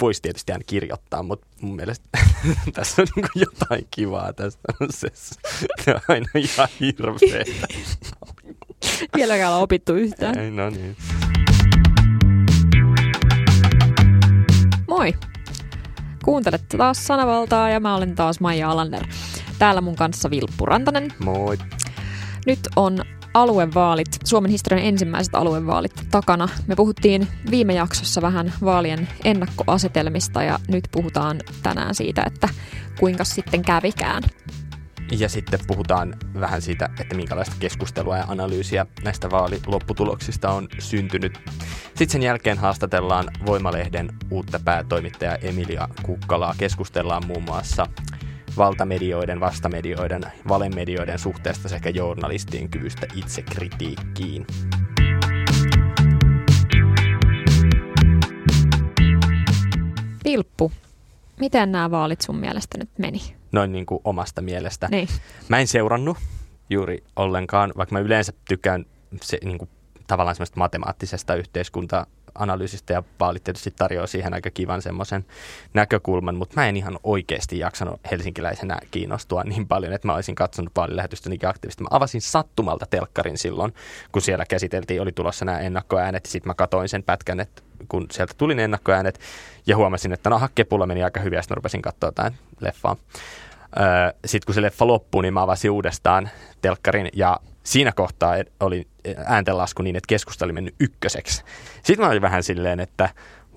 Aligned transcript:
voisi 0.00 0.22
tietysti 0.22 0.52
aina 0.52 0.64
kirjoittaa, 0.66 1.22
mutta 1.22 1.46
mun 1.60 1.76
mielestä 1.76 2.08
tässä 2.74 3.02
on 3.02 3.08
niin 3.16 3.28
jotain 3.34 3.86
kivaa 3.90 4.32
tästä. 4.32 4.72
Se, 5.84 5.94
on 5.94 6.00
aina 6.08 6.26
ihan 6.34 6.68
hirveetä. 6.80 7.64
Vieläkään 9.16 9.52
on 9.52 9.62
opittu 9.62 9.94
yhtään. 9.94 10.38
Ei, 10.38 10.50
no 10.50 10.70
niin. 10.70 10.96
Moi! 14.88 15.14
Kuuntelette 16.24 16.76
taas 16.76 17.06
Sanavaltaa 17.06 17.70
ja 17.70 17.80
mä 17.80 17.96
olen 17.96 18.14
taas 18.14 18.40
Maija 18.40 18.70
Alander. 18.70 19.06
Täällä 19.58 19.80
mun 19.80 19.96
kanssa 19.96 20.30
Vilppu 20.30 20.66
Rantanen. 20.66 21.12
Moi. 21.18 21.58
Nyt 22.46 22.60
on 22.76 23.04
aluevaalit, 23.34 24.08
Suomen 24.24 24.50
historian 24.50 24.86
ensimmäiset 24.86 25.34
aluevaalit 25.34 26.06
takana. 26.10 26.48
Me 26.66 26.76
puhuttiin 26.76 27.28
viime 27.50 27.74
jaksossa 27.74 28.22
vähän 28.22 28.52
vaalien 28.64 29.08
ennakkoasetelmista 29.24 30.42
ja 30.42 30.58
nyt 30.68 30.88
puhutaan 30.92 31.40
tänään 31.62 31.94
siitä, 31.94 32.22
että 32.26 32.48
kuinka 33.00 33.24
sitten 33.24 33.62
kävikään. 33.62 34.22
Ja 35.18 35.28
sitten 35.28 35.60
puhutaan 35.66 36.14
vähän 36.40 36.62
siitä, 36.62 36.88
että 37.00 37.16
minkälaista 37.16 37.56
keskustelua 37.60 38.16
ja 38.16 38.24
analyysiä 38.28 38.86
näistä 39.04 39.30
vaalilopputuloksista 39.30 40.50
on 40.50 40.68
syntynyt. 40.78 41.38
Sitten 41.84 42.10
sen 42.10 42.22
jälkeen 42.22 42.58
haastatellaan 42.58 43.28
Voimalehden 43.46 44.08
uutta 44.30 44.60
päätoimittajaa 44.64 45.36
Emilia 45.36 45.88
Kukkalaa. 46.02 46.54
Keskustellaan 46.58 47.26
muun 47.26 47.42
muassa 47.42 47.86
valtamedioiden, 48.58 49.40
vastamedioiden, 49.40 50.22
valemedioiden 50.48 51.18
suhteesta 51.18 51.68
sekä 51.68 51.90
journalistien 51.90 52.68
kyvystä 52.68 53.06
itsekritiikkiin. 53.14 54.46
Vilppu, 60.24 60.72
miten 61.40 61.72
nämä 61.72 61.90
vaalit 61.90 62.20
sun 62.20 62.36
mielestä 62.36 62.78
nyt 62.78 62.90
meni? 62.98 63.20
Noin 63.52 63.72
niin 63.72 63.86
kuin 63.86 64.00
omasta 64.04 64.42
mielestä. 64.42 64.88
Niin. 64.90 65.08
Mä 65.48 65.58
en 65.58 65.66
seurannut 65.66 66.16
juuri 66.70 67.04
ollenkaan, 67.16 67.72
vaikka 67.76 67.92
mä 67.92 68.00
yleensä 68.00 68.32
tykkään 68.48 68.84
se, 69.22 69.38
niin 69.44 69.58
kuin, 69.58 69.70
tavallaan 70.06 70.34
semmoista 70.34 70.58
matemaattisesta 70.58 71.34
yhteiskunta 71.34 72.06
analyysistä 72.38 72.92
ja 72.92 73.02
vaalit 73.20 73.44
tietysti 73.44 73.70
tarjoaa 73.76 74.06
siihen 74.06 74.34
aika 74.34 74.50
kivan 74.50 74.82
semmoisen 74.82 75.24
näkökulman, 75.74 76.34
mutta 76.34 76.54
mä 76.56 76.68
en 76.68 76.76
ihan 76.76 76.98
oikeasti 77.02 77.58
jaksanut 77.58 78.00
helsinkiläisenä 78.10 78.78
kiinnostua 78.90 79.44
niin 79.44 79.68
paljon, 79.68 79.92
että 79.92 80.08
mä 80.08 80.14
olisin 80.14 80.34
katsonut 80.34 80.72
vaalilähetystä 80.76 81.30
niinkin 81.30 81.48
aktiivisesti. 81.48 81.82
Mä 81.82 81.88
avasin 81.90 82.20
sattumalta 82.20 82.86
telkkarin 82.90 83.38
silloin, 83.38 83.74
kun 84.12 84.22
siellä 84.22 84.44
käsiteltiin, 84.44 85.02
oli 85.02 85.12
tulossa 85.12 85.44
nämä 85.44 85.58
ennakkoäänet, 85.58 86.24
ja 86.24 86.30
sitten 86.30 86.50
mä 86.50 86.54
katoin 86.54 86.88
sen 86.88 87.02
pätkän, 87.02 87.40
että 87.40 87.62
kun 87.88 88.06
sieltä 88.10 88.34
tuli 88.36 88.54
ne 88.54 88.64
ennakkoäänet, 88.64 89.20
ja 89.66 89.76
huomasin, 89.76 90.12
että 90.12 90.30
no 90.30 90.38
hakkepulla 90.38 90.86
meni 90.86 91.02
aika 91.02 91.20
hyvin, 91.20 91.36
ja 91.36 91.42
sitten 91.42 91.56
rupesin 91.56 91.82
katsoa 91.82 92.08
jotain 92.08 92.34
leffaa. 92.60 92.96
Öö, 93.80 93.84
sitten 94.24 94.46
kun 94.46 94.54
se 94.54 94.62
leffa 94.62 94.86
loppui, 94.86 95.22
niin 95.22 95.34
mä 95.34 95.42
avasin 95.42 95.70
uudestaan 95.70 96.30
telkkarin, 96.60 97.08
ja 97.12 97.36
siinä 97.68 97.92
kohtaa 97.92 98.34
oli 98.60 98.86
ääntenlasku 99.26 99.82
niin, 99.82 99.96
että 99.96 100.08
keskusta 100.08 100.44
oli 100.44 100.52
mennyt 100.52 100.74
ykköseksi. 100.80 101.42
Sitten 101.82 102.04
mä 102.04 102.10
olin 102.10 102.22
vähän 102.22 102.42
silleen, 102.42 102.80
että 102.80 103.08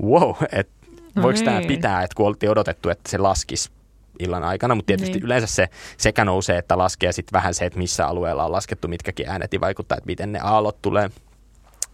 wow, 0.04 0.36
että 0.52 0.74
no 1.16 1.24
voiko 1.24 1.36
niin. 1.36 1.46
tämä 1.46 1.62
pitää, 1.68 2.04
että 2.04 2.16
kun 2.16 2.28
oltiin 2.28 2.50
odotettu, 2.50 2.90
että 2.90 3.12
se 3.12 3.18
laskisi 3.18 3.72
illan 4.20 4.44
aikana, 4.44 4.76
mutta 4.76 4.88
tietysti 4.88 5.14
niin. 5.14 5.24
yleensä 5.24 5.48
se 5.48 5.70
sekä 5.98 6.26
nousee, 6.26 6.58
että 6.58 6.78
laskee 6.78 7.08
ja 7.08 7.14
sitten 7.14 7.34
vähän 7.34 7.54
se, 7.54 7.66
että 7.66 7.80
missä 7.80 8.08
alueella 8.08 8.46
on 8.46 8.52
laskettu 8.52 8.88
mitkäkin 8.88 9.30
äänet, 9.30 9.52
vaikuttaa, 9.62 9.98
että 9.98 10.08
miten 10.08 10.32
ne 10.32 10.40
aallot 10.44 10.82
tulee. 10.82 11.10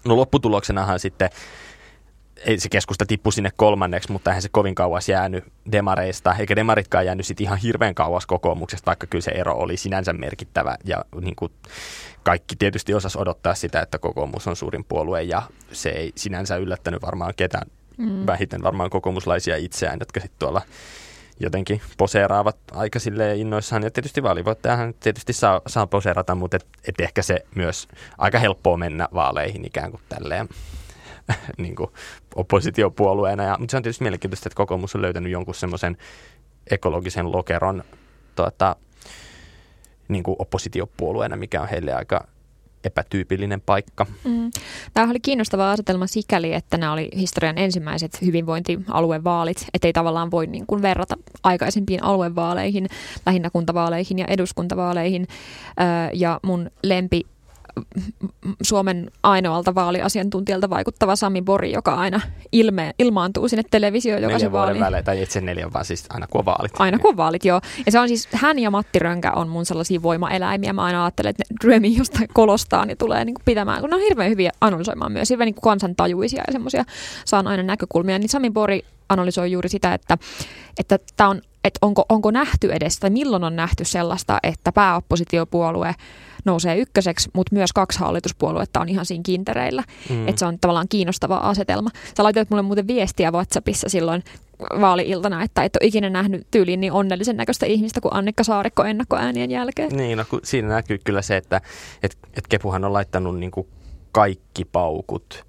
No 0.06 0.16
lopputuloksenahan 0.16 1.00
sitten 1.00 1.30
ei 2.46 2.60
se 2.60 2.70
keskusta 2.70 3.06
tippu 3.06 3.32
sinne 3.32 3.52
kolmanneksi, 3.56 4.12
mutta 4.12 4.30
eihän 4.30 4.42
se 4.42 4.50
kovin 4.52 4.76
kauas 4.76 5.10
jäänyt 5.10 5.44
demareista, 5.72 6.36
eikä 6.40 6.56
demaritkaan 6.56 7.06
jäänyt 7.06 7.26
sitten 7.26 7.44
ihan 7.44 7.58
hirveän 7.58 7.96
kauas 7.96 8.26
kokoomuksesta, 8.26 8.86
vaikka 8.86 9.08
kyllä 9.08 9.22
se 9.22 9.32
ero 9.32 9.56
oli 9.56 9.78
sinänsä 9.78 10.14
merkittävä. 10.14 10.78
Ja 10.84 11.06
niin 11.22 11.36
kuin 11.36 11.52
kaikki 12.28 12.56
tietysti 12.56 12.94
osas 12.94 13.16
odottaa 13.16 13.56
sitä, 13.56 13.82
että 13.82 14.00
kokoomus 14.00 14.48
on 14.48 14.56
suurin 14.56 14.84
puolue, 14.84 15.24
ja 15.24 15.42
se 15.72 15.90
ei 15.90 16.12
sinänsä 16.16 16.56
yllättänyt 16.58 17.02
varmaan 17.02 17.34
ketään, 17.38 17.68
mm. 17.98 18.26
vähiten 18.26 18.64
varmaan 18.64 18.90
kokoomuslaisia 18.90 19.58
itseään, 19.58 20.00
jotka 20.00 20.20
sitten 20.20 20.40
tuolla 20.40 20.62
jotenkin 21.40 21.82
poseeraavat 21.98 22.58
aika 22.72 23.00
silleen 23.00 23.38
innoissaan. 23.38 23.84
Ja 23.84 23.92
tietysti 23.92 24.24
vaalivoittajahan 24.24 24.94
tietysti 24.94 25.34
saa, 25.34 25.62
saa 25.68 25.88
poseerata, 25.88 26.36
mutta 26.36 26.58
et, 26.58 26.66
et 26.88 27.02
ehkä 27.02 27.22
se 27.22 27.46
myös 27.56 27.88
aika 28.18 28.40
helppoa 28.40 28.78
mennä 28.78 29.08
vaaleihin 29.14 29.66
ikään 29.66 29.92
kuin 29.92 30.02
tälleen 30.10 30.50
niin 31.58 31.76
kuin 31.76 31.90
oppositiopuolueena. 32.36 33.44
Ja, 33.44 33.56
mutta 33.60 33.72
se 33.72 33.78
on 33.78 33.84
tietysti 33.84 34.04
mielenkiintoista, 34.04 34.50
että 34.50 34.58
kokoomus 34.58 34.96
on 34.96 35.02
löytänyt 35.02 35.32
jonkun 35.32 35.56
semmoisen 35.56 35.98
ekologisen 36.72 37.32
lokeron 37.32 37.84
tuota, 38.36 38.76
niin 40.08 40.24
kuin 40.24 40.36
oppositiopuolueena, 40.40 41.36
mikä 41.36 41.62
on 41.62 41.70
heille 41.70 41.94
aika 41.94 42.28
epätyypillinen 42.84 43.62
paikka. 43.62 44.06
Mm. 44.24 44.52
Tämä 44.94 45.10
oli 45.10 45.20
kiinnostava 45.20 45.72
asetelma 45.72 46.08
sikäli, 46.08 46.54
että 46.54 46.78
nämä 46.78 46.94
oli 46.94 47.10
historian 47.16 47.58
ensimmäiset 47.58 48.22
hyvinvointialuevaalit, 48.22 49.66
ettei 49.74 49.94
tavallaan 49.94 50.32
voi 50.32 50.48
niin 50.48 50.68
kuin 50.68 50.82
verrata 50.82 51.16
aikaisempiin 51.44 52.04
aluevaaleihin, 52.04 52.88
lähinnä 53.26 53.50
kuntavaaleihin 53.50 54.20
ja 54.20 54.26
eduskuntavaaleihin. 54.26 55.28
Ja 56.14 56.40
mun 56.44 56.72
lempi 56.84 57.26
Suomen 58.62 59.12
ainoalta 59.24 59.76
vaaliasiantuntijalta 59.76 60.70
vaikuttava 60.70 61.16
Sami 61.16 61.42
Bori, 61.42 61.72
joka 61.72 61.94
aina 61.94 62.22
ilme, 62.52 62.94
ilmaantuu 63.00 63.48
sinne 63.48 63.64
televisioon 63.72 64.22
jokaisen 64.22 64.52
vaali. 64.52 64.80
Välein, 64.80 65.06
tai 65.06 65.24
itse 65.24 65.42
neljän, 65.42 65.74
vaan 65.74 65.86
siis 65.86 66.06
aina 66.10 66.28
kun 66.28 66.40
on 66.40 66.46
vaalit. 66.46 66.72
Aina 66.80 67.00
kun 67.00 67.10
on 67.10 67.18
vaalit, 67.18 67.46
joo. 67.46 67.62
Ja 67.86 67.92
se 67.92 68.00
on 68.00 68.08
siis, 68.08 68.28
hän 68.32 68.60
ja 68.60 68.72
Matti 68.72 69.00
Rönkä 69.00 69.32
on 69.32 69.50
mun 69.50 69.66
sellaisia 69.66 70.02
voimaeläimiä. 70.02 70.74
Mä 70.74 70.84
aina 70.84 71.04
ajattelen, 71.04 71.30
että 71.30 71.44
ne 71.50 71.58
ryömii 71.64 71.98
jostain 71.98 72.28
kolostaan 72.34 72.88
niin 72.88 72.98
tulee 72.98 73.26
niin 73.26 73.34
kuin 73.34 73.46
pitämään, 73.46 73.82
kun 73.82 73.90
ne 73.90 73.96
on 73.96 74.02
hirveän 74.02 74.30
hyviä 74.30 74.52
analysoimaan 74.62 75.12
myös, 75.12 75.30
hirveän 75.30 75.46
niin 75.46 75.56
kuin 75.56 75.70
kansantajuisia 75.72 76.44
ja 76.48 76.52
semmoisia 76.52 76.84
saan 77.26 77.48
aina 77.48 77.64
näkökulmia. 77.64 78.20
Niin 78.20 78.30
Sami 78.30 78.50
Bori 78.50 78.86
analysoi 79.10 79.52
juuri 79.52 79.70
sitä, 79.70 79.94
että 79.94 80.18
että 80.80 81.00
tämä 81.18 81.30
on 81.30 81.42
että 81.68 81.80
onko, 81.82 82.06
onko 82.10 82.32
nähty 82.32 82.72
edes, 82.72 83.00
tai 83.00 83.10
milloin 83.10 83.44
on 83.44 83.56
nähty 83.56 83.86
sellaista, 83.86 84.38
että 84.44 84.72
pääoppositiopuolue 84.72 85.96
nousee 86.46 86.78
ykköseksi, 86.78 87.30
mutta 87.34 87.56
myös 87.56 87.74
kaksi 87.74 88.00
hallituspuoluetta 88.00 88.80
on 88.80 88.90
ihan 88.90 89.06
siinä 89.06 89.22
kintereillä. 89.26 89.84
Mm. 90.10 90.28
Että 90.28 90.40
se 90.40 90.46
on 90.46 90.60
tavallaan 90.60 90.88
kiinnostava 90.90 91.38
asetelma. 91.38 91.90
Sä 92.18 92.24
laitoit 92.24 92.50
mulle 92.50 92.62
muuten 92.62 92.88
viestiä 92.88 93.32
WhatsAppissa 93.32 93.90
silloin 93.90 94.24
vaali-iltana, 94.82 95.44
että 95.44 95.64
et 95.64 95.76
ole 95.76 95.88
ikinä 95.88 96.10
nähnyt 96.10 96.48
tyyliin 96.52 96.82
niin 96.82 96.94
onnellisen 96.94 97.38
näköistä 97.38 97.66
ihmistä 97.66 98.02
kuin 98.02 98.14
Annikka 98.14 98.44
Saarikko 98.44 98.84
ennakkoäänien 98.84 99.52
jälkeen. 99.52 99.98
Niin, 99.98 100.18
no 100.18 100.26
siinä 100.44 100.68
näkyy 100.68 100.98
kyllä 101.04 101.22
se, 101.22 101.38
että 101.38 101.62
et, 102.04 102.18
et 102.34 102.48
Kepuhan 102.48 102.86
on 102.86 102.94
laittanut 102.94 103.40
niin 103.40 103.52
kuin 103.52 103.68
kaikki 104.12 104.66
paukut 104.66 105.46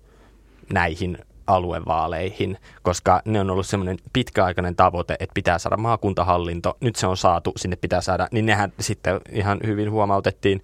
näihin 0.72 1.18
aluevaaleihin, 1.48 2.58
koska 2.82 3.22
ne 3.24 3.40
on 3.40 3.50
ollut 3.50 3.66
semmoinen 3.66 3.96
pitkäaikainen 4.12 4.76
tavoite, 4.76 5.16
että 5.20 5.34
pitää 5.34 5.58
saada 5.58 5.76
maakuntahallinto. 5.76 6.76
Nyt 6.80 6.96
se 6.96 7.06
on 7.06 7.16
saatu, 7.16 7.52
sinne 7.56 7.76
pitää 7.76 8.00
saada, 8.00 8.28
niin 8.32 8.46
nehän 8.46 8.72
sitten 8.80 9.20
ihan 9.32 9.58
hyvin 9.66 9.90
huomautettiin 9.90 10.62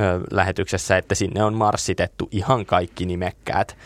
ö, 0.00 0.20
lähetyksessä, 0.30 0.96
että 0.96 1.14
sinne 1.14 1.44
on 1.44 1.54
marssitettu 1.54 2.28
ihan 2.30 2.66
kaikki 2.66 3.06
nimekkäät 3.06 3.76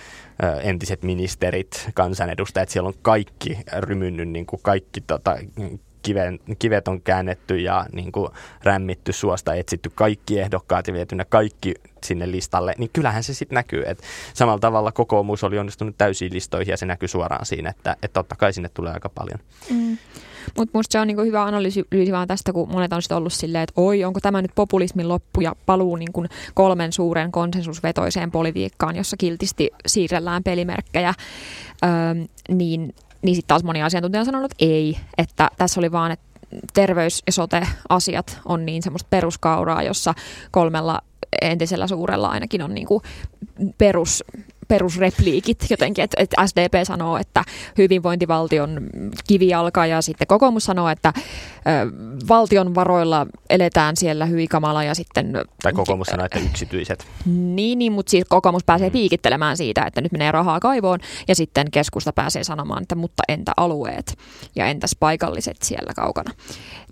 ö, 0.42 0.60
entiset 0.60 1.02
ministerit, 1.02 1.90
kansanedustajat, 1.94 2.68
siellä 2.68 2.88
on 2.88 2.94
kaikki 3.02 3.58
rymynnyt, 3.76 4.28
niin 4.28 4.46
kuin 4.46 4.60
kaikki 4.62 5.00
tota, 5.00 5.36
kiven, 6.08 6.40
kivet 6.58 6.88
on 6.88 7.02
käännetty 7.02 7.58
ja 7.58 7.86
niin 7.92 8.12
kuin 8.12 8.28
rämmitty 8.62 9.12
suosta, 9.12 9.54
etsitty 9.54 9.90
kaikki 9.94 10.38
ehdokkaat 10.40 10.86
ja 10.86 10.94
viety 10.94 11.14
ne 11.14 11.24
kaikki 11.24 11.74
sinne 12.04 12.30
listalle, 12.30 12.74
niin 12.78 12.90
kyllähän 12.92 13.22
se 13.22 13.34
sitten 13.34 13.56
näkyy. 13.56 13.82
Et 13.86 14.02
samalla 14.34 14.58
tavalla 14.58 14.92
kokoomus 14.92 15.44
oli 15.44 15.58
onnistunut 15.58 15.98
täysiin 15.98 16.32
listoihin 16.32 16.70
ja 16.70 16.76
se 16.76 16.86
näkyy 16.86 17.08
suoraan 17.08 17.46
siinä, 17.46 17.70
että, 17.70 17.96
että 18.02 18.14
totta 18.14 18.36
kai 18.36 18.52
sinne 18.52 18.68
tulee 18.68 18.92
aika 18.92 19.08
paljon. 19.08 19.38
Mm. 19.70 19.98
Mutta 20.56 20.78
musta 20.78 20.92
se 20.92 21.00
on 21.00 21.06
niinku 21.06 21.22
hyvä 21.22 21.44
analyysi 21.44 21.84
vaan 22.12 22.28
tästä, 22.28 22.52
kun 22.52 22.68
monet 22.72 22.92
on 22.92 23.02
ollut 23.10 23.32
silleen, 23.32 23.62
että 23.62 23.80
oi, 23.80 24.04
onko 24.04 24.20
tämä 24.20 24.42
nyt 24.42 24.50
populismin 24.54 25.08
loppu 25.08 25.40
ja 25.40 25.56
paluu 25.66 25.96
niinku 25.96 26.24
kolmen 26.54 26.92
suuren 26.92 27.32
konsensusvetoiseen 27.32 28.30
politiikkaan, 28.30 28.96
jossa 28.96 29.16
kiltisti 29.16 29.70
siirrellään 29.86 30.44
pelimerkkejä, 30.44 31.14
öö, 31.84 31.90
niin 32.48 32.94
niin 33.22 33.36
sitten 33.36 33.48
taas 33.48 33.64
moni 33.64 33.82
asiantuntija 33.82 34.20
on 34.20 34.26
sanonut, 34.26 34.52
että 34.52 34.64
ei, 34.64 34.98
että 35.18 35.50
tässä 35.56 35.80
oli 35.80 35.92
vaan, 35.92 36.12
että 36.12 36.26
terveys- 36.74 37.22
ja 37.26 37.32
sote-asiat 37.32 38.40
on 38.44 38.66
niin 38.66 38.82
semmoista 38.82 39.06
peruskauraa, 39.10 39.82
jossa 39.82 40.14
kolmella 40.50 41.00
entisellä 41.42 41.86
suurella 41.86 42.28
ainakin 42.28 42.62
on 42.62 42.74
niin 42.74 42.86
kuin 42.86 43.02
perus 43.78 44.24
perusrepliikit 44.68 45.66
jotenkin, 45.70 46.04
että, 46.04 46.22
että 46.22 46.46
SDP 46.46 46.74
sanoo, 46.82 47.16
että 47.16 47.44
hyvinvointivaltion 47.78 48.80
kivijalka 49.28 49.86
ja 49.86 50.02
sitten 50.02 50.26
kokoomus 50.26 50.64
sanoo, 50.64 50.88
että 50.88 51.12
ö, 51.16 51.20
valtion 52.28 52.74
varoilla 52.74 53.26
eletään 53.50 53.96
siellä 53.96 54.26
hyi 54.26 54.46
kamala 54.46 54.84
ja 54.84 54.94
sitten... 54.94 55.32
Tai 55.62 55.72
kokoomus 55.72 56.06
sanoo, 56.06 56.26
että 56.26 56.38
yksityiset. 56.38 57.06
Niin, 57.26 57.78
niin 57.78 57.92
mutta 57.92 58.10
siis 58.10 58.24
kokoomus 58.28 58.64
pääsee 58.64 58.88
mm. 58.88 58.92
piikittelemään 58.92 59.56
siitä, 59.56 59.84
että 59.86 60.00
nyt 60.00 60.12
menee 60.12 60.32
rahaa 60.32 60.60
kaivoon 60.60 61.00
ja 61.28 61.34
sitten 61.34 61.70
keskusta 61.70 62.12
pääsee 62.12 62.44
sanomaan, 62.44 62.82
että 62.82 62.94
mutta 62.94 63.22
entä 63.28 63.52
alueet 63.56 64.18
ja 64.56 64.66
entäs 64.66 64.96
paikalliset 65.00 65.56
siellä 65.62 65.92
kaukana. 65.96 66.32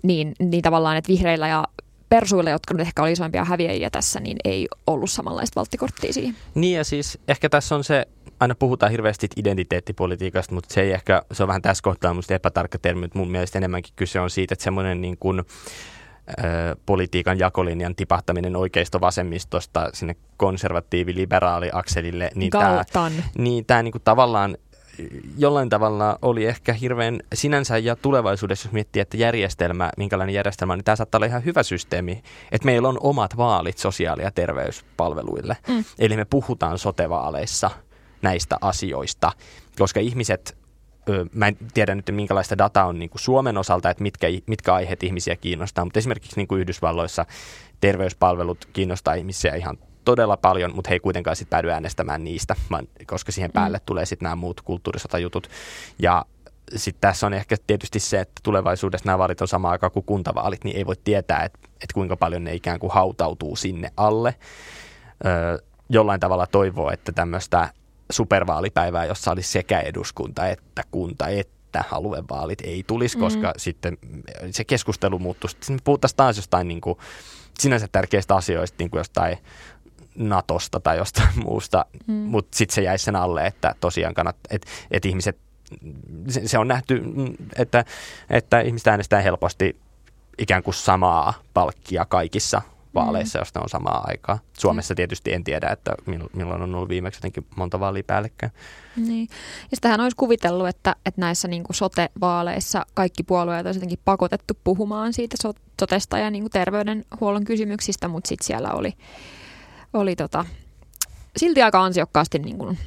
Niin, 0.03 0.33
niin 0.39 0.61
tavallaan, 0.61 0.97
että 0.97 1.09
vihreillä 1.09 1.47
ja 1.47 1.63
persuille, 2.09 2.49
jotka 2.49 2.73
nyt 2.73 2.87
ehkä 2.87 3.03
oli 3.03 3.11
isoimpia 3.11 3.45
häviäjiä 3.45 3.89
tässä, 3.89 4.19
niin 4.19 4.37
ei 4.43 4.67
ollut 4.87 5.09
samanlaista 5.09 5.55
valttikorttia 5.55 6.13
siihen. 6.13 6.35
Niin 6.55 6.77
ja 6.77 6.83
siis 6.83 7.19
ehkä 7.27 7.49
tässä 7.49 7.75
on 7.75 7.83
se, 7.83 8.05
aina 8.39 8.55
puhutaan 8.55 8.91
hirveästi 8.91 9.27
identiteettipolitiikasta, 9.35 10.55
mutta 10.55 10.73
se 10.73 10.81
ei 10.81 10.91
ehkä, 10.91 11.21
se 11.31 11.43
on 11.43 11.47
vähän 11.47 11.61
tässä 11.61 11.83
kohtaa 11.83 12.13
musta 12.13 12.33
epätarkka 12.33 12.77
termi, 12.77 13.01
mutta 13.01 13.19
mun 13.19 13.31
mielestä 13.31 13.59
enemmänkin 13.59 13.93
kyse 13.95 14.19
on 14.19 14.29
siitä, 14.29 14.53
että 14.53 14.63
semmoinen 14.63 15.01
niin 15.01 15.17
kuin, 15.17 15.39
ö, 15.39 16.75
politiikan 16.85 17.39
jakolinjan 17.39 17.95
tipahtaminen 17.95 18.55
oikeisto-vasemmistosta 18.55 19.89
sinne 19.93 20.15
konservatiivi-liberaali-akselille, 20.37 22.31
niin 22.35 22.51
tämä, 22.51 22.83
niin 23.37 23.65
tämä 23.65 23.83
niin 23.83 23.91
kuin 23.91 24.01
tavallaan 24.03 24.57
jollain 25.37 25.69
tavalla 25.69 26.19
oli 26.21 26.45
ehkä 26.45 26.73
hirveän 26.73 27.19
sinänsä 27.33 27.77
ja 27.77 27.95
tulevaisuudessa, 27.95 28.67
jos 28.67 28.73
miettii, 28.73 29.01
että 29.01 29.17
järjestelmä, 29.17 29.89
minkälainen 29.97 30.33
järjestelmä, 30.33 30.75
niin 30.75 30.83
tämä 30.83 30.95
saattaa 30.95 31.19
olla 31.19 31.25
ihan 31.25 31.45
hyvä 31.45 31.63
systeemi, 31.63 32.23
että 32.51 32.65
meillä 32.65 32.89
on 32.89 32.97
omat 33.01 33.37
vaalit 33.37 33.77
sosiaali- 33.77 34.23
ja 34.23 34.31
terveyspalveluille. 34.31 35.57
Mm. 35.67 35.83
Eli 35.99 36.17
me 36.17 36.25
puhutaan 36.25 36.77
sotevaaleissa 36.77 37.69
näistä 38.21 38.57
asioista, 38.61 39.31
koska 39.79 39.99
ihmiset 39.99 40.57
mä 41.33 41.47
en 41.47 41.57
tiedä 41.73 41.95
nyt 41.95 42.11
minkälaista 42.11 42.57
dataa 42.57 42.85
on 42.85 42.99
niin 42.99 43.09
kuin 43.09 43.21
Suomen 43.21 43.57
osalta, 43.57 43.89
että 43.89 44.03
mitkä, 44.03 44.27
mitkä 44.45 44.73
aiheet 44.73 45.03
ihmisiä 45.03 45.35
kiinnostaa, 45.35 45.85
mutta 45.85 45.99
esimerkiksi 45.99 46.35
niin 46.35 46.47
kuin 46.47 46.61
Yhdysvalloissa 46.61 47.25
terveyspalvelut 47.81 48.65
kiinnostaa 48.73 49.13
ihmisiä 49.13 49.55
ihan 49.55 49.77
todella 50.07 50.37
paljon, 50.37 50.75
mutta 50.75 50.89
he 50.89 50.95
ei 50.95 50.99
kuitenkaan 50.99 51.35
sitten 51.35 51.49
päädy 51.49 51.69
äänestämään 51.69 52.23
niistä, 52.23 52.55
vaan, 52.71 52.87
koska 53.07 53.31
siihen 53.31 53.51
päälle 53.51 53.77
mm. 53.77 53.83
tulee 53.85 54.05
sitten 54.05 54.25
nämä 54.25 54.35
muut 54.35 54.61
kulttuurisotajutut. 54.61 55.49
Ja 55.99 56.25
sitten 56.75 57.01
tässä 57.01 57.27
on 57.27 57.33
ehkä 57.33 57.55
tietysti 57.67 57.99
se, 57.99 58.19
että 58.19 58.41
tulevaisuudessa 58.43 59.05
nämä 59.05 59.17
vaalit 59.17 59.41
on 59.41 59.47
sama 59.47 59.69
aika 59.69 59.89
kuin 59.89 60.05
kuntavaalit, 60.05 60.63
niin 60.63 60.77
ei 60.77 60.85
voi 60.85 60.95
tietää, 61.03 61.43
että, 61.43 61.59
että 61.63 61.93
kuinka 61.93 62.17
paljon 62.17 62.43
ne 62.43 62.55
ikään 62.55 62.79
kuin 62.79 62.91
hautautuu 62.93 63.55
sinne 63.55 63.91
alle. 63.97 64.35
Öö, 65.25 65.57
jollain 65.89 66.19
tavalla 66.19 66.47
toivoo, 66.47 66.91
että 66.91 67.11
tämmöistä 67.11 67.69
supervaalipäivää, 68.11 69.05
jossa 69.05 69.31
olisi 69.31 69.51
sekä 69.51 69.79
eduskunta 69.79 70.47
että 70.47 70.83
kunta 70.91 71.27
että 71.27 71.83
aluevaalit 71.91 72.61
ei 72.61 72.83
tulisi, 72.87 73.17
mm. 73.17 73.21
koska 73.21 73.53
sitten 73.57 73.97
se 74.51 74.63
keskustelu 74.63 75.19
muuttuisi. 75.19 75.53
Sitten 75.59 75.75
me 75.75 75.79
puhuttaisiin 75.83 76.17
taas 76.17 76.37
jostain 76.37 76.67
niin 76.67 76.81
kuin, 76.81 76.97
sinänsä 77.59 77.87
tärkeistä 77.91 78.35
asioista, 78.35 78.75
niin 78.79 78.89
kuin 78.89 78.99
jostain 78.99 79.37
Natosta 80.17 80.79
tai 80.79 80.97
jostain 80.97 81.29
muusta, 81.45 81.85
mm. 82.07 82.13
mutta 82.13 82.57
sitten 82.57 82.75
se 82.75 82.81
jäisi 82.81 83.05
sen 83.05 83.15
alle, 83.15 83.45
että 83.45 83.75
tosiaan 83.79 84.13
kannat, 84.13 84.35
että 84.49 84.67
et 84.91 85.05
ihmiset, 85.05 85.37
se, 86.27 86.47
se 86.47 86.57
on 86.57 86.67
nähty, 86.67 87.03
että, 87.55 87.85
että 88.29 88.59
ihmiset 88.59 88.87
äänestää 88.87 89.21
helposti 89.21 89.75
ikään 90.37 90.63
kuin 90.63 90.73
samaa 90.73 91.33
palkkia 91.53 92.05
kaikissa 92.05 92.61
vaaleissa, 92.95 93.39
mm. 93.39 93.41
jos 93.41 93.55
ne 93.55 93.61
on 93.61 93.69
samaa 93.69 94.03
aikaa. 94.07 94.39
Suomessa 94.57 94.95
tietysti 94.95 95.33
en 95.33 95.43
tiedä, 95.43 95.67
että 95.67 95.95
milloin 96.33 96.61
on 96.61 96.75
ollut 96.75 96.89
viimeksi 96.89 97.17
jotenkin 97.17 97.45
monta 97.55 97.79
vaalia 97.79 98.03
päällekkäin. 98.07 98.51
Niin. 98.95 99.27
Ja 99.71 99.77
sitähän 99.77 100.01
olisi 100.01 100.17
kuvitellut, 100.17 100.67
että, 100.67 100.95
että 101.05 101.21
näissä 101.21 101.47
niin 101.47 101.63
kuin 101.63 101.75
sote-vaaleissa 101.75 102.85
kaikki 102.93 103.23
puolueet 103.23 103.65
olisi 103.65 103.77
jotenkin 103.77 103.99
pakotettu 104.05 104.53
puhumaan 104.63 105.13
siitä 105.13 105.35
sotesta 105.79 106.17
ja 106.17 106.29
niin 106.29 106.43
kuin 106.43 106.51
terveydenhuollon 106.51 107.45
kysymyksistä, 107.45 108.07
mutta 108.07 108.27
sitten 108.27 108.47
siellä 108.47 108.71
oli 108.71 108.93
oli 109.93 110.15
tota, 110.15 110.45
silti 111.37 111.61
aika 111.61 111.83
ansiokkaasti 111.83 112.39
niin 112.39 112.57
kuin 112.57 112.77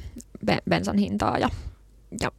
bensan 0.69 0.97
hintaa 0.97 1.37
ja, 1.37 1.49
ja 2.21 2.31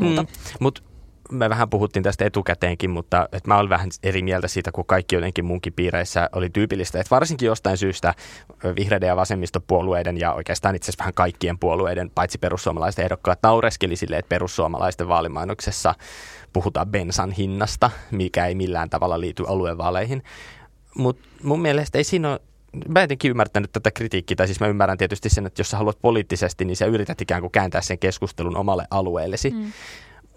muuta. 0.00 0.22
Mm, 0.22 0.28
Mutta 0.60 0.82
me 1.30 1.50
vähän 1.50 1.70
puhuttiin 1.70 2.02
tästä 2.02 2.24
etukäteenkin, 2.24 2.90
mutta 2.90 3.28
että 3.32 3.48
mä 3.48 3.58
olin 3.58 3.70
vähän 3.70 3.90
eri 4.02 4.22
mieltä 4.22 4.48
siitä, 4.48 4.72
kun 4.72 4.86
kaikki 4.86 5.14
jotenkin 5.14 5.44
munkin 5.44 5.72
piireissä 5.72 6.30
oli 6.32 6.50
tyypillistä. 6.50 7.00
Että 7.00 7.10
varsinkin 7.10 7.46
jostain 7.46 7.78
syystä 7.78 8.14
vihreiden 8.76 9.06
ja 9.06 9.16
vasemmistopuolueiden 9.16 10.20
ja 10.20 10.32
oikeastaan 10.32 10.74
itse 10.74 10.84
asiassa 10.84 11.02
vähän 11.02 11.14
kaikkien 11.14 11.58
puolueiden, 11.58 12.10
paitsi 12.10 12.38
perussuomalaisten 12.38 13.04
ehdokkaat, 13.04 13.38
naureskeli 13.42 13.96
sille, 13.96 14.18
että 14.18 14.28
perussuomalaisten 14.28 15.08
vaalimainoksessa 15.08 15.94
puhutaan 16.52 16.88
bensan 16.88 17.30
hinnasta, 17.30 17.90
mikä 18.10 18.46
ei 18.46 18.54
millään 18.54 18.90
tavalla 18.90 19.20
liity 19.20 19.44
aluevaaleihin. 19.48 20.22
Mutta 20.98 21.28
mun 21.42 21.60
mielestä 21.60 21.98
ei 21.98 22.04
siinä 22.04 22.30
ole 22.30 22.40
mä 22.88 23.00
jotenkin 23.00 23.30
ymmärtänyt 23.30 23.72
tätä 23.72 23.90
kritiikkiä, 23.90 24.36
tai 24.36 24.46
siis 24.46 24.60
mä 24.60 24.66
ymmärrän 24.66 24.98
tietysti 24.98 25.28
sen, 25.28 25.46
että 25.46 25.60
jos 25.60 25.70
sä 25.70 25.76
haluat 25.76 25.98
poliittisesti, 26.02 26.64
niin 26.64 26.76
sä 26.76 26.86
yrität 26.86 27.20
ikään 27.20 27.40
kuin 27.40 27.52
kääntää 27.52 27.80
sen 27.80 27.98
keskustelun 27.98 28.56
omalle 28.56 28.86
alueellesi. 28.90 29.50
Mm. 29.50 29.72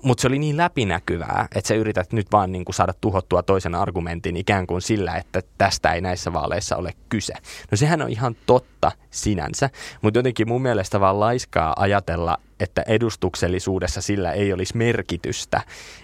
Mutta 0.03 0.21
se 0.21 0.27
oli 0.27 0.39
niin 0.39 0.57
läpinäkyvää, 0.57 1.47
että 1.55 1.67
sä 1.67 1.73
yrität 1.73 2.13
nyt 2.13 2.27
vaan 2.31 2.51
niin 2.51 2.65
kuin 2.65 2.75
saada 2.75 2.93
tuhottua 3.01 3.43
toisen 3.43 3.75
argumentin 3.75 4.37
ikään 4.37 4.67
kuin 4.67 4.81
sillä, 4.81 5.15
että 5.15 5.41
tästä 5.57 5.93
ei 5.93 6.01
näissä 6.01 6.33
vaaleissa 6.33 6.75
ole 6.75 6.93
kyse. 7.09 7.33
No 7.71 7.77
sehän 7.77 8.01
on 8.01 8.09
ihan 8.09 8.35
totta 8.45 8.91
sinänsä, 9.11 9.69
mutta 10.01 10.19
jotenkin 10.19 10.47
mun 10.47 10.61
mielestä 10.61 10.99
vaan 10.99 11.19
laiskaa 11.19 11.73
ajatella, 11.77 12.37
että 12.59 12.83
edustuksellisuudessa 12.87 14.01
sillä 14.01 14.31
ei 14.31 14.53
olisi 14.53 14.77
merkitystä, 14.77 15.61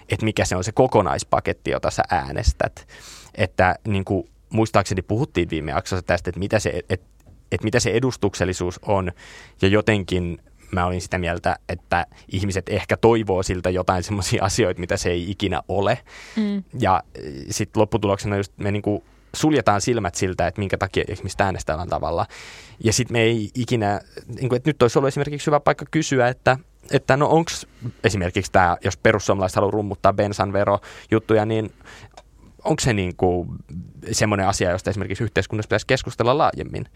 että 0.08 0.24
mikä 0.24 0.44
se 0.44 0.56
on 0.56 0.64
se 0.64 0.72
kokonaispaketti, 0.72 1.70
jota 1.70 1.90
sä 1.90 2.02
äänestät. 2.10 2.86
Että 3.34 3.74
niin 3.88 4.04
kuin 4.04 4.28
muistaakseni 4.50 5.02
puhuttiin 5.02 5.50
viime 5.50 5.70
jaksossa 5.70 6.02
tästä, 6.02 6.30
että 6.30 6.38
mitä 6.38 6.58
se, 6.58 6.82
että, 6.88 7.06
että 7.52 7.64
mitä 7.64 7.80
se 7.80 7.90
edustuksellisuus 7.90 8.78
on 8.82 9.12
ja 9.62 9.68
jotenkin 9.68 10.38
mä 10.72 10.86
olin 10.86 11.00
sitä 11.00 11.18
mieltä, 11.18 11.56
että 11.68 12.06
ihmiset 12.32 12.68
ehkä 12.68 12.96
toivoo 12.96 13.42
siltä 13.42 13.70
jotain 13.70 14.02
semmoisia 14.08 14.44
asioita, 14.44 14.80
mitä 14.80 14.96
se 14.96 15.10
ei 15.10 15.30
ikinä 15.30 15.62
ole. 15.68 15.98
Mm. 16.36 16.62
Ja 16.80 17.02
eh, 17.14 17.32
sitten 17.50 17.80
lopputuloksena 17.80 18.36
just 18.36 18.52
me 18.56 18.70
niinku 18.70 19.04
suljetaan 19.34 19.80
silmät 19.80 20.14
siltä, 20.14 20.46
että 20.46 20.58
minkä 20.58 20.78
takia 20.78 21.04
ihmiset 21.08 21.40
äänestävän 21.40 21.88
tavalla. 21.88 22.26
Ja 22.84 22.92
sitten 22.92 23.12
me 23.14 23.20
ei 23.20 23.50
ikinä, 23.54 24.00
niin 24.28 24.48
kuin, 24.48 24.56
että 24.56 24.70
nyt 24.70 24.82
olisi 24.82 24.98
ollut 24.98 25.08
esimerkiksi 25.08 25.46
hyvä 25.46 25.60
paikka 25.60 25.84
kysyä, 25.90 26.28
että, 26.28 26.58
että 26.90 27.16
no 27.16 27.28
onko 27.28 27.50
esimerkiksi 28.04 28.52
tämä, 28.52 28.76
jos 28.84 28.96
perussuomalaiset 28.96 29.56
haluaa 29.56 29.70
rummuttaa 29.70 30.12
bensan 30.12 30.52
juttuja, 31.10 31.44
niin 31.46 31.72
onko 32.66 32.80
se 32.80 32.92
niin 32.92 33.16
kuin 33.16 33.48
semmoinen 34.12 34.48
asia, 34.48 34.70
josta 34.70 34.90
esimerkiksi 34.90 35.24
yhteiskunnassa 35.24 35.68
pitäisi 35.68 35.86
keskustella 35.86 36.38
laajemmin? 36.38 36.86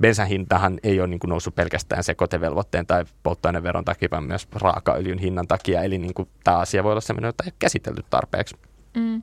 Bensan 0.00 0.26
hintahan 0.26 0.78
ei 0.82 1.00
ole 1.00 1.08
niin 1.08 1.20
kuin 1.20 1.28
noussut 1.28 1.54
pelkästään 1.54 2.04
sekoitevelvoitteen 2.04 2.86
tai 2.86 3.04
polttoaineveron 3.22 3.84
takia, 3.84 4.08
vaan 4.10 4.24
myös 4.24 4.48
raakaöljyn 4.52 5.18
hinnan 5.18 5.48
takia. 5.48 5.82
Eli 5.82 5.98
niin 5.98 6.14
kuin 6.14 6.28
tämä 6.44 6.58
asia 6.58 6.84
voi 6.84 6.92
olla 6.92 7.00
semmoinen, 7.00 7.28
jota 7.28 7.44
ei 7.44 7.48
ole 7.48 7.54
käsitelty 7.58 8.04
tarpeeksi. 8.10 8.56
Mm. 8.96 9.22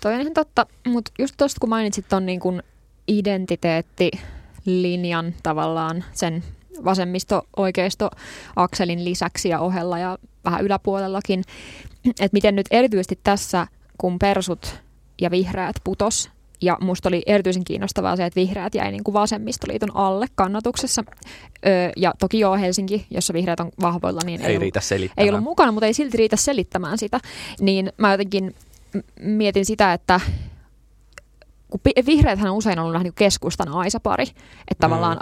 Toi 0.00 0.14
on 0.14 0.20
ihan 0.20 0.34
totta, 0.34 0.66
mutta 0.86 1.12
just 1.18 1.34
tuosta 1.36 1.60
kun 1.60 1.68
mainitsit 1.68 2.08
tuon 2.08 2.26
niin 2.26 2.40
kuin 2.40 2.62
identiteettilinjan 3.08 5.34
tavallaan 5.42 6.04
sen 6.12 6.44
vasemmisto-oikeisto-akselin 6.84 9.04
lisäksi 9.04 9.48
ja 9.48 9.60
ohella 9.60 9.98
ja 9.98 10.18
vähän 10.44 10.64
yläpuolellakin, 10.64 11.44
että 12.08 12.28
miten 12.32 12.56
nyt 12.56 12.66
erityisesti 12.70 13.20
tässä, 13.22 13.66
kun 13.98 14.18
persut 14.18 14.80
ja 15.20 15.30
vihreät 15.30 15.76
putos. 15.84 16.30
Ja 16.62 16.78
musta 16.80 17.08
oli 17.08 17.22
erityisen 17.26 17.64
kiinnostavaa 17.64 18.16
se, 18.16 18.26
että 18.26 18.40
vihreät 18.40 18.74
jäi 18.74 18.90
niin 18.90 19.04
kuin 19.04 19.12
vasemmistoliiton 19.12 19.96
alle 19.96 20.26
kannatuksessa. 20.34 21.04
Öö, 21.66 21.90
ja 21.96 22.14
toki 22.18 22.38
joo, 22.38 22.56
Helsinki, 22.56 23.06
jossa 23.10 23.32
vihreät 23.32 23.60
on 23.60 23.70
vahvoilla, 23.80 24.20
niin 24.24 24.40
ei, 24.40 24.52
ei, 24.52 24.58
riitä 24.58 24.80
ei 25.16 25.28
ollut 25.28 25.44
mukana, 25.44 25.72
mutta 25.72 25.86
ei 25.86 25.94
silti 25.94 26.16
riitä 26.16 26.36
selittämään 26.36 26.98
sitä. 26.98 27.20
Niin 27.60 27.92
mä 27.96 28.12
jotenkin 28.12 28.54
mietin 29.20 29.64
sitä, 29.64 29.92
että 29.92 30.20
kun 31.70 31.80
vihreäthän 32.06 32.50
on 32.50 32.56
usein 32.56 32.78
ollut 32.78 32.92
vähän 32.92 33.04
niin 33.04 33.14
keskustan 33.14 33.68
aisapari, 33.68 34.26
että 34.70 34.86
mm. 34.86 34.90
tavallaan 34.90 35.18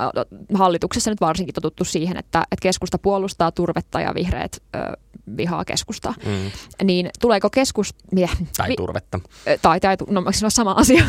hallituksessa 0.55 1.11
nyt 1.11 1.21
varsinkin 1.21 1.55
totuttu 1.55 1.85
siihen, 1.85 2.17
että, 2.17 2.39
että 2.39 2.63
keskusta 2.63 2.99
puolustaa 2.99 3.53
turvetta 3.53 4.01
ja 4.01 4.15
vihreät 4.15 4.57
ö, 4.77 4.79
vihaa 5.37 5.65
keskusta. 5.65 6.15
Mm. 6.27 6.51
Niin 6.85 7.11
tuleeko 7.21 7.51
keskus... 7.51 7.95
Mitä? 8.13 8.29
Tai 8.57 8.77
turvetta. 8.77 9.21
Tai, 9.63 9.81
tai 9.81 9.97
no 10.11 10.25
se 10.31 10.45
on 10.45 10.51
sama 10.51 10.73
asia. 10.73 11.05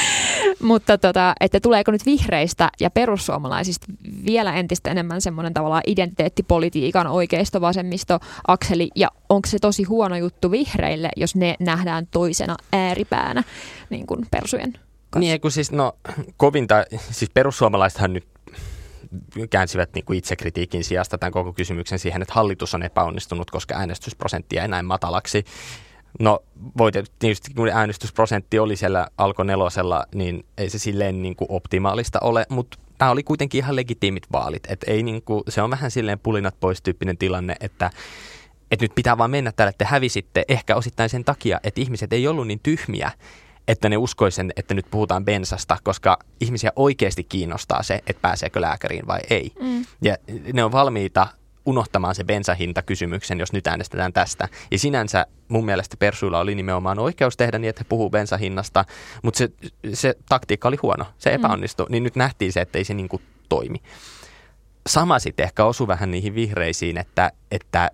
Mutta 0.62 0.98
tota, 0.98 1.34
että 1.40 1.60
tuleeko 1.60 1.90
nyt 1.90 2.06
vihreistä 2.06 2.70
ja 2.80 2.90
perussuomalaisista 2.90 3.86
vielä 4.26 4.54
entistä 4.54 4.90
enemmän 4.90 5.20
semmoinen 5.20 5.54
tavallaan 5.54 5.82
identiteettipolitiikan 5.86 7.06
oikeisto-vasemmisto 7.06 8.20
akseli 8.46 8.90
ja 8.96 9.08
onko 9.28 9.48
se 9.48 9.58
tosi 9.58 9.82
huono 9.82 10.16
juttu 10.16 10.50
vihreille, 10.50 11.08
jos 11.16 11.36
ne 11.36 11.54
nähdään 11.60 12.06
toisena 12.10 12.56
ääripäänä 12.72 13.42
niin 13.94 14.06
kuin 14.06 14.26
persujen 14.30 14.72
kanssa? 14.72 15.18
Niin, 15.18 15.40
kun 15.40 15.50
siis 15.50 15.72
no 15.72 15.96
kovinta, 16.36 16.84
siis 17.10 17.30
perussuomalaisethan 17.34 18.12
nyt 18.12 18.28
käänsivät 19.50 19.90
niin 19.94 20.04
kuin 20.04 20.18
itsekritiikin 20.18 20.84
sijasta 20.84 21.18
tämän 21.18 21.32
koko 21.32 21.52
kysymyksen 21.52 21.98
siihen, 21.98 22.22
että 22.22 22.34
hallitus 22.34 22.74
on 22.74 22.82
epäonnistunut, 22.82 23.50
koska 23.50 23.74
äänestysprosentti 23.74 24.56
jäi 24.56 24.68
näin 24.68 24.84
matalaksi. 24.84 25.44
No 26.20 26.40
voi 26.78 26.92
tietysti, 27.18 27.54
kun 27.54 27.68
äänestysprosentti 27.68 28.58
oli 28.58 28.76
siellä 28.76 29.06
alko 29.18 29.44
nelosella, 29.44 30.06
niin 30.14 30.44
ei 30.58 30.70
se 30.70 30.78
silleen 30.78 31.22
niin 31.22 31.36
kuin 31.36 31.48
optimaalista 31.50 32.18
ole, 32.22 32.46
mutta 32.48 32.78
nämä 32.98 33.10
oli 33.10 33.22
kuitenkin 33.22 33.58
ihan 33.58 33.76
legitiimit 33.76 34.26
vaalit. 34.32 34.62
Et 34.68 34.84
ei 34.86 35.02
niin 35.02 35.22
kuin, 35.22 35.42
se 35.48 35.62
on 35.62 35.70
vähän 35.70 35.90
silleen 35.90 36.18
pulinat 36.18 36.60
pois 36.60 36.82
tyyppinen 36.82 37.18
tilanne, 37.18 37.56
että 37.60 37.90
että 38.70 38.84
nyt 38.84 38.94
pitää 38.94 39.18
vaan 39.18 39.30
mennä 39.30 39.52
täällä, 39.52 39.68
että 39.68 39.84
te 39.84 39.90
hävisitte 39.90 40.44
ehkä 40.48 40.76
osittain 40.76 41.08
sen 41.08 41.24
takia, 41.24 41.60
että 41.64 41.80
ihmiset 41.80 42.12
ei 42.12 42.28
ollut 42.28 42.46
niin 42.46 42.60
tyhmiä, 42.62 43.10
että 43.68 43.88
ne 43.88 43.96
uskoisen, 43.96 44.52
että 44.56 44.74
nyt 44.74 44.86
puhutaan 44.90 45.24
bensasta, 45.24 45.76
koska 45.82 46.18
ihmisiä 46.40 46.72
oikeasti 46.76 47.24
kiinnostaa 47.24 47.82
se, 47.82 47.94
että 48.06 48.22
pääseekö 48.22 48.60
lääkäriin 48.60 49.06
vai 49.06 49.20
ei. 49.30 49.52
Mm. 49.60 49.84
Ja 50.02 50.16
ne 50.52 50.64
on 50.64 50.72
valmiita 50.72 51.26
unohtamaan 51.66 52.14
se 52.14 52.24
bensahinta-kysymyksen, 52.24 53.40
jos 53.40 53.52
nyt 53.52 53.66
äänestetään 53.66 54.12
tästä. 54.12 54.48
Ja 54.70 54.78
sinänsä 54.78 55.26
mun 55.48 55.64
mielestä 55.64 55.96
Persuilla 55.96 56.40
oli 56.40 56.54
nimenomaan 56.54 56.98
oikeus 56.98 57.36
tehdä 57.36 57.58
niin, 57.58 57.68
että 57.68 57.80
he 57.80 57.86
puhuu 57.88 58.10
bensahinnasta, 58.10 58.84
mutta 59.22 59.38
se, 59.38 59.48
se 59.92 60.14
taktiikka 60.28 60.68
oli 60.68 60.76
huono, 60.82 61.04
se 61.18 61.30
mm. 61.30 61.34
epäonnistui, 61.34 61.86
mm. 61.86 61.92
niin 61.92 62.02
nyt 62.02 62.16
nähtiin 62.16 62.52
se, 62.52 62.60
että 62.60 62.78
ei 62.78 62.84
se 62.84 62.94
niin 62.94 63.08
kuin 63.08 63.22
toimi. 63.48 63.82
Sama 64.88 65.18
sitten 65.18 65.44
ehkä 65.44 65.64
osui 65.64 65.86
vähän 65.86 66.10
niihin 66.10 66.34
vihreisiin, 66.34 66.98
että, 66.98 67.32
että 67.50 67.90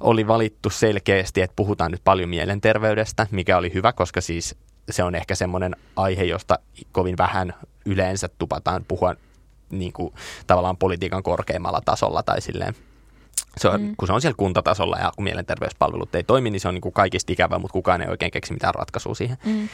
oli 0.00 0.26
valittu 0.26 0.70
selkeästi, 0.70 1.42
että 1.42 1.56
puhutaan 1.56 1.90
nyt 1.90 2.00
paljon 2.04 2.28
mielenterveydestä, 2.28 3.26
mikä 3.30 3.56
oli 3.56 3.74
hyvä, 3.74 3.92
koska 3.92 4.20
siis 4.20 4.56
se 4.90 5.02
on 5.02 5.14
ehkä 5.14 5.34
semmoinen 5.34 5.76
aihe, 5.96 6.24
josta 6.24 6.58
kovin 6.92 7.18
vähän 7.18 7.54
yleensä 7.86 8.28
tupataan 8.38 8.84
puhua 8.88 9.14
niin 9.70 9.92
kuin, 9.92 10.14
tavallaan 10.46 10.76
politiikan 10.76 11.22
korkeimmalla 11.22 11.80
tasolla 11.84 12.22
tai 12.22 12.40
silleen. 12.40 12.74
Se 13.56 13.68
on, 13.68 13.80
mm. 13.80 13.94
Kun 13.96 14.08
se 14.08 14.12
on 14.12 14.20
siellä 14.20 14.36
kuntatasolla 14.36 14.98
ja 14.98 15.12
kun 15.16 15.24
mielenterveyspalvelut 15.24 16.14
ei 16.14 16.24
toimi, 16.24 16.50
niin 16.50 16.60
se 16.60 16.68
on 16.68 16.74
niin 16.74 16.82
kuin 16.82 16.92
kaikista 16.92 17.32
ikävä, 17.32 17.58
mutta 17.58 17.72
kukaan 17.72 18.02
ei 18.02 18.08
oikein 18.08 18.30
keksi 18.30 18.52
mitään 18.52 18.74
ratkaisua 18.74 19.14
siihen. 19.14 19.36
Mm. 19.44 19.68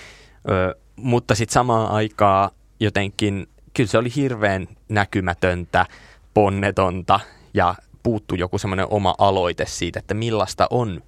Ö, 0.50 0.74
mutta 0.96 1.34
sitten 1.34 1.52
samaan 1.52 1.90
aikaan 1.90 2.50
jotenkin, 2.80 3.48
kyllä 3.74 3.90
se 3.90 3.98
oli 3.98 4.08
hirveän 4.16 4.68
näkymätöntä, 4.88 5.86
ponnetonta 6.34 7.20
ja 7.54 7.74
puuttu 8.02 8.34
joku 8.34 8.58
semmoinen 8.58 8.86
oma 8.90 9.14
aloite 9.18 9.66
siitä, 9.66 9.98
että 9.98 10.14
millaista 10.14 10.66
on 10.70 11.02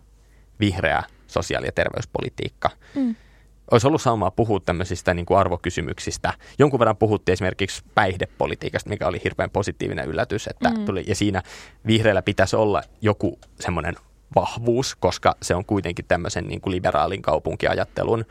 vihreä 0.61 1.03
sosiaali- 1.27 1.67
ja 1.67 1.73
terveyspolitiikka. 1.73 2.71
Mm. 2.95 3.15
Olisi 3.71 3.87
ollut 3.87 4.03
saumaa 4.03 4.31
puhua 4.31 4.61
tämmöisistä 4.61 5.15
niin 5.15 5.27
kuin 5.27 5.39
arvokysymyksistä. 5.39 6.33
Jonkun 6.59 6.81
verran 6.81 6.97
puhuttiin 6.97 7.33
esimerkiksi 7.33 7.83
päihdepolitiikasta, 7.95 8.91
mikä 8.91 9.07
oli 9.07 9.21
hirveän 9.25 9.51
positiivinen 9.51 10.09
yllätys. 10.09 10.47
Että 10.47 10.71
mm. 10.71 10.85
tuli, 10.85 11.05
ja 11.07 11.15
siinä 11.15 11.43
vihreällä 11.87 12.23
pitäisi 12.23 12.57
olla 12.57 12.83
joku 13.01 13.39
semmoinen 13.61 13.95
vahvuus, 14.35 14.95
koska 14.95 15.35
se 15.43 15.55
on 15.55 15.65
kuitenkin 15.65 16.05
tämmöisen 16.09 16.45
niin 16.45 16.61
kuin 16.61 16.75
liberaalin 16.75 17.23
kaupunkiajattelun, 17.23 18.25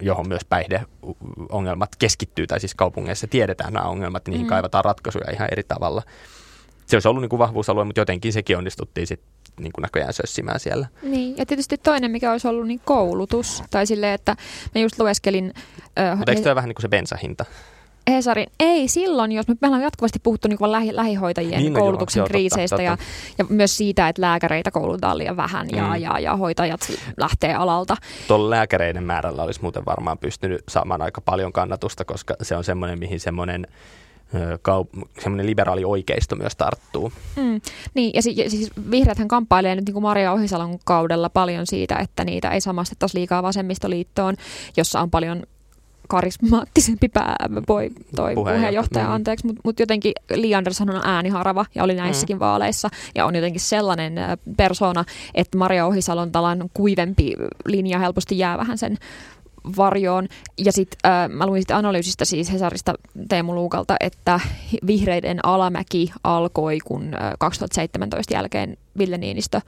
johon 0.00 0.28
myös 0.28 0.44
päihdeongelmat 0.44 1.96
keskittyy, 1.96 2.46
tai 2.46 2.60
siis 2.60 2.74
kaupungeissa 2.74 3.26
tiedetään 3.26 3.72
nämä 3.72 3.86
ongelmat, 3.86 4.28
niihin 4.28 4.46
mm. 4.46 4.48
kaivataan 4.48 4.84
ratkaisuja 4.84 5.30
ihan 5.32 5.48
eri 5.52 5.62
tavalla 5.62 6.02
se 6.92 6.96
olisi 6.96 7.08
ollut 7.08 7.22
niin 7.22 7.28
kuin 7.30 7.38
vahvuusalue, 7.38 7.84
mutta 7.84 8.00
jotenkin 8.00 8.32
sekin 8.32 8.58
onnistuttiin 8.58 9.06
sitten 9.06 9.28
niin 9.60 9.72
kuin 9.72 9.82
näköjään 9.82 10.12
sössimään 10.12 10.60
siellä. 10.60 10.86
Niin, 11.02 11.36
ja 11.36 11.46
tietysti 11.46 11.78
toinen, 11.78 12.10
mikä 12.10 12.32
olisi 12.32 12.48
ollut, 12.48 12.66
niin 12.66 12.80
koulutus. 12.84 13.62
Tai 13.70 13.86
silleen, 13.86 14.14
että 14.14 14.36
mä 14.74 14.80
just 14.80 14.98
lueskelin... 14.98 15.52
Äh, 15.98 16.18
mutta 16.18 16.32
eikö 16.32 16.42
tämä 16.42 16.54
vähän 16.54 16.68
niin 16.68 16.74
kuin 16.74 16.82
se 16.82 16.88
bensahinta? 16.88 17.44
Hesarin, 18.10 18.46
ei 18.60 18.88
silloin, 18.88 19.32
jos 19.32 19.48
me, 19.48 19.54
meillä 19.60 19.76
on 19.76 19.82
jatkuvasti 19.82 20.18
puhuttu 20.22 20.48
niin 20.48 20.72
lähi, 20.72 20.96
lähihoitajien 20.96 21.60
niin, 21.60 21.72
no 21.72 21.80
koulutuksen 21.80 22.20
joo, 22.20 22.26
kriiseistä 22.26 22.76
totta, 22.76 22.90
totta. 22.90 23.04
Ja, 23.38 23.44
ja 23.48 23.54
myös 23.54 23.76
siitä, 23.76 24.08
että 24.08 24.22
lääkäreitä 24.22 24.70
koulutetaan 24.70 25.18
liian 25.18 25.36
vähän 25.36 25.66
ja, 25.72 25.88
mm. 25.88 25.94
ja, 25.94 26.18
ja 26.18 26.36
hoitajat 26.36 26.80
lähtee 27.16 27.54
alalta. 27.54 27.96
Tuolla 28.28 28.50
lääkäreiden 28.50 29.04
määrällä 29.04 29.42
olisi 29.42 29.62
muuten 29.62 29.84
varmaan 29.84 30.18
pystynyt 30.18 30.62
saamaan 30.68 31.02
aika 31.02 31.20
paljon 31.20 31.52
kannatusta, 31.52 32.04
koska 32.04 32.34
se 32.42 32.56
on 32.56 32.64
semmoinen, 32.64 32.98
mihin 32.98 33.20
semmoinen 33.20 33.66
kaup- 34.68 35.08
semmoinen 35.22 35.46
liberaali 35.46 35.84
oikeisto 35.84 36.36
myös 36.36 36.56
tarttuu. 36.56 37.12
Mm, 37.36 37.60
niin, 37.94 38.10
ja 38.14 38.22
siis, 38.22 38.36
siis 38.48 38.70
vihreäthän 38.90 39.28
kamppailee 39.28 39.74
nyt 39.74 39.84
niin 39.84 39.92
kuin 39.92 40.02
Maria 40.02 40.32
Ohisalon 40.32 40.78
kaudella 40.84 41.30
paljon 41.30 41.66
siitä, 41.66 41.96
että 41.96 42.24
niitä 42.24 42.50
ei 42.50 42.60
samastettaisi 42.60 43.18
liikaa 43.18 43.42
vasemmistoliittoon, 43.42 44.34
jossa 44.76 45.00
on 45.00 45.10
paljon 45.10 45.42
karismaattisempi 46.08 47.08
pää, 47.08 47.36
voi, 47.68 47.90
toi 48.16 48.34
puheenjohtaja, 48.34 48.34
puheenjohtaja 48.34 49.06
mm. 49.06 49.12
anteeksi, 49.12 49.46
mutta 49.46 49.60
mut 49.64 49.80
jotenkin 49.80 50.12
Li 50.34 50.54
Andersson 50.54 50.90
on 50.90 51.00
ääniharava 51.04 51.66
ja 51.74 51.84
oli 51.84 51.94
näissäkin 51.94 52.36
mm. 52.36 52.40
vaaleissa 52.40 52.88
ja 53.14 53.26
on 53.26 53.34
jotenkin 53.34 53.60
sellainen 53.60 54.14
persona, 54.56 55.04
että 55.34 55.58
Maria 55.58 55.86
Ohisalon 55.86 56.32
talan 56.32 56.70
kuivempi 56.74 57.34
linja 57.66 57.98
helposti 57.98 58.38
jää 58.38 58.58
vähän 58.58 58.78
sen 58.78 58.98
varjoon. 59.76 60.28
Ja 60.58 60.72
sitten 60.72 61.10
äh, 61.10 61.28
mä 61.28 61.46
luin 61.46 61.62
sitten 61.62 61.76
analyysistä 61.76 62.24
siis 62.24 62.52
Hesarista 62.52 62.94
Teemu 63.28 63.54
Luukalta, 63.54 63.96
että 64.00 64.40
vihreiden 64.86 65.46
alamäki 65.46 66.12
alkoi, 66.24 66.78
kun 66.84 67.14
äh, 67.14 67.32
2017 67.38 68.34
jälkeen 68.34 68.76
Ville 68.98 69.18
Niinistö 69.18 69.60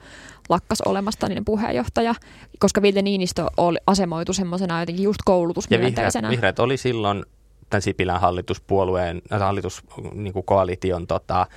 lakkas 0.49 0.81
olemasta 0.81 1.29
niin 1.29 1.45
puheenjohtaja, 1.45 2.15
koska 2.59 2.81
Ville 2.81 3.01
Niinistö 3.01 3.45
oli 3.57 3.77
asemoitu 3.87 4.33
semmoisena 4.33 4.79
jotenkin 4.79 5.03
just 5.03 5.19
koulutusmyönteisenä. 5.25 6.27
Ja 6.27 6.31
vihreät, 6.31 6.31
vihreät 6.31 6.59
oli 6.59 6.77
silloin 6.77 7.25
tämän 7.69 7.81
Sipilän 7.81 8.21
hallituspuolueen, 8.21 9.21
äh, 9.33 9.39
hallituskoalition 9.39 11.01
niin 11.01 11.07
tota, 11.07 11.47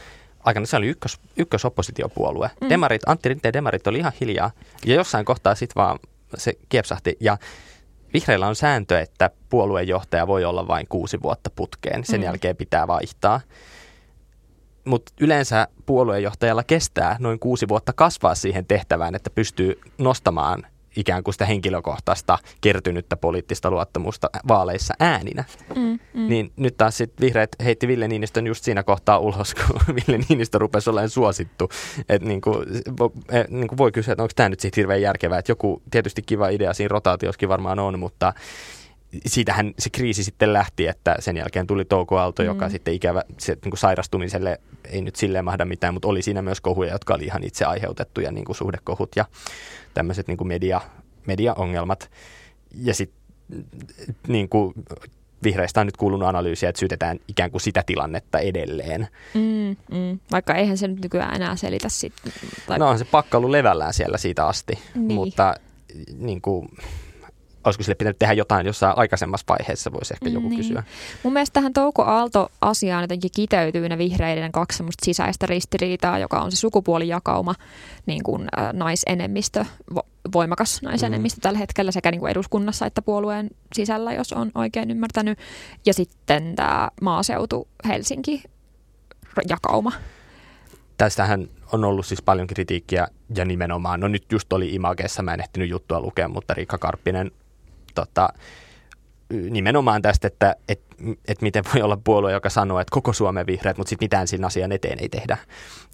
aikana 0.44 0.66
se 0.66 0.76
oli 0.76 0.86
ykkös, 0.86 1.20
ykkösoppositiopuolue. 1.36 2.50
Mm. 2.60 2.68
Demarit, 2.68 3.02
Antti 3.06 3.28
Rinteen 3.28 3.52
demarit 3.52 3.86
oli 3.86 3.98
ihan 3.98 4.12
hiljaa 4.20 4.50
ja 4.86 4.94
jossain 4.94 5.24
kohtaa 5.24 5.54
sitten 5.54 5.74
vaan 5.74 5.98
se 6.36 6.52
kiepsahti 6.68 7.16
ja 7.20 7.38
Vihreillä 8.12 8.46
on 8.46 8.56
sääntö, 8.56 9.00
että 9.00 9.30
puoluejohtaja 9.48 10.26
voi 10.26 10.44
olla 10.44 10.68
vain 10.68 10.86
kuusi 10.88 11.22
vuotta 11.22 11.50
putkeen, 11.50 12.04
sen 12.04 12.20
mm. 12.20 12.24
jälkeen 12.24 12.56
pitää 12.56 12.86
vaihtaa. 12.86 13.40
Mutta 14.84 15.12
yleensä 15.20 15.68
puoluejohtajalla 15.86 16.62
kestää 16.62 17.16
noin 17.18 17.38
kuusi 17.38 17.68
vuotta 17.68 17.92
kasvaa 17.92 18.34
siihen 18.34 18.66
tehtävään, 18.66 19.14
että 19.14 19.30
pystyy 19.30 19.80
nostamaan 19.98 20.66
ikään 20.98 21.24
kuin 21.24 21.34
sitä 21.34 21.46
henkilökohtaista 21.46 22.38
kertynyttä 22.60 23.16
poliittista 23.16 23.70
luottamusta 23.70 24.30
vaaleissa 24.48 24.94
ääninä. 25.00 25.44
Mm, 25.76 25.98
mm. 26.14 26.28
Niin 26.28 26.52
nyt 26.56 26.76
taas 26.76 26.96
sitten 26.96 27.26
vihreät 27.26 27.50
heitti 27.64 27.88
Ville 27.88 28.08
Niinistön 28.08 28.46
just 28.46 28.64
siinä 28.64 28.82
kohtaa 28.82 29.18
ulos, 29.18 29.54
kun 29.54 29.80
Ville 29.96 30.24
Niinistö 30.28 30.58
rupesi 30.58 30.90
olemaan 30.90 31.10
suosittu. 31.10 31.68
Että 32.08 32.28
niin 32.28 32.40
kuin, 32.40 32.66
e, 33.30 33.44
niin 33.48 33.68
kuin 33.68 33.78
voi 33.78 33.92
kysyä, 33.92 34.12
että 34.12 34.22
onko 34.22 34.32
tämä 34.36 34.48
nyt 34.48 34.60
sitten 34.60 34.80
hirveän 34.80 35.02
järkevää. 35.02 35.38
Että 35.38 35.52
joku 35.52 35.82
tietysti 35.90 36.22
kiva 36.22 36.48
idea 36.48 36.74
siinä 36.74 36.88
rotaatioskin 36.88 37.48
varmaan 37.48 37.78
on, 37.78 37.98
mutta 37.98 38.32
siitähän 39.26 39.74
se 39.78 39.90
kriisi 39.90 40.24
sitten 40.24 40.52
lähti, 40.52 40.86
että 40.86 41.16
sen 41.18 41.36
jälkeen 41.36 41.66
tuli 41.66 41.84
Touko 41.84 42.18
Aalto, 42.18 42.42
mm. 42.42 42.46
joka 42.46 42.68
sitten 42.68 42.94
ikävä 42.94 43.22
se, 43.38 43.52
niin 43.52 43.70
kuin 43.70 43.78
sairastumiselle 43.78 44.60
ei 44.84 45.02
nyt 45.02 45.16
silleen 45.16 45.44
mahda 45.44 45.64
mitään, 45.64 45.94
mutta 45.94 46.08
oli 46.08 46.22
siinä 46.22 46.42
myös 46.42 46.60
kohuja, 46.60 46.92
jotka 46.92 47.14
oli 47.14 47.24
ihan 47.24 47.44
itse 47.44 47.64
aiheutettuja, 47.64 48.32
niin 48.32 48.44
kuin 48.44 48.56
suhdekohut 48.56 49.10
ja 49.16 49.24
tämmöiset 49.94 50.28
niin 50.28 50.36
kuin 50.36 50.48
media, 50.48 50.80
mediaongelmat. 51.26 52.10
Ja 52.74 52.94
sitten 52.94 53.18
niin 54.28 54.48
kuin 54.48 54.74
vihreistä 55.42 55.80
on 55.80 55.86
nyt 55.86 55.96
kuulunut 55.96 56.28
analyysiä, 56.28 56.68
että 56.68 56.78
syytetään 56.78 57.18
ikään 57.28 57.50
kuin 57.50 57.60
sitä 57.60 57.82
tilannetta 57.86 58.38
edelleen. 58.38 59.08
Mm, 59.34 59.76
mm. 59.96 60.18
Vaikka 60.32 60.54
eihän 60.54 60.78
se 60.78 60.88
nyt 60.88 61.02
nykyään 61.02 61.34
enää 61.34 61.56
selitä 61.56 61.88
sitten. 61.88 62.32
Tai... 62.66 62.78
No 62.78 62.88
on 62.88 62.98
se 62.98 63.04
pakka 63.04 63.38
ollut 63.38 63.50
levällään 63.50 63.94
siellä 63.94 64.18
siitä 64.18 64.46
asti, 64.46 64.78
niin. 64.94 65.14
mutta 65.14 65.54
niin 66.18 66.40
kuin, 66.40 66.68
olisiko 67.64 67.82
sille 67.82 67.94
pitänyt 67.94 68.18
tehdä 68.18 68.32
jotain 68.32 68.66
jossain 68.66 68.98
aikaisemmassa 68.98 69.44
vaiheessa, 69.48 69.92
voisi 69.92 70.14
ehkä 70.14 70.28
joku 70.28 70.48
niin. 70.48 70.56
kysyä. 70.56 70.82
Mun 71.22 71.32
mielestä 71.32 71.54
tähän 71.54 71.72
Touko 71.72 72.02
Aalto-asiaan 72.04 73.02
jotenkin 73.02 73.30
kiteytyy 73.36 73.88
ne 73.88 73.98
vihreiden 73.98 74.52
kaksi 74.52 74.76
semmoista 74.76 75.04
sisäistä 75.04 75.46
ristiriitaa, 75.46 76.18
joka 76.18 76.40
on 76.40 76.50
se 76.50 76.56
sukupuolijakauma, 76.56 77.54
niin 78.06 78.22
kuin 78.22 78.42
äh, 78.58 78.72
naisenemmistö, 78.72 79.64
vo, 79.94 80.02
voimakas 80.32 80.82
naisenemmistö 80.82 81.38
mm. 81.38 81.42
tällä 81.42 81.58
hetkellä 81.58 81.92
sekä 81.92 82.10
niin 82.10 82.20
kuin 82.20 82.30
eduskunnassa 82.30 82.86
että 82.86 83.02
puolueen 83.02 83.50
sisällä, 83.72 84.12
jos 84.12 84.32
on 84.32 84.50
oikein 84.54 84.90
ymmärtänyt. 84.90 85.38
Ja 85.86 85.94
sitten 85.94 86.56
tämä 86.56 86.88
maaseutu 87.00 87.68
Helsinki 87.88 88.42
jakauma. 89.48 89.92
Tästähän 90.96 91.48
on 91.72 91.84
ollut 91.84 92.06
siis 92.06 92.22
paljon 92.22 92.46
kritiikkiä 92.46 93.08
ja 93.34 93.44
nimenomaan, 93.44 94.00
no 94.00 94.08
nyt 94.08 94.32
just 94.32 94.52
oli 94.52 94.74
Imagessa, 94.74 95.22
mä 95.22 95.34
en 95.34 95.40
ehtinyt 95.40 95.68
juttua 95.68 96.00
lukea, 96.00 96.28
mutta 96.28 96.54
Riikka 96.54 96.78
Karppinen 96.78 97.30
tota, 97.94 98.28
nimenomaan 99.50 100.02
tästä, 100.02 100.26
että 100.26 100.56
et, 100.68 100.80
et 101.28 101.42
miten 101.42 101.64
voi 101.74 101.82
olla 101.82 101.98
puolue, 102.04 102.32
joka 102.32 102.50
sanoo, 102.50 102.80
että 102.80 102.92
koko 102.94 103.12
Suomen 103.12 103.46
vihreät, 103.46 103.78
mutta 103.78 103.88
sitten 103.88 104.04
mitään 104.04 104.28
siinä 104.28 104.46
asian 104.46 104.72
eteen 104.72 104.98
ei 105.00 105.08
tehdä. 105.08 105.38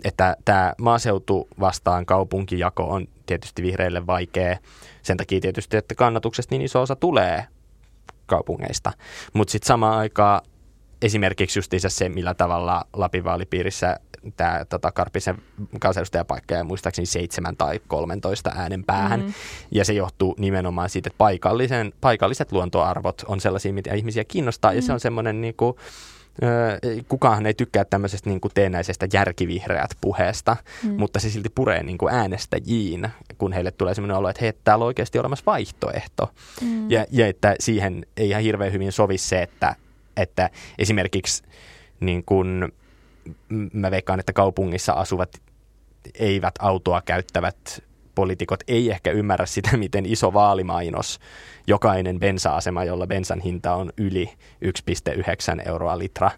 Että 0.04 0.36
tämä 0.44 0.72
maaseutu 0.80 1.48
vastaan 1.60 2.06
kaupunkijako 2.06 2.84
on 2.84 3.06
tietysti 3.26 3.62
vihreille 3.62 4.06
vaikea. 4.06 4.58
Sen 5.02 5.16
takia 5.16 5.40
tietysti, 5.40 5.76
että 5.76 5.94
kannatuksesta 5.94 6.54
niin 6.54 6.62
iso 6.62 6.82
osa 6.82 6.96
tulee 6.96 7.46
kaupungeista. 8.26 8.92
Mutta 9.32 9.52
sitten 9.52 9.66
samaan 9.66 9.98
aikaan 9.98 10.40
esimerkiksi 11.04 11.58
justiinsa 11.58 11.88
se, 11.88 12.08
millä 12.08 12.34
tavalla 12.34 12.84
Lapin 12.92 13.24
vaalipiirissä 13.24 13.96
tämä 14.36 14.64
tota, 14.68 14.92
Karpisen 14.92 15.38
kansanedustajapaikka 15.80 16.54
ja 16.54 16.64
muistaakseni 16.64 17.06
7 17.06 17.56
tai 17.56 17.80
13 17.88 18.52
äänen 18.56 18.84
päähän. 18.84 19.20
Mm. 19.20 19.32
Ja 19.70 19.84
se 19.84 19.92
johtuu 19.92 20.34
nimenomaan 20.38 20.90
siitä, 20.90 21.08
että 21.08 21.18
paikallisen, 21.18 21.92
paikalliset 22.00 22.52
luontoarvot 22.52 23.22
on 23.26 23.40
sellaisia, 23.40 23.72
mitä 23.72 23.94
ihmisiä 23.94 24.24
kiinnostaa. 24.24 24.70
Mm. 24.70 24.76
Ja 24.76 24.82
se 24.82 24.92
on 24.92 25.00
semmoinen 25.00 25.40
niin 25.40 25.54
kuin, 25.56 25.76
kukaan 27.08 27.46
ei 27.46 27.54
tykkää 27.54 27.84
tämmöisestä 27.84 28.30
niin 28.30 28.40
kuin 28.40 28.52
teenäisestä 28.54 29.06
järkivihreät 29.12 29.90
puheesta, 30.00 30.56
mm. 30.82 30.94
mutta 30.98 31.20
se 31.20 31.30
silti 31.30 31.48
puree 31.54 31.82
niin 31.82 31.98
kuin 31.98 32.14
äänestäjiin, 32.14 33.08
kun 33.38 33.52
heille 33.52 33.70
tulee 33.70 33.94
sellainen 33.94 34.16
olo, 34.16 34.28
että 34.28 34.40
hei, 34.40 34.52
täällä 34.64 34.82
on 34.82 34.86
oikeasti 34.86 35.18
olemassa 35.18 35.42
vaihtoehto. 35.46 36.30
Mm. 36.60 36.90
Ja, 36.90 37.06
ja 37.10 37.26
että 37.26 37.54
siihen 37.60 38.06
ei 38.16 38.28
ihan 38.28 38.42
hirveän 38.42 38.72
hyvin 38.72 38.92
sovi 38.92 39.18
se, 39.18 39.42
että, 39.42 39.76
että 40.16 40.50
esimerkiksi 40.78 41.42
niin 42.00 42.24
kuin, 42.24 42.72
mä 43.72 43.90
veikkaan, 43.90 44.20
että 44.20 44.32
kaupungissa 44.32 44.92
asuvat 44.92 45.42
eivät 46.14 46.54
autoa 46.58 47.02
käyttävät 47.02 47.82
poliitikot 48.14 48.60
ei 48.68 48.90
ehkä 48.90 49.10
ymmärrä 49.10 49.46
sitä, 49.46 49.76
miten 49.84 50.06
iso 50.06 50.32
vaalimainos 50.32 51.20
jokainen 51.66 52.18
bensa-asema, 52.20 52.84
jolla 52.84 53.06
bensan 53.06 53.40
hinta 53.40 53.74
on 53.74 53.90
yli 53.98 54.32
1,9 54.64 55.68
euroa 55.68 55.98
litra, 55.98 56.30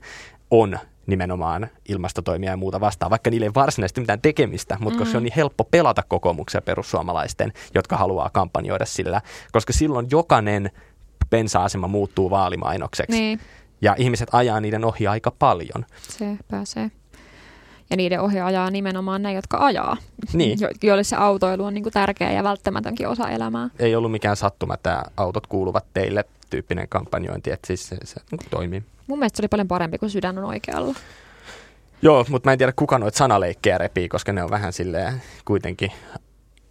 on 0.50 0.78
nimenomaan 1.06 1.68
ilmastotoimia 1.88 2.50
ja 2.50 2.56
muuta 2.56 2.80
vastaan, 2.80 3.10
vaikka 3.10 3.30
niille 3.30 3.46
ei 3.46 3.54
varsinaisesti 3.54 4.00
mitään 4.00 4.20
tekemistä, 4.20 4.76
mutta 4.80 4.94
mm. 4.94 4.98
koska 4.98 5.10
se 5.12 5.16
on 5.16 5.22
niin 5.22 5.32
helppo 5.36 5.64
pelata 5.64 6.02
kokoomuksen 6.08 6.62
perussuomalaisten, 6.62 7.52
jotka 7.74 7.96
haluaa 7.96 8.30
kampanjoida 8.32 8.84
sillä, 8.84 9.20
koska 9.52 9.72
silloin 9.72 10.06
jokainen 10.10 10.70
bensa-asema 11.30 11.88
muuttuu 11.88 12.30
vaalimainokseksi. 12.30 13.20
Niin. 13.20 13.40
Ja 13.80 13.94
ihmiset 13.98 14.28
ajaa 14.32 14.60
niiden 14.60 14.84
ohi 14.84 15.06
aika 15.06 15.30
paljon. 15.30 15.84
Se 16.08 16.36
pääsee. 16.50 16.90
Ja 17.90 17.96
niiden 17.96 18.20
ohi 18.20 18.40
ajaa 18.40 18.70
nimenomaan 18.70 19.22
ne, 19.22 19.32
jotka 19.32 19.58
ajaa, 19.58 19.96
niin. 20.32 20.58
jo- 20.62 20.70
joille 20.82 21.04
se 21.04 21.16
autoilu 21.16 21.64
on 21.64 21.74
niin 21.74 21.82
kuin 21.82 21.92
tärkeä 21.92 22.32
ja 22.32 22.44
välttämätönkin 22.44 23.08
osa 23.08 23.28
elämää. 23.28 23.70
Ei 23.78 23.96
ollut 23.96 24.10
mikään 24.12 24.36
sattuma, 24.36 24.74
että 24.74 25.02
autot 25.16 25.46
kuuluvat 25.46 25.84
teille 25.94 26.24
tyyppinen 26.50 26.88
kampanjointi, 26.88 27.50
että 27.50 27.66
siis 27.66 27.88
se, 27.88 27.96
se 28.04 28.20
niin 28.30 28.50
toimii. 28.50 28.82
Mun 29.06 29.18
mielestä 29.18 29.36
se 29.36 29.40
oli 29.42 29.48
paljon 29.48 29.68
parempi 29.68 29.98
kuin 29.98 30.10
sydän 30.10 30.38
on 30.38 30.44
oikealla. 30.44 30.94
Joo, 32.02 32.26
mutta 32.28 32.48
mä 32.48 32.52
en 32.52 32.58
tiedä 32.58 32.72
kuka 32.76 32.98
noita 32.98 33.18
sanaleikkejä 33.18 33.78
repii, 33.78 34.08
koska 34.08 34.32
ne 34.32 34.42
on 34.42 34.50
vähän 34.50 34.72
silleen 34.72 35.22
kuitenkin 35.44 35.92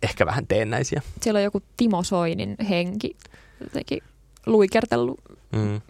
ehkä 0.03 0.25
vähän 0.25 0.47
teennäisiä. 0.47 1.01
Siellä 1.21 1.37
on 1.37 1.43
joku 1.43 1.61
Timo 1.77 2.03
Soinin 2.03 2.55
henki 2.69 3.15
jotenkin 3.61 4.03
luikertellut 4.45 5.19
mm. 5.51 5.81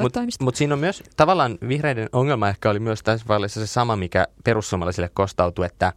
Mutta 0.00 0.20
mut 0.40 0.56
siinä 0.56 0.74
on 0.74 0.78
myös, 0.78 1.02
tavallaan 1.16 1.58
vihreiden 1.68 2.08
ongelma 2.12 2.48
ehkä 2.48 2.70
oli 2.70 2.80
myös 2.80 3.02
tässä 3.02 3.26
vaiheessa 3.28 3.60
se 3.60 3.66
sama, 3.66 3.96
mikä 3.96 4.26
perussuomalaisille 4.44 5.10
kostautui, 5.14 5.66
että 5.66 5.92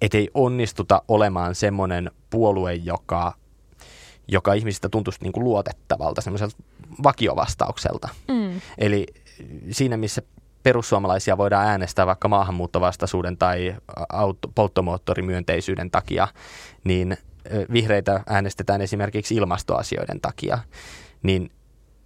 et 0.00 0.14
ei 0.14 0.30
onnistuta 0.34 1.02
olemaan 1.08 1.54
semmoinen 1.54 2.10
puolue, 2.30 2.74
joka, 2.74 3.32
joka 4.28 4.54
ihmisistä 4.54 4.88
tuntuisi 4.88 5.18
niin 5.22 5.32
kuin 5.32 5.44
luotettavalta, 5.44 6.20
semmoiselta 6.20 6.56
vakiovastaukselta. 7.02 8.08
Mm. 8.28 8.60
Eli 8.78 9.06
siinä, 9.70 9.96
missä 9.96 10.22
perussuomalaisia 10.62 11.38
voidaan 11.38 11.66
äänestää 11.66 12.06
vaikka 12.06 12.28
maahanmuuttovastaisuuden 12.28 13.36
tai 13.36 13.76
auto, 14.12 14.48
polttomoottorimyönteisyyden 14.54 15.90
takia, 15.90 16.28
niin 16.84 17.16
vihreitä 17.72 18.22
äänestetään 18.26 18.80
esimerkiksi 18.80 19.34
ilmastoasioiden 19.34 20.20
takia. 20.20 20.58
Niin 21.22 21.50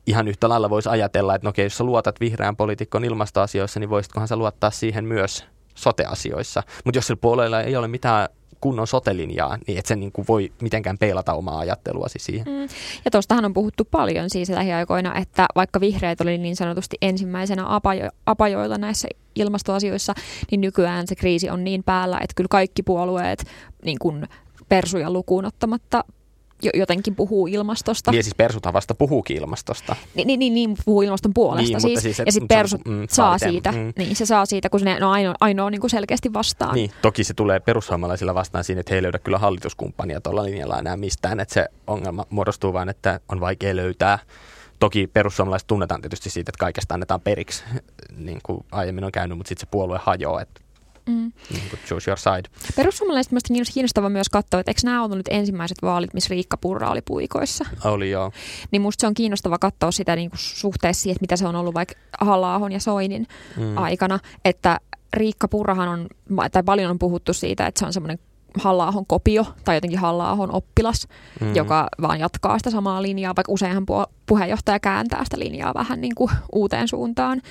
ihan 0.07 0.29
yhtä 0.29 0.49
lailla 0.49 0.71
voisi 0.71 0.89
ajatella, 0.89 1.35
että 1.35 1.47
no 1.47 1.51
okei, 1.51 1.67
jos 1.67 1.77
sä 1.77 1.85
luotat 1.85 2.21
vihreän 2.21 2.57
poliitikon 2.57 3.05
ilmastoasioissa, 3.05 3.81
niin 3.81 3.91
voisitkohan 3.91 4.29
sä 4.29 4.37
luottaa 4.37 4.71
siihen 4.71 5.05
myös 5.05 5.45
soteasioissa. 5.75 6.63
Mutta 6.85 6.99
jos 6.99 7.07
sillä 7.07 7.21
puolella 7.21 7.61
ei 7.61 7.77
ole 7.77 7.89
mitään 7.89 8.29
kunnon 8.61 8.87
sotelinjaa, 8.87 9.59
niin 9.67 9.79
et 9.79 9.87
se 9.87 9.97
niin 9.97 10.13
kuin 10.13 10.25
voi 10.29 10.53
mitenkään 10.63 10.99
peilata 10.99 11.35
omaa 11.35 11.59
ajatteluasi 11.59 12.19
siihen. 12.19 12.47
Mm. 12.47 12.69
Ja 13.05 13.11
tuostahan 13.11 13.45
on 13.45 13.55
puhuttu 13.55 13.85
paljon 13.91 14.31
siis 14.31 14.49
lähiaikoina, 14.49 15.19
että 15.19 15.47
vaikka 15.55 15.81
vihreät 15.81 16.21
oli 16.21 16.39
niin 16.39 16.57
sanotusti 16.57 16.97
ensimmäisenä 17.03 17.63
apajo- 17.63 18.11
apajoilla 18.27 18.79
näissä 18.79 19.09
ilmastoasioissa, 19.35 20.15
niin 20.51 20.61
nykyään 20.61 21.07
se 21.07 21.15
kriisi 21.15 21.51
on 21.51 21.65
niin 21.65 21.83
päällä, 21.85 22.17
että 22.17 22.35
kyllä 22.37 22.49
kaikki 22.51 22.83
puolueet 22.83 23.45
niin 23.85 23.99
kuin 23.99 24.29
persuja 24.69 25.11
lukuun 25.11 25.45
ottamatta 25.45 26.05
jotenkin 26.75 27.15
puhuu 27.15 27.47
ilmastosta. 27.47 28.11
Niin 28.11 28.25
siis 28.25 28.35
persuthan 28.35 28.73
vasta 28.73 28.95
puhuukin 28.95 29.37
ilmastosta. 29.37 29.97
Niin, 30.15 30.27
niin, 30.27 30.39
niin, 30.39 30.55
niin 30.55 30.77
puhuu 30.85 31.03
ilmaston 31.03 31.35
puolesta 31.35 31.79
niin, 31.79 31.81
siis. 31.81 32.03
siis 32.03 32.21
et, 32.21 32.27
ja 32.27 32.33
sitten 32.33 32.49
persut 32.49 32.81
mm, 32.85 33.07
saa 33.11 33.39
siitä, 33.39 33.73
mm. 33.73 33.93
niin 33.99 34.17
se 34.17 34.27
saa 34.27 34.47
siitä, 34.47 34.71
kun 34.71 34.81
se 34.81 34.97
on 34.97 35.03
ainoa, 35.03 35.35
ainoa 35.41 35.71
niin 35.71 35.81
kuin 35.81 35.91
selkeästi 35.91 36.33
vastaan. 36.33 36.75
Niin, 36.75 36.91
toki 37.03 37.25
se 37.25 37.35
tulee 37.35 37.61
perussuomalaisilla 37.61 38.35
vastaan 38.35 38.65
siinä, 38.65 38.81
että 38.81 38.93
he 38.93 38.99
ei 38.99 39.03
löydä 39.03 39.19
kyllä 39.19 39.39
hallituskumppania 39.39 40.21
tuolla 40.21 40.45
linjalla 40.45 40.79
enää 40.79 40.97
mistään, 40.97 41.41
että 41.41 41.55
se 41.55 41.67
ongelma 41.87 42.27
muodostuu 42.31 42.73
vain, 42.73 42.89
että 42.89 43.21
on 43.29 43.41
vaikea 43.41 43.77
löytää. 43.77 44.19
Toki 44.79 45.07
perussuomalaiset 45.07 45.67
tunnetaan 45.67 46.01
tietysti 46.01 46.31
siitä, 46.31 46.51
että 46.51 46.61
kaikesta 46.61 46.95
annetaan 46.95 47.21
periksi, 47.21 47.65
niin 48.17 48.41
kuin 48.43 48.65
aiemmin 48.73 49.05
on 49.05 49.13
käynyt, 49.13 49.39
mutta 49.39 49.49
sitten 49.49 49.67
se 49.67 49.71
puolue 49.71 50.01
hajoaa, 50.03 50.43
että 50.43 50.61
Mm. 51.07 51.33
Niin 51.51 51.69
kuin 51.71 51.81
choose 51.87 52.11
your 52.11 52.19
side. 52.19 52.73
Perussuomalaiset 52.77 53.33
mielestäni 53.33 53.63
kiinnostavaa 53.75 54.11
myös 54.11 54.29
katsoa, 54.29 54.61
että 54.61 54.71
eikö 54.71 54.81
nämä 54.85 55.05
ollut 55.05 55.17
nyt 55.17 55.29
ensimmäiset 55.31 55.79
vaalit, 55.83 56.15
missä 56.15 56.29
Riikka 56.31 56.57
Purra 56.57 56.91
oli 56.91 57.03
puikoissa? 57.03 57.65
Oli 57.85 58.11
joo. 58.11 58.33
Niin 58.71 58.83
musta 58.83 59.01
se 59.01 59.07
on 59.07 59.15
kiinnostava 59.15 59.59
katsoa 59.59 59.91
sitä 59.91 60.17
niin 60.17 60.31
kuin 60.31 60.41
suhteessa 60.41 61.03
siihen, 61.03 61.15
että 61.15 61.23
mitä 61.23 61.37
se 61.37 61.47
on 61.47 61.57
ollut 61.57 61.75
vaikka 61.75 61.95
halla 62.21 62.71
ja 62.71 62.81
Soinin 62.81 63.27
mm. 63.57 63.79
aikana. 63.79 64.19
Että 64.45 64.81
Riikka 65.15 65.49
Purrahan 65.49 65.89
on, 65.89 66.07
tai 66.53 66.63
paljon 66.63 66.91
on 66.91 66.99
puhuttu 66.99 67.33
siitä, 67.33 67.67
että 67.67 67.79
se 67.79 67.87
on 67.87 67.93
semmoinen 67.93 68.19
halla 68.59 68.93
kopio 69.07 69.47
tai 69.65 69.77
jotenkin 69.77 69.99
halla 69.99 70.37
oppilas, 70.53 71.09
mm. 71.41 71.55
joka 71.55 71.89
vaan 72.03 72.21
jatkaa 72.21 72.59
sitä 72.59 72.71
samaa 72.71 73.03
linjaa, 73.03 73.37
vaikka 73.37 73.53
useinhan 73.53 73.87
puheenjohtaja 74.27 74.81
kääntää 74.81 75.25
sitä 75.25 75.39
linjaa 75.39 75.75
vähän 75.75 76.01
niin 76.01 76.15
kuin 76.15 76.31
uuteen 76.53 76.89
suuntaan. 76.89 77.43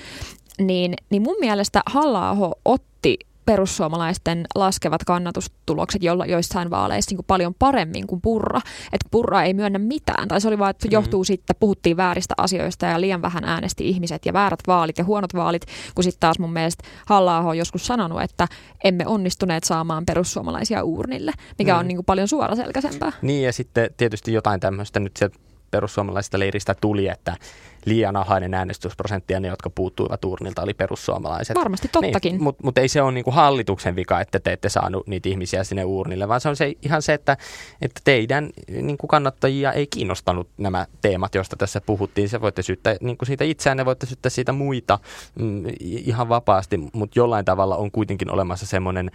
Niin, 0.58 0.94
niin 1.10 1.22
mun 1.22 1.36
mielestä 1.40 1.82
halla 1.86 2.36
otti 2.64 3.18
perussuomalaisten 3.46 4.46
laskevat 4.54 5.04
kannatustulokset 5.04 6.02
jolla, 6.02 6.26
joissain 6.26 6.70
vaaleissa 6.70 7.10
niin 7.10 7.16
kuin 7.16 7.26
paljon 7.26 7.54
paremmin 7.58 8.06
kuin 8.06 8.20
Purra. 8.20 8.60
Että 8.92 9.08
Purra 9.10 9.42
ei 9.42 9.54
myönnä 9.54 9.78
mitään. 9.78 10.28
Tai 10.28 10.40
se 10.40 10.48
oli 10.48 10.58
vain, 10.58 10.70
että 10.70 10.88
mm. 10.88 10.92
johtuu 10.92 11.24
siitä, 11.24 11.42
että 11.42 11.54
puhuttiin 11.54 11.96
vääristä 11.96 12.34
asioista 12.36 12.86
ja 12.86 13.00
liian 13.00 13.22
vähän 13.22 13.44
äänesti 13.44 13.88
ihmiset 13.88 14.26
ja 14.26 14.32
väärät 14.32 14.60
vaalit 14.66 14.98
ja 14.98 15.04
huonot 15.04 15.34
vaalit. 15.34 15.62
Kun 15.94 16.04
sitten 16.04 16.20
taas 16.20 16.38
mun 16.38 16.52
mielestä 16.52 16.84
halla 17.06 17.38
on 17.38 17.58
joskus 17.58 17.86
sanonut, 17.86 18.22
että 18.22 18.48
emme 18.84 19.06
onnistuneet 19.06 19.64
saamaan 19.64 20.06
perussuomalaisia 20.06 20.84
uurnille, 20.84 21.32
mikä 21.58 21.72
mm. 21.72 21.78
on 21.78 21.88
niin 21.88 21.96
kuin 21.96 22.06
paljon 22.06 22.28
suoraselkäisempää. 22.28 23.12
Niin 23.22 23.44
ja 23.44 23.52
sitten 23.52 23.90
tietysti 23.96 24.32
jotain 24.32 24.60
tämmöistä 24.60 25.00
nyt 25.00 25.16
sieltä 25.16 25.38
perussuomalaisista 25.74 26.38
leiristä 26.38 26.74
tuli, 26.80 27.08
että 27.08 27.36
liian 27.84 28.16
alhainen 28.16 28.54
äänestysprosentti 28.54 29.32
ja 29.32 29.40
ne, 29.40 29.48
jotka 29.48 29.70
puuttuivat 29.70 30.24
urnilta, 30.24 30.62
oli 30.62 30.74
perussuomalaiset. 30.74 31.56
Varmasti 31.56 31.88
tottakin. 31.88 32.32
Niin, 32.32 32.42
Mutta 32.42 32.64
mut 32.64 32.78
ei 32.78 32.88
se 32.88 33.02
ole 33.02 33.12
niinku 33.12 33.30
hallituksen 33.30 33.96
vika, 33.96 34.20
että 34.20 34.40
te 34.40 34.52
ette 34.52 34.68
saanut 34.68 35.06
niitä 35.06 35.28
ihmisiä 35.28 35.64
sinne 35.64 35.84
urnille, 35.84 36.28
vaan 36.28 36.40
se 36.40 36.48
on 36.48 36.56
se, 36.56 36.72
ihan 36.82 37.02
se, 37.02 37.14
että, 37.14 37.36
että 37.82 38.00
teidän 38.04 38.50
niinku 38.68 39.06
kannattajia 39.06 39.72
ei 39.72 39.86
kiinnostanut 39.86 40.48
nämä 40.56 40.86
teemat, 41.00 41.34
joista 41.34 41.56
tässä 41.56 41.80
puhuttiin. 41.80 42.28
Se 42.28 42.40
voitte 42.40 42.62
syyttää 42.62 42.96
niinku 43.00 43.24
siitä 43.24 43.44
itseään, 43.44 43.76
ne 43.76 43.84
voitte 43.84 44.06
syyttää 44.06 44.30
siitä 44.30 44.52
muita 44.52 44.98
mm, 45.38 45.64
ihan 45.80 46.28
vapaasti, 46.28 46.80
mutta 46.92 47.18
jollain 47.18 47.44
tavalla 47.44 47.76
on 47.76 47.90
kuitenkin 47.90 48.30
olemassa 48.30 48.66
semmoinen 48.66 49.10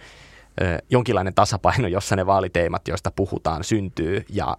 jonkinlainen 0.90 1.34
tasapaino, 1.34 1.88
jossa 1.88 2.16
ne 2.16 2.26
vaaliteemat, 2.26 2.88
joista 2.88 3.10
puhutaan, 3.10 3.64
syntyy. 3.64 4.24
Ja 4.28 4.56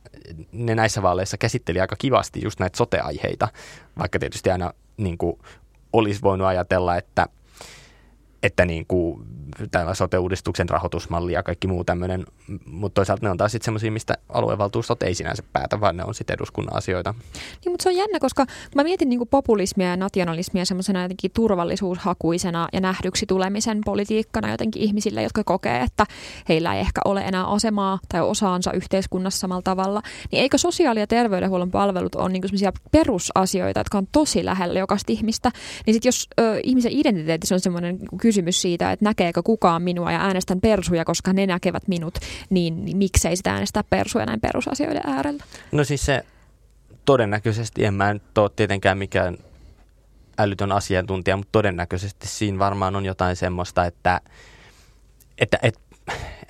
ne 0.52 0.76
näissä 0.76 1.02
vaaleissa 1.02 1.38
käsitteli 1.38 1.80
aika 1.80 1.96
kivasti 1.96 2.42
just 2.44 2.60
näitä 2.60 2.78
soteaiheita, 2.78 3.48
vaikka 4.00 4.20
tietysti 4.20 4.52
aina 4.52 4.74
niin 4.98 5.18
kuin, 5.18 5.40
olisi 5.94 6.22
voinut 6.22 6.48
ajatella, 6.48 6.98
että– 6.98 7.26
että 8.44 8.66
niin 8.66 8.86
kuin 8.88 9.26
tämä 9.72 9.94
sote-uudistuksen 9.94 10.70
rahoitusmalli 10.70 11.34
ja 11.34 11.44
kaikki 11.44 11.68
muu 11.68 11.84
tämmöinen, 11.84 12.26
mutta 12.66 12.94
toisaalta 12.94 13.26
ne 13.26 13.30
on 13.30 13.38
taas 13.38 13.52
sitten 13.52 13.66
semmoisia, 13.66 13.92
mistä 13.92 14.18
aluevaltuustot 14.30 15.04
ei 15.04 15.16
sinänsä 15.16 15.44
päätä, 15.54 15.80
vaan 15.80 15.98
ne 15.98 16.04
on 16.04 16.14
sitten 16.14 16.34
eduskunnan 16.34 16.76
asioita. 16.76 17.14
Niin, 17.66 17.72
mutta 17.72 17.84
se 17.84 17.90
on 17.90 17.96
jännä, 17.96 18.20
koska 18.20 18.46
kun 18.46 18.56
mä 18.76 18.84
mietin 18.84 19.10
niin 19.10 19.20
kuin 19.20 19.28
populismia 19.28 19.88
ja 19.88 19.98
nationalismia 19.98 20.66
semmoisena 20.66 21.02
jotenkin 21.02 21.32
turvallisuushakuisena 21.34 22.68
ja 22.74 22.82
nähdyksi 22.82 23.26
tulemisen 23.26 23.82
politiikkana 23.86 24.52
jotenkin 24.52 24.82
ihmisille, 24.82 25.24
jotka 25.24 25.44
kokee, 25.44 25.82
että 25.82 26.06
heillä 26.50 26.76
ei 26.76 26.80
ehkä 26.80 27.02
ole 27.06 27.22
enää 27.22 27.46
asemaa 27.46 28.00
tai 28.10 28.22
osaansa 28.22 28.72
yhteiskunnassa 28.74 29.40
samalla 29.40 29.62
tavalla, 29.62 30.02
niin 30.32 30.42
eikö 30.42 30.58
sosiaali- 30.58 31.00
ja 31.00 31.08
terveydenhuollon 31.08 31.72
palvelut 31.72 32.16
ole 32.16 32.30
niin 32.30 32.44
semmoisia 32.44 32.72
perusasioita, 32.92 33.80
jotka 33.80 33.98
on 33.98 34.08
tosi 34.12 34.46
lähellä 34.46 34.80
jokaista 34.80 35.12
ihmistä, 35.12 35.52
niin 35.86 35.94
sitten 35.94 36.08
jos 36.08 36.28
ö, 36.40 36.60
ihmisen 36.64 36.92
identiteetissä 36.92 37.56
on 37.56 37.60
semmoinen 37.60 38.00
kysymys 38.32 38.62
siitä, 38.62 38.92
että 38.92 39.06
näkeekö 39.06 39.44
kukaan 39.44 39.82
minua 39.82 40.12
ja 40.12 40.22
äänestän 40.22 40.62
persuja, 40.62 41.06
koska 41.06 41.34
ne 41.34 41.46
näkevät 41.48 41.88
minut, 41.88 42.20
niin, 42.50 42.98
miksei 42.98 43.36
sitä 43.36 43.54
äänestää 43.54 43.84
persuja 43.84 44.26
näin 44.26 44.42
perusasioiden 44.42 45.02
äärellä? 45.06 45.44
No 45.72 45.84
siis 45.84 46.06
se 46.06 46.26
todennäköisesti, 47.06 47.86
en 47.86 47.94
mä 47.94 48.14
nyt 48.14 48.38
ole 48.38 48.52
tietenkään 48.56 48.98
mikään 48.98 49.38
älytön 50.38 50.72
asiantuntija, 50.72 51.38
mutta 51.38 51.52
todennäköisesti 51.52 52.28
siinä 52.28 52.60
varmaan 52.60 52.96
on 52.96 53.06
jotain 53.06 53.36
semmoista, 53.36 53.86
että, 53.86 54.22
että, 55.38 55.60
että 55.62 55.82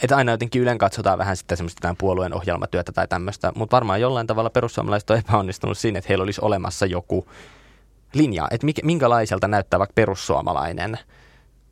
että 0.03 0.17
aina 0.17 0.31
jotenkin 0.31 0.61
ylen 0.61 0.77
katsotaan 0.77 1.17
vähän 1.17 1.37
sitten 1.37 1.57
semmoista 1.57 1.95
puolueen 1.97 2.33
ohjelmatyötä 2.33 2.91
tai 2.91 3.07
tämmöistä, 3.07 3.51
mutta 3.55 3.75
varmaan 3.75 4.01
jollain 4.01 4.27
tavalla 4.27 4.49
perussuomalaiset 4.49 5.09
on 5.09 5.17
epäonnistunut 5.17 5.77
siinä, 5.77 5.99
että 5.99 6.09
heillä 6.09 6.23
olisi 6.23 6.41
olemassa 6.43 6.85
joku 6.85 7.27
linja, 8.13 8.47
että 8.51 8.67
minkälaiselta 8.83 9.47
näyttää 9.47 9.79
vaikka 9.79 9.93
perussuomalainen 9.93 10.99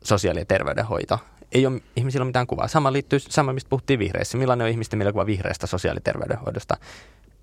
sosiaali- 0.04 0.40
ja 0.40 0.44
terveydenhoito. 0.44 1.18
Ei 1.52 1.66
ole 1.66 1.80
ihmisillä 1.96 2.24
mitään 2.24 2.46
kuvaa. 2.46 2.68
Sama 2.68 2.92
liittyy, 2.92 3.18
sama 3.18 3.52
mistä 3.52 3.68
puhuttiin 3.68 3.98
vihreissä. 3.98 4.38
Millainen 4.38 4.64
on 4.64 4.70
ihmisten 4.70 4.98
mielikuva 4.98 5.26
vihreästä 5.26 5.66
sosiaali- 5.66 5.96
ja 5.96 6.00
terveydenhoidosta? 6.00 6.76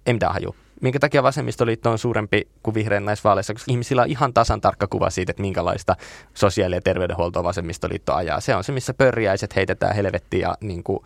Ei 0.08 0.14
mitään 0.14 0.34
haju. 0.34 0.56
Minkä 0.82 1.00
takia 1.00 1.24
vasemmistoliitto 1.24 1.92
on 1.92 1.98
suurempi 1.98 2.48
kuin 2.64 2.74
vihreän 2.74 3.06
näissä 3.06 3.24
vaaleissa, 3.24 3.54
koska 3.54 3.72
ihmisillä 3.72 4.02
on 4.02 4.08
ihan 4.08 4.34
tasan 4.34 4.62
tarkka 4.62 4.88
kuva 4.88 5.10
siitä, 5.10 5.32
että 5.32 5.42
minkälaista 5.42 5.96
sosiaali- 6.34 6.76
ja 6.76 6.82
terveydenhuoltoa 6.82 7.44
vasemmistoliitto 7.44 8.14
ajaa. 8.14 8.40
Se 8.40 8.56
on 8.56 8.64
se, 8.64 8.72
missä 8.72 8.94
pörjäiset 8.94 9.56
heitetään 9.56 9.96
helvettiin 9.96 10.42
ja 10.42 10.58
niin 10.62 10.84
kuin, 10.84 11.00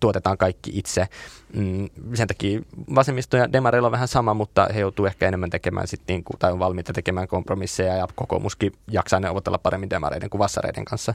tuotetaan 0.00 0.38
kaikki 0.38 0.70
itse. 0.74 1.08
Mm, 1.54 1.88
sen 2.14 2.28
takia 2.28 2.60
vasemmisto 2.94 3.36
ja 3.36 3.52
demareilla 3.52 3.88
on 3.88 3.92
vähän 3.92 4.08
sama, 4.08 4.34
mutta 4.34 4.68
he 4.74 4.80
joutuu 4.80 5.06
ehkä 5.06 5.28
enemmän 5.28 5.50
tekemään 5.50 5.88
sit 5.88 6.00
niin 6.08 6.24
kuin, 6.24 6.38
tai 6.38 6.52
on 6.52 6.58
valmiita 6.58 6.92
tekemään 6.92 7.28
kompromisseja 7.28 7.96
ja 7.96 8.06
kokoomuskin 8.14 8.72
jaksaa 8.90 9.20
neuvotella 9.20 9.58
paremmin 9.58 9.90
demareiden 9.90 10.30
kuin 10.30 10.38
vassareiden 10.38 10.84
kanssa. 10.84 11.14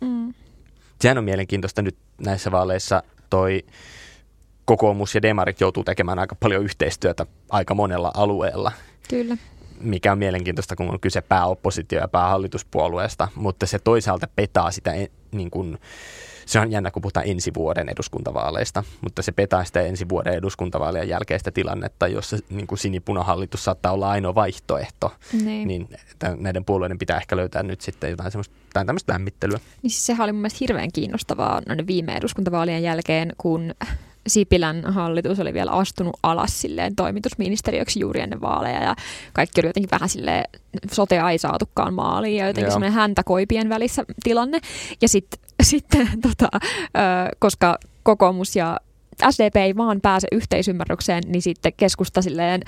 Mm. 0.00 0.34
Sehän 1.00 1.18
on 1.18 1.24
mielenkiintoista 1.24 1.82
nyt 1.82 1.96
näissä 2.18 2.50
vaaleissa 2.50 3.02
toi 3.30 3.64
kokoomus 4.70 5.14
ja 5.14 5.22
demarit 5.22 5.60
joutuu 5.60 5.84
tekemään 5.84 6.18
aika 6.18 6.34
paljon 6.34 6.64
yhteistyötä 6.64 7.26
aika 7.48 7.74
monella 7.74 8.10
alueella. 8.14 8.72
Kyllä. 9.08 9.36
Mikä 9.80 10.12
on 10.12 10.18
mielenkiintoista, 10.18 10.76
kun 10.76 10.90
on 10.90 11.00
kyse 11.00 11.20
pääoppositio- 11.20 12.00
ja 12.00 12.08
päähallituspuolueesta, 12.08 13.28
mutta 13.34 13.66
se 13.66 13.78
toisaalta 13.78 14.28
petaa 14.36 14.70
sitä 14.70 14.92
niin 15.32 15.50
kuin, 15.50 15.78
se 16.46 16.60
on 16.60 16.70
jännä, 16.70 16.90
kun 16.90 17.02
puhutaan 17.02 17.28
ensi 17.28 17.54
vuoden 17.54 17.88
eduskuntavaaleista, 17.88 18.84
mutta 19.00 19.22
se 19.22 19.32
petaa 19.32 19.64
sitä 19.64 19.80
ensi 19.80 20.08
vuoden 20.08 20.34
eduskuntavaalien 20.34 21.08
jälkeistä 21.08 21.50
tilannetta, 21.50 22.08
jossa 22.08 22.36
niin 22.50 22.66
kuin 22.66 22.78
sinipunahallitus 22.78 23.64
saattaa 23.64 23.92
olla 23.92 24.10
ainoa 24.10 24.34
vaihtoehto. 24.34 25.14
Niin. 25.44 25.68
niin 25.68 25.88
näiden 26.36 26.64
puolueiden 26.64 26.98
pitää 26.98 27.16
ehkä 27.16 27.36
löytää 27.36 27.62
nyt 27.62 27.80
sitten 27.80 28.10
jotain 28.10 28.30
semmoista 28.30 28.54
tai 28.72 28.84
tämmöistä 28.84 29.12
lämmittelyä. 29.12 29.58
Niin 29.82 29.90
siis 29.90 30.06
sehän 30.06 30.24
oli 30.24 30.32
mun 30.32 30.40
mielestä 30.40 30.58
hirveän 30.60 30.92
kiinnostavaa 30.92 31.62
noiden 31.68 31.86
viime 31.86 32.16
eduskuntavaalien 32.16 32.82
jälkeen, 32.82 33.32
kun 33.38 33.74
Sipilän 34.26 34.92
hallitus 34.92 35.40
oli 35.40 35.54
vielä 35.54 35.70
astunut 35.70 36.16
alas 36.22 36.60
silleen 36.60 36.96
toimitusministeriöksi 36.96 38.00
juuri 38.00 38.20
ennen 38.20 38.40
vaaleja 38.40 38.82
ja 38.82 38.96
kaikki 39.32 39.60
oli 39.60 39.68
jotenkin 39.68 39.90
vähän 39.90 40.08
silleen, 40.08 40.44
sotea 40.92 41.30
ei 41.30 41.38
saatukaan 41.38 41.94
maaliin 41.94 42.36
ja 42.36 42.46
jotenkin 42.46 42.72
semmoinen 42.72 42.98
häntä 42.98 43.22
koipien 43.24 43.68
välissä 43.68 44.04
tilanne. 44.22 44.60
Ja 45.02 45.08
sitten 45.14 45.40
sit, 45.62 45.86
tota, 46.22 46.48
koska 47.38 47.78
kokoomus 48.02 48.56
ja 48.56 48.76
SDP 49.30 49.56
ei 49.56 49.76
vaan 49.76 50.00
pääse 50.00 50.28
yhteisymmärrykseen, 50.32 51.22
niin 51.26 51.42
sitten 51.42 51.72
keskusta 51.76 52.22
silleen 52.22 52.62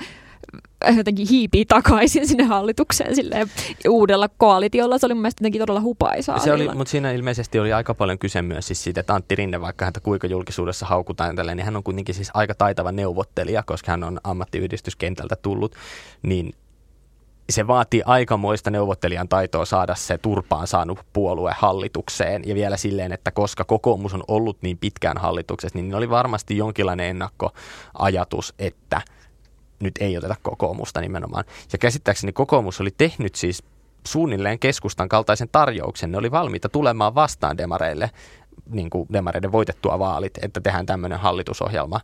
jotenkin 0.97 1.27
hiipii 1.27 1.65
takaisin 1.65 2.27
sinne 2.27 2.43
hallitukseen 2.43 3.15
silleen, 3.15 3.47
uudella 3.89 4.29
koalitiolla. 4.37 4.97
Se 4.97 5.05
oli 5.05 5.13
mun 5.13 5.21
mielestä 5.21 5.41
jotenkin 5.41 5.61
todella 5.61 5.81
hupaisaa. 5.81 6.39
Se 6.39 6.53
oli, 6.53 6.69
mutta 6.75 6.91
siinä 6.91 7.11
ilmeisesti 7.11 7.59
oli 7.59 7.73
aika 7.73 7.93
paljon 7.93 8.19
kyse 8.19 8.41
myös 8.41 8.67
siis 8.67 8.83
siitä, 8.83 8.99
että 8.99 9.13
Antti 9.13 9.35
Rinne, 9.35 9.61
vaikka 9.61 9.85
häntä 9.85 9.99
kuinka 9.99 10.27
julkisuudessa 10.27 10.85
haukutaan 10.85 11.35
tälleen, 11.35 11.57
niin 11.57 11.65
hän 11.65 11.75
on 11.75 11.83
kuitenkin 11.83 12.15
siis 12.15 12.31
aika 12.33 12.55
taitava 12.55 12.91
neuvottelija, 12.91 13.63
koska 13.63 13.91
hän 13.91 14.03
on 14.03 14.19
ammattiyhdistyskentältä 14.23 15.35
tullut, 15.35 15.75
niin 16.23 16.53
se 17.49 17.67
vaatii 17.67 18.01
aikamoista 18.05 18.71
neuvottelijan 18.71 19.29
taitoa 19.29 19.65
saada 19.65 19.95
se 19.95 20.17
turpaan 20.17 20.67
saanut 20.67 20.99
puolue 21.13 21.51
hallitukseen. 21.57 22.41
Ja 22.45 22.55
vielä 22.55 22.77
silleen, 22.77 23.11
että 23.11 23.31
koska 23.31 23.63
kokoomus 23.63 24.13
on 24.13 24.23
ollut 24.27 24.57
niin 24.61 24.77
pitkään 24.77 25.17
hallituksessa, 25.17 25.79
niin 25.79 25.95
oli 25.95 26.09
varmasti 26.09 26.57
jonkinlainen 26.57 27.09
ennakkoajatus, 27.09 28.53
että– 28.59 29.01
nyt 29.83 29.95
ei 29.99 30.17
oteta 30.17 30.35
kokoomusta 30.41 31.01
nimenomaan. 31.01 31.45
Ja 31.73 31.77
käsittääkseni 31.77 32.33
kokoomus 32.33 32.81
oli 32.81 32.91
tehnyt 32.97 33.35
siis 33.35 33.63
suunnilleen 34.07 34.59
keskustan 34.59 35.09
kaltaisen 35.09 35.49
tarjouksen. 35.51 36.11
Ne 36.11 36.17
oli 36.17 36.31
valmiita 36.31 36.69
tulemaan 36.69 37.15
vastaan 37.15 37.57
demareille, 37.57 38.11
niin 38.69 38.89
kuin 38.89 39.07
demareiden 39.13 39.51
voitettua 39.51 39.99
vaalit, 39.99 40.33
että 40.41 40.61
tehdään 40.61 40.85
tämmöinen 40.85 41.19
hallitusohjelma, 41.19 41.99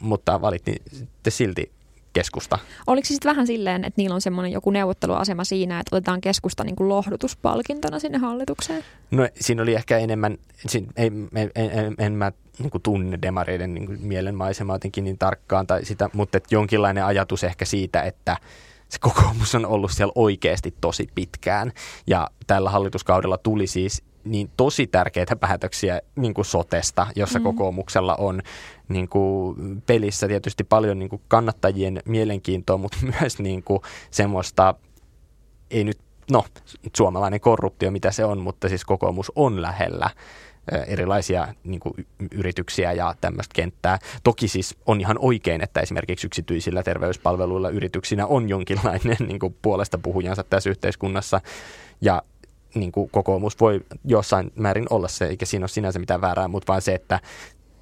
mutta 0.00 0.40
valittiin 0.40 0.82
silti 1.28 1.72
keskusta. 2.12 2.58
Oliko 2.86 3.04
se 3.04 3.08
sitten 3.08 3.30
vähän 3.30 3.46
silleen, 3.46 3.84
että 3.84 4.00
niillä 4.00 4.14
on 4.14 4.20
semmoinen 4.20 4.52
joku 4.52 4.70
neuvotteluasema 4.70 5.44
siinä, 5.44 5.80
että 5.80 5.96
otetaan 5.96 6.20
keskusta 6.20 6.64
niin 6.64 6.76
kuin 6.76 6.88
lohdutuspalkintona 6.88 7.98
sinne 7.98 8.18
hallitukseen? 8.18 8.84
No 9.10 9.28
siinä 9.40 9.62
oli 9.62 9.74
ehkä 9.74 9.98
enemmän, 9.98 10.38
siinä, 10.66 10.86
ei, 10.96 11.06
en, 11.34 11.50
en, 11.54 11.70
en, 11.70 11.94
en 11.98 12.12
mä 12.12 12.32
niin 12.58 12.70
kuin 12.70 12.82
tunne 12.82 13.18
demareiden 13.22 13.74
niin 13.74 13.86
kuin 13.86 13.98
mielenmaisemaa 14.00 14.76
jotenkin 14.76 15.04
niin 15.04 15.18
tarkkaan, 15.18 15.66
tai 15.66 15.84
sitä, 15.84 16.10
mutta 16.12 16.36
että 16.36 16.54
jonkinlainen 16.54 17.04
ajatus 17.04 17.44
ehkä 17.44 17.64
siitä, 17.64 18.02
että 18.02 18.36
se 18.88 18.98
kokoomus 19.00 19.54
on 19.54 19.66
ollut 19.66 19.90
siellä 19.90 20.12
oikeasti 20.14 20.74
tosi 20.80 21.08
pitkään. 21.14 21.72
Ja 22.06 22.28
tällä 22.46 22.70
hallituskaudella 22.70 23.38
tuli 23.38 23.66
siis 23.66 24.02
niin 24.24 24.50
tosi 24.56 24.86
tärkeitä 24.86 25.36
päätöksiä 25.36 26.00
niin 26.16 26.34
kuin 26.34 26.44
sotesta, 26.44 27.06
jossa 27.16 27.38
mm. 27.38 27.42
kokoomuksella 27.42 28.14
on 28.14 28.42
niin 28.88 29.08
kuin 29.08 29.82
pelissä 29.86 30.28
tietysti 30.28 30.64
paljon 30.64 30.98
niin 30.98 31.08
kuin 31.08 31.22
kannattajien 31.28 32.02
mielenkiintoa, 32.04 32.76
mutta 32.76 32.98
myös 33.20 33.38
niin 33.38 33.62
kuin 33.62 33.80
semmoista, 34.10 34.74
ei 35.70 35.84
nyt, 35.84 35.98
no 36.30 36.44
suomalainen 36.96 37.40
korruptio 37.40 37.90
mitä 37.90 38.10
se 38.10 38.24
on, 38.24 38.38
mutta 38.38 38.68
siis 38.68 38.84
kokoomus 38.84 39.32
on 39.34 39.62
lähellä 39.62 40.10
erilaisia 40.86 41.48
niin 41.64 41.80
kuin, 41.80 42.06
yrityksiä 42.32 42.92
ja 42.92 43.14
tämmöistä 43.20 43.52
kenttää. 43.54 43.98
Toki 44.22 44.48
siis 44.48 44.76
on 44.86 45.00
ihan 45.00 45.16
oikein, 45.20 45.62
että 45.62 45.80
esimerkiksi 45.80 46.26
yksityisillä 46.26 46.82
terveyspalveluilla 46.82 47.70
yrityksinä 47.70 48.26
on 48.26 48.48
jonkinlainen 48.48 49.16
niin 49.28 49.38
kuin, 49.38 49.56
puolesta 49.62 49.98
puhujansa 49.98 50.44
tässä 50.44 50.70
yhteiskunnassa 50.70 51.40
ja 52.00 52.22
niin 52.74 52.92
kuin 52.92 53.10
kokoomus 53.10 53.60
voi 53.60 53.80
jossain 54.04 54.52
määrin 54.56 54.86
olla 54.90 55.08
se, 55.08 55.26
eikä 55.26 55.46
siinä 55.46 55.62
ole 55.62 55.68
sinänsä 55.68 55.98
mitään 55.98 56.20
väärää, 56.20 56.48
mutta 56.48 56.72
vaan 56.72 56.82
se, 56.82 56.94
että 56.94 57.20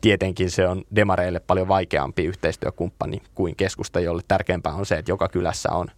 tietenkin 0.01 0.51
se 0.51 0.69
on 0.69 0.85
demareille 0.97 1.41
paljon 1.41 1.69
vaikeampi 1.69 2.25
yhteistyökumppani 2.25 3.23
kuin 3.35 3.57
keskusta, 3.57 4.01
jolle 4.01 4.23
tärkeämpää 4.29 4.75
on 4.75 4.87
se, 4.87 4.95
että 4.95 5.11
joka 5.11 5.29
kylässä 5.29 5.73
on 5.73 5.89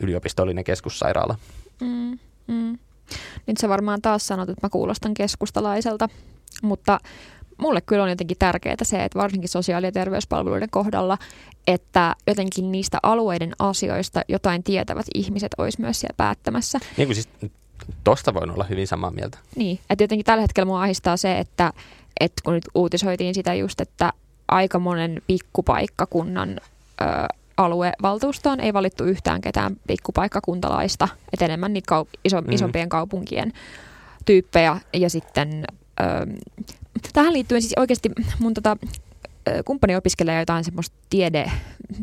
yliopistollinen 0.00 0.64
keskussairaala. 0.64 1.38
Mm, 1.80 2.18
mm. 2.46 2.78
Nyt 3.46 3.56
sä 3.56 3.68
varmaan 3.68 4.02
taas 4.02 4.26
sanot, 4.26 4.48
että 4.48 4.66
mä 4.66 4.70
kuulostan 4.70 5.14
keskustalaiselta, 5.14 6.08
mutta 6.62 7.00
mulle 7.58 7.80
kyllä 7.80 8.02
on 8.02 8.10
jotenkin 8.10 8.36
tärkeää 8.38 8.76
se, 8.82 9.04
että 9.04 9.18
varsinkin 9.18 9.48
sosiaali- 9.48 9.86
ja 9.86 9.92
terveyspalveluiden 9.92 10.70
kohdalla, 10.70 11.18
että 11.66 12.14
jotenkin 12.26 12.72
niistä 12.72 12.98
alueiden 13.02 13.52
asioista 13.58 14.22
jotain 14.28 14.62
tietävät 14.62 15.06
ihmiset 15.14 15.52
olisi 15.58 15.80
myös 15.80 16.00
siellä 16.00 16.14
päättämässä. 16.16 16.78
Niin 16.96 17.08
kuin 17.08 17.14
siis 17.14 17.28
tosta 18.04 18.34
voin 18.34 18.50
olla 18.50 18.64
hyvin 18.64 18.86
samaa 18.86 19.10
mieltä. 19.10 19.38
Niin, 19.56 19.78
että 19.90 20.04
jotenkin 20.04 20.24
tällä 20.24 20.40
hetkellä 20.40 20.66
mua 20.66 20.82
ahistaa 20.82 21.16
se, 21.16 21.38
että, 21.38 21.72
että 22.20 22.42
kun 22.44 22.54
nyt 22.54 22.64
uutisoitiin 22.74 23.34
sitä 23.34 23.54
just, 23.54 23.80
että 23.80 24.12
aika 24.48 24.78
monen 24.78 25.22
pikkupaikkakunnan 25.26 26.60
ö, 27.00 27.04
aluevaltuustoon 27.56 28.60
ei 28.60 28.72
valittu 28.72 29.04
yhtään 29.04 29.40
ketään 29.40 29.76
pikkupaikkakuntalaista, 29.86 31.08
että 31.32 31.44
enemmän 31.44 31.72
niitä 31.72 31.94
kaup- 31.94 32.18
iso, 32.24 32.40
mm. 32.40 32.52
isompien 32.52 32.88
kaupunkien 32.88 33.52
tyyppejä. 34.24 34.80
Ja 34.92 35.10
sitten 35.10 35.64
ö, 36.00 36.04
tähän 37.12 37.32
liittyen 37.32 37.62
siis 37.62 37.74
oikeasti 37.76 38.10
mun 38.38 38.54
tota, 38.54 38.76
kumppani 39.64 39.96
opiskelee 39.96 40.38
jotain 40.38 40.64
semmoista 40.64 40.96
tiede, 41.10 41.50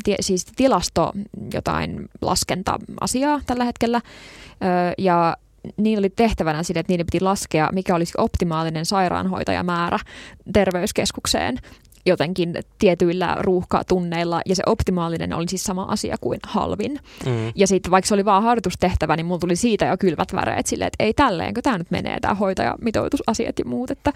tie, 0.04 0.16
siis 0.20 0.46
tilasto, 0.46 1.12
jotain 1.54 2.10
laskenta-asiaa 2.22 3.42
tällä 3.46 3.66
hetkellä. 3.66 3.98
Ö, 3.98 4.94
ja 4.98 5.38
niillä 5.78 6.02
oli 6.02 6.10
tehtävänä 6.10 6.64
sille, 6.64 6.80
että 6.80 6.94
niiden 6.94 7.06
piti 7.12 7.24
laskea, 7.24 7.70
mikä 7.74 7.96
olisi 7.96 8.14
optimaalinen 8.18 8.86
sairaanhoitajamäärä 8.86 10.00
terveyskeskukseen 10.54 11.58
jotenkin 12.08 12.56
tietyillä 12.80 13.38
ruuhkatunneilla, 13.40 14.42
ja 14.46 14.56
se 14.56 14.64
optimaalinen 14.66 15.34
oli 15.34 15.46
siis 15.50 15.64
sama 15.64 15.84
asia 15.84 16.16
kuin 16.22 16.40
halvin. 16.44 17.00
Mm. 17.26 17.52
Ja 17.56 17.68
sitten 17.68 17.92
vaikka 17.92 18.08
se 18.08 18.14
oli 18.14 18.26
vaan 18.26 18.44
harjoitustehtävä, 18.44 19.16
niin 19.16 19.26
mulla 19.26 19.40
tuli 19.40 19.56
siitä 19.56 19.86
jo 19.86 19.98
kylmät 19.98 20.34
väreet 20.34 20.68
silleen, 20.68 20.88
että 20.88 21.04
ei 21.04 21.14
tälleenkö 21.14 21.62
tämä 21.62 21.78
nyt 21.78 21.92
menee, 21.92 22.20
tämä 22.20 22.34
hoitajamitoitusasiat 22.34 23.60
ja 23.60 23.66
muut, 23.66 23.92
että, 23.92 24.14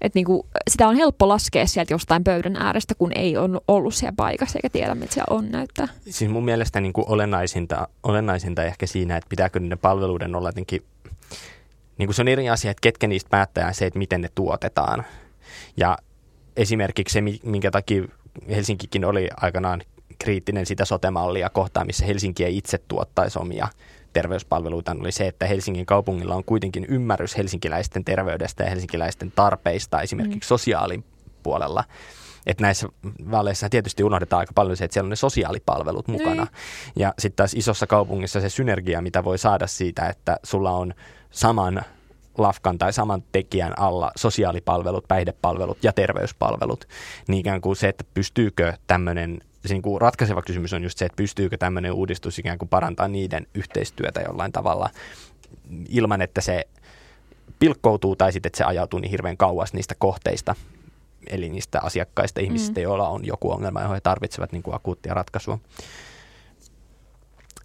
että 0.00 0.16
niinku, 0.16 0.46
sitä 0.70 0.88
on 0.88 0.96
helppo 0.96 1.28
laskea 1.28 1.66
sieltä 1.66 1.94
jostain 1.94 2.24
pöydän 2.24 2.56
äärestä, 2.56 2.94
kun 2.94 3.12
ei 3.14 3.36
ole 3.36 3.60
ollut 3.68 3.94
siellä 3.94 4.14
paikassa 4.16 4.58
eikä 4.58 4.68
tiedä, 4.68 4.94
mitä 4.94 5.14
siellä 5.14 5.36
on 5.36 5.50
näyttää. 5.50 5.88
Siis 6.08 6.30
mun 6.30 6.44
mielestä 6.44 6.80
niin 6.80 6.92
kuin 6.92 7.08
olennaisinta, 7.08 7.88
olennaisinta 8.02 8.64
ehkä 8.64 8.86
siinä, 8.86 9.16
että 9.16 9.28
pitääkö 9.28 9.60
ne 9.60 9.76
palveluiden 9.76 10.34
olla 10.34 10.48
jotenkin 10.48 10.82
niin 11.98 12.06
kuin 12.06 12.14
se 12.14 12.22
on 12.22 12.28
eri 12.28 12.48
asia, 12.48 12.70
että 12.70 12.80
ketkä 12.80 13.06
niistä 13.06 13.30
päättää 13.30 13.72
se, 13.72 13.86
että 13.86 13.98
miten 13.98 14.20
ne 14.20 14.28
tuotetaan. 14.34 15.04
Ja 15.76 15.98
esimerkiksi 16.56 17.12
se, 17.12 17.20
minkä 17.44 17.70
takia 17.70 18.04
Helsinkikin 18.48 19.04
oli 19.04 19.28
aikanaan 19.36 19.82
kriittinen 20.18 20.66
sitä 20.66 20.84
sotemallia 20.84 21.50
kohtaan, 21.50 21.86
missä 21.86 22.04
Helsinki 22.04 22.44
ei 22.44 22.56
itse 22.56 22.78
tuottaisi 22.88 23.38
omia 23.38 23.68
terveyspalveluita, 24.12 24.96
oli 25.00 25.12
se, 25.12 25.26
että 25.26 25.46
Helsingin 25.46 25.86
kaupungilla 25.86 26.34
on 26.34 26.44
kuitenkin 26.44 26.84
ymmärrys 26.88 27.36
helsinkiläisten 27.36 28.04
terveydestä 28.04 28.64
ja 28.64 28.70
helsinkiläisten 28.70 29.32
tarpeista 29.32 30.00
esimerkiksi 30.00 30.46
mm. 30.46 30.48
sosiaalipuolella. 30.48 31.84
Että 32.46 32.62
näissä 32.62 32.88
vaaleissa 33.30 33.68
tietysti 33.68 34.04
unohdetaan 34.04 34.40
aika 34.40 34.52
paljon 34.54 34.76
se, 34.76 34.84
että 34.84 34.92
siellä 34.92 35.06
on 35.06 35.10
ne 35.10 35.16
sosiaalipalvelut 35.16 36.08
mukana. 36.08 36.44
Niin. 36.44 36.50
Ja 36.96 37.14
sitten 37.18 37.36
taas 37.36 37.54
isossa 37.54 37.86
kaupungissa 37.86 38.40
se 38.40 38.48
synergia, 38.48 39.02
mitä 39.02 39.24
voi 39.24 39.38
saada 39.38 39.66
siitä, 39.66 40.08
että 40.08 40.36
sulla 40.42 40.70
on 40.70 40.94
saman 41.30 41.82
lafkan 42.38 42.78
tai 42.78 42.92
saman 42.92 43.22
tekijän 43.32 43.78
alla 43.78 44.10
sosiaalipalvelut, 44.16 45.08
päihdepalvelut 45.08 45.84
ja 45.84 45.92
terveyspalvelut, 45.92 46.88
niin 47.28 47.40
ikään 47.40 47.60
kuin 47.60 47.76
se, 47.76 47.88
että 47.88 48.04
pystyykö 48.14 48.72
tämmöinen 48.86 49.40
niin 49.68 49.82
kuin 49.82 50.00
ratkaiseva 50.00 50.42
kysymys 50.42 50.72
on 50.72 50.82
just 50.82 50.98
se, 50.98 51.04
että 51.04 51.16
pystyykö 51.16 51.56
tämmöinen 51.56 51.92
uudistus 51.92 52.38
ikään 52.38 52.58
kuin 52.58 52.68
parantaa 52.68 53.08
niiden 53.08 53.46
yhteistyötä 53.54 54.20
jollain 54.20 54.52
tavalla 54.52 54.90
ilman, 55.88 56.22
että 56.22 56.40
se 56.40 56.64
pilkkoutuu 57.58 58.16
tai 58.16 58.32
sitten, 58.32 58.48
että 58.48 58.58
se 58.58 58.64
ajautuu 58.64 59.00
niin 59.00 59.10
hirveän 59.10 59.36
kauas 59.36 59.72
niistä 59.72 59.94
kohteista, 59.98 60.54
eli 61.26 61.48
niistä 61.48 61.80
asiakkaista, 61.80 62.40
ihmisistä, 62.40 62.80
mm. 62.80 62.82
joilla 62.82 63.08
on 63.08 63.26
joku 63.26 63.52
ongelma, 63.52 63.80
johon 63.80 63.96
he 63.96 64.00
tarvitsevat 64.00 64.52
niin 64.52 64.62
kuin 64.62 64.74
akuuttia 64.74 65.14
ratkaisua. 65.14 65.58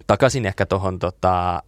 Takaisin 0.08 0.46
ehkä 0.46 0.66
tuohon 0.66 1.00
tota, 1.00 1.64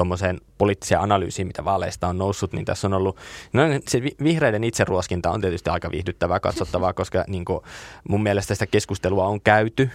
tuommoiseen 0.00 0.40
poliittiseen 0.58 1.00
analyysiin, 1.00 1.46
mitä 1.46 1.64
vaaleista 1.64 2.08
on 2.08 2.18
noussut, 2.18 2.52
niin 2.52 2.64
tässä 2.64 2.86
on 2.86 2.94
ollut, 2.94 3.16
no 3.52 3.62
se 3.88 4.02
vihreiden 4.02 4.64
itseruoskinta 4.64 5.30
on 5.30 5.40
tietysti 5.40 5.70
aika 5.70 5.90
viihdyttävää 5.90 6.40
katsottavaa, 6.40 6.92
koska 6.92 7.24
niin 7.28 7.44
kuin 7.44 7.60
mun 8.08 8.22
mielestä 8.22 8.54
sitä 8.54 8.66
keskustelua 8.66 9.26
on 9.26 9.40
käyty 9.40 9.90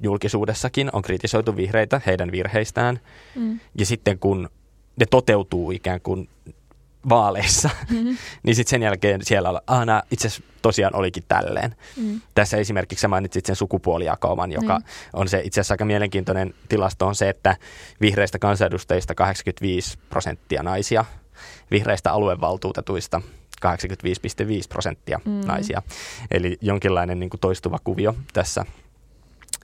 julkisuudessakin, 0.00 0.90
on 0.92 1.02
kritisoitu 1.02 1.56
vihreitä 1.56 2.00
heidän 2.06 2.32
virheistään, 2.32 3.00
mm. 3.34 3.60
ja 3.78 3.86
sitten 3.86 4.18
kun 4.18 4.48
ne 4.96 5.06
toteutuu 5.10 5.70
ikään 5.70 6.00
kuin 6.00 6.28
vaaleissa, 7.08 7.70
mm-hmm. 7.90 8.16
niin 8.42 8.54
sitten 8.54 8.70
sen 8.70 8.82
jälkeen 8.82 9.20
siellä 9.24 9.50
on, 9.50 9.60
ah, 9.66 10.02
itse 10.10 10.28
asiassa 10.28 10.44
tosiaan 10.62 10.94
olikin 10.94 11.24
tälleen. 11.28 11.74
Mm. 11.96 12.20
Tässä 12.34 12.56
esimerkiksi 12.56 13.00
sä 13.02 13.08
mainitsit 13.08 13.46
sen 13.46 13.56
sukupuolijakauman, 13.56 14.52
joka 14.52 14.78
mm. 14.78 14.84
on 15.12 15.28
se 15.28 15.40
itse 15.44 15.60
asiassa 15.60 15.74
aika 15.74 15.84
mielenkiintoinen 15.84 16.54
tilasto 16.68 17.06
on 17.06 17.14
se, 17.14 17.28
että 17.28 17.56
vihreistä 18.00 18.38
kansanedustajista 18.38 19.14
85 19.14 19.98
prosenttia 20.10 20.62
naisia, 20.62 21.04
vihreistä 21.70 22.12
aluevaltuutetuista 22.12 23.22
85,5 23.66 23.72
prosenttia 24.68 25.20
mm. 25.24 25.32
naisia. 25.46 25.82
Eli 26.30 26.58
jonkinlainen 26.60 27.20
niin 27.20 27.30
kuin 27.30 27.40
toistuva 27.40 27.78
kuvio 27.84 28.14
tässä. 28.32 28.64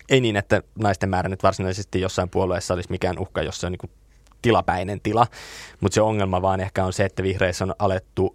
Ei 0.09 0.21
niin, 0.21 0.37
että 0.37 0.63
naisten 0.79 1.09
määrä 1.09 1.29
nyt 1.29 1.43
varsinaisesti 1.43 2.01
jossain 2.01 2.29
puolueessa 2.29 2.75
olisi 2.75 2.91
mikään 2.91 3.19
uhka, 3.19 3.43
jos 3.43 3.61
se 3.61 3.67
on 3.67 3.73
niin 3.73 3.79
kuin 3.79 3.91
tilapäinen 4.45 5.01
tila, 5.01 5.27
mutta 5.81 5.95
se 5.95 6.01
ongelma 6.01 6.43
vaan 6.43 6.61
ehkä 6.61 6.85
on 6.85 6.93
se, 6.93 7.05
että 7.05 7.23
vihreissä 7.23 7.65
on 7.65 7.75
alettu 7.79 8.35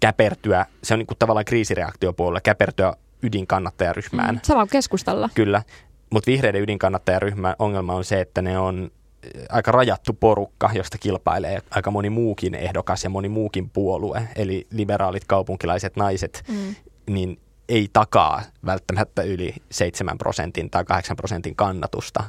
käpertyä, 0.00 0.66
se 0.82 0.94
on 0.94 0.98
niin 0.98 1.06
kuin 1.06 1.18
tavallaan 1.18 1.44
kriisireaktiopuolella, 1.44 2.40
käpertyä 2.40 2.92
ydinkannattajaryhmään. 3.22 4.34
Mm, 4.34 4.40
sama 4.42 4.66
keskustalla. 4.66 5.28
Kyllä, 5.34 5.62
mutta 6.10 6.30
vihreiden 6.30 6.62
ydinkannattajaryhmän 6.62 7.54
ongelma 7.58 7.94
on 7.94 8.04
se, 8.04 8.20
että 8.20 8.42
ne 8.42 8.58
on 8.58 8.90
äh, 9.36 9.42
aika 9.48 9.72
rajattu 9.72 10.12
porukka, 10.12 10.70
josta 10.74 10.98
kilpailee 10.98 11.58
aika 11.70 11.90
moni 11.90 12.10
muukin 12.10 12.54
ehdokas 12.54 13.04
ja 13.04 13.10
moni 13.10 13.28
muukin 13.28 13.70
puolue, 13.70 14.28
eli 14.36 14.66
liberaalit 14.70 15.24
kaupunkilaiset 15.24 15.96
naiset, 15.96 16.44
mm. 16.48 16.74
niin 17.06 17.40
ei 17.68 17.88
takaa 17.92 18.42
välttämättä 18.66 19.22
yli 19.22 19.54
7 19.70 20.18
prosentin 20.18 20.70
tai 20.70 20.84
8 20.84 21.16
prosentin 21.16 21.56
kannatusta 21.56 22.24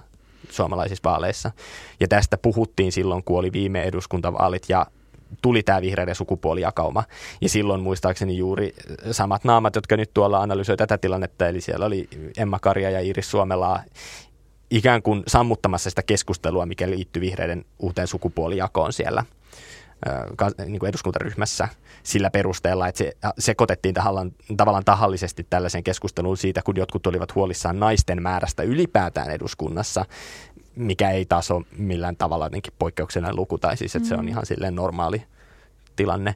suomalaisissa 0.49 1.09
vaaleissa. 1.09 1.51
Ja 1.99 2.07
tästä 2.07 2.37
puhuttiin 2.37 2.91
silloin, 2.91 3.23
kun 3.23 3.39
oli 3.39 3.51
viime 3.53 3.83
eduskuntavaalit 3.83 4.63
ja 4.69 4.85
tuli 5.41 5.63
tämä 5.63 5.81
vihreiden 5.81 6.15
sukupuolijakauma. 6.15 7.03
Ja 7.41 7.49
silloin 7.49 7.81
muistaakseni 7.81 8.37
juuri 8.37 8.73
samat 9.11 9.43
naamat, 9.43 9.75
jotka 9.75 9.97
nyt 9.97 10.13
tuolla 10.13 10.41
analysoi 10.41 10.77
tätä 10.77 10.97
tilannetta, 10.97 11.47
eli 11.47 11.61
siellä 11.61 11.85
oli 11.85 12.07
Emma 12.37 12.59
Karja 12.59 12.89
ja 12.89 12.99
Iris 12.99 13.31
Suomelaa 13.31 13.83
ikään 14.71 15.01
kuin 15.01 15.23
sammuttamassa 15.27 15.89
sitä 15.89 16.03
keskustelua, 16.03 16.65
mikä 16.65 16.89
liittyy 16.89 17.21
vihreiden 17.21 17.65
uuteen 17.79 18.07
sukupuolijakoon 18.07 18.93
siellä 18.93 19.23
niin 20.65 20.79
kuin 20.79 20.89
eduskuntaryhmässä 20.89 21.67
sillä 22.03 22.29
perusteella, 22.29 22.87
että 22.87 22.97
se 22.97 23.13
sekoitettiin 23.39 23.95
tahallaan, 23.95 24.31
tavallaan 24.57 24.85
tahallisesti 24.85 25.47
tällaisen 25.49 25.83
keskusteluun 25.83 26.37
siitä, 26.37 26.61
kun 26.61 26.77
jotkut 26.77 27.07
olivat 27.07 27.35
huolissaan 27.35 27.79
naisten 27.79 28.23
määrästä 28.23 28.63
ylipäätään 28.63 29.29
eduskunnassa, 29.29 30.05
mikä 30.75 31.11
ei 31.11 31.25
taas 31.25 31.51
ole 31.51 31.65
millään 31.77 32.15
tavalla 32.15 32.45
jotenkin 32.45 32.73
poikkeuksellinen 32.79 33.35
luku, 33.35 33.57
tai 33.57 33.77
siis 33.77 33.95
että 33.95 34.05
mm. 34.05 34.09
se 34.09 34.15
on 34.15 34.25
mm. 34.25 34.27
ihan 34.27 34.45
silleen 34.45 34.75
normaali 34.75 35.23
tilanne. 35.95 36.35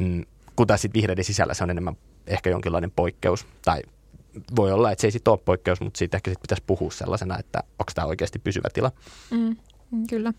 Mm, 0.00 0.24
kun 0.56 0.66
taas 0.66 0.82
sitten 0.82 1.00
vihreiden 1.00 1.24
sisällä 1.24 1.54
se 1.54 1.64
on 1.64 1.70
enemmän 1.70 1.96
ehkä 2.26 2.50
jonkinlainen 2.50 2.90
poikkeus, 2.90 3.46
tai 3.64 3.82
voi 4.56 4.72
olla, 4.72 4.90
että 4.90 5.00
se 5.00 5.06
ei 5.06 5.12
sitten 5.12 5.30
ole 5.30 5.40
poikkeus, 5.44 5.80
mutta 5.80 5.98
siitä 5.98 6.16
ehkä 6.16 6.30
sit 6.30 6.40
pitäisi 6.40 6.64
puhua 6.66 6.90
sellaisena, 6.90 7.38
että 7.38 7.62
onko 7.78 7.92
tämä 7.94 8.06
oikeasti 8.06 8.38
pysyvä 8.38 8.68
tila. 8.72 8.92
Mm. 9.30 9.56
Kyllä. 10.08 10.32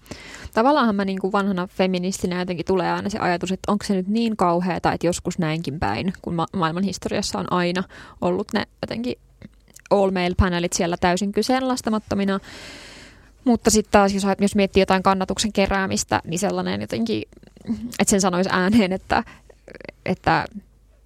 Tavallaan 0.54 0.96
mä 0.96 1.06
niin 1.06 1.20
kuin 1.20 1.32
vanhana 1.32 1.68
feministinä 1.68 2.40
jotenkin 2.40 2.66
tulee 2.66 2.92
aina 2.92 3.10
se 3.10 3.20
ajatus, 3.20 3.52
että 3.52 3.72
onko 3.72 3.86
se 3.86 3.94
nyt 3.94 4.08
niin 4.08 4.38
kauheata, 4.38 4.94
että 4.94 5.08
joskus 5.08 5.40
näinkin 5.40 5.80
päin, 5.80 6.14
kun 6.22 6.36
ma- 6.36 6.48
maailman 6.56 6.84
historiassa 6.84 7.40
on 7.40 7.54
aina 7.54 7.84
ollut 8.22 8.54
ne 8.54 8.64
jotenkin 8.82 9.16
all 9.90 10.12
male 10.12 10.36
panelit 10.38 10.74
siellä 10.74 10.98
täysin 10.98 11.32
kyseenalaistamattomina. 11.32 12.40
Mutta 13.46 13.70
sitten 13.70 13.92
taas, 13.92 14.14
jos, 14.14 14.24
jos 14.40 14.56
miettii 14.56 14.82
jotain 14.82 15.04
kannatuksen 15.04 15.54
keräämistä, 15.54 16.22
niin 16.24 16.40
sellainen 16.40 16.82
jotenkin, 16.82 17.24
että 18.00 18.10
sen 18.10 18.22
sanoisi 18.22 18.50
ääneen, 18.54 18.94
että, 18.94 19.24
että 20.06 20.46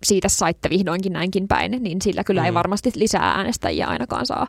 siitä 0.04 0.30
saitte 0.30 0.70
vihdoinkin 0.70 1.14
näinkin 1.14 1.48
päin, 1.48 1.72
niin 1.72 2.02
sillä 2.02 2.24
kyllä 2.24 2.42
mm. 2.42 2.46
ei 2.46 2.54
varmasti 2.54 2.92
lisää 2.96 3.32
äänestäjiä 3.32 3.88
ainakaan 3.88 4.26
saa. 4.26 4.48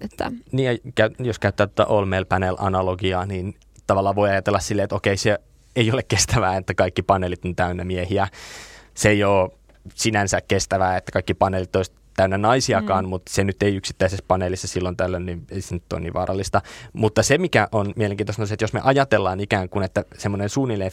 Että. 0.00 0.32
Niin, 0.52 0.80
ja 0.98 1.10
jos 1.18 1.38
käyttää 1.38 1.66
tätä 1.66 1.84
All 1.84 2.04
Mail 2.04 2.24
Panel-analogiaa, 2.24 3.26
niin 3.26 3.54
tavallaan 3.86 4.16
voi 4.16 4.30
ajatella 4.30 4.60
silleen, 4.60 4.84
että 4.84 4.96
okei, 4.96 5.16
se 5.16 5.38
ei 5.76 5.92
ole 5.92 6.02
kestävää, 6.02 6.56
että 6.56 6.74
kaikki 6.74 7.02
paneelit 7.02 7.44
on 7.44 7.56
täynnä 7.56 7.84
miehiä. 7.84 8.28
Se 8.94 9.08
ei 9.08 9.24
ole 9.24 9.50
sinänsä 9.94 10.40
kestävää, 10.40 10.96
että 10.96 11.12
kaikki 11.12 11.34
paneelit 11.34 11.76
olisivat 11.76 12.02
täynnä 12.16 12.38
naisiakaan, 12.38 13.04
mm. 13.04 13.08
mutta 13.08 13.32
se 13.32 13.44
nyt 13.44 13.62
ei 13.62 13.76
yksittäisessä 13.76 14.24
paneelissa 14.28 14.68
silloin 14.68 14.96
tällöin, 14.96 15.26
niin 15.26 15.46
ei 15.50 15.60
se 15.60 15.74
nyt 15.74 15.92
ole 15.92 16.00
niin 16.00 16.14
vaarallista. 16.14 16.62
Mutta 16.92 17.22
se, 17.22 17.38
mikä 17.38 17.68
on 17.72 17.92
mielenkiintoista, 17.96 18.42
on 18.42 18.48
se, 18.48 18.54
että 18.54 18.64
jos 18.64 18.72
me 18.72 18.80
ajatellaan 18.84 19.40
ikään 19.40 19.68
kuin, 19.68 19.84
että 19.84 20.04
semmoinen 20.18 20.48
suunnilleen 20.48 20.90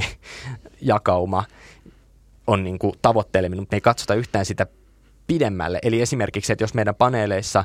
50-50 0.00 0.04
jakauma 0.80 1.44
on 2.46 2.64
niin 2.64 2.78
kuin 2.78 2.94
tavoitteleminen, 3.02 3.62
mutta 3.62 3.74
me 3.74 3.76
ei 3.76 3.80
katsota 3.80 4.14
yhtään 4.14 4.46
sitä 4.46 4.66
pidemmälle. 5.26 5.78
Eli 5.82 6.00
esimerkiksi, 6.00 6.52
että 6.52 6.64
jos 6.64 6.74
meidän 6.74 6.94
paneeleissa 6.94 7.64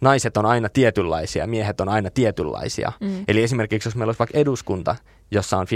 naiset 0.00 0.36
on 0.36 0.46
aina 0.46 0.68
tietynlaisia, 0.68 1.46
miehet 1.46 1.80
on 1.80 1.88
aina 1.88 2.10
tietynlaisia. 2.10 2.92
Mm. 3.00 3.24
Eli 3.28 3.42
esimerkiksi 3.42 3.86
jos 3.86 3.96
meillä 3.96 4.08
olisi 4.10 4.18
vaikka 4.18 4.38
eduskunta, 4.38 4.96
jossa 5.30 5.58
on 5.58 5.66
50-50 5.66 5.70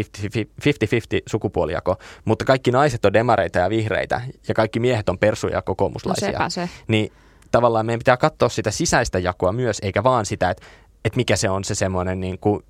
sukupuolijako, 1.26 1.96
mutta 2.24 2.44
kaikki 2.44 2.70
naiset 2.70 3.04
on 3.04 3.12
demareita 3.12 3.58
ja 3.58 3.70
vihreitä 3.70 4.20
ja 4.48 4.54
kaikki 4.54 4.80
miehet 4.80 5.08
on 5.08 5.18
persuja 5.18 5.54
ja 5.54 5.62
kokoomuslaisia. 5.62 6.38
No 6.38 6.50
se. 6.50 6.68
Niin 6.88 7.12
tavallaan 7.50 7.86
meidän 7.86 7.98
pitää 7.98 8.16
katsoa 8.16 8.48
sitä 8.48 8.70
sisäistä 8.70 9.18
jakoa 9.18 9.52
myös, 9.52 9.78
eikä 9.82 10.02
vaan 10.02 10.26
sitä, 10.26 10.50
että, 10.50 10.66
että 11.04 11.16
mikä 11.16 11.36
se 11.36 11.50
on 11.50 11.64
se 11.64 11.74
semmoinen 11.74 12.20
niin 12.20 12.38
kuin 12.38 12.62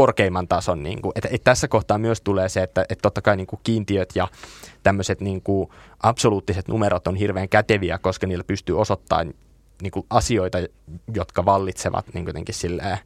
korkeimman 0.00 0.48
tason. 0.48 0.82
Niin 0.82 1.02
kuin, 1.02 1.12
että, 1.16 1.28
että 1.32 1.44
tässä 1.44 1.68
kohtaa 1.68 1.98
myös 1.98 2.20
tulee 2.20 2.48
se, 2.48 2.62
että, 2.62 2.82
että 2.88 3.02
totta 3.02 3.22
kai 3.22 3.36
niin 3.36 3.46
kuin 3.46 3.60
kiintiöt 3.64 4.12
ja 4.14 4.28
tämmöiset 4.82 5.20
niin 5.20 5.42
kuin 5.42 5.70
absoluuttiset 6.02 6.68
numerot 6.68 7.06
on 7.06 7.16
hirveän 7.16 7.48
käteviä, 7.48 7.98
koska 7.98 8.26
niillä 8.26 8.44
pystyy 8.44 8.80
osoittamaan 8.80 9.34
niin 9.82 9.90
kuin 9.90 10.06
asioita, 10.10 10.58
jotka 11.14 11.44
vallitsevat 11.44 12.06
niin 12.14 12.26
jotenkin 12.26 12.54
silleen, 12.54 12.98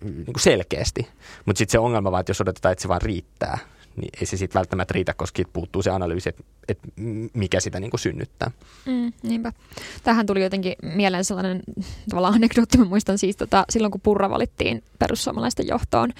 niin 0.00 0.24
kuin 0.24 0.40
selkeästi. 0.40 1.08
Mutta 1.46 1.58
sitten 1.58 1.72
se 1.72 1.78
ongelma 1.78 2.10
vaan, 2.10 2.20
että 2.20 2.30
jos 2.30 2.40
odotetaan, 2.40 2.72
että 2.72 2.82
se 2.82 2.88
vaan 2.88 3.02
riittää, 3.02 3.58
niin 4.00 4.10
ei 4.20 4.26
se 4.26 4.36
sitten 4.36 4.58
välttämättä 4.58 4.94
riitä, 4.94 5.14
koska 5.14 5.42
puuttuu 5.52 5.82
se 5.82 5.90
analyysi, 5.90 6.28
että, 6.28 6.42
että 6.68 6.88
mikä 7.32 7.60
sitä 7.60 7.80
niin 7.80 7.90
kuin 7.90 8.00
synnyttää. 8.00 8.50
Mm, 8.86 9.12
niinpä. 9.22 9.52
Tähän 10.02 10.26
tuli 10.26 10.42
jotenkin 10.42 10.74
mieleen 10.82 11.24
sellainen 11.24 11.62
tavallaan 12.10 12.34
anekdootti, 12.34 12.78
mä 12.78 12.84
muistan 12.84 13.18
siis 13.18 13.36
tota, 13.36 13.64
silloin 13.70 13.90
kun 13.90 14.00
Purra 14.00 14.30
valittiin 14.30 14.82
perussuomalaisten 14.98 15.66
johtoon, 15.66 16.12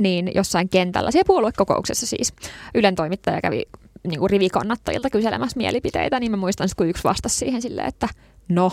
niin 0.00 0.30
jossain 0.34 0.68
kentällä, 0.68 1.10
siellä 1.10 1.26
puoluekokouksessa 1.26 2.06
siis, 2.06 2.32
Ylen 2.74 2.94
toimittaja 2.94 3.40
kävi 3.40 3.62
niin 4.08 4.18
kuin 4.18 4.30
rivikannattajilta 4.30 5.10
kyselemässä 5.10 5.56
mielipiteitä, 5.56 6.20
niin 6.20 6.30
mä 6.30 6.36
muistan, 6.36 6.68
kun 6.76 6.88
yksi 6.88 7.04
vastasi 7.04 7.36
siihen 7.36 7.62
silleen, 7.62 7.88
että 7.88 8.08
no, 8.48 8.72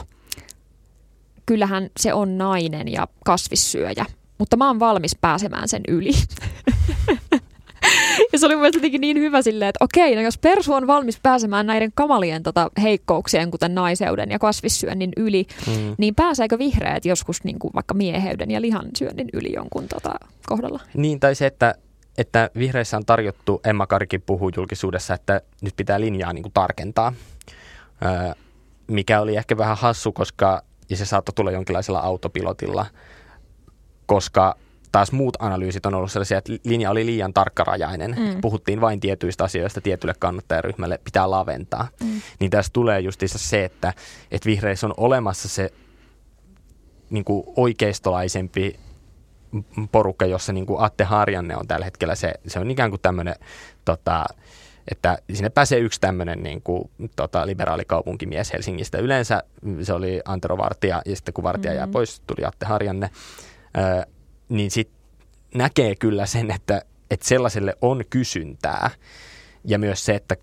kyllähän 1.45 1.89
se 2.00 2.13
on 2.13 2.38
nainen 2.38 2.91
ja 2.91 3.08
kasvissyöjä, 3.26 4.06
mutta 4.38 4.58
mä 4.58 4.67
oon 4.67 4.80
valmis 4.80 5.17
pääsemään 5.21 5.67
sen 5.67 5.82
yli. 5.88 6.12
Ja 8.34 8.39
se 8.39 8.45
oli 8.45 8.56
mun 8.56 8.65
jotenkin 8.65 9.02
niin 9.02 9.17
hyvä 9.17 9.41
silleen, 9.41 9.69
että 9.69 9.86
okei, 9.86 10.15
no 10.15 10.21
jos 10.21 10.38
persu 10.38 10.74
on 10.74 10.88
valmis 10.88 11.19
pääsemään 11.24 11.67
näiden 11.67 11.91
kamalien 11.95 12.43
tota, 12.43 12.69
heikkouksien, 12.82 13.52
kuten 13.52 13.76
naiseuden 13.76 14.32
ja 14.32 14.39
kasvissyönnin 14.39 15.13
yli, 15.17 15.47
mm. 15.67 15.95
niin 15.97 16.15
pääseekö 16.15 16.58
vihreät 16.58 17.06
joskus 17.06 17.43
niin 17.43 17.60
kuin 17.60 17.74
vaikka 17.74 17.93
mieheyden 17.93 18.52
ja 18.52 18.62
lihansyönnin 18.62 19.30
yli 19.34 19.54
jonkun 19.54 19.88
tota, 19.88 20.13
kohdalla? 20.47 20.80
Niin, 20.93 21.19
tai 21.19 21.36
se, 21.36 21.45
että 21.45 21.76
että 22.17 22.50
vihreissä 22.58 22.97
on 22.97 23.06
tarjottu, 23.06 23.62
Emma 23.65 23.88
Karikin 23.88 24.21
puhuu 24.21 24.52
julkisuudessa, 24.58 25.13
että 25.13 25.41
nyt 25.62 25.76
pitää 25.76 26.00
linjaa 26.00 26.34
niin 26.34 26.43
kuin 26.43 26.54
tarkentaa, 26.54 27.13
öö, 28.06 28.34
mikä 28.88 29.21
oli 29.21 29.36
ehkä 29.36 29.58
vähän 29.58 29.78
hassu, 29.78 30.12
koska 30.12 30.62
ja 30.89 30.97
se 30.97 31.06
saattoi 31.06 31.34
tulla 31.34 31.52
jonkinlaisella 31.52 32.00
autopilotilla, 32.00 32.86
koska 34.06 34.56
taas 34.91 35.12
muut 35.12 35.38
analyysit 35.39 35.86
on 35.86 35.93
ollut 35.93 36.12
sellaisia, 36.12 36.38
että 36.38 36.54
linja 36.63 36.91
oli 36.91 37.06
liian 37.06 37.34
tarkkarajainen. 37.34 38.15
Mm. 38.19 38.41
Puhuttiin 38.41 38.82
vain 38.82 38.99
tietyistä 38.99 39.43
asioista 39.43 39.82
tietylle 39.82 40.13
kannattajaryhmälle, 40.19 40.99
pitää 41.04 41.32
laventaa. 41.32 41.88
Mm. 42.04 42.21
Niin 42.39 42.51
tässä 42.51 42.73
tulee 42.73 42.99
justiinsa 42.99 43.38
se, 43.38 43.65
että, 43.65 43.93
että 44.32 44.45
vihreissä 44.45 44.88
on 44.88 44.93
olemassa 44.97 45.49
se 45.49 45.69
niin 47.10 47.25
kuin 47.25 47.43
oikeistolaisempi 47.56 48.80
porukka, 49.91 50.25
jossa 50.25 50.54
niin 50.54 50.65
kuin 50.65 50.84
Atte 50.84 51.04
Harjanne 51.04 51.58
on 51.58 51.67
tällä 51.67 51.86
hetkellä 51.86 52.15
se, 52.15 52.34
se 52.47 52.60
on 52.60 52.71
ikään 52.71 52.89
kuin 52.89 53.01
tämmöinen, 53.01 53.36
tota, 53.86 54.25
että 54.91 55.17
sinne 55.34 55.49
pääsee 55.49 55.80
yksi 55.80 56.01
tämmöinen 56.01 56.43
niin 56.43 56.62
kuin, 56.62 56.89
tota, 57.15 57.47
liberaalikaupunkimies 57.47 58.54
Helsingistä. 58.54 58.97
Yleensä 58.97 59.43
se 59.82 59.93
oli 59.93 60.21
Antero 60.25 60.58
Vartija 60.58 61.01
ja 61.06 61.15
sitten 61.15 61.34
kun 61.34 61.43
Vartija 61.43 61.71
mm-hmm. 61.71 61.80
jää 61.80 61.88
pois, 61.88 62.21
tuli 62.27 62.45
Atte 62.45 62.65
Harjanne. 62.65 63.10
Ö, 63.77 64.06
niin 64.52 64.72
sitten 64.72 64.98
näkee 65.56 65.96
kyllä 65.96 66.26
sen, 66.26 66.52
että, 66.52 66.82
että 67.12 67.28
sellaiselle 67.28 67.78
on 67.82 68.04
kysyntää. 68.10 68.90
Ja 69.66 69.80
myös 69.80 70.06
se, 70.06 70.16
että, 70.16 70.36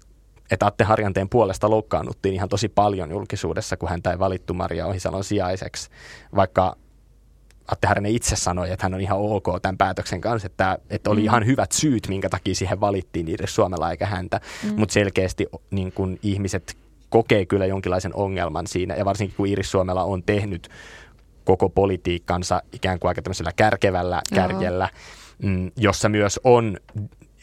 että 0.50 0.66
Atte 0.66 0.84
Harjanteen 0.84 1.28
puolesta 1.28 1.70
loukkaannuttiin 1.70 2.34
ihan 2.34 2.48
tosi 2.48 2.68
paljon 2.68 3.10
julkisuudessa, 3.10 3.76
kun 3.76 3.88
häntä 3.88 4.10
ei 4.10 4.18
valittu 4.18 4.54
Maria 4.54 4.86
Ohisalon 4.86 5.24
sijaiseksi, 5.24 5.90
vaikka 6.34 6.76
Atte 7.68 7.86
Harjanne 7.86 8.10
itse 8.10 8.36
sanoi, 8.36 8.70
että 8.70 8.84
hän 8.84 8.94
on 8.94 9.00
ihan 9.00 9.18
ok 9.18 9.46
tämän 9.62 9.78
päätöksen 9.78 10.20
kanssa, 10.20 10.46
että, 10.46 10.78
että 10.90 11.10
oli 11.10 11.20
mm. 11.20 11.24
ihan 11.24 11.46
hyvät 11.46 11.72
syyt, 11.72 12.08
minkä 12.08 12.28
takia 12.28 12.54
siihen 12.54 12.80
valittiin 12.80 13.28
Iiris 13.28 13.54
Suomella 13.54 13.90
eikä 13.90 14.06
häntä, 14.06 14.40
mm. 14.64 14.74
mutta 14.76 14.92
selkeästi 14.92 15.46
niin 15.70 15.92
kun 15.92 16.18
ihmiset 16.22 16.76
kokee 17.10 17.46
kyllä 17.46 17.66
jonkinlaisen 17.66 18.14
ongelman 18.14 18.66
siinä, 18.66 18.94
ja 18.94 19.04
varsinkin 19.04 19.36
kun 19.36 19.46
Iiris 19.46 19.70
Suomella 19.70 20.04
on 20.04 20.22
tehnyt 20.22 20.68
koko 21.48 21.68
politiikkansa 21.68 22.62
ikään 22.72 22.98
kuin 22.98 23.08
aika 23.08 23.22
tämmöisellä 23.22 23.52
kärkevällä 23.56 24.22
kärjellä, 24.34 24.88
mm, 25.42 25.70
jossa 25.76 26.08
myös 26.08 26.40
on 26.44 26.76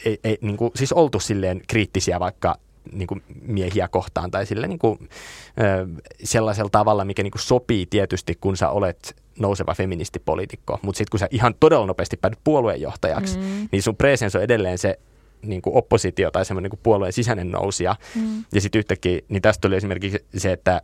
ei, 0.05 0.19
ei, 0.23 0.37
niin 0.41 0.57
kuin, 0.57 0.71
siis 0.75 0.93
oltu 0.93 1.19
silleen 1.19 1.61
kriittisiä 1.67 2.19
vaikka 2.19 2.55
niin 2.91 3.07
kuin 3.07 3.23
miehiä 3.41 3.87
kohtaan 3.87 4.31
tai 4.31 4.45
sille 4.45 4.67
niin 4.67 4.79
kuin, 4.79 4.99
ö, 5.01 5.87
sellaisella 6.23 6.69
tavalla, 6.69 7.05
mikä 7.05 7.23
niin 7.23 7.31
kuin 7.31 7.41
sopii 7.41 7.85
tietysti, 7.85 8.35
kun 8.41 8.57
sä 8.57 8.69
olet 8.69 9.15
nouseva 9.39 9.73
feministipoliitikko, 9.73 10.79
mutta 10.81 10.97
sitten 10.97 11.11
kun 11.11 11.19
sä 11.19 11.27
ihan 11.31 11.55
todella 11.59 11.85
nopeasti 11.85 12.17
päädyt 12.17 12.39
puolueenjohtajaksi, 12.43 13.37
mm. 13.37 13.69
niin 13.71 13.83
sun 13.83 13.95
presens 13.95 14.35
on 14.35 14.43
edelleen 14.43 14.77
se 14.77 14.99
niin 15.41 15.61
kuin 15.61 15.75
oppositio 15.75 16.31
tai 16.31 16.45
semmoinen 16.45 16.71
niin 16.71 16.79
puolueen 16.83 17.13
sisäinen 17.13 17.51
nousija. 17.51 17.95
Mm. 18.15 18.43
Ja 18.53 18.61
sitten 18.61 18.79
yhtäkkiä, 18.79 19.19
niin 19.29 19.41
tästä 19.41 19.61
tuli 19.61 19.75
esimerkiksi 19.75 20.25
se, 20.37 20.51
että 20.51 20.81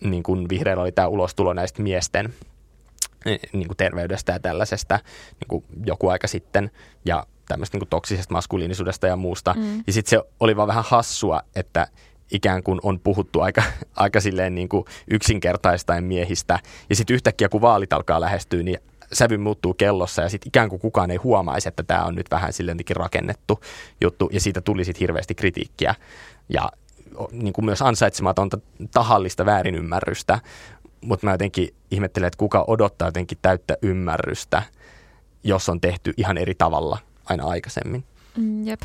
niin 0.00 0.22
kuin 0.22 0.48
vihreillä 0.48 0.82
oli 0.82 0.92
tämä 0.92 1.08
ulostulo 1.08 1.52
näistä 1.52 1.82
miesten 1.82 2.34
niin 3.52 3.66
kuin 3.66 3.76
terveydestä 3.76 4.32
ja 4.32 4.40
tällaisesta 4.40 4.98
niin 5.40 5.48
kuin 5.48 5.64
joku 5.86 6.08
aika 6.08 6.28
sitten 6.28 6.70
ja 7.04 7.26
tämmöistä 7.48 7.78
niin 7.78 7.88
toksisesta 7.88 8.34
maskuliinisuudesta 8.34 9.06
ja 9.06 9.16
muusta. 9.16 9.54
Mm. 9.54 9.82
Ja 9.86 9.92
sitten 9.92 10.10
se 10.10 10.28
oli 10.40 10.56
vaan 10.56 10.68
vähän 10.68 10.84
hassua, 10.86 11.42
että 11.54 11.86
ikään 12.32 12.62
kuin 12.62 12.80
on 12.82 13.00
puhuttu 13.00 13.40
aika, 13.40 13.62
aika 13.96 14.20
silleen 14.20 14.54
niin 14.54 14.68
kuin 14.68 14.84
yksinkertaistaen 15.10 16.04
miehistä. 16.04 16.58
Ja 16.90 16.96
sitten 16.96 17.14
yhtäkkiä 17.14 17.48
kun 17.48 17.60
vaalit 17.60 17.92
alkaa 17.92 18.20
lähestyä, 18.20 18.62
niin 18.62 18.78
sävy 19.12 19.36
muuttuu 19.36 19.74
kellossa 19.74 20.22
ja 20.22 20.28
sitten 20.28 20.48
ikään 20.48 20.68
kuin 20.68 20.80
kukaan 20.80 21.10
ei 21.10 21.16
huomaisi, 21.16 21.68
että 21.68 21.82
tämä 21.82 22.04
on 22.04 22.14
nyt 22.14 22.30
vähän 22.30 22.52
silleen 22.52 22.78
rakennettu 22.90 23.60
juttu. 24.00 24.28
Ja 24.32 24.40
siitä 24.40 24.60
tuli 24.60 24.84
sitten 24.84 25.00
hirveästi 25.00 25.34
kritiikkiä 25.34 25.94
ja 26.48 26.70
niin 27.32 27.52
kuin 27.52 27.64
myös 27.64 27.82
ansaitsematonta 27.82 28.58
tahallista 28.92 29.46
väärinymmärrystä 29.46 30.38
mutta 31.00 31.26
mä 31.26 31.32
jotenkin 31.32 31.68
ihmettelen, 31.90 32.26
että 32.26 32.38
kuka 32.38 32.64
odottaa 32.66 33.08
jotenkin 33.08 33.38
täyttä 33.42 33.76
ymmärrystä, 33.82 34.62
jos 35.44 35.68
on 35.68 35.80
tehty 35.80 36.12
ihan 36.16 36.38
eri 36.38 36.54
tavalla 36.54 36.98
aina 37.24 37.44
aikaisemmin. 37.44 38.04
Mm, 38.36 38.66
jep. 38.66 38.80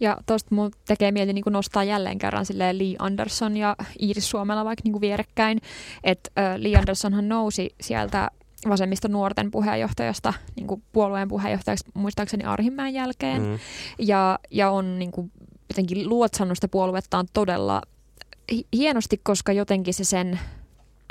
Ja 0.00 0.16
tuosta 0.26 0.54
mun 0.54 0.70
tekee 0.86 1.12
mieli 1.12 1.32
niin 1.32 1.44
nostaa 1.50 1.84
jälleen 1.84 2.18
kerran 2.18 2.46
silleen 2.46 2.78
Lee 2.78 2.96
Anderson 2.98 3.56
ja 3.56 3.76
Iiris 4.02 4.30
Suomella 4.30 4.64
vaikka 4.64 4.82
niin 4.84 5.00
vierekkäin. 5.00 5.60
Että 6.04 6.30
Lee 6.56 6.76
Andersonhan 6.76 7.28
nousi 7.28 7.74
sieltä 7.80 8.30
vasemmista 8.68 9.08
nuorten 9.08 9.50
puheenjohtajasta 9.50 10.34
niin 10.56 10.66
kuin 10.66 10.82
puolueen 10.92 11.28
puheenjohtajaksi 11.28 11.84
muistaakseni 11.94 12.44
Arhimäen 12.44 12.94
jälkeen. 12.94 13.42
Mm. 13.42 13.58
Ja, 13.98 14.38
ja 14.50 14.70
on 14.70 14.98
niin 14.98 15.12
kuin, 15.12 15.32
jotenkin 15.68 16.08
luotsannut 16.08 16.56
sitä 16.56 16.68
puoluettaan 16.68 17.26
todella 17.32 17.82
hienosti, 18.72 19.20
koska 19.22 19.52
jotenkin 19.52 19.94
se 19.94 20.04
sen 20.04 20.40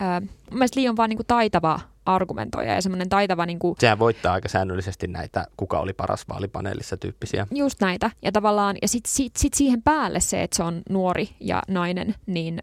Äh, 0.01 0.21
mielestä 0.51 0.79
Li 0.79 0.89
on 0.89 0.97
vaan 0.97 1.09
niin 1.09 1.17
kuin 1.17 1.27
taitava 1.27 1.79
argumentoija 2.05 2.73
ja 2.73 2.81
semmoinen 2.81 3.09
taitava... 3.09 3.45
Niin 3.45 3.59
kuin, 3.59 3.75
Sehän 3.79 3.99
voittaa 3.99 4.33
aika 4.33 4.49
säännöllisesti 4.49 5.07
näitä, 5.07 5.47
kuka 5.57 5.79
oli 5.79 5.93
paras 5.93 6.25
vaalipaneelissa 6.29 6.97
tyyppisiä. 6.97 7.47
Just 7.51 7.81
näitä. 7.81 8.11
Ja 8.21 8.31
tavallaan, 8.31 8.75
ja 8.81 8.87
sitten 8.87 9.11
sit, 9.11 9.35
sit 9.35 9.53
siihen 9.53 9.81
päälle 9.81 10.19
se, 10.19 10.43
että 10.43 10.57
se 10.57 10.63
on 10.63 10.81
nuori 10.89 11.29
ja 11.39 11.63
nainen, 11.67 12.15
niin 12.25 12.59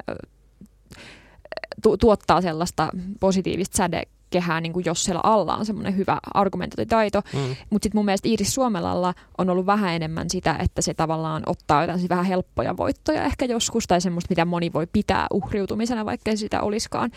tu- 1.82 1.96
tuottaa 1.96 2.40
sellaista 2.40 2.88
positiivista 3.20 3.76
säde, 3.76 4.02
kehää, 4.30 4.60
niin 4.60 4.72
kuin 4.72 4.84
jos 4.84 5.04
siellä 5.04 5.20
alla 5.24 5.56
on 5.56 5.66
semmoinen 5.66 5.96
hyvä 5.96 6.18
argumentointitaito. 6.34 7.20
Mm. 7.32 7.56
Mutta 7.70 7.86
sitten 7.86 7.98
mun 7.98 8.04
mielestä 8.04 8.28
Iiris 8.28 8.54
Suomelalla 8.54 9.14
on 9.38 9.50
ollut 9.50 9.66
vähän 9.66 9.94
enemmän 9.94 10.30
sitä, 10.30 10.56
että 10.58 10.82
se 10.82 10.94
tavallaan 10.94 11.42
ottaa 11.46 11.82
jotain 11.82 12.08
vähän 12.08 12.24
helppoja 12.24 12.76
voittoja 12.76 13.24
ehkä 13.24 13.44
joskus, 13.44 13.86
tai 13.86 14.00
semmoista, 14.00 14.32
mitä 14.32 14.44
moni 14.44 14.72
voi 14.72 14.86
pitää 14.92 15.26
uhriutumisena, 15.32 16.04
vaikka 16.04 16.36
sitä 16.36 16.60
olisikaan. 16.60 17.10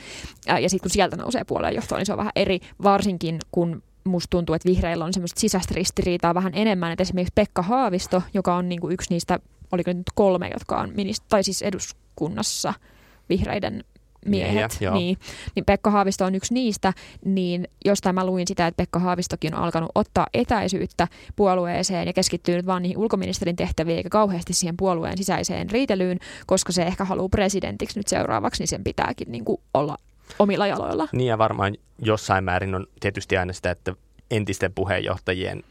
Ja 0.47 0.69
sitten 0.69 0.83
kun 0.83 0.91
sieltä 0.91 1.15
nousee 1.15 1.43
puoleen 1.43 1.75
johtoon, 1.75 1.99
niin 1.99 2.05
se 2.05 2.13
on 2.13 2.17
vähän 2.17 2.31
eri, 2.35 2.59
varsinkin 2.83 3.39
kun 3.51 3.83
musta 4.03 4.29
tuntuu, 4.29 4.55
että 4.55 4.69
vihreillä 4.69 5.05
on 5.05 5.13
semmoista 5.13 5.39
sisäistä 5.39 5.73
ristiriitaa 5.75 6.33
vähän 6.33 6.51
enemmän, 6.55 6.91
että 6.91 7.01
esimerkiksi 7.01 7.33
Pekka 7.35 7.61
Haavisto, 7.61 8.23
joka 8.33 8.55
on 8.55 8.69
niinku 8.69 8.89
yksi 8.89 9.09
niistä, 9.09 9.39
oliko 9.71 9.93
nyt 9.93 10.11
kolme, 10.15 10.49
jotka 10.53 10.79
on 10.79 10.89
minist- 10.89 11.25
tai 11.29 11.43
siis 11.43 11.61
eduskunnassa 11.61 12.73
vihreiden 13.29 13.83
miehet, 14.25 14.77
Miehiä, 14.79 14.91
niin, 14.91 15.17
niin 15.55 15.65
Pekka 15.65 15.91
Haavisto 15.91 16.25
on 16.25 16.35
yksi 16.35 16.53
niistä, 16.53 16.93
niin 17.25 17.67
jostain 17.85 18.15
mä 18.15 18.25
luin 18.25 18.47
sitä, 18.47 18.67
että 18.67 18.77
Pekka 18.77 18.99
Haavistokin 18.99 19.55
on 19.55 19.61
alkanut 19.61 19.91
ottaa 19.95 20.27
etäisyyttä 20.33 21.07
puolueeseen 21.35 22.07
ja 22.07 22.13
keskittyy 22.13 22.55
nyt 22.55 22.65
vaan 22.65 22.81
niihin 22.81 22.97
ulkoministerin 22.97 23.55
tehtäviin 23.55 23.97
eikä 23.97 24.09
kauheasti 24.09 24.53
siihen 24.53 24.77
puolueen 24.77 25.17
sisäiseen 25.17 25.69
riitelyyn, 25.69 26.19
koska 26.45 26.71
se 26.71 26.83
ehkä 26.83 27.05
haluaa 27.05 27.29
presidentiksi 27.29 27.99
nyt 27.99 28.07
seuraavaksi, 28.07 28.61
niin 28.61 28.67
sen 28.67 28.83
pitääkin 28.83 29.31
niin 29.31 29.45
kuin 29.45 29.61
olla 29.73 29.97
omilla 30.39 30.67
jaloilla. 30.67 31.07
Niin 31.11 31.27
ja 31.27 31.37
varmaan 31.37 31.77
jossain 32.01 32.43
määrin 32.43 32.75
on 32.75 32.87
tietysti 32.99 33.37
aina 33.37 33.53
sitä, 33.53 33.71
että 33.71 33.93
entisten 34.31 34.73
puheenjohtajien 34.73 35.63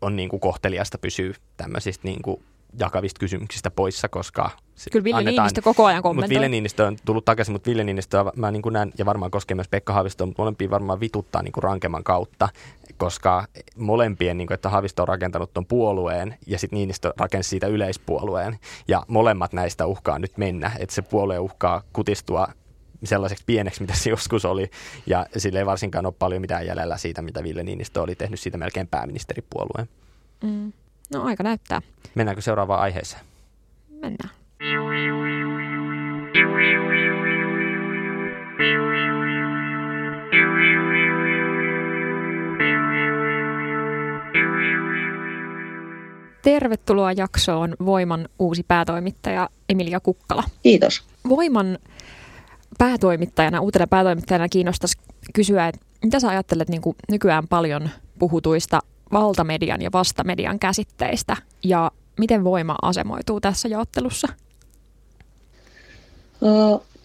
on 0.00 0.16
niin 0.16 0.28
kuin 0.28 0.40
kohteliasta 0.40 0.98
pysyä 0.98 1.34
tämmöisistä 1.56 2.08
niin 2.08 2.22
kuin 2.22 2.42
jakavista 2.78 3.18
kysymyksistä 3.18 3.70
poissa, 3.70 4.08
koska 4.08 4.50
Kyllä 4.92 5.04
Ville 5.04 5.18
annetaan, 5.18 5.44
Niinistö 5.44 5.62
koko 5.62 5.84
ajan 5.84 6.02
kommentoi. 6.02 6.28
Mutta 6.28 6.34
Ville 6.34 6.48
Niinistö 6.48 6.86
on 6.86 6.96
tullut 7.04 7.24
takaisin, 7.24 7.52
mutta 7.52 7.70
Ville 7.70 7.84
Niinistö 7.84 8.24
mä 8.36 8.50
niin 8.50 8.62
kuin 8.62 8.72
näen, 8.72 8.92
ja 8.98 9.06
varmaan 9.06 9.30
koskee 9.30 9.54
myös 9.54 9.68
Pekka 9.68 9.92
Haavisto, 9.92 10.26
mutta 10.26 10.42
molempia 10.42 10.70
varmaan 10.70 11.00
vituttaa 11.00 11.42
niin 11.42 11.52
kuin 11.52 11.64
rankemman 11.64 12.04
kautta, 12.04 12.48
koska 12.96 13.44
molempien, 13.76 14.38
niin 14.38 14.46
kuin, 14.46 14.54
että 14.54 14.68
Haavisto 14.68 15.02
on 15.02 15.08
rakentanut 15.08 15.54
tuon 15.54 15.66
puolueen 15.66 16.36
ja 16.46 16.58
sitten 16.58 16.76
Niinistö 16.76 17.12
rakensi 17.16 17.50
siitä 17.50 17.66
yleispuolueen, 17.66 18.58
ja 18.88 19.02
molemmat 19.08 19.52
näistä 19.52 19.86
uhkaa 19.86 20.18
nyt 20.18 20.38
mennä, 20.38 20.70
että 20.78 20.94
se 20.94 21.02
puolue 21.02 21.38
uhkaa 21.38 21.82
kutistua 21.92 22.48
sellaiseksi 23.04 23.44
pieneksi, 23.46 23.80
mitä 23.80 23.94
se 23.94 24.10
joskus 24.10 24.44
oli, 24.44 24.70
ja 25.06 25.26
sille 25.36 25.58
ei 25.58 25.66
varsinkaan 25.66 26.06
ole 26.06 26.14
paljon 26.18 26.40
mitään 26.40 26.66
jäljellä 26.66 26.96
siitä, 26.96 27.22
mitä 27.22 27.42
Ville 27.42 27.62
Niinistö 27.62 28.02
oli 28.02 28.14
tehnyt 28.14 28.40
siitä 28.40 28.58
melkein 28.58 28.88
pääministeripuolueen. 28.88 29.88
Mm. 30.44 30.72
No 31.12 31.22
aika 31.22 31.42
näyttää. 31.42 31.82
Mennäänkö 32.14 32.42
seuraavaan 32.42 32.80
aiheeseen? 32.80 33.22
Mennään. 33.88 34.30
Tervetuloa 46.42 47.12
jaksoon 47.12 47.76
Voiman 47.84 48.28
uusi 48.38 48.62
päätoimittaja 48.62 49.48
Emilia 49.68 50.00
Kukkala. 50.00 50.42
Kiitos. 50.62 51.02
Voiman 51.28 51.78
päätoimittajana, 52.78 53.60
uutena 53.60 53.86
päätoimittajana 53.86 54.48
kiinnostaisi 54.48 54.98
kysyä, 55.34 55.68
että 55.68 55.80
mitä 56.04 56.20
sä 56.20 56.28
ajattelet 56.28 56.68
niin 56.68 56.82
kuin 56.82 56.96
nykyään 57.10 57.48
paljon 57.48 57.88
puhutuista 58.18 58.80
valtamedian 59.12 59.82
ja 59.82 59.90
vastamedian 59.92 60.58
käsitteistä 60.58 61.36
ja 61.64 61.90
miten 62.18 62.44
voima 62.44 62.76
asemoituu 62.82 63.40
tässä 63.40 63.68
jaottelussa? 63.68 64.28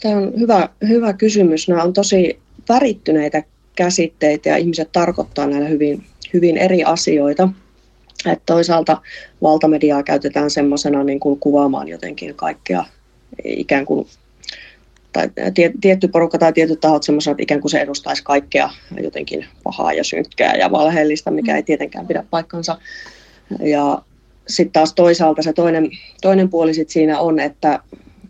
Tämä 0.01 0.17
on 0.17 0.33
hyvä, 0.39 0.69
hyvä 0.87 1.13
kysymys. 1.13 1.67
Nämä 1.67 1.83
on 1.83 1.93
tosi 1.93 2.39
värittyneitä 2.69 3.43
käsitteitä 3.75 4.49
ja 4.49 4.57
ihmiset 4.57 4.91
tarkoittaa 4.91 5.47
näillä 5.47 5.69
hyvin, 5.69 6.03
hyvin 6.33 6.57
eri 6.57 6.83
asioita. 6.83 7.49
Et 8.25 8.41
toisaalta 8.45 9.01
valtamediaa 9.41 10.03
käytetään 10.03 10.49
semmoisena 10.51 11.03
niin 11.03 11.19
kuin 11.19 11.39
kuvaamaan 11.39 11.87
jotenkin 11.87 12.35
kaikkea 12.35 12.85
ikään 13.43 13.85
kuin 13.85 14.07
tai 15.15 15.29
tietty 15.81 16.07
porukka 16.07 16.37
tai 16.37 16.53
tietyt 16.53 16.79
tahot 16.79 17.03
semmoisena, 17.03 17.31
että 17.31 17.43
ikään 17.43 17.61
kuin 17.61 17.71
se 17.71 17.79
edustaisi 17.79 18.23
kaikkea 18.23 18.69
jotenkin 19.01 19.45
pahaa 19.63 19.93
ja 19.93 20.03
synkkää 20.03 20.55
ja 20.55 20.71
valheellista, 20.71 21.31
mikä 21.31 21.55
ei 21.55 21.63
tietenkään 21.63 22.07
pidä 22.07 22.23
paikkansa. 22.29 22.77
Ja 23.59 24.01
sitten 24.47 24.71
taas 24.71 24.93
toisaalta 24.93 25.41
se 25.41 25.53
toinen, 25.53 25.89
toinen 26.21 26.49
puoli 26.49 26.73
sit 26.73 26.89
siinä 26.89 27.19
on, 27.19 27.39
että, 27.39 27.79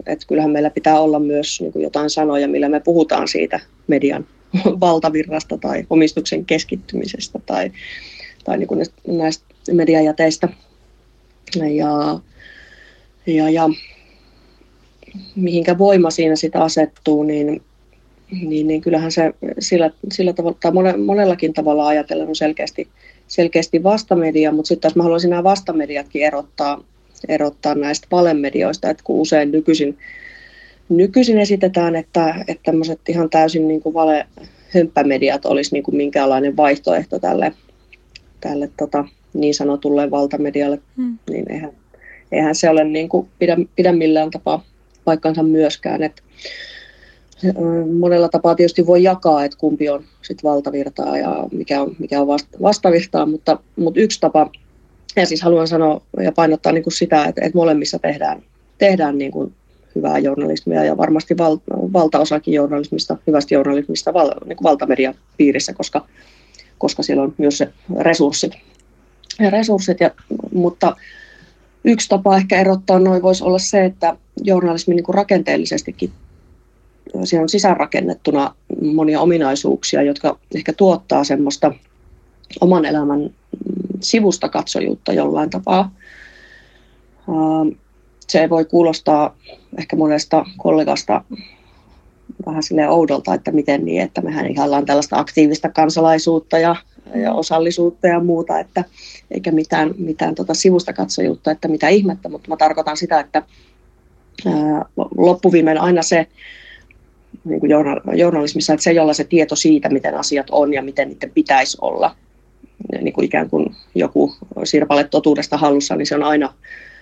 että 0.05 0.27
kyllähän 0.27 0.51
meillä 0.51 0.69
pitää 0.69 0.99
olla 0.99 1.19
myös 1.19 1.61
niin 1.61 1.73
kuin 1.73 1.83
jotain 1.83 2.09
sanoja, 2.09 2.47
millä 2.47 2.69
me 2.69 2.79
puhutaan 2.79 3.27
siitä 3.27 3.59
median 3.87 4.27
valtavirrasta 4.81 5.57
tai 5.57 5.85
omistuksen 5.89 6.45
keskittymisestä 6.45 7.39
tai, 7.45 7.71
tai 8.43 8.57
niin 8.57 8.67
kuin 8.67 8.85
näistä 9.07 9.45
mediajäteistä. 9.71 10.49
Ja, 11.55 12.19
ja, 13.27 13.49
ja 13.49 13.69
mihinkä 15.35 15.77
voima 15.77 16.09
siinä 16.09 16.35
sitten 16.35 16.61
asettuu, 16.61 17.23
niin, 17.23 17.61
niin, 18.31 18.67
niin 18.67 18.81
kyllähän 18.81 19.11
se 19.11 19.33
sillä, 19.59 19.91
sillä 20.11 20.33
tavalla, 20.33 20.57
tai 20.61 20.97
monellakin 20.97 21.53
tavalla 21.53 21.87
ajatellen 21.87 22.27
on 22.27 22.35
selkeästi, 22.35 22.87
selkeästi 23.27 23.83
vastamedia, 23.83 24.51
mutta 24.51 24.67
sitten 24.67 24.81
taas 24.81 24.95
mä 24.95 25.03
haluaisin 25.03 25.29
nämä 25.29 25.43
vastamediatkin 25.43 26.23
erottaa, 26.23 26.83
erottaa 27.27 27.75
näistä 27.75 28.07
valemedioista, 28.11 28.89
että 28.89 29.03
kun 29.03 29.21
usein 29.21 29.51
nykyisin, 29.51 29.97
nykyisin 30.89 31.37
esitetään, 31.37 31.95
että, 31.95 32.35
että 32.47 32.63
tämmöiset 32.63 32.99
ihan 33.09 33.29
täysin 33.29 33.67
niin 33.67 33.81
kuin 33.81 33.93
vale 33.93 34.27
hömppämediat 34.73 35.45
olisi 35.45 35.73
niin 35.73 35.83
kuin 35.83 35.95
minkäänlainen 35.95 36.57
vaihtoehto 36.57 37.19
tälle, 37.19 37.53
tälle 38.41 38.69
tota, 38.77 39.05
niin 39.33 39.53
sanotulle 39.53 40.11
valtamedialle, 40.11 40.79
hmm. 40.97 41.17
niin 41.29 41.51
eihän, 41.51 41.71
eihän 42.31 42.55
se 42.55 42.69
ole 42.69 42.83
niin 42.83 43.09
kuin 43.09 43.27
pidä, 43.39 43.57
pidä 43.75 43.91
millään 43.91 44.31
tapaa 44.31 44.63
paikkansa 45.05 45.43
myöskään. 45.43 46.03
Et 46.03 46.23
monella 47.99 48.29
tapaa 48.29 48.55
tietysti 48.55 48.85
voi 48.85 49.03
jakaa, 49.03 49.45
että 49.45 49.57
kumpi 49.57 49.89
on 49.89 50.03
sit 50.21 50.43
valtavirtaa 50.43 51.17
ja 51.17 51.47
mikä 51.51 51.81
on, 51.81 51.95
mikä 51.99 52.21
on 52.21 52.27
vastavirtaa, 52.61 53.25
mutta, 53.25 53.59
mutta 53.75 53.99
yksi 53.99 54.19
tapa, 54.19 54.49
ja 55.15 55.25
siis 55.25 55.41
haluan 55.41 55.67
sanoa 55.67 56.01
ja 56.21 56.31
painottaa 56.31 56.71
niin 56.71 56.83
kuin 56.83 56.93
sitä, 56.93 57.25
että, 57.25 57.41
että 57.45 57.57
molemmissa 57.57 57.99
tehdään, 57.99 58.43
tehdään 58.77 59.17
niin 59.17 59.31
kuin 59.31 59.53
hyvää 59.95 60.19
journalismia 60.19 60.83
ja 60.83 60.97
varmasti 60.97 61.37
val, 61.37 61.57
valtaosakin 61.69 62.53
journalismista, 62.53 63.17
hyvästä 63.27 63.53
journalismista 63.53 64.13
val, 64.13 64.31
niin 64.45 64.57
kuin 64.57 64.63
valtamedian 64.63 65.15
piirissä, 65.37 65.73
koska, 65.73 66.07
koska 66.77 67.03
siellä 67.03 67.23
on 67.23 67.33
myös 67.37 67.57
se 67.57 67.69
resurssit. 67.99 68.51
Ja 69.39 69.49
resurssit 69.49 69.99
ja, 69.99 70.11
mutta 70.53 70.95
yksi 71.85 72.09
tapa 72.09 72.37
ehkä 72.37 72.59
erottaa 72.59 72.99
noin 72.99 73.21
voisi 73.21 73.43
olla 73.43 73.59
se, 73.59 73.85
että 73.85 74.17
journalismi 74.43 74.95
niin 74.95 75.03
kuin 75.03 75.15
rakenteellisestikin 75.15 76.11
siinä 77.23 77.41
on 77.41 77.49
sisäänrakennettuna 77.49 78.55
monia 78.93 79.21
ominaisuuksia, 79.21 80.01
jotka 80.01 80.39
ehkä 80.55 80.73
tuottaa 80.73 81.23
semmoista 81.23 81.71
oman 82.61 82.85
elämän 82.85 83.29
sivusta 84.01 84.49
katsojuutta 84.49 85.13
jollain 85.13 85.49
tapaa. 85.49 85.91
Se 88.27 88.49
voi 88.49 88.65
kuulostaa 88.65 89.35
ehkä 89.77 89.95
monesta 89.95 90.45
kollegasta 90.57 91.23
vähän 92.45 92.63
sille 92.63 92.89
oudolta, 92.89 93.33
että 93.33 93.51
miten 93.51 93.85
niin, 93.85 94.01
että 94.01 94.21
mehän 94.21 94.47
ihaillaan 94.47 94.85
tällaista 94.85 95.19
aktiivista 95.19 95.69
kansalaisuutta 95.69 96.59
ja, 96.59 96.75
ja 97.15 97.33
osallisuutta 97.33 98.07
ja 98.07 98.19
muuta, 98.19 98.59
että 98.59 98.83
eikä 99.31 99.51
mitään, 99.51 99.93
mitään 99.97 100.35
tota 100.35 100.53
sivusta 100.53 100.93
katsojuutta, 100.93 101.51
että 101.51 101.67
mitä 101.67 101.89
ihmettä, 101.89 102.29
mutta 102.29 102.49
mä 102.49 102.57
tarkoitan 102.57 102.97
sitä, 102.97 103.19
että 103.19 103.43
ää, 104.45 104.85
loppuviimein 105.17 105.77
aina 105.77 106.01
se 106.01 106.27
niin 107.45 107.59
kuin 107.59 107.71
journalismissa, 108.13 108.73
että 108.73 108.83
se, 108.83 108.91
jolla 108.91 109.13
se 109.13 109.23
tieto 109.23 109.55
siitä, 109.55 109.89
miten 109.89 110.15
asiat 110.17 110.47
on 110.51 110.73
ja 110.73 110.81
miten 110.81 111.09
niiden 111.09 111.31
pitäisi 111.31 111.77
olla, 111.81 112.15
niin 113.01 113.13
kuin 113.13 113.25
ikään 113.25 113.49
kuin 113.49 113.75
joku 113.95 114.35
sirpale 114.63 115.03
totuudesta 115.03 115.57
hallussa, 115.57 115.95
niin 115.95 116.05
se 116.05 116.15
on 116.15 116.23
aina, 116.23 116.53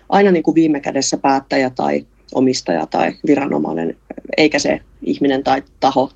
aina 0.09 0.31
niin 0.31 0.43
kuin 0.43 0.55
viime 0.55 0.79
kädessä 0.79 1.17
päättäjä 1.17 1.69
tai 1.69 2.05
omistaja 2.33 2.85
tai 2.87 3.13
viranomainen, 3.27 3.97
eikä 4.37 4.59
se 4.59 4.79
ihminen 5.01 5.43
tai 5.43 5.63
taho 5.79 6.11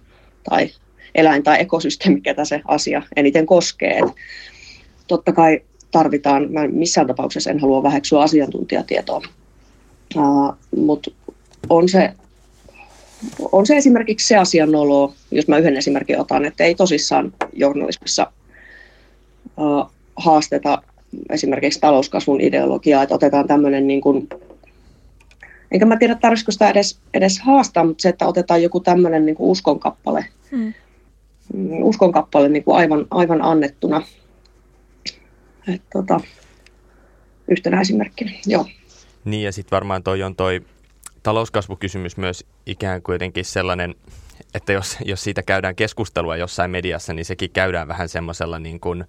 tai 0.50 0.70
eläin 1.16 1.44
tai 1.44 1.62
ekosysteemi, 1.62 2.22
ketä 2.22 2.46
se 2.46 2.62
asia 2.66 3.02
eniten 3.16 3.46
koskee. 3.46 4.00
Et 4.00 4.14
totta 5.08 5.32
kai 5.32 5.62
tarvitaan, 5.92 6.52
mä 6.52 6.68
missään 6.68 7.08
tapauksessa 7.08 7.52
en 7.52 7.60
halua 7.60 7.84
väheksyä 7.84 8.22
asiantuntijatietoa, 8.22 9.22
uh, 10.16 10.54
mutta 10.76 11.12
on 11.70 11.90
se, 11.90 12.14
on 13.52 13.66
se 13.66 13.78
esimerkiksi 13.78 14.28
se 14.28 14.38
asian 14.38 14.72
nolo, 14.72 15.14
jos 15.32 15.48
mä 15.48 15.58
yhden 15.58 15.78
esimerkin 15.78 16.20
otan, 16.20 16.46
että 16.46 16.64
ei 16.64 16.76
tosissaan 16.76 17.34
journalismissa 17.54 18.32
uh, 19.58 19.92
haasteta 20.16 20.82
esimerkiksi 21.30 21.80
talouskasvun 21.80 22.42
ideologiaa, 22.42 23.04
että 23.04 23.16
otetaan 23.16 23.48
tämmöinen 23.48 23.88
niin 23.88 24.02
kuin 24.02 24.30
Enkä 25.72 25.86
mä 25.86 25.98
tiedä, 25.98 26.16
tarvitsisiko 26.16 26.52
sitä 26.52 26.70
edes, 26.70 27.00
edes 27.14 27.40
haastaa, 27.40 27.84
mutta 27.84 28.02
se, 28.02 28.10
että 28.10 28.28
otetaan 28.28 28.64
joku 28.64 28.80
tämmöinen 28.80 29.26
niin 29.26 29.36
uskonkappale, 29.40 30.26
hmm. 30.52 30.74
Uskonkappale 31.84 32.50
niin 32.50 32.64
kuin 32.64 32.78
aivan, 32.78 33.08
aivan 33.12 33.42
annettuna. 33.42 34.02
Et, 35.68 35.82
tota, 35.94 36.20
yhtenä 37.48 37.82
esimerkkinä, 37.82 38.32
joo. 38.46 38.66
Niin 39.26 39.44
ja 39.44 39.52
sitten 39.52 39.76
varmaan 39.76 40.04
toi 40.04 40.24
on 40.24 40.36
toi 40.36 40.62
talouskasvukysymys 41.24 42.18
myös 42.18 42.46
ikään 42.66 43.02
kuin 43.02 43.14
jotenkin 43.14 43.46
sellainen, 43.46 43.96
että 44.54 44.74
jos, 44.74 44.98
jos 45.06 45.24
siitä 45.24 45.44
käydään 45.44 45.76
keskustelua 45.76 46.38
jossain 46.38 46.72
mediassa, 46.72 47.14
niin 47.14 47.26
sekin 47.26 47.52
käydään 47.52 47.88
vähän 47.88 48.10
semmoisella 48.10 48.60
niin 48.60 48.80
kuin, 48.80 49.06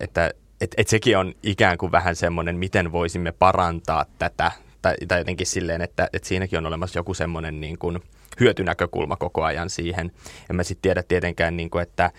että 0.00 0.30
et, 0.60 0.74
et 0.76 0.88
sekin 0.88 1.18
on 1.18 1.34
ikään 1.42 1.78
kuin 1.78 1.92
vähän 1.92 2.16
semmoinen, 2.16 2.56
miten 2.56 2.92
voisimme 2.92 3.32
parantaa 3.32 4.06
tätä 4.18 4.52
tai, 4.82 4.94
tai 5.08 5.20
jotenkin 5.20 5.46
silleen, 5.46 5.82
että, 5.82 6.08
että 6.12 6.28
siinäkin 6.28 6.58
on 6.58 6.66
olemassa 6.66 6.98
joku 6.98 7.14
semmoinen 7.14 7.60
niin 7.60 7.78
kuin 7.78 8.00
hyötynäkökulma 8.40 9.16
koko 9.16 9.44
ajan 9.44 9.70
siihen. 9.70 10.12
En 10.50 10.56
mä 10.56 10.62
sitten 10.62 10.82
tiedä 10.82 11.02
tietenkään, 11.02 11.56
niin 11.56 11.70
kuin, 11.70 11.82
että 11.82 12.10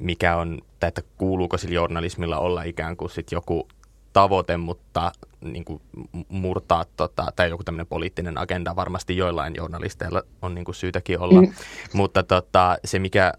mikä 0.00 0.36
on, 0.36 0.58
tai 0.80 0.88
että 0.88 1.02
kuuluuko 1.18 1.58
sillä 1.58 1.74
journalismilla 1.74 2.38
olla 2.38 2.62
ikään 2.62 2.96
kuin 2.96 3.10
sit 3.10 3.32
joku 3.32 3.68
tavoite, 4.12 4.56
mutta 4.56 5.12
niin 5.40 5.64
kuin 5.64 5.82
murtaa, 6.28 6.84
tota, 6.96 7.32
tai 7.36 7.50
joku 7.50 7.64
tämmöinen 7.64 7.86
poliittinen 7.86 8.38
agenda 8.38 8.76
varmasti 8.76 9.16
joillain 9.16 9.54
journalisteilla 9.56 10.22
on 10.42 10.54
niin 10.54 10.64
kuin 10.64 10.74
syytäkin 10.74 11.20
olla. 11.20 11.42
Mm. 11.42 11.52
Mutta 11.92 12.22
tota, 12.22 12.78
se, 12.84 12.98
mikä 12.98 13.32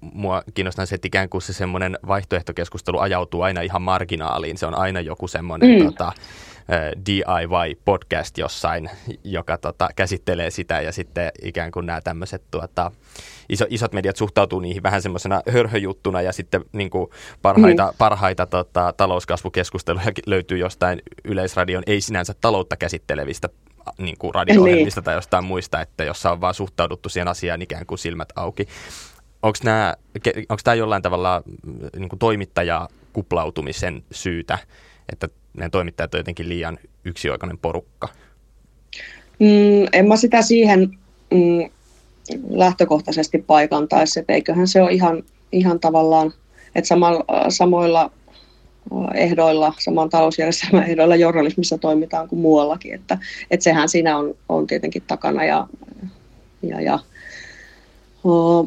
mua 0.00 0.42
kiinnostaa 0.54 0.86
se, 0.86 0.94
että 0.94 1.08
ikään 1.08 1.28
kuin 1.28 1.42
se 1.42 1.52
semmoinen 1.52 1.98
vaihtoehtokeskustelu 2.06 2.98
ajautuu 2.98 3.42
aina 3.42 3.60
ihan 3.60 3.82
marginaaliin. 3.82 4.58
Se 4.58 4.66
on 4.66 4.74
aina 4.74 5.00
joku 5.00 5.28
semmoinen 5.28 5.78
mm. 5.78 5.84
tota, 5.84 6.12
DIY-podcast 7.06 8.38
jossain, 8.38 8.90
joka 9.24 9.58
tota, 9.58 9.88
käsittelee 9.96 10.50
sitä 10.50 10.80
ja 10.80 10.92
sitten 10.92 11.30
ikään 11.42 11.70
kuin 11.70 11.86
nämä 11.86 12.00
tämmöiset 12.00 12.42
tuota, 12.50 12.92
iso, 13.48 13.64
isot 13.68 13.92
mediat 13.92 14.16
suhtautuu 14.16 14.60
niihin 14.60 14.82
vähän 14.82 15.02
semmoisena 15.02 15.42
hörhöjuttuna 15.50 16.22
ja 16.22 16.32
sitten 16.32 16.64
niin 16.72 16.90
kuin 16.90 17.10
parhaita, 17.42 17.86
mm. 17.86 17.96
parhaita 17.98 18.46
tota, 18.46 18.94
talouskasvukeskusteluja 18.96 20.12
löytyy 20.26 20.58
jostain 20.58 21.02
Yleisradion 21.24 21.82
ei 21.86 22.00
sinänsä 22.00 22.34
taloutta 22.40 22.76
käsittelevistä 22.76 23.48
niin 23.98 24.18
kuin 24.18 24.34
radio-ohjelmista 24.34 25.00
niin. 25.00 25.04
tai 25.04 25.14
jostain 25.14 25.44
muista, 25.44 25.80
että 25.80 26.04
jossa 26.04 26.32
on 26.32 26.40
vaan 26.40 26.54
suhtauduttu 26.54 27.08
siihen 27.08 27.28
asiaan 27.28 27.62
ikään 27.62 27.86
kuin 27.86 27.98
silmät 27.98 28.28
auki. 28.36 28.68
Onko 29.42 29.58
tämä 30.64 30.74
jollain 30.74 31.02
tavalla 31.02 31.42
niin 31.96 32.08
kuin 32.08 32.18
toimittajakuplautumisen 32.18 34.02
syytä, 34.10 34.58
että 35.12 35.28
ne 35.56 35.68
toimittajat 35.68 36.14
on 36.14 36.20
jotenkin 36.20 36.48
liian 36.48 36.78
yksioikoinen 37.04 37.58
porukka? 37.58 38.08
Mm, 39.38 39.86
en 39.92 40.08
mä 40.08 40.16
sitä 40.16 40.42
siihen 40.42 40.98
mm, 41.30 41.70
lähtökohtaisesti 42.50 43.38
paikantaisi, 43.38 44.20
että 44.20 44.32
eiköhän 44.32 44.68
se 44.68 44.82
ole 44.82 44.92
ihan, 44.92 45.22
ihan 45.52 45.80
tavallaan, 45.80 46.32
että 46.74 46.88
sama, 46.88 47.10
samoilla 47.48 48.10
ehdoilla, 49.14 49.74
saman 49.78 50.10
talousjärjestelmän 50.10 50.90
ehdoilla 50.90 51.16
journalismissa 51.16 51.78
toimitaan 51.78 52.28
kuin 52.28 52.40
muuallakin, 52.40 52.94
että, 52.94 53.18
että 53.50 53.64
sehän 53.64 53.88
siinä 53.88 54.18
on, 54.18 54.34
on 54.48 54.66
tietenkin 54.66 55.02
takana 55.06 55.44
ja, 55.44 55.66
ja, 56.62 56.80
ja 56.80 56.98
o, 58.24 58.66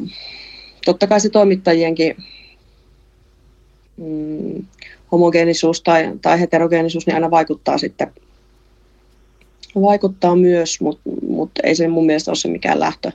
totta 0.84 1.06
kai 1.06 1.20
se 1.20 1.30
toimittajienkin 1.30 2.16
mm, 3.96 4.66
homogeenisuus 5.12 5.82
tai, 5.82 6.12
tai 6.22 6.40
heterogeenisuus, 6.40 7.06
niin 7.06 7.14
aina 7.14 7.30
vaikuttaa 7.30 7.78
sitten 7.78 8.12
vaikuttaa 9.74 10.36
myös, 10.36 10.80
mutta 10.80 11.02
mut 11.28 11.50
ei 11.62 11.74
se 11.74 11.88
mun 11.88 12.06
mielestä 12.06 12.30
ole 12.30 12.36
se 12.36 12.48
mikään 12.48 12.80
lähtö, 12.80 13.12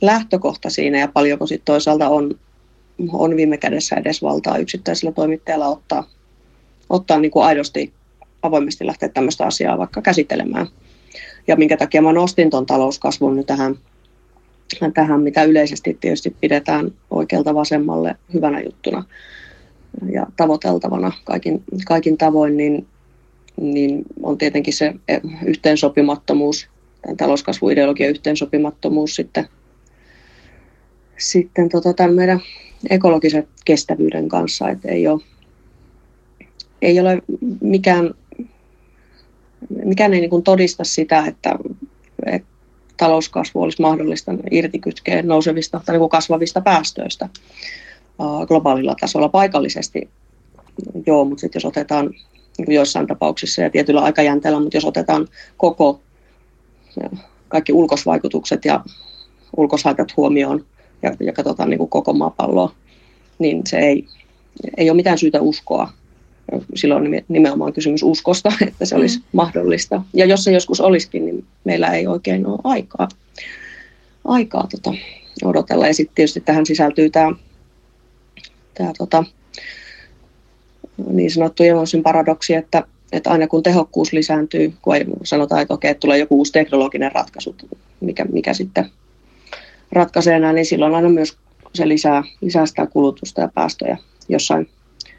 lähtökohta 0.00 0.70
siinä 0.70 0.98
ja 0.98 1.08
paljonko 1.08 1.46
sitten 1.46 1.64
toisaalta 1.64 2.08
on, 2.08 2.34
on 3.12 3.36
viime 3.36 3.56
kädessä 3.56 3.96
edes 3.96 4.22
valtaa 4.22 4.58
yksittäisellä 4.58 5.12
toimittajalla 5.12 5.66
ottaa, 5.66 6.08
ottaa 6.90 7.18
niin 7.18 7.30
kuin 7.30 7.44
aidosti 7.44 7.92
avoimesti 8.42 8.86
lähteä 8.86 9.08
tämmöistä 9.08 9.44
asiaa 9.44 9.78
vaikka 9.78 10.02
käsittelemään. 10.02 10.66
Ja 11.46 11.56
minkä 11.56 11.76
takia 11.76 12.02
mä 12.02 12.12
nostin 12.12 12.50
tuon 12.50 12.66
talouskasvun 12.66 13.36
nyt 13.36 13.46
tähän, 13.46 13.78
tähän, 14.94 15.20
mitä 15.20 15.44
yleisesti 15.44 15.98
tietysti 16.00 16.36
pidetään 16.40 16.92
oikealta 17.10 17.54
vasemmalle 17.54 18.16
hyvänä 18.34 18.60
juttuna 18.60 19.04
ja 20.12 20.26
tavoiteltavana 20.36 21.12
kaikin, 21.24 21.62
kaikin 21.86 22.18
tavoin, 22.18 22.56
niin, 22.56 22.86
niin 23.56 24.02
on 24.22 24.38
tietenkin 24.38 24.74
se 24.74 24.94
yhteensopimattomuus, 25.46 26.68
tämän 27.02 27.16
talouskasvuideologian 27.16 28.10
yhteensopimattomuus 28.10 29.14
sitten, 29.16 29.48
sitten 31.18 31.68
tota, 31.68 31.92
tämän 31.92 32.14
meidän 32.14 32.40
ekologisen 32.90 33.48
kestävyyden 33.64 34.28
kanssa, 34.28 34.68
että 34.68 34.88
ei 34.88 35.08
ole, 35.08 35.20
ei 36.82 37.00
ole 37.00 37.22
mikään 37.60 38.14
mikään 39.84 40.14
ei 40.14 40.20
niin 40.20 40.42
todista 40.42 40.84
sitä, 40.84 41.24
että, 41.26 41.58
että 42.26 42.48
talouskasvu 42.96 43.62
olisi 43.62 43.82
mahdollista 43.82 44.32
irtikytkeä 44.50 45.22
nousevista 45.22 45.80
tai 45.86 45.98
niin 45.98 46.10
kasvavista 46.10 46.60
päästöistä 46.60 47.28
globaalilla 48.46 48.94
tasolla 49.00 49.28
paikallisesti. 49.28 50.08
Joo, 51.06 51.24
mutta 51.24 51.40
sitten 51.40 51.60
jos 51.60 51.64
otetaan 51.64 52.10
niin 52.58 52.66
kuin 52.66 52.74
joissain 52.74 53.06
tapauksissa 53.06 53.62
ja 53.62 53.70
tietyllä 53.70 54.00
aikajänteellä, 54.00 54.60
mutta 54.60 54.76
jos 54.76 54.84
otetaan 54.84 55.28
koko 55.56 56.00
kaikki 57.48 57.72
ulkosvaikutukset 57.72 58.64
ja 58.64 58.84
ulkoshaitat 59.56 60.16
huomioon 60.16 60.64
ja, 61.02 61.16
ja 61.20 61.32
katsotaan 61.32 61.70
niin 61.70 61.78
kuin 61.78 61.90
koko 61.90 62.12
maapalloa, 62.12 62.74
niin 63.38 63.62
se 63.66 63.78
ei, 63.78 64.06
ei 64.76 64.90
ole 64.90 64.96
mitään 64.96 65.18
syytä 65.18 65.40
uskoa, 65.40 65.92
silloin 66.74 67.06
on 67.06 67.22
nimenomaan 67.28 67.72
kysymys 67.72 68.02
uskosta, 68.02 68.52
että 68.68 68.84
se 68.84 68.96
olisi 68.96 69.18
mm. 69.18 69.24
mahdollista. 69.32 70.02
Ja 70.14 70.26
jos 70.26 70.44
se 70.44 70.52
joskus 70.52 70.80
olisikin, 70.80 71.26
niin 71.26 71.44
meillä 71.64 71.88
ei 71.88 72.06
oikein 72.06 72.46
ole 72.46 72.58
aikaa, 72.64 73.08
aikaa 74.24 74.66
tota, 74.70 74.94
odotella. 75.44 75.86
Ja 75.86 75.94
sitten 75.94 76.14
tietysti 76.14 76.40
tähän 76.40 76.66
sisältyy 76.66 77.10
tämä, 77.10 77.32
tämä 78.74 78.92
tota, 78.98 79.24
niin 81.10 81.30
sanottu 81.30 81.62
Emonsin 81.62 82.02
paradoksi, 82.02 82.54
että, 82.54 82.82
että 83.12 83.30
aina 83.30 83.46
kun 83.46 83.62
tehokkuus 83.62 84.12
lisääntyy, 84.12 84.72
kun 84.82 84.96
ei 84.96 85.04
sanotaan, 85.24 85.62
että 85.62 85.74
okei, 85.74 85.94
tulee 85.94 86.18
joku 86.18 86.38
uusi 86.38 86.52
teknologinen 86.52 87.12
ratkaisu, 87.12 87.56
mikä, 88.00 88.24
mikä 88.24 88.54
sitten 88.54 88.90
ratkaisee 89.92 90.38
näin, 90.38 90.54
niin 90.54 90.66
silloin 90.66 90.94
aina 90.94 91.08
myös 91.08 91.36
se 91.74 91.88
lisää, 91.88 92.24
lisää 92.40 92.66
sitä 92.66 92.86
kulutusta 92.86 93.40
ja 93.40 93.48
päästöjä 93.54 93.98
jossain, 94.28 94.68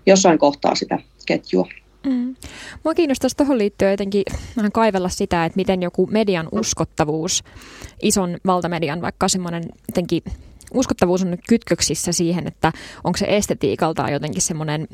jossain 0.06 0.38
kohtaa 0.38 0.76
sitä 0.76 1.00
ketjua. 1.26 1.68
Mm. 2.06 2.36
Mua 2.84 2.94
kiinnostaisi 2.94 3.38
tuohon 3.38 3.58
liittyen 3.58 3.92
jotenkin 3.92 4.24
vähän 4.58 4.72
kaivella 4.72 5.10
sitä, 5.10 5.46
että 5.46 5.56
miten 5.56 5.82
joku 5.82 6.08
median 6.12 6.48
uskottavuus, 6.52 7.44
ison 8.02 8.38
valtamedian 8.46 9.02
vaikka 9.02 9.28
semmoinen 9.28 9.64
jotenkin 9.88 10.24
uskottavuus 10.74 11.22
on 11.22 11.32
nyt 11.32 11.40
kytköksissä 11.50 12.12
siihen, 12.12 12.48
että 12.48 12.72
onko 13.04 13.18
se 13.18 13.26
estetiikaltaan 13.30 14.14
jotenkin 14.14 14.42
semmoinen 14.42 14.88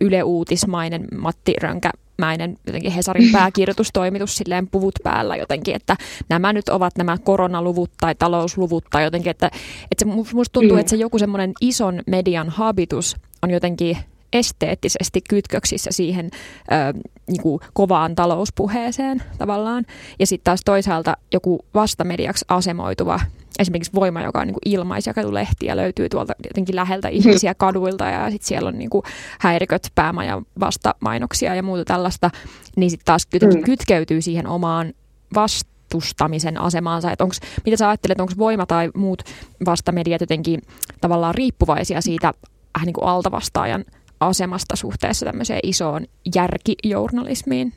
yleuutismainen 0.00 1.04
Matti 1.16 1.54
Rönkämäinen 1.62 2.56
jotenkin 2.66 2.92
Hesarin 2.92 3.32
pääkirjoitustoimitus 3.38 4.36
silleen 4.36 4.68
puvut 4.68 4.94
päällä 5.02 5.36
jotenkin, 5.36 5.76
että 5.76 5.96
nämä 6.28 6.52
nyt 6.52 6.68
ovat 6.68 6.98
nämä 6.98 7.18
koronaluvut 7.18 7.90
tai 8.00 8.14
talousluvut 8.14 8.84
tai 8.90 9.04
jotenkin, 9.04 9.30
että, 9.30 9.50
että 9.90 10.04
se, 10.04 10.34
musta 10.34 10.52
tuntuu, 10.52 10.76
mm. 10.76 10.80
että 10.80 10.90
se 10.90 10.96
joku 10.96 11.18
semmoinen 11.18 11.52
ison 11.60 12.02
median 12.06 12.48
habitus 12.48 13.16
on 13.42 13.50
jotenkin 13.50 13.96
esteettisesti 14.32 15.20
kytköksissä 15.28 15.90
siihen 15.92 16.30
ö, 16.72 16.98
niin 17.26 17.42
kuin 17.42 17.60
kovaan 17.72 18.14
talouspuheeseen 18.14 19.22
tavallaan. 19.38 19.84
Ja 20.18 20.26
sitten 20.26 20.44
taas 20.44 20.60
toisaalta 20.64 21.16
joku 21.32 21.60
vastamediaksi 21.74 22.44
asemoituva 22.48 23.20
esimerkiksi 23.58 23.92
Voima, 23.94 24.22
joka 24.22 24.40
on 24.40 24.46
niin 24.46 24.54
kuin 24.54 24.74
ilmaisjakelulehti 24.74 25.66
ja 25.66 25.76
löytyy 25.76 26.08
tuolta 26.08 26.32
jotenkin 26.44 26.76
läheltä 26.76 27.08
ihmisiä 27.08 27.54
kaduilta 27.64 28.04
ja 28.04 28.30
sitten 28.30 28.48
siellä 28.48 28.68
on 28.68 28.78
niin 28.78 28.90
kuin 28.90 29.02
häiriköt, 29.40 29.92
päämajan 29.94 30.46
vastamainoksia 30.60 31.54
ja 31.54 31.62
muuta 31.62 31.84
tällaista, 31.84 32.30
niin 32.76 32.90
sitten 32.90 33.04
taas 33.04 33.26
jotenkin 33.32 33.60
mm. 33.60 33.64
kytkeytyy 33.64 34.22
siihen 34.22 34.46
omaan 34.46 34.92
vastustamisen 35.34 36.60
asemaansa. 36.60 37.12
Et 37.12 37.20
onks, 37.20 37.40
mitä 37.64 37.76
sä 37.76 37.88
ajattelet, 37.88 38.20
onko 38.20 38.32
Voima 38.38 38.66
tai 38.66 38.90
muut 38.94 39.22
vastamediat 39.66 40.20
jotenkin 40.20 40.62
tavallaan 41.00 41.34
riippuvaisia 41.34 42.00
siitä 42.00 42.32
äh, 42.78 42.84
niin 42.84 42.94
kuin 42.94 43.04
altavastaajan 43.04 43.84
asemasta 44.20 44.76
suhteessa 44.76 45.26
tämmöiseen 45.26 45.60
isoon 45.62 46.06
järkijournalismiin? 46.34 47.72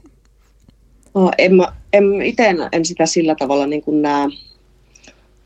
No, 1.13 1.31
en, 1.37 1.55
mä, 1.55 1.73
en 1.93 2.21
itse 2.21 2.55
en 2.71 2.85
sitä 2.85 3.05
sillä 3.05 3.35
tavalla 3.35 3.67
niin 3.67 3.81
kuin 3.81 4.01
näe, 4.01 4.27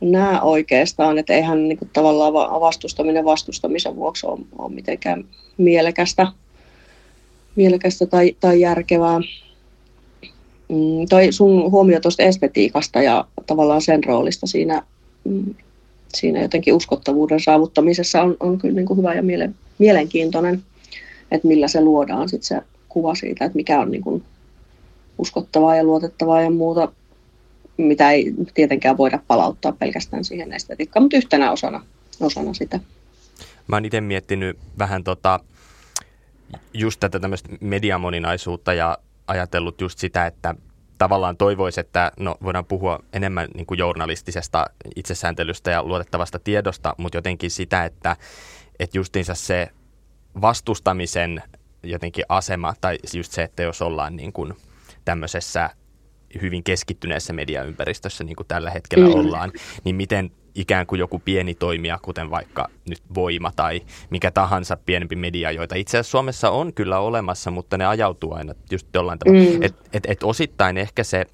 näe 0.01 0.41
oikeastaan, 0.41 1.17
että 1.17 1.33
eihän 1.33 1.67
niin 1.67 1.77
kuin 1.77 1.89
tavallaan 1.93 2.33
vastustaminen 2.61 3.25
vastustamisen 3.25 3.95
vuoksi 3.95 4.27
ole, 4.27 4.39
ole 4.57 4.73
mitenkään 4.73 5.25
mielekästä, 5.57 6.27
mielekästä 7.55 8.05
tai, 8.05 8.35
tai 8.39 8.61
järkevää. 8.61 9.19
Mm, 10.69 11.31
sun 11.31 11.71
huomio 11.71 11.99
tuosta 11.99 12.23
estetiikasta 12.23 13.01
ja 13.01 13.25
tavallaan 13.47 13.81
sen 13.81 14.03
roolista 14.03 14.47
siinä, 14.47 14.83
mm, 15.23 15.55
siinä 16.15 16.41
jotenkin 16.41 16.73
uskottavuuden 16.73 17.39
saavuttamisessa 17.39 18.21
on, 18.21 18.37
on 18.39 18.57
kyllä 18.57 18.75
niin 18.75 18.85
kuin 18.85 18.97
hyvä 18.97 19.13
ja 19.13 19.23
miele, 19.23 19.49
mielenkiintoinen 19.77 20.63
että 21.35 21.47
millä 21.47 21.67
se 21.67 21.81
luodaan 21.81 22.29
sit 22.29 22.43
se 22.43 22.61
kuva 22.89 23.15
siitä, 23.15 23.45
että 23.45 23.55
mikä 23.55 23.79
on 23.79 23.91
niin 23.91 24.03
kuin 24.03 24.23
uskottavaa 25.17 25.75
ja 25.75 25.83
luotettavaa 25.83 26.41
ja 26.41 26.49
muuta, 26.49 26.91
mitä 27.77 28.11
ei 28.11 28.33
tietenkään 28.53 28.97
voida 28.97 29.19
palauttaa 29.27 29.71
pelkästään 29.71 30.23
siihen 30.23 30.53
estetiikkaan, 30.53 31.03
mutta 31.03 31.17
yhtenä 31.17 31.51
osana, 31.51 31.85
osana 32.21 32.53
sitä. 32.53 32.79
Mä 33.67 33.75
oon 33.75 33.85
itse 33.85 34.01
miettinyt 34.01 34.57
vähän 34.79 35.03
tota, 35.03 35.39
just 36.73 36.99
tätä 36.99 37.19
tämmöistä 37.19 37.49
mediamoninaisuutta 37.61 38.73
ja 38.73 38.97
ajatellut 39.27 39.81
just 39.81 39.99
sitä, 39.99 40.25
että 40.25 40.55
tavallaan 40.97 41.37
toivoisi, 41.37 41.79
että 41.79 42.11
no, 42.19 42.37
voidaan 42.43 42.65
puhua 42.65 42.99
enemmän 43.13 43.47
niin 43.53 43.65
kuin 43.65 43.77
journalistisesta 43.77 44.65
itsesääntelystä 44.95 45.71
ja 45.71 45.83
luotettavasta 45.83 46.39
tiedosta, 46.39 46.95
mutta 46.97 47.17
jotenkin 47.17 47.51
sitä, 47.51 47.85
että, 47.85 48.17
että 48.79 48.97
justiinsa 48.97 49.35
se 49.35 49.69
vastustamisen 50.41 51.43
jotenkin 51.83 52.25
asema, 52.29 52.73
tai 52.81 52.97
just 53.13 53.31
se, 53.31 53.43
että 53.43 53.63
jos 53.63 53.81
ollaan 53.81 54.15
niin 54.15 54.33
kuin 54.33 54.53
tämmöisessä 55.05 55.69
hyvin 56.41 56.63
keskittyneessä 56.63 57.33
mediaympäristössä, 57.33 58.23
niin 58.23 58.35
kuin 58.35 58.47
tällä 58.47 58.71
hetkellä 58.71 59.07
mm. 59.07 59.13
ollaan, 59.13 59.51
niin 59.83 59.95
miten 59.95 60.31
ikään 60.55 60.87
kuin 60.87 60.99
joku 60.99 61.19
pieni 61.19 61.55
toimija, 61.55 61.99
kuten 62.01 62.29
vaikka 62.29 62.69
nyt 62.89 63.01
Voima 63.15 63.51
tai 63.55 63.81
mikä 64.09 64.31
tahansa 64.31 64.77
pienempi 64.85 65.15
media, 65.15 65.51
joita 65.51 65.75
itse 65.75 65.97
asiassa 65.97 66.11
Suomessa 66.11 66.49
on 66.49 66.73
kyllä 66.73 66.99
olemassa, 66.99 67.51
mutta 67.51 67.77
ne 67.77 67.85
ajautuu 67.85 68.33
aina 68.33 68.53
just 68.71 68.87
jollain 68.93 69.19
tavalla. 69.19 69.49
Mm. 69.49 69.63
Että 69.63 69.83
et, 69.93 70.03
et 70.07 70.23
osittain 70.23 70.77
ehkä 70.77 71.03
se 71.03 71.25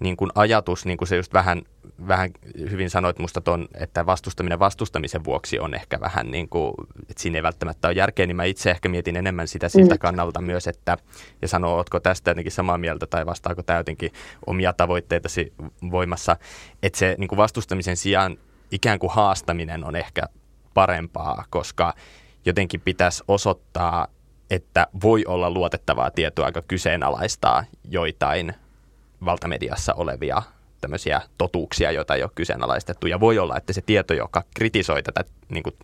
niin 0.00 0.16
kuin 0.16 0.30
ajatus, 0.34 0.86
niin 0.86 0.98
kuin 0.98 1.08
se 1.08 1.16
just 1.16 1.32
vähän 1.32 1.62
vähän 2.08 2.30
hyvin 2.70 2.90
sanoit 2.90 3.18
musta 3.18 3.40
ton, 3.40 3.68
että 3.74 4.06
vastustaminen 4.06 4.58
vastustamisen 4.58 5.24
vuoksi 5.24 5.58
on 5.58 5.74
ehkä 5.74 6.00
vähän 6.00 6.30
niin 6.30 6.48
kuin, 6.48 6.74
että 7.08 7.22
siinä 7.22 7.38
ei 7.38 7.42
välttämättä 7.42 7.88
ole 7.88 7.94
järkeä, 7.96 8.26
niin 8.26 8.36
mä 8.36 8.44
itse 8.44 8.70
ehkä 8.70 8.88
mietin 8.88 9.16
enemmän 9.16 9.48
sitä 9.48 9.68
siltä 9.68 9.94
mm. 9.94 9.98
kannalta 9.98 10.40
myös, 10.40 10.66
että 10.66 10.98
ja 11.42 11.48
sanoo, 11.48 11.76
ootko 11.76 12.00
tästä 12.00 12.30
jotenkin 12.30 12.52
samaa 12.52 12.78
mieltä 12.78 13.06
tai 13.06 13.26
vastaako 13.26 13.62
tämä 13.62 13.78
jotenkin 13.78 14.12
omia 14.46 14.72
tavoitteitasi 14.72 15.52
voimassa, 15.90 16.36
että 16.82 16.98
se 16.98 17.14
niin 17.18 17.28
kuin 17.28 17.36
vastustamisen 17.36 17.96
sijaan 17.96 18.38
ikään 18.70 18.98
kuin 18.98 19.12
haastaminen 19.12 19.84
on 19.84 19.96
ehkä 19.96 20.22
parempaa, 20.74 21.44
koska 21.50 21.94
jotenkin 22.44 22.80
pitäisi 22.80 23.24
osoittaa, 23.28 24.06
että 24.50 24.86
voi 25.02 25.24
olla 25.26 25.50
luotettavaa 25.50 26.10
tietoa, 26.10 26.46
aika 26.46 26.62
kyseenalaistaa 26.62 27.64
joitain 27.84 28.54
valtamediassa 29.24 29.94
olevia 29.94 30.42
tämmöisiä 30.84 31.20
totuuksia, 31.38 31.92
joita 31.92 32.14
ei 32.14 32.22
ole 32.22 32.30
kyseenalaistettu. 32.34 33.06
Ja 33.06 33.20
voi 33.20 33.38
olla, 33.38 33.56
että 33.56 33.72
se 33.72 33.82
tieto, 33.86 34.14
joka 34.14 34.42
kritisoi 34.54 35.02
tätä 35.02 35.24
niin 35.48 35.62
kuin, 35.62 35.74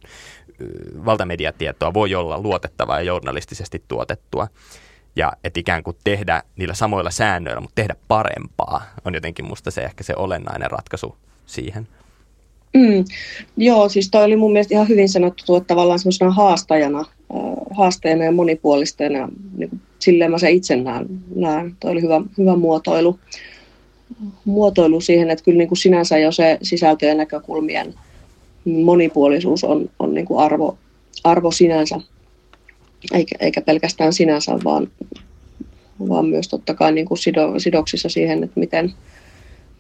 valtamediatietoa, 1.05 1.95
voi 1.95 2.15
olla 2.15 2.39
luotettavaa 2.39 2.99
ja 2.99 3.05
journalistisesti 3.05 3.85
tuotettua. 3.89 4.49
Ja 5.17 5.33
että 5.45 5.61
ikään 5.61 5.83
kuin 5.83 5.97
tehdä 6.05 6.43
niillä 6.57 6.75
samoilla 6.75 7.11
säännöillä, 7.11 7.61
mutta 7.61 7.75
tehdä 7.75 7.97
parempaa, 8.09 8.83
on 9.05 9.15
jotenkin 9.15 9.45
musta 9.45 9.71
se 9.71 9.81
ehkä 9.81 10.05
se 10.05 10.15
olennainen 10.17 10.71
ratkaisu 10.71 11.17
siihen. 11.47 11.89
Mm, 12.75 13.05
joo, 13.57 13.89
siis 13.89 14.11
toi 14.11 14.25
oli 14.25 14.37
mun 14.37 14.53
mielestä 14.53 14.75
ihan 14.75 14.89
hyvin 14.89 15.09
sanottu, 15.09 15.57
että 15.57 15.67
tavallaan 15.67 15.99
semmoisena 15.99 16.31
haastajana, 16.31 17.05
haastajana 17.71 18.25
ja 18.25 18.33
monipuolistajana, 18.33 19.29
niin 19.57 19.81
silleen 19.99 20.31
mä 20.31 20.39
se 20.39 20.51
itse 20.51 20.77
näen, 20.77 21.07
näen. 21.35 21.77
Toi 21.81 21.91
oli 21.91 22.03
hyvä, 22.03 22.21
hyvä 22.39 22.57
muotoilu, 22.57 23.19
muotoilu 24.45 25.01
siihen, 25.01 25.31
että 25.31 25.45
kyllä 25.45 25.59
niin 25.59 25.69
kuin 25.69 25.79
sinänsä 25.79 26.19
jo 26.19 26.33
se 26.33 26.59
sisältö 26.63 27.07
ja 27.07 27.15
näkökulmien 27.15 27.95
monipuolisuus 28.65 29.65
on, 29.65 29.91
on 29.99 30.15
niin 30.15 30.27
kuin 30.27 30.41
arvo, 30.41 30.79
arvo 31.25 31.51
sinänsä, 31.51 32.01
eikä, 33.13 33.37
eikä 33.41 33.61
pelkästään 33.61 34.13
sinänsä, 34.13 34.59
vaan, 34.65 34.91
vaan 36.09 36.27
myös 36.27 36.49
totta 36.49 36.75
kai 36.75 36.93
niin 36.93 37.07
kuin 37.07 37.19
sido, 37.19 37.59
sidoksissa 37.59 38.09
siihen, 38.09 38.45
että 38.45 38.61
miten, 38.61 38.93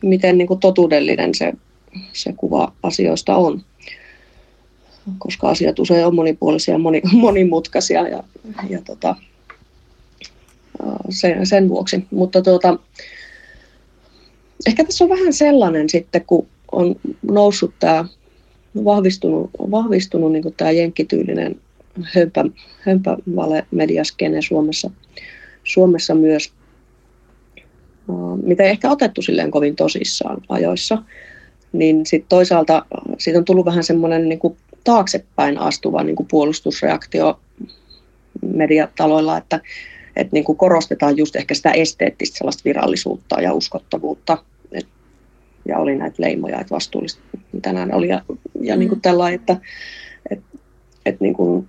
miten 0.03 0.39
niin 0.39 0.49
kuin 0.49 0.61
totuudellinen 0.61 1.35
se, 1.35 1.53
se 2.13 2.33
kuva 2.37 2.73
asioista 2.83 3.37
on. 3.37 3.63
Koska 5.19 5.49
asiat 5.49 5.79
usein 5.79 6.07
on 6.07 6.15
monipuolisia 6.15 6.75
ja 6.75 6.79
moni, 6.79 7.03
monimutkaisia 7.13 8.09
ja, 8.09 8.23
ja 8.69 8.83
tota, 8.85 9.17
sen, 11.11 11.47
sen 11.47 11.69
vuoksi. 11.69 12.05
Mutta 12.11 12.43
tuota, 12.43 12.79
ehkä 14.67 14.85
tässä 14.85 15.05
on 15.05 15.11
vähän 15.11 15.33
sellainen 15.33 15.89
sitten, 15.89 16.25
kun 16.25 16.47
on 16.73 16.97
noussut 17.23 17.75
tämä 17.79 18.05
vahvistunut, 18.85 19.51
vahvistunut 19.71 20.33
niin 20.33 20.55
tämä 20.57 20.71
jenkkityylinen 20.71 21.61
hömpä, 22.03 22.45
hömpä 22.81 23.17
mediaskene 23.71 24.43
Suomessa, 24.43 24.91
Suomessa 25.65 26.15
myös, 26.15 26.53
mitä 28.43 28.63
ei 28.63 28.71
ehkä 28.71 28.91
otettu 28.91 29.23
silleen 29.23 29.51
kovin 29.51 29.77
tosissaan 29.77 30.43
ajoissa, 30.49 31.03
niin 31.73 32.07
sitten 32.07 32.29
toisaalta 32.29 32.87
siitä 33.19 33.39
on 33.39 33.45
tullut 33.45 33.67
vähän 33.67 33.85
semmoinen 33.85 34.29
niin 34.29 34.39
kuin 34.39 34.57
taaksepäin 34.85 35.59
astuva 35.59 36.03
niin 36.03 36.17
kuin 36.17 36.27
puolustusreaktio 36.31 37.41
mediataloilla, 38.43 39.37
että, 39.37 39.61
että 40.17 40.33
niin 40.33 40.45
kuin 40.45 40.59
korostetaan 40.59 41.17
just 41.17 41.37
ehkä 41.37 41.55
sitä 41.55 41.71
esteettistä 41.71 42.39
sellaista 42.39 42.63
virallisuutta 42.65 43.41
ja 43.41 43.53
uskottavuutta. 43.53 44.39
Ja 45.69 45.79
oli 45.79 45.97
näitä 45.97 46.23
leimoja, 46.23 46.61
että 46.61 46.75
vastuullista, 46.75 47.21
mitä 47.53 47.73
nämä 47.73 47.97
oli. 47.97 48.09
Ja, 48.09 48.23
ja 48.61 48.77
niin 48.77 48.89
kuin 48.89 48.99
mm. 48.99 49.03
tällainen, 49.03 49.41
että 49.41 49.57
et, 50.31 50.41
et 51.07 51.21
niin 51.21 51.35
kuin 51.35 51.69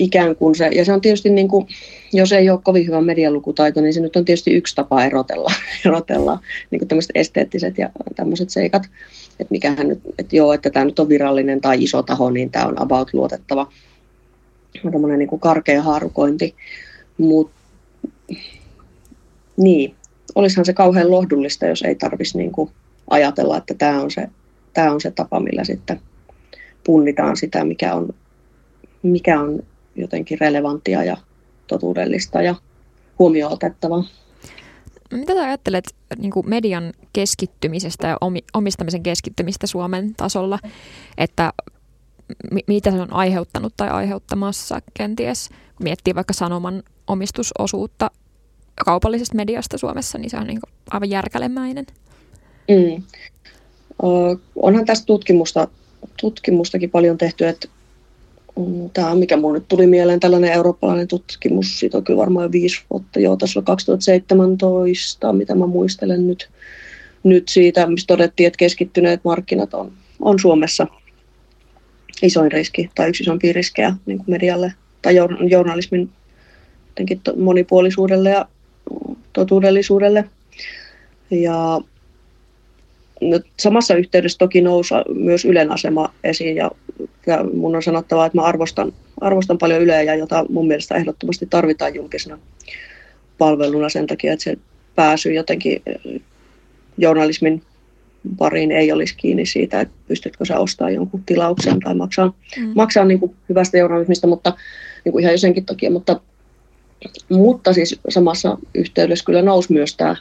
ikään 0.00 0.36
kuin 0.36 0.54
se, 0.54 0.66
ja 0.66 0.84
se 0.84 0.92
on 0.92 1.00
tietysti, 1.00 1.30
niin 1.30 1.48
kuin, 1.48 1.66
jos 2.12 2.32
ei 2.32 2.50
ole 2.50 2.60
kovin 2.62 2.86
hyvä 2.86 3.00
medialukutaito, 3.00 3.80
niin 3.80 3.94
se 3.94 4.00
nyt 4.00 4.16
on 4.16 4.24
tietysti 4.24 4.50
yksi 4.50 4.74
tapa 4.74 5.04
erotella, 5.04 5.52
erotella 5.86 6.38
niin 6.70 6.78
kuin 6.78 6.88
tämmöiset 6.88 7.10
esteettiset 7.14 7.78
ja 7.78 7.90
tämmöiset 8.16 8.50
seikat, 8.50 8.82
että 9.30 9.50
mikähän 9.52 9.88
nyt, 9.88 10.00
että 10.18 10.36
joo, 10.36 10.52
että 10.52 10.70
tämä 10.70 10.84
nyt 10.84 10.98
on 10.98 11.08
virallinen 11.08 11.60
tai 11.60 11.82
iso 11.84 12.02
taho, 12.02 12.30
niin 12.30 12.50
tämä 12.50 12.66
on 12.66 12.82
about 12.82 13.14
luotettava, 13.14 13.72
tämmöinen 14.92 15.18
niin 15.18 15.28
kuin 15.28 15.40
karkea 15.40 15.82
haarukointi, 15.82 16.54
mutta 17.18 17.60
niin, 19.56 19.94
olisihan 20.34 20.64
se 20.64 20.72
kauhean 20.72 21.10
lohdullista, 21.10 21.66
jos 21.66 21.82
ei 21.82 21.94
tarvitsisi 21.94 22.38
niin 22.38 22.52
kuin 22.52 22.70
ajatella, 23.10 23.56
että 23.56 23.74
tämä 23.74 24.00
on, 24.00 24.10
se, 24.10 24.28
tämä 24.72 24.92
on 24.92 25.00
se 25.00 25.10
tapa, 25.10 25.40
millä 25.40 25.64
sitten 25.64 26.00
punnitaan 26.84 27.36
sitä, 27.36 27.64
mikä 27.64 27.94
on, 27.94 28.14
mikä 29.02 29.40
on 29.40 29.62
jotenkin 29.96 30.40
relevanttia 30.40 31.04
ja 31.04 31.16
totuudellista 31.66 32.42
ja 32.42 32.54
huomioon 33.18 33.52
otettavaa. 33.52 34.04
Mitä 35.12 35.34
sä 35.34 35.42
ajattelet 35.42 35.84
niin 36.18 36.30
kuin 36.30 36.48
median 36.48 36.92
keskittymisestä 37.12 38.08
ja 38.08 38.16
omistamisen 38.54 39.02
keskittymistä 39.02 39.66
Suomen 39.66 40.14
tasolla, 40.14 40.58
että 41.18 41.52
mitä 42.66 42.90
se 42.90 43.00
on 43.00 43.12
aiheuttanut 43.12 43.74
tai 43.76 43.88
aiheuttamassa 43.88 44.80
kenties, 44.94 45.48
kun 45.48 45.84
miettii 45.84 46.14
vaikka 46.14 46.32
sanoman 46.32 46.82
omistusosuutta 47.06 48.10
kaupallisesta 48.84 49.36
mediasta 49.36 49.78
Suomessa, 49.78 50.18
niin 50.18 50.30
se 50.30 50.36
on 50.36 50.46
niin 50.46 50.60
kuin 50.60 50.72
aivan 50.90 51.10
järkälemäinen. 51.10 51.86
Mm. 52.70 53.02
onhan 54.56 54.84
tästä 54.84 55.06
tutkimusta, 55.06 55.68
tutkimustakin 56.20 56.90
paljon 56.90 57.18
tehty, 57.18 57.46
että 57.48 57.68
mm, 58.56 58.90
tämä, 58.90 59.14
mikä 59.14 59.36
minulle 59.36 59.58
nyt 59.58 59.68
tuli 59.68 59.86
mieleen, 59.86 60.20
tällainen 60.20 60.52
eurooppalainen 60.52 61.08
tutkimus, 61.08 61.80
siitä 61.80 61.98
on 61.98 62.04
kyllä 62.04 62.18
varmaan 62.18 62.52
viisi 62.52 62.82
vuotta, 62.90 63.20
joo, 63.20 63.36
tässä 63.36 63.60
on 63.60 63.64
2017, 63.64 65.32
mitä 65.32 65.54
mä 65.54 65.66
muistelen 65.66 66.26
nyt, 66.26 66.50
nyt 67.22 67.48
siitä, 67.48 67.86
missä 67.86 68.06
todettiin, 68.06 68.46
että 68.46 68.58
keskittyneet 68.58 69.20
markkinat 69.24 69.74
on, 69.74 69.92
on 70.20 70.38
Suomessa 70.38 70.86
isoin 72.22 72.52
riski 72.52 72.90
tai 72.94 73.08
yksi 73.08 73.22
isompia 73.22 73.52
riskejä 73.52 73.94
niin 74.06 74.18
kuin 74.18 74.30
medialle 74.30 74.74
tai 75.02 75.14
journalismin 75.50 76.10
monipuolisuudelle 77.36 78.30
ja 78.30 78.48
totuudellisuudelle. 79.32 80.24
Ja 81.30 81.80
samassa 83.60 83.94
yhteydessä 83.94 84.38
toki 84.38 84.60
nousi 84.60 84.94
myös 85.14 85.44
Ylen 85.44 85.72
asema 85.72 86.14
esiin 86.24 86.56
ja, 86.56 86.70
ja 87.26 87.44
mun 87.52 87.76
on 87.76 87.82
sanottava, 87.82 88.26
että 88.26 88.38
mä 88.38 88.44
arvostan, 88.44 88.92
arvostan 89.20 89.58
paljon 89.58 89.82
Yleä, 89.82 90.14
jota 90.14 90.46
mun 90.48 90.66
mielestä 90.66 90.94
ehdottomasti 90.94 91.46
tarvitaan 91.46 91.94
julkisena 91.94 92.38
palveluna 93.38 93.88
sen 93.88 94.06
takia, 94.06 94.32
että 94.32 94.42
se 94.42 94.56
pääsy 94.94 95.32
jotenkin 95.32 95.82
eh, 95.86 96.20
journalismin 96.98 97.62
pariin 98.38 98.72
ei 98.72 98.92
olisi 98.92 99.14
kiinni 99.16 99.46
siitä, 99.46 99.80
että 99.80 99.94
pystytkö 100.08 100.44
sä 100.44 100.58
ostamaan 100.58 100.94
jonkun 100.94 101.22
tilauksen 101.26 101.80
tai 101.80 101.94
maksaa, 101.94 102.32
mm. 102.56 102.72
maksaa 102.74 103.04
niin 103.04 103.20
kuin 103.20 103.36
hyvästä 103.48 103.78
journalismista, 103.78 104.26
mutta 104.26 104.54
niin 105.04 105.12
kuin 105.12 105.22
ihan 105.22 105.34
jo 105.34 105.38
senkin 105.38 105.66
takia, 105.66 105.90
mutta, 105.90 106.20
mutta 107.28 107.72
siis 107.72 108.00
samassa 108.08 108.58
yhteydessä 108.74 109.24
kyllä 109.24 109.42
nousi 109.42 109.72
myös 109.72 109.96
tämä 109.96 110.16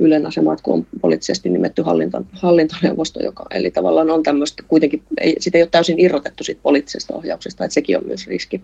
Ylen 0.00 0.26
asema, 0.26 0.52
että 0.52 0.62
kun 0.62 0.74
on 0.74 0.86
poliittisesti 1.00 1.48
nimetty 1.48 1.82
hallinto, 1.82 2.22
hallintoneuvosto, 2.32 3.22
joka, 3.22 3.46
eli 3.50 3.70
tavallaan 3.70 4.10
on 4.10 4.22
tämmöistä, 4.22 4.62
kuitenkin 4.68 5.02
ei, 5.20 5.36
sitä 5.38 5.58
ei 5.58 5.62
ole 5.62 5.68
täysin 5.70 6.00
irrotettu 6.00 6.44
siitä 6.44 6.60
poliittisesta 6.62 7.14
ohjauksesta, 7.14 7.64
että 7.64 7.74
sekin 7.74 7.98
on 7.98 8.06
myös 8.06 8.26
riski. 8.26 8.60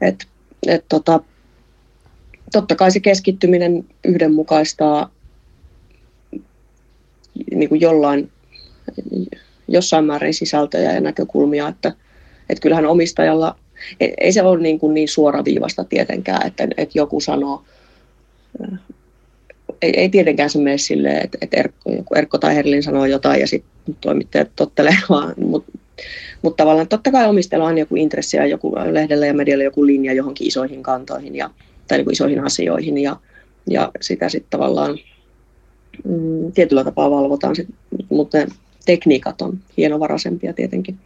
Et, 0.00 0.26
et 0.66 0.84
tota, 0.88 1.20
totta 2.52 2.74
kai 2.74 2.90
se 2.90 3.00
keskittyminen 3.00 3.84
yhdenmukaistaa 4.04 5.10
niin 7.50 7.68
kuin 7.68 7.80
jollain, 7.80 8.30
jossain 9.68 10.04
määrin 10.04 10.34
sisältöjä 10.34 10.92
ja 10.92 11.00
näkökulmia, 11.00 11.68
että, 11.68 11.92
että 12.48 12.62
kyllähän 12.62 12.86
omistajalla, 12.86 13.58
ei, 14.00 14.14
ei 14.20 14.32
se 14.32 14.42
ole 14.42 14.60
niin, 14.60 14.78
kuin 14.78 14.94
niin 14.94 15.08
suoraviivasta 15.08 15.84
tietenkään, 15.84 16.46
että, 16.46 16.68
että 16.76 16.98
joku 16.98 17.20
sanoo, 17.20 17.64
ei, 19.82 20.00
ei 20.00 20.08
tietenkään 20.08 20.50
se 20.50 20.58
mene 20.58 20.78
silleen, 20.78 21.24
että, 21.24 21.38
että 21.40 21.56
Erkko, 21.56 21.90
joku 21.90 22.14
Erkko 22.14 22.38
tai 22.38 22.54
Herlin 22.54 22.82
sanoo 22.82 23.06
jotain 23.06 23.40
ja 23.40 23.46
sitten 23.46 23.96
toimittajat 24.00 24.50
tottelee 24.56 24.96
vaan, 25.10 25.34
mutta 25.36 25.72
mut 26.42 26.56
tavallaan 26.56 26.88
totta 26.88 27.12
kai 27.12 27.28
omistajalla 27.28 27.68
on 27.68 27.78
joku 27.78 27.96
intressi 27.96 28.36
ja 28.36 28.46
joku 28.46 28.74
lehdellä 28.90 29.26
ja 29.26 29.34
medialla 29.34 29.64
joku 29.64 29.86
linja 29.86 30.12
johonkin 30.12 30.46
isoihin 30.46 30.82
kantoihin 30.82 31.36
ja, 31.36 31.50
tai 31.88 31.98
niin 31.98 32.12
isoihin 32.12 32.44
asioihin 32.44 32.98
ja, 32.98 33.16
ja 33.70 33.90
sitä 34.00 34.28
sitten 34.28 34.50
tavallaan 34.50 34.98
mm, 36.04 36.52
tietyllä 36.52 36.84
tapaa 36.84 37.10
valvotaan, 37.10 37.56
sit, 37.56 37.68
mutta 38.08 38.38
ne 38.38 38.46
tekniikat 38.86 39.42
on 39.42 39.58
hienovaraisempia 39.76 40.52
tietenkin. 40.52 40.98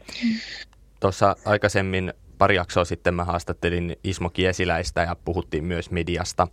Tuossa 1.01 1.37
aikaisemmin 1.45 2.13
pari 2.39 2.57
jaksoa 2.57 2.85
sitten 2.85 3.15
mä 3.15 3.25
haastattelin 3.25 3.97
Ismo 4.05 4.31
Kiesiläistä 4.31 5.01
ja 5.01 5.17
puhuttiin 5.25 5.65
myös 5.65 5.91
mediasta 5.91 6.49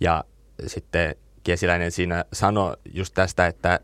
ja 0.00 0.24
sitten 0.66 1.14
Kiesiläinen 1.42 1.90
siinä 1.90 2.24
sanoi 2.32 2.76
just 2.94 3.14
tästä, 3.14 3.46
että, 3.46 3.80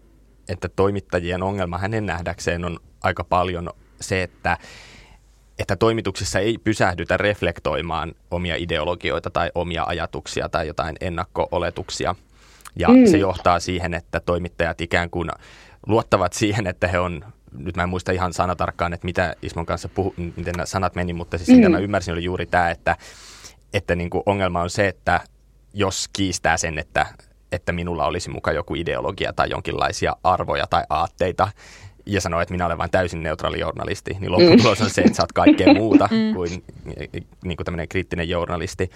että 0.48 0.68
toimittajien 0.68 1.42
ongelma 1.42 1.78
hänen 1.78 2.07
nähdäkseen 2.07 2.64
on 2.64 2.78
aika 3.02 3.24
paljon 3.24 3.70
se, 4.00 4.22
että 4.22 4.59
että 5.59 5.76
toimituksessa 5.76 6.38
ei 6.38 6.59
pysähdytä 6.59 7.16
reflektoimaan 7.16 8.12
omia 8.30 8.57
ideologioita 8.57 9.30
tai 9.30 9.50
omia 9.54 9.84
ajatuksia 9.86 10.48
tai 10.48 10.66
jotain 10.66 10.96
ennakko-oletuksia. 11.00 12.14
Ja 12.78 12.88
mm. 12.88 13.07
se 13.07 13.18
johtaa 13.18 13.61
siihen, 13.61 13.94
että 13.94 14.20
toimittajat 14.20 14.80
ikään 14.80 15.11
kuin 15.11 15.30
luottavat 15.86 16.32
siihen, 16.32 16.66
että 16.66 16.88
he 16.88 16.98
on, 16.98 17.24
nyt 17.59 17.76
mä 17.76 17.82
en 17.82 17.88
muista 17.88 18.12
ihan 18.12 18.32
sanatarkkaan, 18.32 18.92
että 18.92 19.04
mitä 19.04 19.34
Ismon 19.42 19.66
kanssa 19.66 19.88
puhu, 19.88 20.14
miten 20.16 20.54
nämä 20.57 20.66
sanat 20.66 20.94
meni, 20.94 21.12
mutta 21.12 21.38
siis 21.38 21.48
mm. 21.48 21.57
mitä 21.57 21.68
mä 21.68 21.78
ymmärsin 21.78 22.12
oli 22.12 22.24
juuri 22.24 22.46
tämä, 22.46 22.70
että, 22.70 22.96
että 23.72 23.96
niin 23.96 24.11
kuin 24.11 24.22
ongelma 24.26 24.62
on 24.62 24.70
se, 24.70 24.88
että 24.88 25.20
jos 25.74 26.09
kiistää 26.12 26.57
sen, 26.57 26.78
että 26.78 27.07
että 27.53 27.72
minulla 27.72 28.07
olisi 28.07 28.30
muka 28.30 28.53
joku 28.53 28.74
ideologia 28.74 29.32
tai 29.32 29.51
jonkinlaisia 29.51 30.16
arvoja 30.22 30.66
tai 30.66 30.84
aatteita 30.88 31.49
ja 32.07 32.20
sanoo, 32.20 32.40
että 32.40 32.55
minä 32.55 32.66
olen 32.66 32.78
vain 32.78 32.90
täysin 32.90 33.22
neutraali 33.22 33.61
journalisti, 33.61 34.16
niin 34.20 34.32
lopputulos 34.32 34.80
on 34.80 34.90
se, 34.90 35.01
että 35.01 35.16
sä 35.16 35.22
oot 35.22 35.32
kaikkea 35.32 35.74
muuta 35.82 36.09
mm. 36.11 36.34
kuin, 36.34 36.64
niin 37.44 37.57
kuin 37.57 37.64
tämmöinen 37.64 37.88
kriittinen 37.88 38.28
journalisti. 38.28 38.90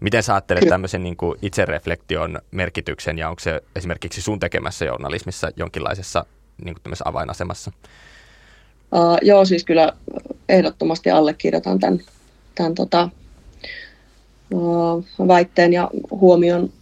Miten 0.00 0.22
sä 0.22 0.34
ajattelet 0.34 0.68
tämmöisen 0.68 1.02
niin 1.02 1.16
kuin 1.16 1.38
itsereflektion 1.42 2.38
merkityksen 2.50 3.18
ja 3.18 3.28
onko 3.28 3.40
se 3.40 3.60
esimerkiksi 3.76 4.22
sun 4.22 4.40
tekemässä 4.40 4.84
journalismissa 4.84 5.50
jonkinlaisessa 5.56 6.26
niin 6.64 6.76
kuin 6.82 6.94
avainasemassa? 7.04 7.72
Uh, 8.92 9.18
joo, 9.22 9.44
siis 9.44 9.64
kyllä 9.64 9.92
ehdottomasti 10.48 11.10
allekirjoitan 11.10 11.78
tämän, 11.78 12.00
tämän 12.54 12.74
tota, 12.74 13.08
uh, 14.54 15.04
väitteen 15.28 15.72
ja 15.72 15.90
huomion. 16.10 16.72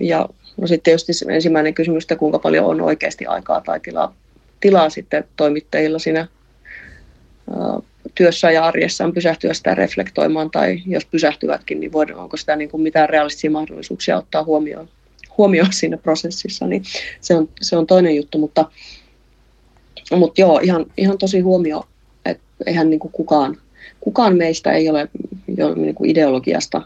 Ja 0.00 0.28
no 0.56 0.66
sitten 0.66 0.82
tietysti 0.82 1.12
ensimmäinen 1.28 1.74
kysymys, 1.74 2.04
että 2.04 2.16
kuinka 2.16 2.38
paljon 2.38 2.66
on 2.66 2.80
oikeasti 2.80 3.26
aikaa 3.26 3.60
tai 3.60 3.80
tilaa, 3.80 4.14
tilaa 4.60 4.90
sitten 4.90 5.24
toimittajilla 5.36 5.98
siinä 5.98 6.28
uh, 7.46 7.84
työssä 8.14 8.50
ja 8.50 8.64
arjessaan 8.64 9.12
pysähtyä 9.12 9.54
sitä 9.54 9.74
reflektoimaan, 9.74 10.50
tai 10.50 10.82
jos 10.86 11.04
pysähtyvätkin, 11.04 11.80
niin 11.80 11.92
voidaan, 11.92 12.20
onko 12.20 12.36
sitä 12.36 12.56
niin 12.56 12.70
kuin 12.70 12.82
mitään 12.82 13.08
realistisia 13.08 13.50
mahdollisuuksia 13.50 14.18
ottaa 14.18 14.44
huomioon, 14.44 14.88
huomioon 15.38 15.72
siinä 15.72 15.96
prosessissa, 15.96 16.66
niin 16.66 16.82
se 17.20 17.34
on, 17.34 17.48
se 17.60 17.76
on 17.76 17.86
toinen 17.86 18.16
juttu, 18.16 18.38
mutta, 18.38 18.70
mutta 20.16 20.40
joo, 20.40 20.58
ihan, 20.58 20.86
ihan 20.96 21.18
tosi 21.18 21.40
huomio, 21.40 21.84
että 22.24 22.42
eihän 22.66 22.90
niin 22.90 23.00
kuin 23.00 23.12
kukaan, 23.12 23.56
kukaan 24.00 24.36
meistä 24.36 24.72
ei 24.72 24.88
ole, 24.88 25.08
ole 25.62 25.74
niin 25.74 25.94
kuin 25.94 26.10
ideologiasta 26.10 26.82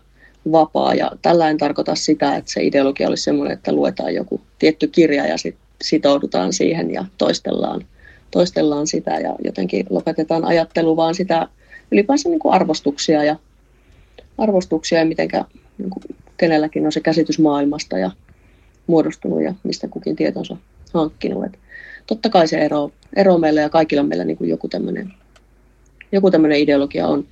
vapaa, 0.52 0.94
ja 0.94 1.10
tällä 1.22 1.50
en 1.50 1.58
tarkoita 1.58 1.94
sitä, 1.94 2.36
että 2.36 2.52
se 2.52 2.62
ideologia 2.62 3.08
olisi 3.08 3.22
sellainen, 3.22 3.56
että 3.56 3.72
luetaan 3.72 4.14
joku 4.14 4.40
tietty 4.58 4.86
kirja 4.86 5.26
ja 5.26 5.38
sitten 5.38 5.66
sitoudutaan 5.82 6.52
siihen 6.52 6.90
ja 6.90 7.04
toistellaan 7.18 7.84
toistellaan 8.30 8.86
sitä 8.86 9.18
ja 9.18 9.34
jotenkin 9.44 9.86
lopetetaan 9.90 10.44
ajattelu, 10.44 10.96
vaan 10.96 11.14
sitä 11.14 11.48
ylipäänsä 11.92 12.28
niin 12.28 12.38
kuin 12.38 12.54
arvostuksia 12.54 13.24
ja 13.24 13.36
arvostuksia 14.38 14.98
ja 14.98 15.04
mitenkä 15.04 15.44
niin 15.78 15.90
kenelläkin 16.36 16.86
on 16.86 16.92
se 16.92 17.00
käsitys 17.00 17.38
maailmasta 17.38 17.98
ja 17.98 18.10
muodostunut 18.86 19.42
ja 19.42 19.54
mistä 19.62 19.88
kukin 19.88 20.16
tietonsa 20.16 20.56
hankkinut. 20.94 21.44
Et 21.44 21.58
totta 22.06 22.28
kai 22.30 22.48
se 22.48 22.58
ero, 22.58 22.90
ero 23.16 23.38
meillä 23.38 23.60
ja 23.60 23.70
kaikilla 23.70 24.02
meillä 24.02 24.24
niin 24.24 24.36
kuin 24.36 24.50
joku 24.50 24.68
tämmöinen 24.68 25.12
joku 26.12 26.30
ideologia 26.56 27.06
on, 27.08 27.26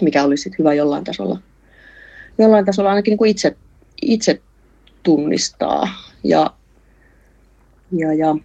mikä 0.00 0.24
olisi 0.24 0.42
sit 0.42 0.58
hyvä 0.58 0.74
jollain 0.74 1.04
tasolla, 1.04 1.38
jollain 2.38 2.64
tasolla 2.64 2.90
ainakin 2.90 3.12
niin 3.12 3.18
kuin 3.18 3.30
itse, 3.30 3.56
itse 4.02 4.40
tunnistaa. 5.02 5.88
Ja, 6.24 6.54
ja, 7.92 8.14
ja 8.14 8.36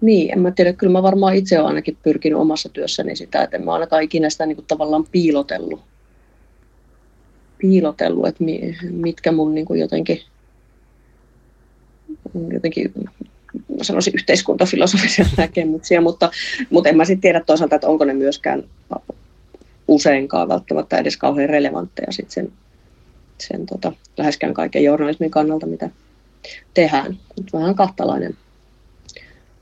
niin, 0.00 0.32
en 0.32 0.40
mä 0.40 0.50
tiedä. 0.50 0.72
Kyllä 0.72 0.92
mä 0.92 1.02
varmaan 1.02 1.34
itse 1.34 1.58
olen 1.58 1.68
ainakin 1.68 1.98
pyrkinyt 2.02 2.38
omassa 2.38 2.68
työssäni 2.68 3.16
sitä, 3.16 3.42
että 3.42 3.56
en 3.56 3.64
mä 3.64 3.72
ainakaan 3.72 4.02
ikinä 4.02 4.30
sitä 4.30 4.46
niin 4.46 4.56
kuin 4.56 4.66
tavallaan 4.66 5.06
piilotellut. 5.12 5.80
Piilotellut, 7.58 8.26
että 8.26 8.44
mitkä 8.90 9.32
mun 9.32 9.54
niin 9.54 9.66
kuin 9.66 9.80
jotenkin, 9.80 10.20
jotenkin 12.52 12.92
mä 13.54 13.84
sanoisin 13.84 14.14
yhteiskuntafilosofisia 14.14 15.26
näkemyksiä, 15.38 16.00
mutta, 16.00 16.30
mutta 16.70 16.88
en 16.88 16.96
mä 16.96 17.04
sitten 17.04 17.20
tiedä 17.20 17.40
toisaalta, 17.40 17.74
että 17.74 17.88
onko 17.88 18.04
ne 18.04 18.14
myöskään 18.14 18.64
useinkaan 19.88 20.48
välttämättä 20.48 20.98
edes 20.98 21.16
kauhean 21.16 21.48
relevantteja 21.48 22.12
sit 22.12 22.30
sen, 22.30 22.52
sen 23.38 23.66
tota, 23.66 23.92
läheskään 24.16 24.54
kaiken 24.54 24.84
journalismin 24.84 25.30
kannalta, 25.30 25.66
mitä 25.66 25.90
tehdään. 26.74 27.18
Mutta 27.36 27.58
vähän 27.58 27.74
kahtalainen 27.74 28.36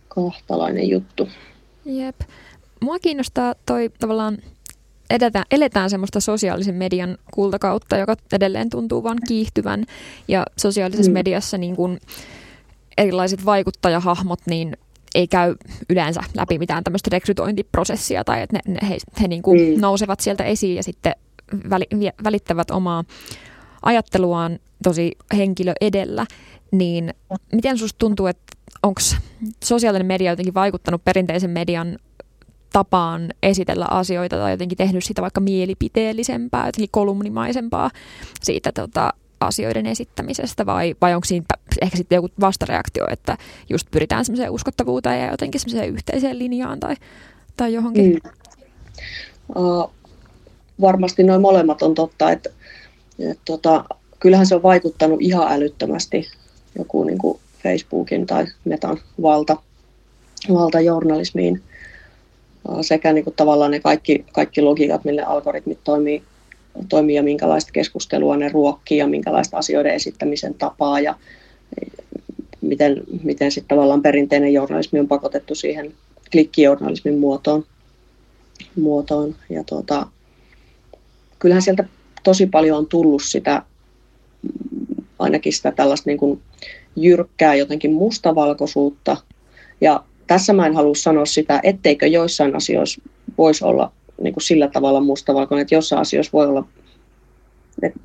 kahtalainen 0.09 0.89
juttu. 0.89 1.29
Jep. 1.85 2.21
Mua 2.81 2.99
kiinnostaa 2.99 3.55
toi 3.67 3.91
tavallaan 4.01 4.39
edetään, 5.11 5.45
eletään 5.51 5.91
semmoista 5.91 6.21
sosiaalisen 6.21 6.75
median 6.75 7.19
kultakautta, 7.35 7.97
joka 7.97 8.17
edelleen 8.33 8.71
tuntuu 8.71 9.03
vaan 9.03 9.19
kiihtyvän. 9.29 9.85
Ja 10.29 10.47
sosiaalisessa 10.57 11.11
mm. 11.11 11.15
mediassa 11.15 11.59
niin 11.59 11.77
kun 11.77 11.99
erilaiset 12.99 13.45
vaikuttajahahmot 13.45 14.41
niin 14.47 14.77
ei 15.15 15.29
käy 15.29 15.55
yleensä 15.91 16.21
läpi 16.35 16.59
mitään 16.59 16.85
tämmöistä 16.85 17.09
rekrytointiprosessia 17.13 18.25
tai 18.25 18.43
että 18.43 18.59
ne, 18.67 18.75
ne, 18.75 18.89
he, 18.89 18.99
he 19.21 19.29
niin 19.29 19.43
kuin 19.43 19.75
mm. 19.75 19.81
nousevat 19.81 20.21
sieltä 20.21 20.45
esiin 20.45 20.77
ja 20.77 20.83
sitten 20.83 21.15
väli, 21.71 21.85
välittävät 22.25 22.71
omaa 22.71 23.05
ajatteluaan 23.83 24.59
tosi 24.83 25.13
henkilö 25.37 25.73
edellä. 25.81 26.27
Niin 26.71 27.15
miten 27.53 27.79
susta 27.79 27.99
tuntuu, 27.99 28.27
että 28.27 28.53
onko 28.83 29.01
sosiaalinen 29.65 30.07
media 30.07 30.33
jotenkin 30.33 30.55
vaikuttanut 30.55 31.05
perinteisen 31.05 31.51
median 31.51 31.99
tapaan 32.73 33.29
esitellä 33.43 33.87
asioita 33.91 34.37
tai 34.37 34.51
jotenkin 34.51 34.79
tehnyt 34.79 35.05
sitä 35.05 35.23
vaikka 35.23 35.41
mielipiteellisempää, 35.41 36.67
jotenkin 36.67 36.89
kolumnimaisempaa 36.93 37.91
siitä 38.43 38.73
tota, 38.73 39.13
asioiden 39.47 39.87
esittämisestä 39.87 40.67
vai, 40.67 40.95
vai 41.01 41.15
onko 41.15 41.25
siinä 41.25 41.45
ehkä 41.83 41.97
sitten 41.97 42.17
joku 42.17 42.29
vastareaktio, 42.41 43.07
että 43.11 43.39
just 43.69 43.87
pyritään 43.91 44.25
semmoiseen 44.25 44.51
uskottavuuteen 44.51 45.21
ja 45.21 45.31
jotenkin 45.31 45.61
semmoiseen 45.61 45.95
yhteiseen 45.95 46.39
linjaan 46.39 46.81
tai, 46.81 46.97
tai 47.57 47.73
johonkin? 47.75 48.13
Mm. 48.13 48.31
Uh, 49.57 49.91
varmasti 50.81 51.23
noin 51.23 51.41
molemmat 51.41 51.83
on 51.83 51.95
totta, 51.95 52.31
että, 52.31 52.51
että 53.19 53.43
tota, 53.45 53.85
kyllähän 54.21 54.47
se 54.47 54.55
on 54.55 54.63
vaikuttanut 54.63 55.23
ihan 55.23 55.53
älyttömästi 55.53 56.29
joku 56.79 57.05
niin 57.05 57.19
kuin 57.19 57.41
Facebookin 57.63 58.27
tai 58.27 58.47
Metan 58.65 59.01
valta, 59.23 59.57
valtajournalismiin 60.53 61.63
sekä 62.81 63.13
niin 63.13 63.25
kuin 63.25 63.37
tavallaan 63.37 63.71
ne 63.71 63.81
kaikki, 63.81 64.25
kaikki 64.33 64.63
logiikat, 64.63 65.05
millä 65.05 65.27
algoritmit 65.27 65.79
toimii, 65.85 66.23
toimii 66.89 67.23
minkälaista 67.23 67.73
keskustelua 67.73 68.37
ne 68.37 68.49
ruokkii 68.49 68.99
ja 68.99 69.07
minkälaista 69.07 69.57
asioiden 69.57 69.95
esittämisen 69.95 70.55
tapaa 70.55 71.01
ja 71.01 71.15
miten, 72.61 73.03
miten 73.23 73.51
sitten 73.51 73.69
tavallaan 73.69 74.03
perinteinen 74.03 74.53
journalismi 74.53 75.01
on 75.01 75.09
pakotettu 75.09 75.55
siihen 75.55 75.95
klikkijournalismin 76.33 77.19
muotoon. 77.19 77.65
muotoon. 78.81 79.35
Ja 79.51 79.65
tuota, 79.65 80.07
kyllähän 81.39 81.63
sieltä 81.63 81.85
tosi 82.23 82.47
paljon 82.47 82.79
on 82.79 82.87
tullut 82.87 83.23
sitä, 83.23 83.63
ainakin 85.19 85.53
sitä 85.53 85.73
tällaista 85.73 86.11
niin 86.11 86.19
kuin 86.19 86.41
jyrkkää 86.97 87.55
jotenkin 87.55 87.93
mustavalkoisuutta. 87.93 89.17
Ja 89.81 90.05
tässä 90.27 90.53
mä 90.53 90.67
en 90.67 90.75
halua 90.75 90.95
sanoa 90.95 91.27
sitä, 91.27 91.61
etteikö 91.63 92.07
joissain 92.07 92.57
asioissa 92.57 93.03
voisi 93.39 93.65
olla 93.65 93.93
niin 94.23 94.35
kuin 94.35 94.43
sillä 94.43 94.69
tavalla 94.69 95.01
mustavalkoinen, 95.01 95.63
että 95.63 95.75
jossain 95.75 96.01
asioissa 96.01 96.33
voi 96.33 96.47
olla, 96.47 96.69
että, 97.83 98.01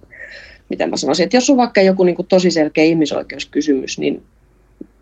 miten 0.70 0.90
mä 0.90 0.98
sanoisin, 0.98 1.24
että 1.24 1.38
jos 1.38 1.50
on 1.50 1.58
vaikka 1.58 1.82
joku 1.82 2.04
niin 2.04 2.16
kuin 2.16 2.28
tosi 2.28 2.52
selkeä 2.52 2.84
ihmisoikeuskysymys, 2.84 4.00
niin, 4.00 4.24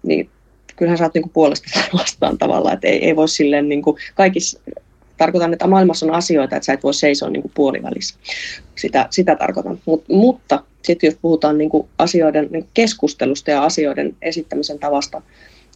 niin 0.04 0.30
kyllähän 0.76 0.98
sä 0.98 1.04
oot 1.04 1.14
niin 1.14 1.30
puolesta 1.30 1.80
vastaan 1.94 2.38
tavallaan, 2.38 2.74
että 2.74 2.88
ei, 2.88 3.06
ei 3.06 3.16
voi 3.16 3.30
silleen 3.30 3.70
niin 3.70 3.82
kuin 3.82 3.98
kaikissa, 4.16 4.60
tarkoitan, 5.18 5.54
että 5.54 5.68
maailmassa 5.68 6.06
on 6.06 6.14
asioita, 6.14 6.56
että 6.56 6.66
sä 6.66 6.74
et 6.74 6.84
voi 6.84 6.94
seisoa 6.94 7.30
niin 7.30 7.42
kuin 7.42 7.52
puolivälissä. 7.56 8.16
Sitä, 8.76 9.08
sitä 9.10 9.36
tarkoitan. 9.36 9.80
Mut, 9.86 10.04
mutta 10.10 10.64
sitten 10.82 11.08
jos 11.08 11.18
puhutaan 11.22 11.58
niin 11.58 11.70
kuin 11.70 11.88
asioiden 11.98 12.48
niin 12.52 12.68
keskustelusta 12.74 13.52
ja 13.52 13.64
asioiden 13.64 14.16
esittämisen 14.22 14.80
tavasta, 14.80 15.22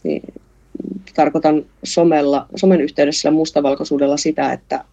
niin 0.02 0.22
tarkoitan 1.14 1.66
somella, 1.84 2.46
somen 2.56 2.80
yhteydessä 2.80 3.30
mustavalkoisuudella 3.30 4.16
sitä, 4.16 4.52
että 4.52 4.84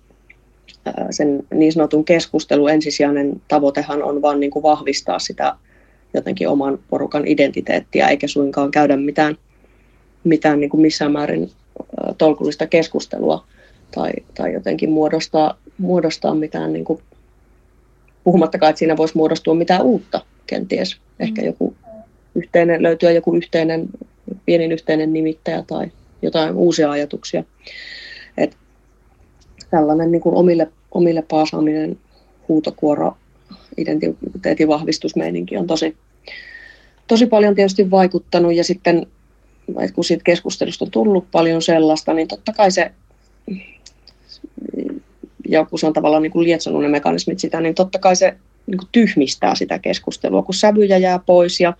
sen 1.11 1.43
niin 1.53 1.73
sanotun 1.73 2.05
keskustelun 2.05 2.69
ensisijainen 2.69 3.41
tavoitehan 3.47 4.03
on 4.03 4.21
vain 4.21 4.39
niin 4.39 4.51
kuin 4.51 4.63
vahvistaa 4.63 5.19
sitä 5.19 5.55
jotenkin 6.13 6.49
oman 6.49 6.79
porukan 6.89 7.27
identiteettiä, 7.27 8.07
eikä 8.07 8.27
suinkaan 8.27 8.71
käydä 8.71 8.97
mitään, 8.97 9.37
mitään 10.23 10.59
niin 10.59 10.69
kuin 10.69 10.81
missään 10.81 11.11
määrin 11.11 11.51
tolkullista 12.17 12.67
keskustelua 12.67 13.45
tai, 13.95 14.11
tai 14.33 14.53
jotenkin 14.53 14.89
muodostaa, 14.89 15.57
muodostaa 15.77 16.35
mitään 16.35 16.73
niin 16.73 16.85
kuin 16.85 17.01
Puhumattakaan, 18.27 18.69
että 18.69 18.79
siinä 18.79 18.97
voisi 18.97 19.17
muodostua 19.17 19.55
mitään 19.55 19.81
uutta 19.81 20.21
kenties. 20.47 20.97
Ehkä 21.19 21.41
mm. 21.41 21.45
joku 21.45 21.75
yhteinen, 22.35 22.83
löytyä 22.83 23.11
joku 23.11 23.35
yhteinen, 23.35 23.89
pienin 24.45 24.71
yhteinen 24.71 25.13
nimittäjä 25.13 25.63
tai 25.67 25.91
jotain 26.21 26.55
uusia 26.55 26.91
ajatuksia. 26.91 27.43
Et 28.37 28.57
tällainen 29.71 30.11
niin 30.11 30.21
kuin 30.21 30.35
omille, 30.35 30.67
omille 30.91 31.21
paasaaminen, 31.21 31.97
huutokuoro, 32.47 33.17
identiteetin 33.77 34.67
vahvistusmeininki 34.67 35.57
on 35.57 35.67
tosi, 35.67 35.97
tosi 37.07 37.25
paljon 37.25 37.55
tietysti 37.55 37.91
vaikuttanut. 37.91 38.55
Ja 38.55 38.63
sitten 38.63 39.07
kun 39.93 40.03
siitä 40.03 40.23
keskustelusta 40.23 40.85
on 40.85 40.91
tullut 40.91 41.31
paljon 41.31 41.61
sellaista, 41.61 42.13
niin 42.13 42.27
totta 42.27 42.53
kai 42.53 42.71
se 42.71 42.91
ja 45.49 45.65
kun 45.65 45.79
se 45.79 45.87
on 45.87 45.93
tavallaan 45.93 46.23
niin 46.23 46.31
kuin 46.31 46.43
lietsonut 46.43 46.81
ne 46.81 46.87
mekanismit 46.87 47.39
sitä, 47.39 47.61
niin 47.61 47.75
totta 47.75 47.99
kai 47.99 48.15
se 48.15 48.35
niin 48.67 48.77
kuin 48.77 48.89
tyhmistää 48.91 49.55
sitä 49.55 49.79
keskustelua, 49.79 50.43
kun 50.43 50.53
sävyjä 50.53 50.97
jää 50.97 51.19
pois 51.19 51.59
ja 51.59 51.73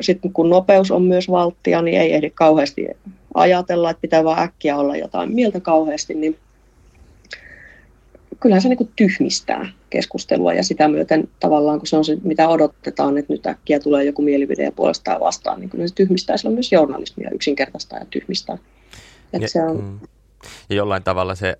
sitten 0.00 0.32
kun 0.32 0.50
nopeus 0.50 0.90
on 0.90 1.02
myös 1.02 1.30
valttia, 1.30 1.82
niin 1.82 2.00
ei 2.00 2.12
ehdi 2.12 2.30
kauheasti 2.30 2.88
ajatella, 3.34 3.90
että 3.90 4.00
pitää 4.00 4.24
vaan 4.24 4.42
äkkiä 4.42 4.76
olla 4.76 4.96
jotain 4.96 5.34
mieltä 5.34 5.60
kauheasti, 5.60 6.14
niin 6.14 6.38
kyllähän 8.40 8.62
se 8.62 8.68
niin 8.68 8.76
kuin 8.76 8.92
tyhmistää 8.96 9.68
keskustelua 9.90 10.54
ja 10.54 10.62
sitä 10.62 10.88
myöten 10.88 11.28
tavallaan, 11.40 11.78
kun 11.78 11.86
se 11.86 11.96
on 11.96 12.04
se, 12.04 12.16
mitä 12.22 12.48
odotetaan, 12.48 13.18
että 13.18 13.32
nyt 13.32 13.46
äkkiä 13.46 13.80
tulee 13.80 14.04
joku 14.04 14.22
mielipide 14.22 14.64
ja 14.64 14.72
puolestaan 14.72 15.20
vastaan, 15.20 15.60
niin 15.60 15.70
kyllä 15.70 15.88
se 15.88 15.94
tyhmistää 15.94 16.36
silloin 16.36 16.54
myös 16.54 16.72
journalismia 16.72 17.30
yksinkertaistaa 17.30 17.98
ja 17.98 18.06
tyhmistää. 18.10 18.58
Että 19.32 19.48
se 19.48 19.62
on, 19.62 19.84
mm 19.84 20.00
ja 20.70 20.76
jollain 20.76 21.02
tavalla 21.02 21.34
se 21.34 21.58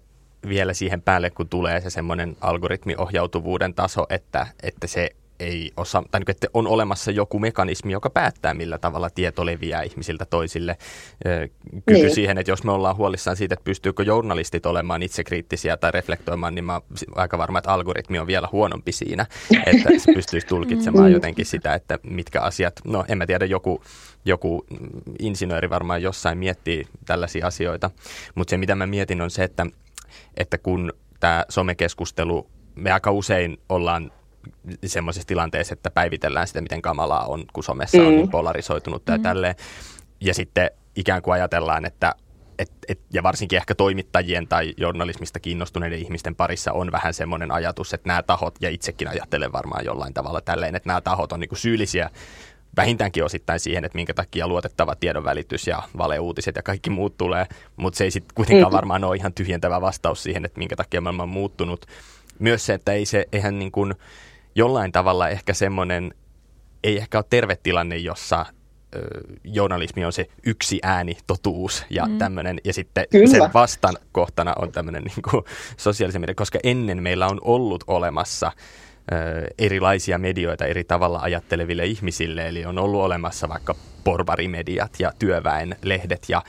vielä 0.48 0.74
siihen 0.74 1.02
päälle, 1.02 1.30
kun 1.30 1.48
tulee 1.48 1.80
se 1.80 1.90
semmoinen 1.90 2.36
algoritmiohjautuvuuden 2.40 3.74
taso, 3.74 4.06
että, 4.10 4.46
että 4.62 4.86
se 4.86 5.10
ei 5.40 5.72
osaa, 5.76 6.04
tai 6.10 6.20
niin 6.20 6.30
että 6.30 6.46
on 6.54 6.66
olemassa 6.66 7.10
joku 7.10 7.38
mekanismi, 7.38 7.92
joka 7.92 8.10
päättää, 8.10 8.54
millä 8.54 8.78
tavalla 8.78 9.10
tieto 9.10 9.46
leviää 9.46 9.82
ihmisiltä 9.82 10.24
toisille. 10.24 10.76
Kyky 11.86 12.00
niin. 12.00 12.14
siihen, 12.14 12.38
että 12.38 12.50
jos 12.50 12.64
me 12.64 12.72
ollaan 12.72 12.96
huolissaan 12.96 13.36
siitä, 13.36 13.54
että 13.54 13.64
pystyykö 13.64 14.02
journalistit 14.02 14.66
olemaan 14.66 15.02
itsekriittisiä 15.02 15.76
tai 15.76 15.90
reflektoimaan, 15.90 16.54
niin 16.54 16.64
mä 16.64 16.72
oon 16.72 16.82
aika 17.14 17.38
varma, 17.38 17.58
että 17.58 17.70
algoritmi 17.70 18.18
on 18.18 18.26
vielä 18.26 18.48
huonompi 18.52 18.92
siinä, 18.92 19.26
että 19.66 19.98
se 19.98 20.12
pystyisi 20.12 20.46
tulkitsemaan 20.46 21.06
mm. 21.06 21.12
jotenkin 21.12 21.46
sitä, 21.46 21.74
että 21.74 21.98
mitkä 22.02 22.40
asiat, 22.40 22.80
no 22.84 23.04
en 23.08 23.18
mä 23.18 23.26
tiedä, 23.26 23.44
joku, 23.44 23.82
joku 24.24 24.66
insinööri 25.18 25.70
varmaan 25.70 26.02
jossain 26.02 26.38
miettii 26.38 26.86
tällaisia 27.06 27.46
asioita, 27.46 27.90
mutta 28.34 28.50
se 28.50 28.56
mitä 28.56 28.74
mä 28.74 28.86
mietin 28.86 29.20
on 29.20 29.30
se, 29.30 29.44
että, 29.44 29.66
että 30.36 30.58
kun 30.58 30.92
tämä 31.20 31.44
somekeskustelu, 31.48 32.46
me 32.74 32.92
aika 32.92 33.10
usein 33.10 33.58
ollaan 33.68 34.12
semmoisessa 34.86 35.26
tilanteessa, 35.26 35.72
että 35.72 35.90
päivitellään 35.90 36.46
sitä, 36.46 36.60
miten 36.60 36.82
kamalaa 36.82 37.26
on, 37.26 37.44
kun 37.52 37.64
somessa 37.64 37.98
mm. 37.98 38.06
on 38.06 38.12
niin 38.12 38.30
polarisoitunut 38.30 39.02
ja 39.08 39.16
mm. 39.16 39.22
tälleen. 39.22 39.54
Ja 40.20 40.34
sitten 40.34 40.70
ikään 40.96 41.22
kuin 41.22 41.34
ajatellaan, 41.34 41.84
että 41.84 42.14
et, 42.58 42.72
et, 42.88 43.00
ja 43.12 43.22
varsinkin 43.22 43.56
ehkä 43.56 43.74
toimittajien 43.74 44.48
tai 44.48 44.74
journalismista 44.76 45.40
kiinnostuneiden 45.40 45.98
ihmisten 45.98 46.34
parissa 46.34 46.72
on 46.72 46.92
vähän 46.92 47.14
semmoinen 47.14 47.50
ajatus, 47.50 47.94
että 47.94 48.08
nämä 48.08 48.22
tahot, 48.22 48.54
ja 48.60 48.70
itsekin 48.70 49.08
ajattelen 49.08 49.52
varmaan 49.52 49.84
jollain 49.84 50.14
tavalla 50.14 50.40
tälleen, 50.40 50.74
että 50.74 50.88
nämä 50.88 51.00
tahot 51.00 51.32
on 51.32 51.40
niin 51.40 51.50
syyllisiä 51.54 52.10
vähintäänkin 52.76 53.24
osittain 53.24 53.60
siihen, 53.60 53.84
että 53.84 53.96
minkä 53.96 54.14
takia 54.14 54.48
luotettava 54.48 54.94
tiedonvälitys 54.94 55.66
ja 55.66 55.82
valeuutiset 55.98 56.56
ja 56.56 56.62
kaikki 56.62 56.90
muut 56.90 57.16
tulee, 57.16 57.46
mutta 57.76 57.98
se 57.98 58.04
ei 58.04 58.10
sitten 58.10 58.34
kuitenkaan 58.34 58.72
mm. 58.72 58.76
varmaan 58.76 59.04
ole 59.04 59.16
ihan 59.16 59.34
tyhjentävä 59.34 59.80
vastaus 59.80 60.22
siihen, 60.22 60.44
että 60.44 60.58
minkä 60.58 60.76
takia 60.76 61.00
maailma 61.00 61.22
on 61.22 61.28
muuttunut. 61.28 61.86
Myös 62.38 62.66
se, 62.66 62.74
että 62.74 62.92
ei 62.92 63.06
se, 63.06 63.26
eihän 63.32 63.58
niin 63.58 63.72
kuin, 63.72 63.94
jollain 64.56 64.92
tavalla 64.92 65.28
ehkä 65.28 65.54
semmoinen, 65.54 66.14
ei 66.84 66.96
ehkä 66.96 67.18
ole 67.18 67.24
terve 67.30 67.56
tilanne, 67.56 67.96
jossa 67.96 68.46
ö, 68.94 68.98
journalismi 69.44 70.04
on 70.04 70.12
se 70.12 70.26
yksi 70.46 70.78
ääni, 70.82 71.16
totuus 71.26 71.84
ja 71.90 72.06
mm. 72.06 72.18
tämmöinen, 72.18 72.60
ja 72.64 72.72
sitten 72.72 73.06
Kyllä. 73.10 73.26
sen 73.26 73.52
vastakohtana 73.54 74.54
on 74.58 74.72
tämmöinen 74.72 75.02
niin 75.04 75.22
kuin 75.30 75.44
sosiaalisen 75.76 76.20
media, 76.20 76.34
koska 76.34 76.58
ennen 76.64 77.02
meillä 77.02 77.26
on 77.26 77.38
ollut 77.42 77.84
olemassa 77.86 78.52
ö, 79.12 79.46
erilaisia 79.58 80.18
medioita 80.18 80.66
eri 80.66 80.84
tavalla 80.84 81.18
ajatteleville 81.18 81.86
ihmisille, 81.86 82.48
eli 82.48 82.64
on 82.64 82.78
ollut 82.78 83.02
olemassa 83.02 83.48
vaikka 83.48 83.74
porvarimediat 84.04 84.92
ja 84.98 85.12
työväen 85.18 85.76
lehdet 85.82 86.26
ja 86.28 86.42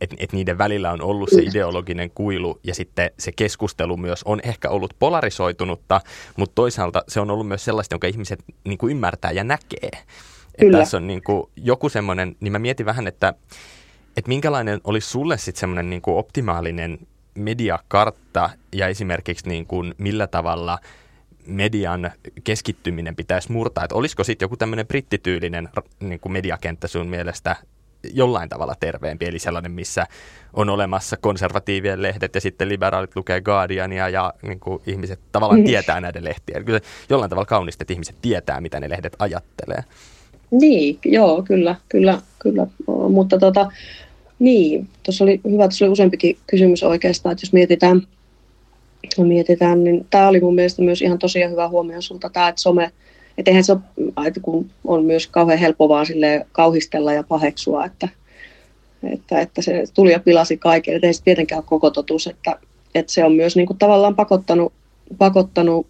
että 0.00 0.16
et 0.18 0.32
niiden 0.32 0.58
välillä 0.58 0.92
on 0.92 1.02
ollut 1.02 1.28
se 1.30 1.42
ideologinen 1.42 2.10
kuilu 2.10 2.60
ja 2.64 2.74
sitten 2.74 3.10
se 3.18 3.32
keskustelu 3.32 3.96
myös 3.96 4.22
on 4.22 4.40
ehkä 4.44 4.68
ollut 4.68 4.94
polarisoitunutta, 4.98 6.00
mutta 6.36 6.54
toisaalta 6.54 7.04
se 7.08 7.20
on 7.20 7.30
ollut 7.30 7.48
myös 7.48 7.64
sellaista, 7.64 7.94
jonka 7.94 8.06
ihmiset 8.06 8.44
niin 8.64 8.78
kuin 8.78 8.90
ymmärtää 8.90 9.30
ja 9.30 9.44
näkee. 9.44 9.90
Että 10.58 10.78
tässä 10.78 10.96
on 10.96 11.06
niin 11.06 11.22
kuin 11.22 11.50
joku 11.56 11.88
semmoinen, 11.88 12.36
niin 12.40 12.52
mä 12.52 12.58
mietin 12.58 12.86
vähän, 12.86 13.06
että, 13.06 13.34
että 14.16 14.28
minkälainen 14.28 14.80
olisi 14.84 15.10
sulle 15.10 15.38
sitten 15.38 15.60
semmoinen 15.60 15.90
niin 15.90 16.02
kuin 16.02 16.16
optimaalinen 16.16 16.98
mediakartta 17.34 18.50
ja 18.72 18.88
esimerkiksi 18.88 19.48
niin 19.48 19.66
kuin 19.66 19.94
millä 19.98 20.26
tavalla 20.26 20.78
median 21.46 22.10
keskittyminen 22.44 23.16
pitäisi 23.16 23.52
murtaa. 23.52 23.84
Että 23.84 23.94
olisiko 23.94 24.24
sitten 24.24 24.44
joku 24.46 24.56
tämmöinen 24.56 24.86
brittityylinen 24.86 25.68
niin 26.00 26.20
kuin 26.20 26.32
mediakenttä 26.32 26.88
sun 26.88 27.06
mielestä 27.06 27.56
jollain 28.12 28.48
tavalla 28.48 28.74
terveempi, 28.80 29.26
eli 29.26 29.38
sellainen, 29.38 29.72
missä 29.72 30.06
on 30.52 30.68
olemassa 30.68 31.16
konservatiivien 31.16 32.02
lehdet 32.02 32.34
ja 32.34 32.40
sitten 32.40 32.68
liberaalit 32.68 33.16
lukee 33.16 33.40
Guardiania 33.40 34.08
ja 34.08 34.32
niin 34.42 34.60
kuin 34.60 34.82
ihmiset 34.86 35.20
tavallaan 35.32 35.60
mm. 35.60 35.66
tietää 35.66 36.00
näiden 36.00 36.24
lehtien. 36.24 36.64
Kyllä 36.64 36.80
jollain 37.10 37.30
tavalla 37.30 37.46
kaunista, 37.46 37.82
että 37.82 37.92
ihmiset 37.92 38.16
tietää, 38.22 38.60
mitä 38.60 38.80
ne 38.80 38.90
lehdet 38.90 39.16
ajattelee. 39.18 39.84
Niin, 40.50 40.98
joo, 41.04 41.42
kyllä, 41.42 41.76
kyllä, 41.88 42.18
kyllä. 42.38 42.66
Mutta 43.08 43.38
tota, 43.38 43.72
niin, 44.38 44.88
tuossa 45.02 45.24
oli 45.24 45.40
hyvä, 45.50 45.62
tuossa 45.62 45.84
oli 45.84 45.92
useampikin 45.92 46.38
kysymys 46.46 46.82
oikeastaan, 46.82 47.32
että 47.32 47.44
jos 47.44 47.52
mietitään, 47.52 48.02
mietitään 49.18 49.84
niin 49.84 50.06
tämä 50.10 50.28
oli 50.28 50.40
mun 50.40 50.54
mielestä 50.54 50.82
myös 50.82 51.02
ihan 51.02 51.18
tosiaan 51.18 51.52
hyvä 51.52 51.68
huomio 51.68 52.00
sulta, 52.00 52.30
tämä, 52.30 52.48
että 52.48 52.62
some, 52.62 52.90
että 53.38 53.50
eihän 53.50 53.64
se 53.64 53.72
ole, 53.72 54.32
kun 54.42 54.70
on 54.84 55.04
myös 55.04 55.26
kauhean 55.26 55.58
helppo 55.58 55.88
vaan 55.88 56.06
kauhistella 56.52 57.12
ja 57.12 57.22
paheksua, 57.22 57.84
että, 57.84 58.08
että, 59.12 59.40
että 59.40 59.62
se 59.62 59.84
tuli 59.94 60.12
ja 60.12 60.20
pilasi 60.20 60.56
kaiken. 60.56 60.94
Että 60.94 61.06
ei 61.06 61.14
se 61.14 61.22
tietenkään 61.22 61.58
ole 61.58 61.64
koko 61.68 61.90
totuus, 61.90 62.26
että, 62.26 62.58
että 62.94 63.12
se 63.12 63.24
on 63.24 63.32
myös 63.32 63.56
niin 63.56 63.66
kuin 63.66 63.78
tavallaan 63.78 64.16
pakottanut, 64.16 64.72
pakottanut 65.18 65.86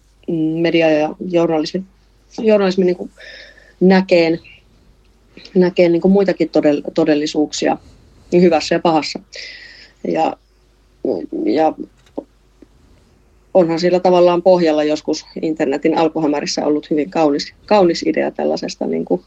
media 0.61 0.91
ja 0.91 1.15
journalismi, 1.29 1.83
journalismi 2.39 2.85
niin 2.85 2.97
kuin 2.97 3.11
näkeen, 3.79 4.39
näkeen 5.55 5.91
niin 5.91 6.01
kuin 6.01 6.11
muitakin 6.11 6.51
todellisuuksia 6.93 7.77
hyvässä 8.33 8.75
ja 8.75 8.79
pahassa. 8.79 9.19
Ja, 10.07 10.37
ja 11.45 11.73
onhan 13.55 13.79
sillä 13.79 13.99
tavallaan 13.99 14.41
pohjalla 14.41 14.83
joskus 14.83 15.25
internetin 15.41 15.97
alkuhämärissä 15.97 16.65
ollut 16.65 16.89
hyvin 16.89 17.09
kaunis, 17.09 17.53
kaunis 17.65 18.03
idea 18.03 18.31
tällaisesta 18.31 18.87
niin 18.87 19.05
kuin 19.05 19.21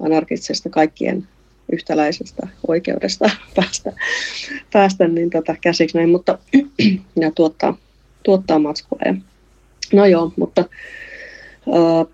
anarkistisesta 0.00 0.68
kaikkien 0.68 1.28
yhtäläisestä 1.72 2.48
oikeudesta 2.68 3.30
päästä, 3.56 3.92
päästä 4.72 5.08
niin 5.08 5.30
tota, 5.30 5.54
käsiksi 5.60 5.96
näin, 5.96 6.10
mutta 6.10 6.38
ja 7.20 7.30
tuottaa, 7.30 7.76
tuottaa 8.22 8.58
matskua. 8.58 8.98
No 9.92 10.06
joo, 10.06 10.32
mutta 10.36 10.64
uh, 11.66 12.08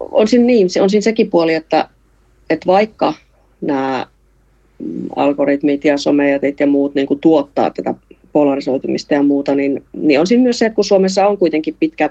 on 0.00 0.28
siinä 0.28 0.44
niin, 0.44 0.68
on 0.80 0.90
siinä 0.90 1.02
sekin 1.02 1.30
puoli, 1.30 1.54
että, 1.54 1.88
että 2.50 2.66
vaikka 2.66 3.14
nämä 3.60 4.06
algoritmit 5.16 5.84
ja 5.84 5.98
somejätit 5.98 6.60
ja 6.60 6.66
muut 6.66 6.94
niin 6.94 7.06
kuin 7.06 7.20
tuottaa 7.20 7.70
tätä 7.70 7.94
polarisoitumista 8.38 9.14
ja 9.14 9.22
muuta, 9.22 9.54
niin, 9.54 9.84
niin 9.92 10.20
on 10.20 10.26
siinä 10.26 10.42
myös 10.42 10.58
se, 10.58 10.66
että 10.66 10.74
kun 10.74 10.84
Suomessa 10.84 11.26
on 11.26 11.38
kuitenkin 11.38 11.76
pitkä, 11.80 12.10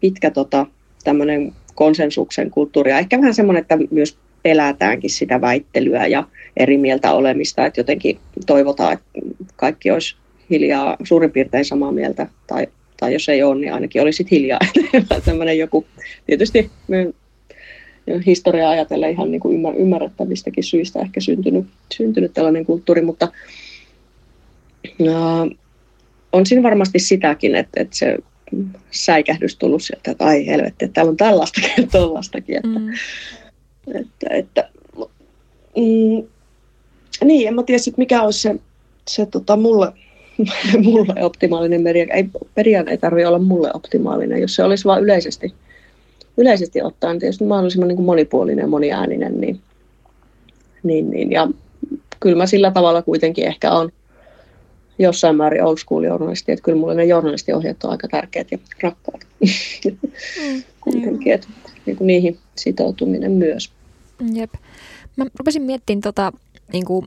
pitkä 0.00 0.30
tota, 0.30 0.66
tämmöinen 1.04 1.52
konsensuksen 1.74 2.50
kulttuuri, 2.50 2.90
ja 2.90 2.98
ehkä 2.98 3.18
vähän 3.18 3.34
semmoinen, 3.34 3.60
että 3.60 3.78
myös 3.90 4.18
pelätäänkin 4.42 5.10
sitä 5.10 5.40
väittelyä 5.40 6.06
ja 6.06 6.24
eri 6.56 6.78
mieltä 6.78 7.12
olemista, 7.12 7.66
että 7.66 7.80
jotenkin 7.80 8.18
toivotaan, 8.46 8.92
että 8.92 9.08
kaikki 9.56 9.90
olisi 9.90 10.16
hiljaa 10.50 10.96
suurin 11.04 11.30
piirtein 11.30 11.64
samaa 11.64 11.92
mieltä, 11.92 12.26
tai, 12.46 12.66
tai 13.00 13.12
jos 13.12 13.28
ei 13.28 13.42
ole, 13.42 13.60
niin 13.60 13.74
ainakin 13.74 14.02
olisi 14.02 14.26
hiljaa. 14.30 14.60
tämmöinen 15.24 15.58
joku, 15.58 15.86
tietysti 16.26 16.70
historiaa 18.26 18.70
ajatellen 18.70 19.10
ihan 19.10 19.30
niin 19.30 19.40
kuin 19.40 19.76
ymmärrettävistäkin 19.76 20.64
syistä 20.64 21.00
ehkä 21.00 21.20
syntynyt, 21.20 21.66
syntynyt 21.94 22.34
tällainen 22.34 22.66
kulttuuri, 22.66 23.02
mutta 23.02 23.28
on 26.38 26.46
siinä 26.46 26.62
varmasti 26.62 26.98
sitäkin, 26.98 27.54
että, 27.54 27.80
että 27.80 27.96
se 27.96 28.18
säikähdys 28.90 29.56
tullut 29.56 29.82
sieltä, 29.82 30.10
että 30.10 30.24
ai 30.24 30.46
helvetti, 30.46 30.84
että 30.84 30.94
täällä 30.94 31.10
on 31.10 31.16
tällaistakin 31.16 31.70
ja 31.76 31.86
tollaistakin. 31.92 32.56
Että, 32.56 32.78
mm. 32.78 32.92
että, 33.94 34.26
että, 34.30 34.68
mm, 35.76 36.26
niin, 37.24 37.48
en 37.48 37.54
mä 37.54 37.62
tiedä 37.62 37.78
sit 37.78 37.98
mikä 37.98 38.22
olisi 38.22 38.40
se, 38.40 38.54
se 39.08 39.26
tota, 39.26 39.56
mulle, 39.56 39.92
mulle 40.84 41.14
optimaalinen 41.24 41.82
media. 41.82 42.06
Ei, 42.14 42.28
median 42.56 42.88
ei 42.88 42.98
tarvitse 42.98 43.26
olla 43.26 43.38
mulle 43.38 43.70
optimaalinen, 43.74 44.40
jos 44.40 44.54
se 44.54 44.64
olisi 44.64 44.84
vain 44.84 45.04
yleisesti, 45.04 45.54
yleisesti 46.36 46.82
ottaen 46.82 47.18
tietysti 47.18 47.44
mahdollisimman 47.44 47.88
niin 47.88 47.96
kuin 47.96 48.06
monipuolinen 48.06 48.62
ja 48.62 48.68
moniääninen, 48.68 49.40
niin, 49.40 49.60
niin, 50.82 51.10
niin, 51.10 51.32
ja 51.32 51.48
kyllä 52.20 52.36
mä 52.36 52.46
sillä 52.46 52.70
tavalla 52.70 53.02
kuitenkin 53.02 53.46
ehkä 53.46 53.72
on 53.72 53.92
jossain 54.98 55.36
määrin 55.36 55.64
old 55.64 55.76
school 55.76 56.04
journalisti, 56.04 56.52
että 56.52 56.62
kyllä 56.62 56.78
mulle 56.78 56.94
ne 56.94 57.04
journalistiohjeet 57.04 57.84
on 57.84 57.90
aika 57.90 58.08
tärkeät 58.08 58.52
ja 58.52 58.58
rakkaat. 58.82 59.20
Mm, 60.42 60.62
Kuitenkin, 60.80 61.32
että 61.32 61.48
niin 61.86 61.96
kuin 61.96 62.06
niihin 62.06 62.38
sitoutuminen 62.56 63.32
myös. 63.32 63.72
Jep. 64.34 64.54
Mä 65.16 65.24
rupesin 65.38 65.62
miettimään 65.62 66.00
tota, 66.00 66.32
niin 66.72 66.84
kuin 66.84 67.06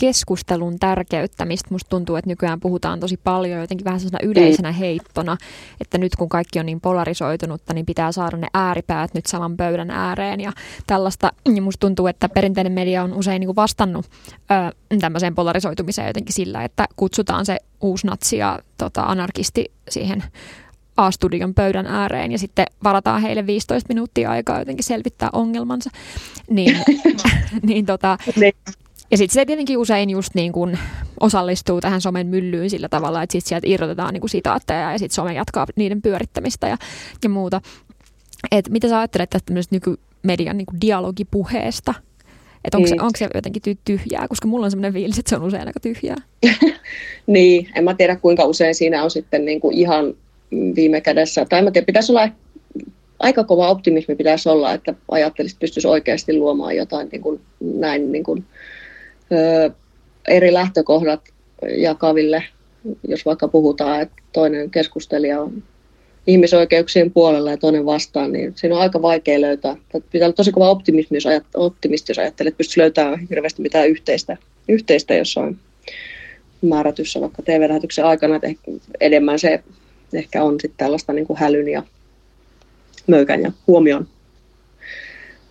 keskustelun 0.00 0.78
tärkeyttä, 0.78 1.44
mistä 1.44 1.68
musta 1.70 1.88
tuntuu, 1.88 2.16
että 2.16 2.30
nykyään 2.30 2.60
puhutaan 2.60 3.00
tosi 3.00 3.16
paljon 3.16 3.60
jotenkin 3.60 3.84
vähän 3.84 4.00
sellaisena 4.00 4.30
yleisenä 4.30 4.72
heittona, 4.72 5.36
että 5.80 5.98
nyt 5.98 6.16
kun 6.16 6.28
kaikki 6.28 6.58
on 6.58 6.66
niin 6.66 6.80
polarisoitunutta, 6.80 7.74
niin 7.74 7.86
pitää 7.86 8.12
saada 8.12 8.36
ne 8.36 8.46
ääripäät 8.54 9.14
nyt 9.14 9.26
saman 9.26 9.56
pöydän 9.56 9.90
ääreen 9.90 10.40
ja 10.40 10.52
tällaista. 10.86 11.32
Ja 11.54 11.62
musta 11.62 11.80
tuntuu, 11.80 12.06
että 12.06 12.28
perinteinen 12.28 12.72
media 12.72 13.02
on 13.02 13.14
usein 13.14 13.40
niin 13.40 13.48
kuin 13.48 13.56
vastannut 13.56 14.06
ö, 14.36 14.96
tämmöiseen 15.00 15.34
polarisoitumiseen 15.34 16.06
jotenkin 16.06 16.34
sillä, 16.34 16.64
että 16.64 16.86
kutsutaan 16.96 17.46
se 17.46 17.56
uusnatsi 17.80 18.36
ja 18.36 18.58
tota, 18.78 19.02
anarkisti 19.02 19.72
siihen 19.88 20.24
A-studion 20.96 21.54
pöydän 21.54 21.86
ääreen 21.86 22.32
ja 22.32 22.38
sitten 22.38 22.66
varataan 22.84 23.22
heille 23.22 23.46
15 23.46 23.88
minuuttia 23.88 24.30
aikaa 24.30 24.58
jotenkin 24.58 24.84
selvittää 24.84 25.28
ongelmansa. 25.32 25.90
Niin, 26.50 26.76
niin 27.62 27.86
tota, 27.86 28.18
niin 28.36 28.52
Ja 29.10 29.16
sitten 29.16 29.34
se 29.34 29.44
tietenkin 29.44 29.78
usein 29.78 30.10
just 30.10 30.34
niin 30.34 30.52
kuin 30.52 30.78
osallistuu 31.20 31.80
tähän 31.80 32.00
somen 32.00 32.26
myllyyn 32.26 32.70
sillä 32.70 32.88
tavalla, 32.88 33.22
että 33.22 33.32
sitten 33.32 33.48
sieltä 33.48 33.66
irrotetaan 33.70 34.14
niin 34.14 34.20
kuin 34.20 34.30
sitaatteja 34.30 34.92
ja 34.92 34.98
sitten 34.98 35.14
some 35.14 35.34
jatkaa 35.34 35.66
niiden 35.76 36.02
pyörittämistä 36.02 36.68
ja, 36.68 36.76
ja 37.24 37.28
muuta. 37.28 37.60
Et 38.52 38.68
mitä 38.70 38.88
sä 38.88 38.98
ajattelet 38.98 39.30
tästä 39.30 39.52
nykymedian 39.70 40.58
niin 40.58 40.66
kuin 40.66 40.80
dialogipuheesta? 40.80 41.94
Että 42.64 42.78
onko, 42.78 42.90
niin. 42.90 43.02
onko 43.02 43.18
se 43.18 43.28
jotenkin 43.34 43.78
tyhjää, 43.84 44.28
koska 44.28 44.48
mulla 44.48 44.64
on 44.64 44.70
sellainen 44.70 44.92
fiilis, 44.92 45.18
että 45.18 45.30
se 45.30 45.36
on 45.36 45.42
usein 45.42 45.66
aika 45.66 45.80
tyhjää. 45.80 46.16
niin, 47.26 47.68
en 47.74 47.84
mä 47.84 47.94
tiedä 47.94 48.16
kuinka 48.16 48.44
usein 48.44 48.74
siinä 48.74 49.04
on 49.04 49.10
sitten 49.10 49.44
niin 49.44 49.60
kuin 49.60 49.74
ihan 49.74 50.14
viime 50.76 51.00
kädessä, 51.00 51.46
tai 51.48 51.62
mä 51.62 51.70
tiedä, 51.70 51.86
pitäisi 51.86 52.12
olla 52.12 52.28
aika 53.18 53.44
kova 53.44 53.68
optimismi 53.68 54.14
pitäisi 54.14 54.48
olla, 54.48 54.72
että 54.72 54.94
ajattelisit, 55.10 55.58
pystyisi 55.58 55.88
oikeasti 55.88 56.38
luomaan 56.38 56.76
jotain 56.76 57.08
niin 57.12 57.22
kuin, 57.22 57.40
näin 57.60 58.12
niin 58.12 58.24
kuin, 58.24 58.44
ö, 59.32 59.70
eri 60.28 60.52
lähtökohdat 60.52 61.20
jakaville, 61.76 62.44
jos 63.08 63.26
vaikka 63.26 63.48
puhutaan, 63.48 64.00
että 64.00 64.22
toinen 64.32 64.70
keskustelija 64.70 65.40
on 65.40 65.62
ihmisoikeuksien 66.26 67.10
puolella 67.10 67.50
ja 67.50 67.56
toinen 67.56 67.86
vastaan, 67.86 68.32
niin 68.32 68.52
siinä 68.56 68.74
on 68.74 68.80
aika 68.80 69.02
vaikea 69.02 69.40
löytää. 69.40 69.76
Pitää 70.12 70.26
olla 70.26 70.36
tosi 70.36 70.52
kova 70.52 70.70
optimismi, 70.70 71.16
jos, 71.16 71.26
ajat, 71.26 71.44
optimisti, 71.54 72.10
jos 72.10 72.18
ajattelee, 72.18 72.48
että 72.48 72.58
pystyy 72.58 72.80
löytämään 72.80 73.26
hirveästi 73.30 73.62
mitään 73.62 73.88
yhteistä, 73.88 74.36
yhteistä 74.68 75.14
jossain 75.14 75.58
määrätyssä 76.62 77.20
vaikka 77.20 77.42
TV-lähetyksen 77.42 78.04
aikana. 78.04 78.36
Että 78.36 78.48
enemmän 79.00 79.38
se 79.38 79.62
ehkä 80.12 80.44
on 80.44 80.60
sitten 80.60 80.78
tällaista 80.78 81.12
niin 81.12 81.26
kuin 81.26 81.38
hälyn 81.38 81.68
ja 81.68 81.82
möykän 83.06 83.42
ja 83.42 83.52
huomion, 83.66 84.08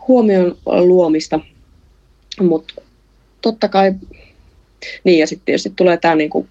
huomion 0.07 0.57
luomista. 0.65 1.39
Mutta 2.41 2.73
totta 3.45 3.67
kai, 3.67 3.93
niin 5.03 5.19
ja 5.19 5.27
sitten 5.27 5.45
tietysti 5.45 5.73
tulee 5.75 5.97
tämä 5.97 6.15
niin 6.15 6.29
kuin 6.29 6.47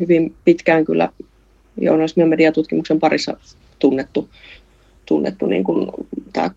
hyvin 0.00 0.34
pitkään 0.44 0.84
kyllä 0.84 1.08
journalismin 1.80 2.22
ja 2.22 2.28
mediatutkimuksen 2.28 3.00
parissa 3.00 3.36
tunnettu, 3.78 4.28
tunnettu 5.06 5.46
niin 5.46 5.64
kuin 5.64 5.90
tämä 6.32 6.50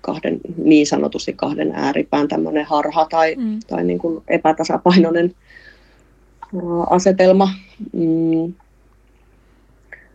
kahden, 0.00 0.40
niin 0.56 0.86
sanotusti 0.86 1.32
kahden 1.32 1.72
ääripään 1.74 2.28
tämmöinen 2.28 2.64
harha 2.64 3.06
tai, 3.10 3.34
mm. 3.36 3.60
tai 3.66 3.84
niin 3.84 3.98
kuin 3.98 4.24
epätasapainoinen 4.28 5.34
asetelma. 6.90 7.48
Mm. 7.92 8.54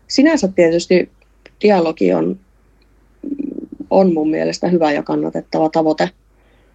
Sinänsä 0.08 0.48
tietysti 0.48 1.10
dialogi 1.62 2.12
on, 2.12 2.38
on 3.90 4.14
mun 4.14 4.30
mielestä 4.30 4.68
hyvä 4.68 4.92
ja 4.92 5.02
kannatettava 5.02 5.68
tavoite. 5.68 6.10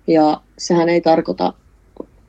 Ja 0.08 0.42
sehän 0.58 0.90
ei 0.90 1.02
tarkoita, 1.02 1.54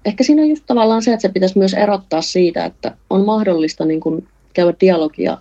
ehkä 0.05 0.25
siinä 0.25 0.43
on 0.43 0.49
just 0.49 0.65
tavallaan 0.67 1.03
se, 1.03 1.13
että 1.13 1.23
se 1.23 1.29
pitäisi 1.29 1.59
myös 1.59 1.75
erottaa 1.75 2.23
siitä, 2.23 2.65
että 2.65 2.97
on 3.11 3.25
mahdollista 3.25 3.85
niin 3.85 4.01
kuin 4.01 4.29
käydä 4.55 4.75
dialogia 4.81 5.39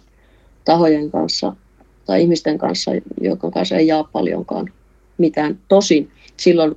tahojen 0.66 1.12
kanssa 1.12 1.56
tai 2.06 2.22
ihmisten 2.22 2.58
kanssa, 2.58 2.92
joka 3.22 3.52
kanssa 3.52 3.76
ei 3.76 3.88
jaa 3.88 4.04
paljonkaan 4.04 4.70
mitään. 5.18 5.60
Tosin 5.68 6.12
silloin, 6.38 6.76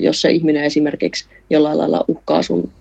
jos 0.00 0.20
se 0.20 0.30
ihminen 0.30 0.64
esimerkiksi 0.64 1.24
jollain 1.50 1.78
lailla 1.78 2.04
uhkaa 2.08 2.42
sun 2.42 2.72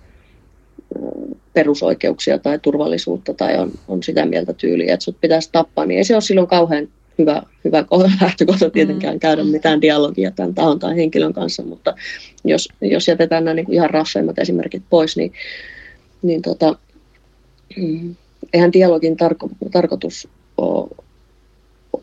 perusoikeuksia 1.54 2.40
tai 2.40 2.60
turvallisuutta 2.60 3.34
tai 3.34 3.58
on, 3.58 3.72
on 3.88 4.04
sitä 4.04 4.26
mieltä 4.26 4.54
tyyliä, 4.54 4.94
että 4.94 5.04
sut 5.04 5.22
pitäisi 5.22 5.50
tappaa, 5.52 5.86
niin 5.86 5.98
ei 5.98 6.04
se 6.04 6.16
ole 6.16 6.22
silloin 6.22 6.48
kauhean 6.48 6.88
hyvä, 7.20 7.44
hyvä 7.66 7.86
lähtökohta 8.22 8.70
tietenkään 8.70 9.16
mm. 9.16 9.20
käydä 9.20 9.44
mitään 9.44 9.82
dialogia 9.82 10.32
tämän 10.32 10.56
tahon 10.56 10.80
tai 10.80 10.96
henkilön 10.96 11.34
kanssa, 11.34 11.64
mutta 11.64 11.94
jos, 12.44 12.70
jos 12.82 13.08
jätetään 13.08 13.46
nämä 13.46 13.54
niin 13.54 13.66
kuin 13.66 13.76
ihan 13.76 13.90
rasseimmat 13.90 14.40
esimerkit 14.40 14.84
pois, 14.90 15.18
niin, 15.18 15.34
niin 16.22 16.42
tota, 16.42 16.76
mm, 17.78 18.16
eihän 18.54 18.74
dialogin 18.74 19.18
tarko, 19.18 19.50
tarkoitus 19.72 20.28
ole, 20.58 20.90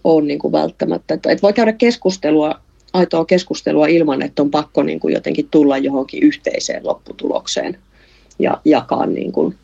ole 0.04 0.24
niin 0.24 0.38
kuin 0.38 0.52
välttämättä. 0.52 1.14
Että, 1.14 1.30
että 1.30 1.42
voi 1.42 1.52
käydä 1.52 1.72
keskustelua, 1.72 2.60
aitoa 2.92 3.24
keskustelua 3.24 3.86
ilman, 3.86 4.22
että 4.22 4.42
on 4.42 4.50
pakko 4.50 4.82
niin 4.82 5.00
kuin 5.00 5.14
jotenkin 5.14 5.48
tulla 5.50 5.78
johonkin 5.78 6.22
yhteiseen 6.22 6.86
lopputulokseen 6.86 7.78
ja 8.38 8.60
jakaa 8.64 9.06
niin 9.06 9.32
kuin, 9.32 9.54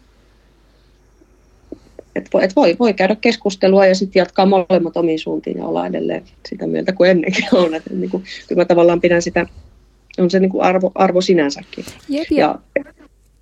et 2.16 2.28
voi, 2.32 2.44
et 2.44 2.56
voi, 2.56 2.76
voi 2.80 2.94
käydä 2.94 3.16
keskustelua 3.20 3.86
ja 3.86 3.94
sitten 3.94 4.20
jatkaa 4.20 4.46
molemmat 4.46 4.96
omiin 4.96 5.18
suuntiin 5.18 5.58
ja 5.58 5.66
olla 5.66 5.86
edelleen 5.86 6.22
sitä 6.48 6.66
mieltä 6.66 6.92
kuin 6.92 7.10
ennenkin 7.10 7.44
on. 7.64 7.74
Et 7.74 7.82
niin 7.90 8.10
kuin, 8.10 8.24
kyllä 8.48 8.60
mä 8.60 8.64
tavallaan 8.64 9.00
pidän 9.00 9.22
sitä, 9.22 9.46
on 10.18 10.30
se 10.30 10.40
niin 10.40 10.50
kuin 10.50 10.62
arvo, 10.62 10.92
arvo 10.94 11.20
sinänsäkin. 11.20 11.84
Jep, 12.08 12.26
ja 12.30 12.58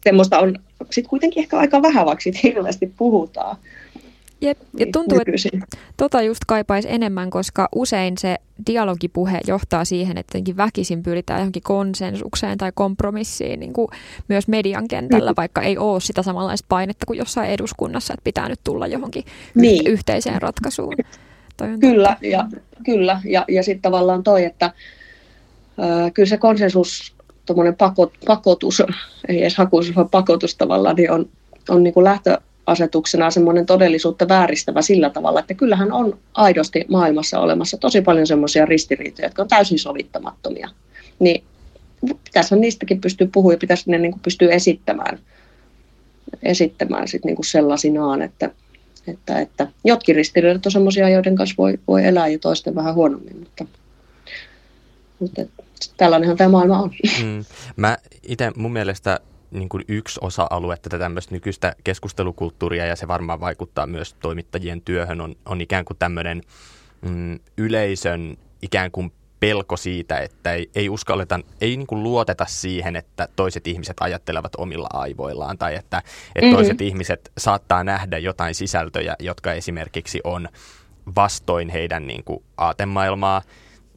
semmoista 0.05 0.39
on 0.39 0.57
sitten 0.91 1.11
kuitenkin 1.11 1.43
ehkä 1.43 1.59
aika 1.59 1.83
vähän, 1.83 2.07
vaikka 2.07 2.23
siitä 2.23 2.39
hirveästi 2.43 2.93
puhutaan. 2.97 3.57
Jep, 4.41 4.59
ja 4.61 4.67
niin, 4.85 4.93
tuntuu, 4.93 5.19
että 5.19 5.67
tota 5.97 6.23
just 6.23 6.41
kaipaisi 6.47 6.89
enemmän, 6.91 7.31
koska 7.31 7.69
usein 7.75 8.19
se 8.19 8.37
dialogipuhe 8.67 9.41
johtaa 9.47 9.85
siihen, 9.85 10.19
että 10.19 10.31
jotenkin 10.31 10.57
väkisin 10.57 11.03
pyritään 11.03 11.41
johonkin 11.41 11.63
konsensukseen 11.63 12.59
tai 12.59 12.73
kompromissiin 12.75 13.61
niin 13.61 13.73
kuin 13.73 13.89
myös 14.29 14.49
median 14.49 14.89
kentällä, 14.89 15.31
mm. 15.31 15.37
vaikka 15.37 15.63
ei 15.63 15.79
ole 15.79 16.01
sitä 16.01 16.23
samanlaista 16.23 16.67
painetta 16.69 17.07
kuin 17.07 17.19
jossain 17.19 17.51
eduskunnassa, 17.51 18.15
että 18.15 18.25
pitää 18.25 18.49
nyt 18.49 18.61
tulla 18.65 18.87
johonkin 18.87 19.25
niin. 19.55 19.87
yhteiseen 19.87 20.43
ratkaisuun. 20.43 20.95
Kyllä, 21.81 22.17
ja, 22.21 22.47
kyllä, 22.85 23.21
ja, 23.25 23.45
ja 23.49 23.63
sitten 23.63 23.83
tavallaan 23.83 24.23
toi, 24.23 24.45
että 24.45 24.67
äh, 24.67 26.13
kyllä 26.15 26.29
se 26.29 26.37
konsensus 26.37 27.15
tuommoinen 27.47 27.77
pakot, 27.77 28.13
pakotus, 28.27 28.83
ei 29.29 29.41
edes 29.41 29.57
hakuisuus, 29.57 29.97
vaan 29.97 30.09
pakotus 30.09 30.55
tavallaan, 30.55 30.97
niin 30.97 31.11
on, 31.11 31.29
on 31.69 31.83
niin 31.83 31.95
kuin 31.95 32.05
lähtöasetuksena 32.71 33.31
semmoinen 33.31 33.67
todellisuutta 33.67 34.29
vääristävä 34.29 34.83
sillä 34.83 35.11
tavalla, 35.11 35.41
että 35.41 35.55
kyllähän 35.55 35.93
on 35.93 36.19
aidosti 36.35 36.85
maailmassa 36.89 37.41
olemassa 37.41 37.77
tosi 37.77 38.01
paljon 38.01 38.27
semmoisia 38.27 38.67
ristiriitoja, 38.67 39.27
jotka 39.27 39.43
on 39.43 39.49
täysin 39.49 39.79
sovittamattomia. 39.79 40.69
Niin 41.19 41.45
pitäisi 42.25 42.57
niistäkin 42.57 43.01
pystyä 43.01 43.29
puhumaan 43.33 43.55
ja 43.55 43.59
pitäisi 43.59 43.91
ne 43.91 43.99
niin 43.99 44.13
kuin 44.13 44.23
pystyä 44.23 44.51
esittämään, 44.51 45.19
esittämään 46.43 47.09
sit 47.09 47.25
niin 47.25 47.37
kuin 47.37 47.47
sellaisinaan, 47.47 48.23
että, 48.23 48.51
että, 49.07 49.41
että 49.41 49.67
jotkin 49.85 50.17
ristiriidat 50.17 50.67
on 50.67 50.73
semmoisia, 50.73 51.09
joiden 51.09 51.37
kanssa 51.37 51.55
voi, 51.59 51.79
voi 51.89 52.07
elää 52.07 52.29
ja 52.29 52.39
toisten 52.39 52.75
vähän 52.75 52.95
huonommin, 52.95 53.39
mutta, 53.39 53.65
mutta 55.19 55.43
tällainenhan 55.97 56.37
tämä 56.37 56.51
maailma 56.51 56.83
on. 56.83 56.91
Mm. 57.25 57.45
Mä 57.77 57.99
itse 58.23 58.53
mun 58.57 58.73
mielestä 58.73 59.21
niin 59.51 59.69
kuin 59.69 59.85
yksi 59.89 60.21
osa-alue 60.23 60.77
tätä 60.77 60.99
tämmöistä 60.99 61.35
nykyistä 61.35 61.77
keskustelukulttuuria 61.85 62.87
ja 62.87 62.97
se 62.97 63.09
varmaan 63.09 63.41
vaikuttaa 63.41 63.87
myös 63.87 64.15
toimittajien 64.15 64.83
työhön 64.83 65.21
on, 65.21 65.35
on 65.47 65.61
ikään 65.61 65.85
kuin 65.85 65.97
tämmöinen 65.99 66.43
mm, 67.03 67.39
yleisön 67.59 68.37
ikään 68.63 68.91
kuin 68.91 69.13
pelko 69.41 69.77
siitä, 69.77 70.19
että 70.19 70.53
ei, 70.53 70.71
ei 70.75 70.89
uskalleta, 70.89 71.41
ei 71.61 71.77
niin 71.77 71.87
kuin 71.87 72.03
luoteta 72.03 72.45
siihen, 72.49 72.97
että 72.97 73.29
toiset 73.37 73.67
ihmiset 73.67 73.97
ajattelevat 74.01 74.53
omilla 74.59 74.89
aivoillaan 74.93 75.59
tai 75.59 75.75
että, 75.75 75.99
että 75.99 76.41
mm-hmm. 76.41 76.55
toiset 76.55 76.81
ihmiset 76.81 77.33
saattaa 77.39 77.85
nähdä 77.85 78.19
jotain 78.19 78.55
sisältöjä, 78.55 79.17
jotka 79.19 79.53
esimerkiksi 79.53 80.21
on 80.25 80.49
vastoin 81.17 81.69
heidän 81.69 82.07
niin 82.07 82.25
kuin 82.25 82.45
aatemaailmaa 82.57 83.43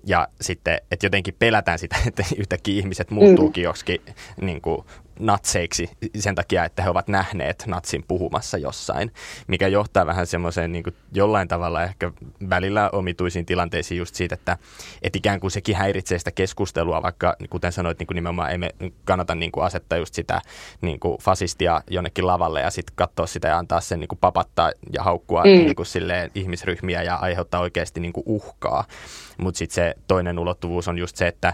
ja 0.05 0.27
sitten, 0.41 0.81
että 0.91 1.05
jotenkin 1.05 1.35
pelätään 1.39 1.79
sitä, 1.79 1.95
että 2.07 2.25
yhtäkkiä 2.37 2.77
ihmiset 2.77 3.11
muuttuukin 3.11 3.61
mm. 3.61 3.65
joksikin 3.65 4.01
niin 4.41 4.61
kuin, 4.61 4.85
natseiksi 5.19 5.89
sen 6.19 6.35
takia, 6.35 6.65
että 6.65 6.83
he 6.83 6.89
ovat 6.89 7.07
nähneet 7.07 7.63
natsin 7.67 8.03
puhumassa 8.07 8.57
jossain, 8.57 9.11
mikä 9.47 9.67
johtaa 9.67 10.05
vähän 10.05 10.27
semmoiseen 10.27 10.71
niin 10.71 10.83
kuin 10.83 10.95
jollain 11.13 11.47
tavalla 11.47 11.83
ehkä 11.83 12.11
välillä 12.49 12.89
omituisiin 12.89 13.45
tilanteisiin 13.45 13.97
just 13.97 14.15
siitä, 14.15 14.35
että, 14.35 14.57
että 15.01 15.17
ikään 15.17 15.39
kuin 15.39 15.51
sekin 15.51 15.75
häiritsee 15.75 16.19
sitä 16.19 16.31
keskustelua, 16.31 17.01
vaikka 17.01 17.35
kuten 17.49 17.71
sanoit, 17.71 17.99
niin 17.99 18.07
kuin 18.07 18.15
nimenomaan 18.15 18.51
ei 18.51 18.57
me 18.57 18.69
kannata 19.05 19.35
niin 19.35 19.51
kuin 19.51 19.63
asettaa 19.63 19.97
just 19.97 20.13
sitä 20.13 20.41
niin 20.81 20.99
kuin 20.99 21.17
fasistia 21.21 21.81
jonnekin 21.89 22.27
lavalle 22.27 22.61
ja 22.61 22.71
sitten 22.71 22.95
katsoa 22.95 23.27
sitä 23.27 23.47
ja 23.47 23.57
antaa 23.57 23.81
sen 23.81 23.99
niin 23.99 24.07
kuin 24.07 24.19
papattaa 24.19 24.71
ja 24.93 25.03
haukkua 25.03 25.43
mm. 25.43 25.49
niin 25.49 25.75
kuin 25.75 25.85
silleen, 25.85 26.31
ihmisryhmiä 26.35 27.03
ja 27.03 27.15
aiheuttaa 27.15 27.61
oikeasti 27.61 27.99
niin 27.99 28.13
kuin 28.13 28.23
uhkaa. 28.25 28.83
Mutta 29.37 29.57
sitten 29.57 29.75
se 29.75 29.95
toinen 30.07 30.39
ulottuvuus 30.39 30.87
on 30.87 30.97
just 30.97 31.15
se, 31.15 31.27
että 31.27 31.53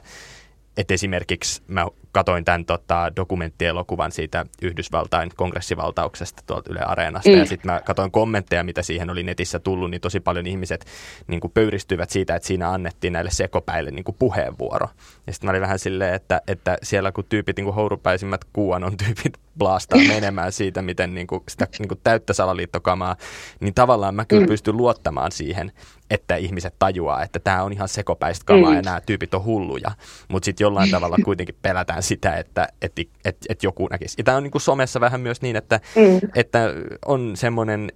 että 0.80 0.94
esimerkiksi 0.94 1.62
mä 1.68 1.88
katoin 2.12 2.46
tämän 2.46 2.66
tota, 2.66 3.12
dokumenttielokuvan 3.16 4.12
siitä 4.12 4.46
Yhdysvaltain 4.62 5.30
kongressivaltauksesta 5.36 6.44
tuolta 6.46 6.72
Yle 6.72 6.80
Areenasta, 6.80 7.30
mm. 7.30 7.38
ja 7.38 7.46
sitten 7.46 7.72
mä 7.72 7.82
katoin 7.86 8.12
kommentteja, 8.12 8.64
mitä 8.64 8.82
siihen 8.82 9.10
oli 9.10 9.24
netissä 9.24 9.60
tullut, 9.60 9.92
niin 9.92 10.02
tosi 10.02 10.20
paljon 10.20 10.48
ihmiset 10.48 10.86
niin 11.28 11.40
kuin 11.40 11.52
pöyristyivät 11.52 12.10
siitä, 12.10 12.36
että 12.36 12.48
siinä 12.48 12.72
annettiin 12.72 13.14
näille 13.14 13.32
sekopäille 13.32 13.92
niin 13.92 14.04
kuin 14.04 14.16
puheenvuoro. 14.20 14.88
Ja 15.28 15.34
sitten 15.34 15.48
mä 15.48 15.52
olin 15.52 15.62
vähän 15.62 15.80
silleen, 15.80 16.14
että, 16.14 16.42
että 16.48 16.78
siellä 16.84 17.12
kun 17.12 17.26
tyypit, 17.30 17.58
niin 17.58 17.66
kuin 17.66 17.76
hourupäisimmät 17.76 18.44
kuuanon 18.54 18.98
tyypit 18.98 19.40
blastaa 19.58 20.00
menemään 20.14 20.52
siitä, 20.52 20.82
miten 20.82 21.14
niin 21.14 21.28
kuin 21.28 21.44
sitä 21.50 21.68
niin 21.80 21.90
kuin 21.90 22.00
täyttä 22.04 22.34
salaliittokamaa, 22.34 23.16
niin 23.60 23.74
tavallaan 23.74 24.16
mä 24.16 24.26
kyllä 24.26 24.44
mm. 24.44 24.48
pystyn 24.48 24.78
luottamaan 24.78 25.32
siihen, 25.32 25.72
että 26.10 26.36
ihmiset 26.36 26.76
tajuaa, 26.80 27.24
että 27.24 27.40
tämä 27.40 27.64
on 27.64 27.74
ihan 27.74 27.88
sekopäistä 27.88 28.46
kamaa 28.46 28.70
mm. 28.70 28.76
ja 28.76 28.82
nämä 28.82 29.02
tyypit 29.02 29.34
on 29.34 29.44
hulluja. 29.44 29.92
Mutta 30.28 30.46
sitten 30.46 30.66
jollain 30.66 30.92
tavalla 30.92 31.18
kuitenkin 31.26 31.56
pelätään 31.62 32.04
sitä, 32.04 32.36
että 32.36 32.68
et, 32.82 32.94
et, 33.26 33.38
et 33.50 33.64
joku 33.64 33.88
näkisi. 33.88 34.16
Ja 34.18 34.24
tämä 34.24 34.38
on 34.38 34.44
niin 34.44 34.52
kuin 34.52 34.62
somessa 34.62 35.00
vähän 35.00 35.22
myös 35.22 35.42
niin, 35.42 35.56
että, 35.56 35.80
mm. 35.96 36.30
että 36.36 36.74
on 37.06 37.32
semmoinen 37.36 37.92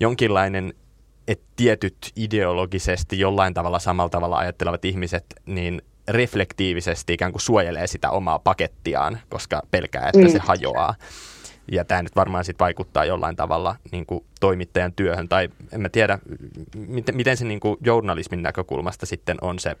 jonkinlainen 0.00 0.74
että 1.28 1.46
tietyt 1.56 1.96
ideologisesti 2.16 3.18
jollain 3.18 3.54
tavalla 3.54 3.78
samalla 3.78 4.10
tavalla 4.10 4.38
ajattelevat 4.38 4.84
ihmiset, 4.84 5.24
niin 5.46 5.82
reflektiivisesti 6.08 7.12
ikään 7.12 7.32
kuin 7.32 7.42
suojelee 7.42 7.86
sitä 7.86 8.10
omaa 8.10 8.38
pakettiaan, 8.38 9.18
koska 9.28 9.62
pelkää, 9.70 10.08
että 10.08 10.26
mm. 10.26 10.28
se 10.28 10.38
hajoaa. 10.38 10.94
Ja 11.72 11.84
tämä 11.84 12.02
nyt 12.02 12.16
varmaan 12.16 12.44
sitten 12.44 12.64
vaikuttaa 12.64 13.04
jollain 13.04 13.36
tavalla 13.36 13.76
niin 13.92 14.06
kuin 14.06 14.24
toimittajan 14.40 14.92
työhön, 14.92 15.28
tai 15.28 15.48
en 15.72 15.80
mä 15.80 15.88
tiedä, 15.88 16.18
miten, 16.86 17.16
miten 17.16 17.36
se 17.36 17.44
niin 17.44 17.60
kuin 17.60 17.76
journalismin 17.84 18.42
näkökulmasta 18.42 19.06
sitten 19.06 19.36
on 19.40 19.58
se 19.58 19.76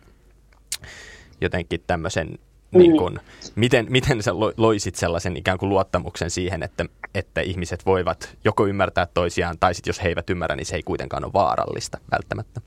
jotenkin 1.40 1.80
tämmöisen, 1.86 2.28
mm. 2.28 2.78
niin 2.78 2.96
kuin, 2.96 3.20
miten, 3.54 3.86
miten 3.88 4.22
sä 4.22 4.30
loisit 4.56 4.94
sellaisen 4.94 5.36
ikään 5.36 5.58
kuin 5.58 5.68
luottamuksen 5.68 6.30
siihen, 6.30 6.62
että, 6.62 6.84
että 7.14 7.40
ihmiset 7.40 7.86
voivat 7.86 8.36
joko 8.44 8.66
ymmärtää 8.66 9.06
toisiaan, 9.14 9.56
tai 9.60 9.74
sitten 9.74 9.88
jos 9.90 10.02
he 10.02 10.08
eivät 10.08 10.30
ymmärrä, 10.30 10.56
niin 10.56 10.66
se 10.66 10.76
ei 10.76 10.82
kuitenkaan 10.82 11.24
ole 11.24 11.32
vaarallista 11.32 11.98
välttämättä. 12.12 12.60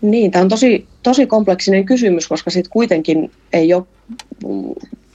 Niin, 0.00 0.30
tämä 0.30 0.42
on 0.42 0.48
tosi, 0.48 0.86
tosi 1.02 1.26
kompleksinen 1.26 1.84
kysymys, 1.84 2.28
koska 2.28 2.50
sitten 2.50 2.70
kuitenkin 2.70 3.32
ei 3.52 3.74
ole 3.74 3.86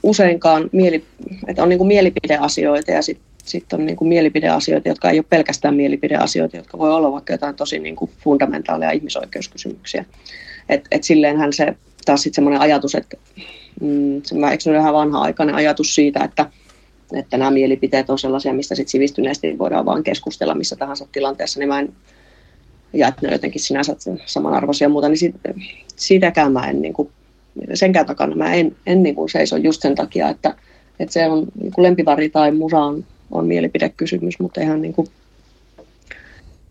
useinkaan 0.02 0.70
mieli, 0.72 1.04
että 1.46 1.62
on 1.62 1.68
niin 1.68 1.78
kuin 1.78 1.88
mielipideasioita 1.88 2.90
ja 2.90 3.02
sitten 3.02 3.32
sit 3.44 3.72
on 3.72 3.86
niin 3.86 3.96
kuin 3.96 4.08
mielipideasioita, 4.08 4.88
jotka 4.88 5.10
ei 5.10 5.18
ole 5.18 5.26
pelkästään 5.30 5.74
mielipideasioita, 5.74 6.56
jotka 6.56 6.78
voi 6.78 6.92
olla 6.92 7.12
vaikka 7.12 7.32
jotain 7.32 7.54
tosi 7.54 7.78
niin 7.78 7.96
kuin 7.96 8.10
fundamentaaleja 8.24 8.90
ihmisoikeuskysymyksiä. 8.90 10.04
Et, 10.68 10.84
et 10.90 11.04
silleenhän 11.04 11.52
se 11.52 11.74
taas 12.04 12.22
sitten 12.22 12.34
semmoinen 12.34 12.60
ajatus, 12.60 12.94
että 12.94 13.16
mm, 13.80 14.16
eikö 14.50 14.60
se 14.60 14.70
ole 14.70 14.78
ihan 14.78 14.94
vanha-aikainen 14.94 15.54
ajatus 15.54 15.94
siitä, 15.94 16.24
että, 16.24 16.50
että 17.14 17.38
nämä 17.38 17.50
mielipiteet 17.50 18.10
on 18.10 18.18
sellaisia, 18.18 18.52
mistä 18.52 18.74
sitten 18.74 18.90
sivistyneesti 18.90 19.58
voidaan 19.58 19.84
vaan 19.84 20.02
keskustella 20.02 20.54
missä 20.54 20.76
tahansa 20.76 21.06
tilanteessa, 21.12 21.58
niin 21.58 21.68
mä 21.68 21.80
en, 21.80 21.92
ja 22.92 23.08
että 23.08 23.20
ne 23.22 23.28
on 23.28 23.32
jotenkin 23.32 23.60
sinänsä 23.60 23.96
samanarvoisia 24.26 24.84
ja 24.84 24.88
muuta, 24.88 25.08
niin 25.08 25.18
siitä, 25.18 25.38
siitäkään 25.96 26.52
mä 26.52 26.70
en 26.70 26.82
niin 26.82 26.94
kuin 26.94 27.10
senkään 27.74 28.06
takana 28.06 28.36
mä 28.36 28.54
en, 28.54 28.76
en 28.86 29.02
niin 29.02 29.14
kuin 29.14 29.28
seiso 29.28 29.56
just 29.56 29.82
sen 29.82 29.94
takia, 29.94 30.28
että, 30.28 30.54
että 31.00 31.12
se 31.12 31.28
on 31.28 31.46
niin 31.60 31.72
kuin 31.72 31.82
lempivari 31.82 32.28
tai 32.28 32.52
musa 32.52 32.78
on, 32.78 33.04
on 33.30 33.46
mielipidekysymys, 33.46 34.38
mutta 34.38 34.60
ihan 34.60 34.82
niin 34.82 34.92
kuin 34.92 35.08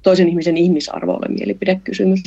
toisen 0.03 0.29
ihmisen 0.29 0.57
ihmisarvo 0.57 1.13
ole 1.13 1.27
mielipidekysymys. 1.27 2.23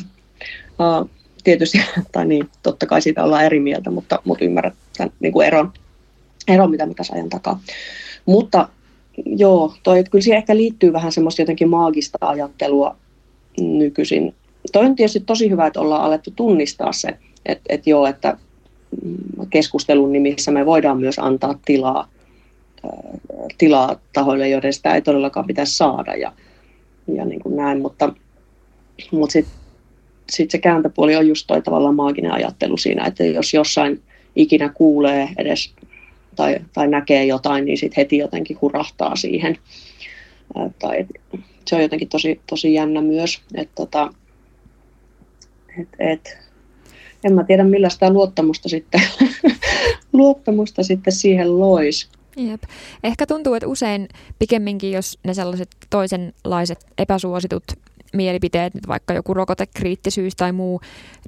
Uh, 0.69 1.11
tietysti, 1.45 1.79
tai 2.13 2.27
niin, 2.27 2.49
totta 2.63 2.87
kai 2.87 3.03
siitä 3.03 3.25
ollaan 3.25 3.45
eri 3.45 3.61
mieltä, 3.61 3.91
mutta, 3.91 4.19
mutta 4.25 4.45
ymmärrät 4.45 4.75
tämän 4.97 5.13
niin 5.21 5.33
kuin 5.33 5.47
eron, 5.47 5.73
eron, 6.49 6.71
mitä 6.71 6.87
mä 6.87 6.95
tässä 6.95 7.15
ajan 7.15 7.29
takaa. 7.29 7.61
Mutta 8.27 8.69
joo, 9.27 9.75
toi, 9.83 9.99
että 9.99 10.11
kyllä 10.11 10.23
siihen 10.23 10.39
ehkä 10.39 10.57
liittyy 10.57 10.93
vähän 10.93 11.13
semmoista 11.13 11.43
jotenkin 11.43 11.69
maagista 11.69 12.19
ajattelua 12.21 12.97
nykyisin. 13.61 14.35
Toi 14.73 14.87
on 14.87 14.97
tietysti 14.97 15.21
tosi 15.21 15.51
hyvä, 15.51 15.67
että 15.67 15.81
ollaan 15.81 16.05
alettu 16.05 16.31
tunnistaa 16.31 16.93
se, 16.93 17.09
että 17.47 17.65
et 17.69 17.87
joo, 17.87 18.07
että 18.07 18.37
keskustelun 19.51 20.13
nimissä 20.13 20.51
me 20.51 20.67
voidaan 20.67 21.01
myös 21.01 21.19
antaa 21.19 21.59
tilaa, 21.65 22.09
tilaa 23.59 24.01
tahoille, 24.13 24.49
joiden 24.49 24.73
sitä 24.73 24.95
ei 24.95 25.03
todellakaan 25.03 25.47
pitäisi 25.47 25.77
saada 25.77 26.15
ja, 26.15 26.33
ja 27.15 27.25
niin 27.25 27.41
kuin 27.41 27.57
näin, 27.57 27.81
mutta, 27.81 28.13
mutta 29.13 29.33
sitten 29.33 29.55
sit 30.31 30.51
se 30.51 30.59
kääntöpuoli 30.59 31.17
on 31.17 31.29
just 31.29 31.47
toi 31.47 31.63
tavallaan 31.63 31.95
maaginen 31.95 32.33
ajattelu 32.33 32.77
siinä, 32.77 33.07
että 33.07 33.25
jos 33.25 33.55
jossain 33.55 34.03
ikinä 34.37 34.69
kuulee 34.69 35.29
edes 35.39 35.75
tai, 36.37 36.59
tai 36.73 36.89
näkee 36.89 37.25
jotain, 37.25 37.65
niin 37.65 37.79
sitten 37.79 37.97
heti 37.97 38.19
jotenkin 38.19 38.59
hurahtaa 38.61 39.17
siihen. 39.17 39.59
tai 40.79 41.07
se 41.67 41.77
on 41.77 41.83
jotenkin 41.83 42.09
tosi, 42.09 42.41
tosi 42.47 42.75
jännä 42.75 43.01
myös, 43.01 43.43
että 43.55 43.75
tota, 43.75 44.15
et, 45.81 45.89
et, 45.99 46.39
en 47.25 47.35
mä 47.35 47.45
tiedä 47.45 47.65
millä 47.65 47.89
sitä 47.89 48.11
luottamusta 48.11 48.69
sitten, 48.69 49.01
luottamusta 50.13 50.83
sitten 50.83 51.13
siihen 51.13 51.61
lois. 51.61 52.09
Jep. 52.37 52.63
Ehkä 53.05 53.27
tuntuu, 53.27 53.55
että 53.55 53.69
usein 53.69 54.09
pikemminkin, 54.39 54.93
jos 54.93 55.19
ne 55.25 55.35
sellaiset 55.35 55.69
toisenlaiset 55.91 56.87
epäsuositut 56.99 57.65
mielipiteet, 58.15 58.73
vaikka 58.89 59.15
joku 59.15 59.35
rokotekriittisyys 59.35 60.37
tai 60.37 60.53
muu, 60.53 60.81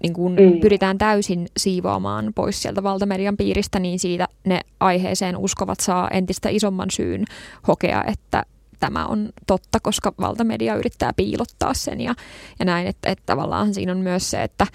niin 0.02 0.12
kun 0.12 0.32
mm. 0.32 0.60
pyritään 0.60 0.98
täysin 0.98 1.46
siivoamaan 1.56 2.32
pois 2.34 2.62
sieltä 2.62 2.82
valtamedian 2.82 3.36
piiristä, 3.36 3.78
niin 3.78 3.98
siitä 3.98 4.28
ne 4.44 4.60
aiheeseen 4.80 5.36
uskovat 5.36 5.80
saa 5.80 6.08
entistä 6.08 6.48
isomman 6.48 6.90
syyn 6.90 7.24
hokea, 7.68 8.04
että 8.04 8.42
tämä 8.80 9.06
on 9.06 9.28
totta, 9.46 9.78
koska 9.82 10.12
valtamedia 10.20 10.74
yrittää 10.74 11.12
piilottaa 11.12 11.74
sen 11.74 12.00
ja, 12.00 12.14
ja 12.58 12.64
näin, 12.64 12.86
että, 12.86 13.10
että 13.10 13.22
tavallaan 13.26 13.74
siinä 13.74 13.92
on 13.92 13.98
myös 13.98 14.30
se, 14.30 14.42
että 14.42 14.66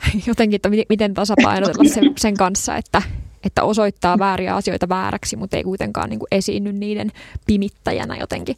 jotenkin, 0.26 0.56
että 0.56 0.68
miten 0.88 1.14
tasapainotella 1.14 1.90
sen, 1.94 2.12
sen 2.18 2.36
kanssa, 2.36 2.76
että, 2.76 3.02
että 3.44 3.62
osoittaa 3.62 4.18
vääriä 4.18 4.54
asioita 4.54 4.88
vääräksi, 4.88 5.36
mutta 5.36 5.56
ei 5.56 5.64
kuitenkaan 5.64 6.10
niin 6.10 6.18
kuin 6.18 6.28
esiinny 6.30 6.72
niiden 6.72 7.12
pimittäjänä 7.46 8.16
jotenkin, 8.16 8.56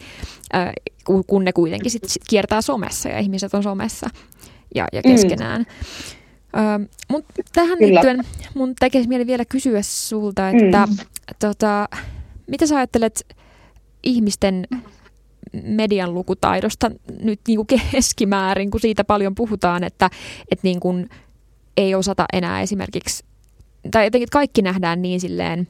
kun 1.27 1.45
ne 1.45 1.53
kuitenkin 1.53 1.91
sit, 1.91 2.05
sit 2.07 2.23
kiertää 2.29 2.61
somessa 2.61 3.09
ja 3.09 3.19
ihmiset 3.19 3.55
on 3.55 3.63
somessa 3.63 4.11
ja, 4.75 4.87
ja 4.93 5.03
mm. 5.05 5.13
keskenään. 5.13 5.67
Mm. 6.57 6.89
mutta 7.09 7.43
tähän 7.53 7.79
Kyllä. 7.79 7.91
liittyen 7.91 8.25
mun 8.55 8.75
tekisi 8.81 9.09
mieli 9.09 9.27
vielä 9.27 9.45
kysyä 9.45 9.83
sulta, 9.83 10.49
että 10.49 10.87
mm. 10.87 10.97
tota, 11.39 11.89
mitä 12.47 12.67
sä 12.67 12.77
ajattelet 12.77 13.27
ihmisten 14.03 14.67
median 15.63 16.15
lukutaidosta 16.15 16.91
nyt 17.23 17.41
niin 17.49 17.57
kuin 17.57 17.81
keskimäärin, 17.93 18.71
kun 18.71 18.81
siitä 18.81 19.05
paljon 19.05 19.35
puhutaan, 19.35 19.85
että, 19.85 20.11
että 20.51 20.63
niin 20.63 20.81
kuin 20.81 21.09
ei 21.79 21.95
osata 21.95 22.25
enää 22.33 22.61
esimerkiksi, 22.61 23.25
tai 23.91 24.05
jotenkin 24.05 24.29
kaikki 24.33 24.63
nähdään 24.63 25.03
niin 25.03 25.21
silleen 25.21 25.69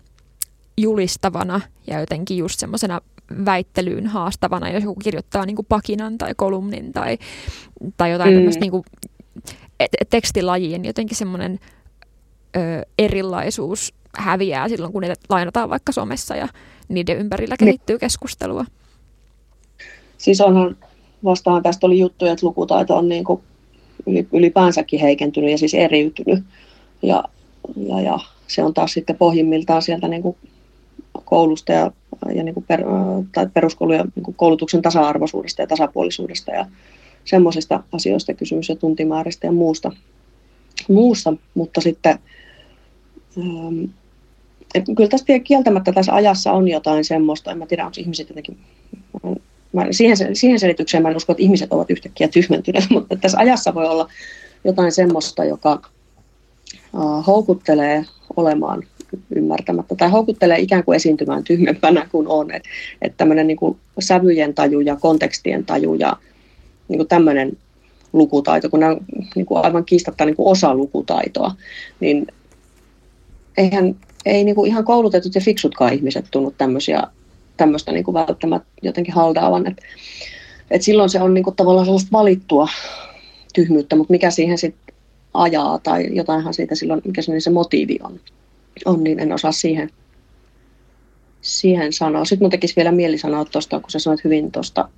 julistavana 0.77 1.61
ja 1.87 2.01
jotenkin 2.01 2.39
just 2.39 2.61
semmoisena 2.61 3.01
väittelyyn 3.45 4.07
haastavana, 4.07 4.71
jos 4.71 4.85
joku 4.85 5.01
kirjoittaa 5.03 5.47
niin 5.47 5.57
kuin 5.57 5.67
pakinan 5.69 6.19
tai 6.19 6.33
kolumnin 6.37 6.93
tai, 6.93 7.19
tai 7.97 8.11
jotain 8.11 8.31
mm. 8.31 8.37
tämmöistä 8.37 8.61
niin 8.61 8.71
kuin, 8.71 8.83
et, 9.81 9.91
tekstilajien 10.11 10.85
jotenkin 10.85 11.17
semmoinen 11.17 11.59
ö, 12.57 12.87
erilaisuus 12.99 13.95
häviää 14.13 14.69
silloin, 14.69 14.93
kun 14.93 15.03
ne 15.03 15.15
lainataan 15.29 15.71
vaikka 15.71 15.93
somessa 15.93 16.37
ja 16.37 16.49
niiden 16.89 17.19
ympärillä 17.19 17.57
niin. 17.61 17.67
kehittyy 17.67 17.99
keskustelua. 17.99 18.65
Siis 20.19 20.41
onhan, 20.41 20.77
vastaan 21.25 21.63
tästä 21.63 21.87
oli 21.87 21.99
juttuja, 21.99 22.33
että 22.33 22.47
lukutaito 22.47 22.97
on 22.97 23.09
niin 23.09 23.25
kuin 23.25 23.43
ylipäänsäkin 24.33 25.01
heikentynyt 25.01 25.51
ja 25.51 25.59
siis 25.59 25.75
eriytynyt. 25.75 26.45
Ja, 27.03 27.25
ja, 27.77 28.01
ja 28.01 28.19
se 28.47 28.63
on 28.63 28.75
taas 28.75 28.93
sitten 28.93 29.17
pohjimmiltaan 29.17 29.83
sieltä 29.83 30.09
niin 30.09 30.23
kuin 30.23 30.37
koulusta 31.25 31.73
ja, 31.73 31.91
ja 32.35 32.43
niin 32.43 32.55
kuin 32.55 32.65
per, 32.69 32.85
tai 33.35 33.47
peruskoulu 33.55 33.93
ja 33.93 34.05
niin 34.15 34.25
kuin 34.25 34.35
koulutuksen 34.35 34.83
tasa-arvoisuudesta 34.83 35.63
ja 35.63 35.67
tasapuolisuudesta 35.67 36.51
ja 36.51 36.67
semmoisista 37.25 37.83
asioista 37.93 38.35
kysymys 38.35 38.69
ja 38.69 38.77
tuntimääristä 38.77 39.47
ja 39.47 39.53
muusta. 39.53 39.93
muusta. 40.89 41.35
Mutta 41.55 41.81
sitten 41.81 42.19
ähm, 43.39 43.85
kyllä 44.97 45.09
tässä 45.09 45.39
kieltämättä 45.45 45.93
tässä 45.93 46.15
ajassa 46.15 46.53
on 46.53 46.69
jotain 46.69 47.05
semmoista, 47.05 47.51
en 47.51 47.59
mä 47.59 47.67
tiedä, 47.67 47.87
onko 47.87 48.01
ihmiset 48.01 48.29
jotenkin 48.29 48.59
mä, 49.73 49.87
siihen, 49.91 50.17
siihen 50.33 50.61
selitykseen 50.61 51.03
mä 51.03 51.11
en 51.11 51.17
usko, 51.17 51.33
että 51.33 51.43
ihmiset 51.43 51.73
ovat 51.73 51.91
yhtäkkiä 51.91 52.29
tyhmentyneet, 52.29 52.91
mutta 52.95 53.17
tässä 53.17 53.39
ajassa 53.39 53.75
voi 53.75 53.87
olla 53.87 54.09
jotain 54.65 54.93
semmoista, 54.93 55.45
joka 55.45 55.83
uh, 56.93 57.27
houkuttelee 57.27 58.05
olemaan 58.37 58.83
ymmärtämättä 59.37 59.95
tai 59.95 60.11
houkuttelee 60.11 60.59
ikään 60.59 60.85
kuin 60.85 60.97
esiintymään 60.97 61.45
tyhmempänä 61.45 62.09
kuin 62.13 62.29
on. 62.29 62.51
Että 62.51 62.69
et 63.03 63.17
tämmöinen 63.17 63.47
niin 63.47 63.59
sävyjen 63.99 64.55
taju 64.55 64.81
ja 64.81 64.97
kontekstien 64.97 65.65
taju 65.65 65.95
ja 65.95 66.17
niin 66.89 66.99
kuin 66.99 67.09
tämmöinen 67.09 67.57
lukutaito, 68.13 68.71
kun 68.71 68.81
nämä 68.81 68.97
niin 69.35 69.47
kuin 69.47 69.65
aivan 69.65 69.85
kiistatta 69.85 70.25
niin 70.25 70.37
kuin 70.37 70.49
osa 70.49 70.75
lukutaitoa, 70.75 71.55
niin 72.01 72.27
eihän, 73.57 73.97
ei 74.25 74.45
niin 74.45 74.55
kuin 74.55 74.71
ihan 74.71 74.85
koulutetut 74.85 75.35
ja 75.35 75.41
fiksutkaan 75.41 75.93
ihmiset 75.93 76.25
tunnu 76.31 76.55
tämmöisiä 76.59 77.03
tämmöistä 77.59 77.93
niin 77.93 78.05
kuin 78.05 78.15
välttämättä 78.15 78.69
jotenkin 78.83 79.15
haldaavan. 79.15 79.67
Et, 79.67 79.83
et 80.71 80.83
silloin 80.83 81.11
se 81.11 81.21
on 81.21 81.35
niin 81.35 81.45
kuin 81.45 81.57
tavallaan 81.57 81.87
sellaista 81.87 82.13
valittua 82.13 82.69
tyhmyyttä, 83.55 83.97
mutta 83.97 84.13
mikä 84.13 84.31
siihen 84.31 84.59
sitten 84.59 84.95
ajaa 85.35 85.79
tai 85.79 86.09
jotainhan 86.13 86.55
siitä 86.55 86.75
silloin, 86.75 87.03
mikä 87.05 87.23
se, 87.23 87.33
niin 87.33 87.43
se 87.43 87.51
motiivi 87.51 87.99
on, 88.03 88.21
on, 88.85 89.05
niin 89.05 89.21
en 89.21 89.33
osaa 89.33 89.53
siihen, 89.53 89.91
siihen 91.41 91.93
sanoa. 91.93 92.25
Sitten 92.25 92.45
mun 92.45 92.51
tekisi 92.51 92.77
vielä 92.77 92.93
mieli 92.93 93.19
sanoa 93.19 93.45
tuosta, 93.45 93.81
kun 93.81 93.91
sä 93.91 93.99
sanoit 93.99 94.25
hyvin 94.25 94.53
tuosta 94.53 94.89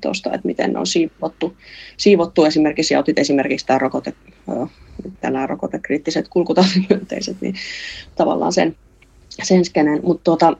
tuosta, 0.00 0.32
että 0.32 0.46
miten 0.46 0.76
on 0.76 0.86
siivottu, 0.86 1.56
siivottu 1.96 2.44
esimerkiksi, 2.44 2.94
ja 2.94 3.00
otit 3.00 3.18
esimerkiksi 3.18 3.66
tämä 3.66 3.78
rokote, 3.78 4.12
nämä 5.22 5.46
rokotekriittiset 5.46 6.28
kulkutautimyönteiset, 6.28 7.36
niin 7.40 7.54
tavallaan 8.16 8.52
sen, 8.52 8.76
sen 9.42 9.64
skenen. 9.64 10.00
Mutta 10.02 10.24
tuota, 10.24 10.56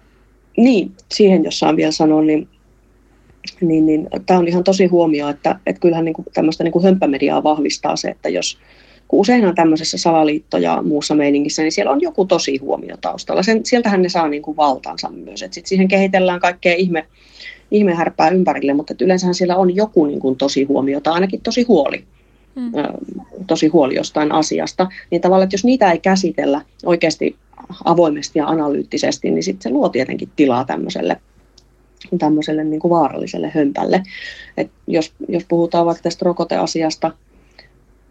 niin, 0.56 0.92
siihen 1.14 1.44
jos 1.44 1.58
saan 1.58 1.76
vielä 1.76 1.92
sanoa, 1.92 2.22
niin 2.22 2.48
niin, 3.60 3.86
niin 3.86 4.08
tämä 4.26 4.40
on 4.40 4.48
ihan 4.48 4.64
tosi 4.64 4.86
huomio, 4.86 5.28
että, 5.28 5.60
että 5.66 5.80
kyllähän 5.80 6.04
niin 6.04 6.14
kuin 6.14 6.26
tämmöistä 6.34 6.64
niin 6.64 6.72
kuin 6.72 6.84
hömppämediaa 6.84 7.42
vahvistaa 7.42 7.96
se, 7.96 8.08
että 8.08 8.28
jos 8.28 8.58
kun 9.08 9.20
usein 9.20 9.46
on 9.46 9.54
tämmöisessä 9.54 9.98
salaliitto- 9.98 10.58
ja 10.58 10.82
muussa 10.82 11.14
meiningissä, 11.14 11.62
niin 11.62 11.72
siellä 11.72 11.92
on 11.92 12.00
joku 12.00 12.24
tosi 12.24 12.56
huomio 12.56 12.96
taustalla. 13.00 13.42
Sen, 13.42 13.66
sieltähän 13.66 14.02
ne 14.02 14.08
saa 14.08 14.28
niin 14.28 14.42
kuin 14.42 14.56
valtansa 14.56 15.08
myös. 15.08 15.42
Et 15.42 15.52
sit 15.52 15.66
siihen 15.66 15.88
kehitellään 15.88 16.40
kaikkea 16.40 16.74
ihme, 16.74 17.06
ihmehärpää 17.70 18.28
ympärille, 18.28 18.74
mutta 18.74 18.94
yleensähän 19.00 19.34
siellä 19.34 19.56
on 19.56 19.76
joku 19.76 20.06
niin 20.06 20.20
kuin 20.20 20.36
tosi 20.36 20.64
huomio 20.64 21.00
tai 21.00 21.14
ainakin 21.14 21.40
tosi 21.40 21.62
huoli. 21.62 22.04
Mm. 22.54 22.72
tosi 23.46 23.68
huoli 23.68 23.94
jostain 23.94 24.32
asiasta, 24.32 24.88
niin 25.10 25.20
tavallaan, 25.20 25.44
että 25.44 25.54
jos 25.54 25.64
niitä 25.64 25.92
ei 25.92 25.98
käsitellä 25.98 26.60
oikeasti 26.84 27.36
avoimesti 27.84 28.38
ja 28.38 28.46
analyyttisesti, 28.46 29.30
niin 29.30 29.42
sitten 29.42 29.62
se 29.62 29.70
luo 29.70 29.88
tietenkin 29.88 30.28
tilaa 30.36 30.64
tämmöiselle 30.64 31.20
tämmöiselle 32.18 32.64
niin 32.64 32.80
kuin 32.80 32.90
vaaralliselle 32.90 33.52
hömpälle. 33.54 34.02
Et 34.56 34.70
jos, 34.86 35.12
jos 35.28 35.44
puhutaan 35.48 35.86
vaikka 35.86 36.02
tästä 36.02 36.24
rokoteasiasta, 36.24 37.12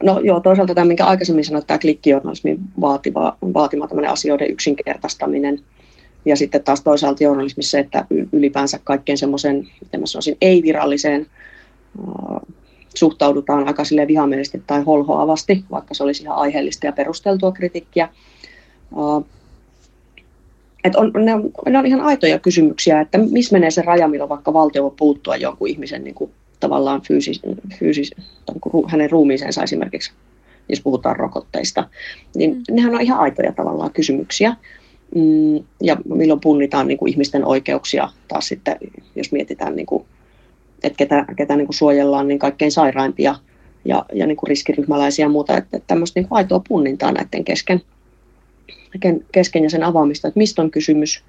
no 0.03 0.19
joo, 0.19 0.40
toisaalta 0.40 0.76
tämä, 0.76 0.86
minkä 0.86 1.06
aikaisemmin 1.06 1.45
sanoin, 1.45 1.65
tämä 1.65 1.80
klikkijournalismin 1.80 2.60
vaativa, 2.82 3.38
vaatima 3.53 3.88
asioiden 4.10 4.52
yksinkertaistaminen, 4.52 5.60
ja 6.26 6.36
sitten 6.36 6.64
taas 6.64 6.82
toisaalta 6.82 7.23
journalismissa 7.23 7.80
että 7.80 8.06
ylipäänsä 8.32 8.80
kaikkeen 8.84 9.18
semmoisen, 9.18 9.68
miten 9.82 9.99
mä 9.99 10.06
sanoisin, 10.06 10.38
ei-viralliseen 10.41 11.27
uh, 11.99 12.56
suhtaudutaan 12.95 13.68
aika 13.68 13.84
sille 13.84 14.07
vihamielisesti 14.07 14.64
tai 14.68 14.84
holhoavasti, 14.84 15.64
vaikka 15.72 15.94
se 15.94 16.03
olisi 16.03 16.23
ihan 16.23 16.38
aiheellista 16.38 16.86
ja 16.86 16.91
perusteltua 16.91 17.52
kritiikkiä. 17.52 18.10
Et 20.86 20.95
on, 20.95 21.12
ne, 21.26 21.34
on, 21.34 21.52
ne 21.70 21.78
on 21.78 21.86
ihan 21.86 22.02
aitoja 22.02 22.40
kysymyksiä, 22.40 23.02
että 23.02 23.18
missä 23.18 23.56
menee 23.56 23.72
se 23.72 23.82
raja, 23.82 24.07
milloin 24.07 24.30
vaikka 24.30 24.53
valtio 24.53 24.84
voi 24.84 24.91
puuttua 24.98 25.36
jonkun 25.36 25.68
ihmisen 25.68 26.03
niin 26.03 26.16
kuin, 26.16 26.32
tavallaan 26.60 27.02
fyysis, 27.02 27.41
fyysis, 27.80 28.12
hänen 28.88 29.12
ruumiiseensa 29.12 29.64
esimerkiksi, 29.64 30.12
jos 30.70 30.82
puhutaan 30.82 31.16
rokotteista. 31.16 31.90
Niin 32.36 32.52
mm. 32.52 32.76
nehän 32.76 32.95
on 32.95 33.02
ihan 33.02 33.20
aitoja 33.20 33.52
tavallaan 33.52 33.91
kysymyksiä. 33.91 34.56
Mm, 35.16 35.64
ja 35.82 35.98
milloin 36.06 36.40
punnitaan 36.40 36.88
niin 36.88 36.98
kuin 36.98 37.10
ihmisten 37.10 37.45
oikeuksia 37.45 38.10
taas 38.28 38.48
sitten, 38.48 38.78
jos 39.16 39.32
mietitään, 39.32 39.76
niin 39.76 39.86
kuin, 39.86 40.06
että 40.84 40.98
ketä, 40.98 41.26
ketä 41.38 41.56
niin 41.56 41.68
kuin 41.68 41.76
suojellaan, 41.76 42.28
niin 42.28 42.40
kaikkein 42.40 42.72
sairaimpia 42.72 43.36
ja, 43.86 44.06
ja 44.14 44.28
niin 44.28 44.38
kuin 44.38 44.48
riskiryhmäläisiä 44.48 45.26
ja 45.26 45.30
muuta, 45.30 45.57
että, 45.57 45.78
että 45.78 45.88
tämmöistä 45.88 46.20
niin 46.20 46.28
kuin 46.28 46.38
aitoa 46.38 46.62
punnintaa 46.68 47.12
näiden 47.12 47.45
kesken 47.45 47.82
kesken 49.32 49.64
ja 49.64 49.70
sen 49.70 49.84
avaamista, 49.84 50.28
että 50.28 50.38
mistä 50.38 50.62
on 50.62 50.72
kysymys. 50.72 51.24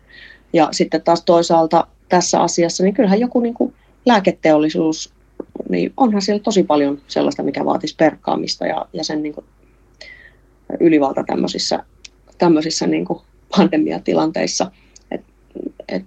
Ja 0.52 0.68
sitten 0.72 1.02
taas 1.02 1.22
toisaalta 1.22 1.86
tässä 2.08 2.40
asiassa, 2.40 2.84
niin 2.84 2.94
kyllähän 2.94 3.20
joku 3.20 3.40
niin 3.40 3.54
kuin 3.54 3.74
lääketeollisuus, 4.06 5.12
niin 5.68 5.92
onhan 5.96 6.22
siellä 6.22 6.42
tosi 6.42 6.62
paljon 6.62 7.00
sellaista, 7.08 7.42
mikä 7.42 7.64
vaatisi 7.64 7.94
perkkaamista 7.96 8.66
ja, 8.66 8.86
ja 8.92 9.04
sen 9.04 9.22
niin 9.22 9.34
kuin 9.34 9.46
ylivalta 10.80 11.24
tämmöisissä, 11.26 11.84
tämmöisissä 12.38 12.86
niin 12.86 13.04
kuin 13.04 13.20
pandemiatilanteissa, 13.56 14.70
että 15.10 15.26
et 15.88 16.02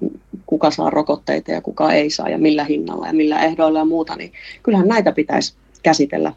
kuka 0.46 0.72
saa 0.72 0.90
rokotteita 0.90 1.52
ja 1.52 1.62
kuka 1.62 1.94
ei 1.94 2.10
saa 2.10 2.30
ja 2.30 2.38
millä 2.38 2.64
hinnalla 2.64 3.08
ja 3.08 3.14
millä 3.14 3.44
ehdoilla 3.44 3.80
ja 3.80 3.86
muuta, 3.86 4.16
niin 4.16 4.32
kyllähän 4.64 4.88
näitä 4.88 5.12
pitäisi 5.12 5.54
käsitellä, 5.84 6.34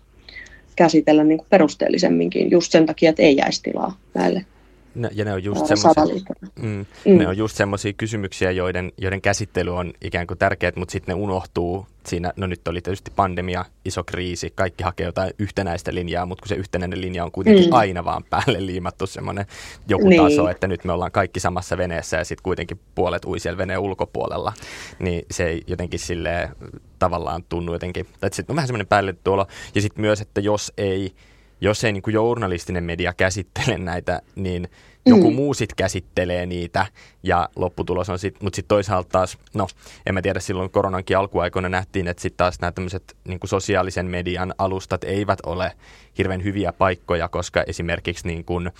käsitellä 0.76 1.24
niin 1.24 1.38
kuin 1.38 1.48
perusteellisemminkin 1.50 2.50
just 2.50 2.72
sen 2.72 2.86
takia, 2.86 3.10
että 3.10 3.22
ei 3.22 3.36
jäisi 3.36 3.62
tilaa 3.62 3.98
näille 4.14 4.46
No, 4.94 5.08
ja 5.12 5.24
ne 5.24 5.32
on 5.32 5.44
just 5.44 5.66
semmoisia, 5.66 6.20
mm, 6.62 6.86
mm. 7.04 7.18
ne 7.18 7.28
on 7.28 7.36
just 7.36 7.56
semmoisia 7.56 7.92
kysymyksiä, 7.92 8.50
joiden, 8.50 8.92
joiden 8.98 9.20
käsittely 9.20 9.76
on 9.76 9.92
ikään 10.00 10.26
kuin 10.26 10.38
tärkeät, 10.38 10.76
mutta 10.76 10.92
sitten 10.92 11.16
ne 11.16 11.22
unohtuu 11.22 11.86
siinä, 12.06 12.32
no 12.36 12.46
nyt 12.46 12.68
oli 12.68 12.80
tietysti 12.80 13.12
pandemia, 13.16 13.64
iso 13.84 14.04
kriisi, 14.04 14.52
kaikki 14.54 14.84
hakee 14.84 15.06
jotain 15.06 15.32
yhtenäistä 15.38 15.94
linjaa, 15.94 16.26
mutta 16.26 16.42
kun 16.42 16.48
se 16.48 16.54
yhtenäinen 16.54 17.00
linja 17.00 17.24
on 17.24 17.32
kuitenkin 17.32 17.66
mm. 17.66 17.72
aina 17.72 18.04
vaan 18.04 18.24
päälle 18.30 18.66
liimattu 18.66 19.06
semmoinen 19.06 19.46
joku 19.88 20.08
niin. 20.08 20.22
taso, 20.22 20.48
että 20.48 20.68
nyt 20.68 20.84
me 20.84 20.92
ollaan 20.92 21.12
kaikki 21.12 21.40
samassa 21.40 21.76
veneessä 21.76 22.16
ja 22.16 22.24
sitten 22.24 22.42
kuitenkin 22.42 22.80
puolet 22.94 23.24
ui 23.24 23.40
siellä 23.40 23.58
veneen 23.58 23.78
ulkopuolella, 23.78 24.52
niin 24.98 25.26
se 25.30 25.46
ei 25.46 25.62
jotenkin 25.66 26.00
sille 26.00 26.50
tavallaan 26.98 27.44
tunnu 27.48 27.72
jotenkin, 27.72 28.06
että 28.22 28.36
sitten 28.36 28.52
on 28.52 28.56
vähän 28.56 28.68
semmoinen 28.68 28.86
päälle 28.86 29.14
tuolla, 29.24 29.46
ja 29.74 29.82
sitten 29.82 30.00
myös, 30.00 30.20
että 30.20 30.40
jos 30.40 30.72
ei, 30.78 31.14
jos 31.62 31.84
ei 31.84 31.92
niin 31.92 32.02
kuin 32.02 32.14
journalistinen 32.14 32.84
media 32.84 33.12
käsittele 33.12 33.78
näitä, 33.78 34.22
niin 34.34 34.68
joku 35.06 35.30
mm. 35.30 35.36
muu 35.36 35.54
sitten 35.54 35.76
käsittelee 35.76 36.46
niitä 36.46 36.86
ja 37.22 37.48
lopputulos 37.56 38.10
on 38.10 38.18
sitten, 38.18 38.44
mutta 38.44 38.56
sitten 38.56 38.68
toisaalta 38.68 39.08
taas, 39.08 39.38
no 39.54 39.66
en 40.06 40.14
mä 40.14 40.22
tiedä, 40.22 40.40
silloin 40.40 40.70
koronankin 40.70 41.18
alkuaikoina 41.18 41.68
nähtiin, 41.68 42.08
että 42.08 42.20
sitten 42.20 42.36
taas 42.36 42.60
nämä 42.60 42.72
tämmöiset 42.72 43.16
niin 43.24 43.38
sosiaalisen 43.44 44.06
median 44.06 44.54
alustat 44.58 45.04
eivät 45.04 45.38
ole 45.46 45.72
hirveän 46.18 46.44
hyviä 46.44 46.72
paikkoja, 46.72 47.28
koska 47.28 47.64
esimerkiksi 47.66 48.26
niin 48.26 48.44
kuin 48.44 48.70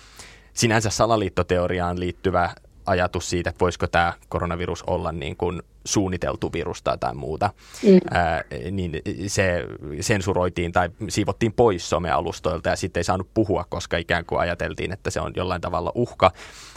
sinänsä 0.53 0.91
salaliittoteoriaan 0.91 2.01
liittyvä 2.01 2.51
ajatus 2.87 3.31
siitä, 3.31 3.51
että 3.51 3.61
voisiko 3.61 3.87
tämä 3.87 4.13
koronavirus 4.29 4.83
olla 4.83 5.13
niin 5.13 5.37
kuin 5.37 5.63
suunniteltu 5.85 6.53
virus 6.53 6.83
tai 6.83 6.95
jotain 6.95 7.17
muuta, 7.17 7.51
mm. 7.83 8.01
ää, 8.11 8.45
niin 8.71 9.03
se 9.27 9.67
sensuroitiin 10.01 10.73
tai 10.73 10.89
siivottiin 11.09 11.53
pois 11.53 11.91
somealustoilta 11.91 12.69
ja 12.69 12.77
sitten 12.77 13.01
ei 13.01 13.05
saanut 13.05 13.29
puhua, 13.35 13.65
koska 13.69 13.97
ikään 13.97 14.25
kuin 14.25 14.41
ajateltiin, 14.41 14.93
että 14.93 15.11
se 15.11 15.21
on 15.21 15.33
jollain 15.37 15.61
tavalla 15.61 15.93
uhka. 15.95 16.31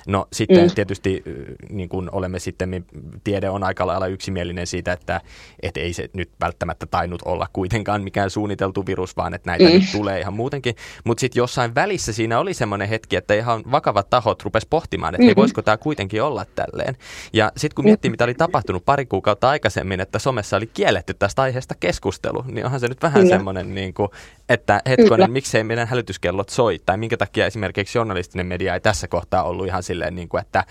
No 0.07 0.27
sitten 0.33 0.63
mm. 0.63 0.75
tietysti 0.75 1.23
niin 1.69 1.89
kuin 1.89 2.09
olemme 2.11 2.39
sitten, 2.39 2.85
tiede 3.23 3.49
on 3.49 3.63
aika 3.63 3.87
lailla 3.87 4.07
yksimielinen 4.07 4.67
siitä, 4.67 4.93
että, 4.93 5.21
että 5.61 5.79
ei 5.79 5.93
se 5.93 6.09
nyt 6.13 6.29
välttämättä 6.41 6.85
tainnut 6.85 7.21
olla 7.25 7.47
kuitenkaan 7.53 8.03
mikään 8.03 8.29
suunniteltu 8.29 8.85
virus, 8.85 9.17
vaan 9.17 9.33
että 9.33 9.49
näitä 9.49 9.65
mm. 9.65 9.71
nyt 9.71 9.83
tulee 9.91 10.19
ihan 10.19 10.33
muutenkin. 10.33 10.75
Mutta 11.03 11.21
sitten 11.21 11.39
jossain 11.39 11.75
välissä 11.75 12.13
siinä 12.13 12.39
oli 12.39 12.53
semmoinen 12.53 12.89
hetki, 12.89 13.15
että 13.15 13.33
ihan 13.33 13.63
vakavat 13.71 14.09
tahot 14.09 14.43
rupes 14.43 14.65
pohtimaan, 14.65 15.15
että 15.15 15.23
mm-hmm. 15.23 15.35
voisiko 15.35 15.61
tämä 15.61 15.77
kuitenkin 15.77 16.23
olla 16.23 16.45
tälleen. 16.55 16.97
Ja 17.33 17.51
sitten 17.57 17.75
kun 17.75 17.85
miettii, 17.85 18.11
mitä 18.11 18.23
oli 18.23 18.33
tapahtunut 18.33 18.85
pari 18.95 19.05
kuukautta 19.05 19.49
aikaisemmin, 19.49 19.99
että 19.99 20.19
somessa 20.19 20.57
oli 20.57 20.67
kielletty 20.67 21.13
tästä 21.13 21.41
aiheesta 21.41 21.75
keskustelu, 21.79 22.43
niin 22.47 22.65
onhan 22.65 22.79
se 22.79 22.87
nyt 22.87 23.01
vähän 23.01 23.21
Kyllä. 23.21 23.35
semmoinen, 23.35 23.75
niin 23.75 23.93
kuin, 23.93 24.09
että 24.49 24.81
hetkonen, 24.87 25.31
miksei 25.31 25.63
meidän 25.63 25.87
hälytyskellot 25.87 26.49
soi, 26.49 26.79
tai 26.85 26.97
minkä 26.97 27.17
takia 27.17 27.45
esimerkiksi 27.45 27.97
journalistinen 27.97 28.47
media 28.47 28.73
ei 28.73 28.79
tässä 28.79 29.07
kohtaa 29.07 29.43
ollut 29.43 29.67
ihan 29.67 29.83
silleen, 29.83 30.15
niin 30.15 30.29
kuin, 30.29 30.41
että 30.41 30.63